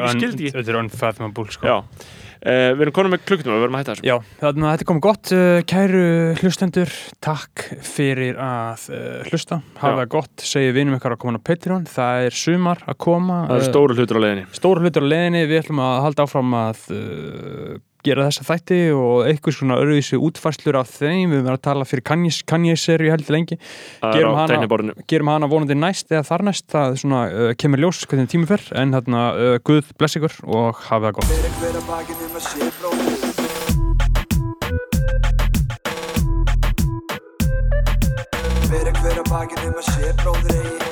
er 2.41 2.55
er 2.55 2.73
uh, 2.73 2.77
við 2.79 2.87
erum 2.87 2.97
konum 2.97 3.15
með 3.15 3.25
klukkutum 3.29 3.55
við 3.55 3.63
verðum 3.65 3.77
að 3.77 3.83
hætta 3.83 3.95
þessu. 3.97 4.07
Já, 4.09 4.17
þannig 4.41 4.67
að 4.67 4.73
þetta 4.73 4.85
er 4.87 4.91
komið 4.91 5.05
gott. 5.07 5.33
Uh, 5.35 5.59
kæru 5.71 6.05
hlustendur 6.41 6.95
takk 7.27 7.67
fyrir 7.91 8.41
að 8.41 8.87
uh, 8.95 9.29
hlusta. 9.29 9.61
Hafa 9.81 10.01
það 10.01 10.11
gott, 10.17 10.47
segja 10.53 10.77
vinum 10.77 10.97
ykkar 10.97 11.17
að 11.17 11.23
koma 11.25 11.43
á 11.43 11.47
Patreon. 11.51 11.87
Það 11.91 12.31
er 12.31 12.41
sumar 12.41 12.83
að 12.87 12.99
koma 13.07 13.43
Það 13.51 13.61
uh, 13.61 13.69
stóru 13.69 13.99
hlutur 13.99 14.21
á 14.21 14.25
leiðinni. 14.25 14.49
stóra 14.57 14.85
hlutur 14.85 15.07
á 15.07 15.11
leiðinni, 15.13 15.45
við 15.51 15.63
ætlum 15.65 15.85
að 15.85 16.03
halda 16.07 16.29
áfram 16.29 16.59
að 16.61 16.85
gera 18.07 18.27
þessa 18.29 18.47
þætti 18.49 18.79
og 18.97 19.27
eitthvað 19.29 19.57
svona 19.57 19.79
öruvísi 19.81 20.19
útfærslur 20.21 20.79
af 20.81 20.89
þeim, 20.95 21.35
við 21.35 21.43
verðum 21.45 21.59
að 21.59 21.65
tala 21.69 21.89
fyrir 21.89 22.05
Kanye-serju 22.51 23.13
heldur 23.13 23.37
lengi. 23.37 23.59
Er 24.03 24.17
Gerum 24.17 24.39
hana- 24.39 24.95
gerum 25.07 25.29
hana 25.33 25.47
vonandi 25.51 25.77
næst 25.77 26.11
eða 26.11 26.25
þar 26.31 26.47
næst. 26.51 26.67
Það 26.71 26.99
svona, 27.03 27.23
uh, 27.31 27.53
kemur 27.55 27.79
ljós 27.85 28.05
hvernig 28.07 28.31
tími 28.33 28.47
fer. 28.51 28.63
En 28.75 28.93
þarna, 28.93 29.25
uh, 29.35 29.59
Guð 29.65 29.93
bless 29.99 30.17
ykkur 30.17 30.35
og 30.49 30.75
hafa 30.89 31.11
það 31.11 31.15
gott. 31.21 31.29
Fyrir 31.31 31.53
hver 31.61 31.75
að 31.81 31.85
bakið 31.91 32.19
um 32.25 32.37
að 32.37 32.45
sé 32.47 32.61
um 40.11 40.17
bróðir 40.23 40.57
eigi 40.61 40.90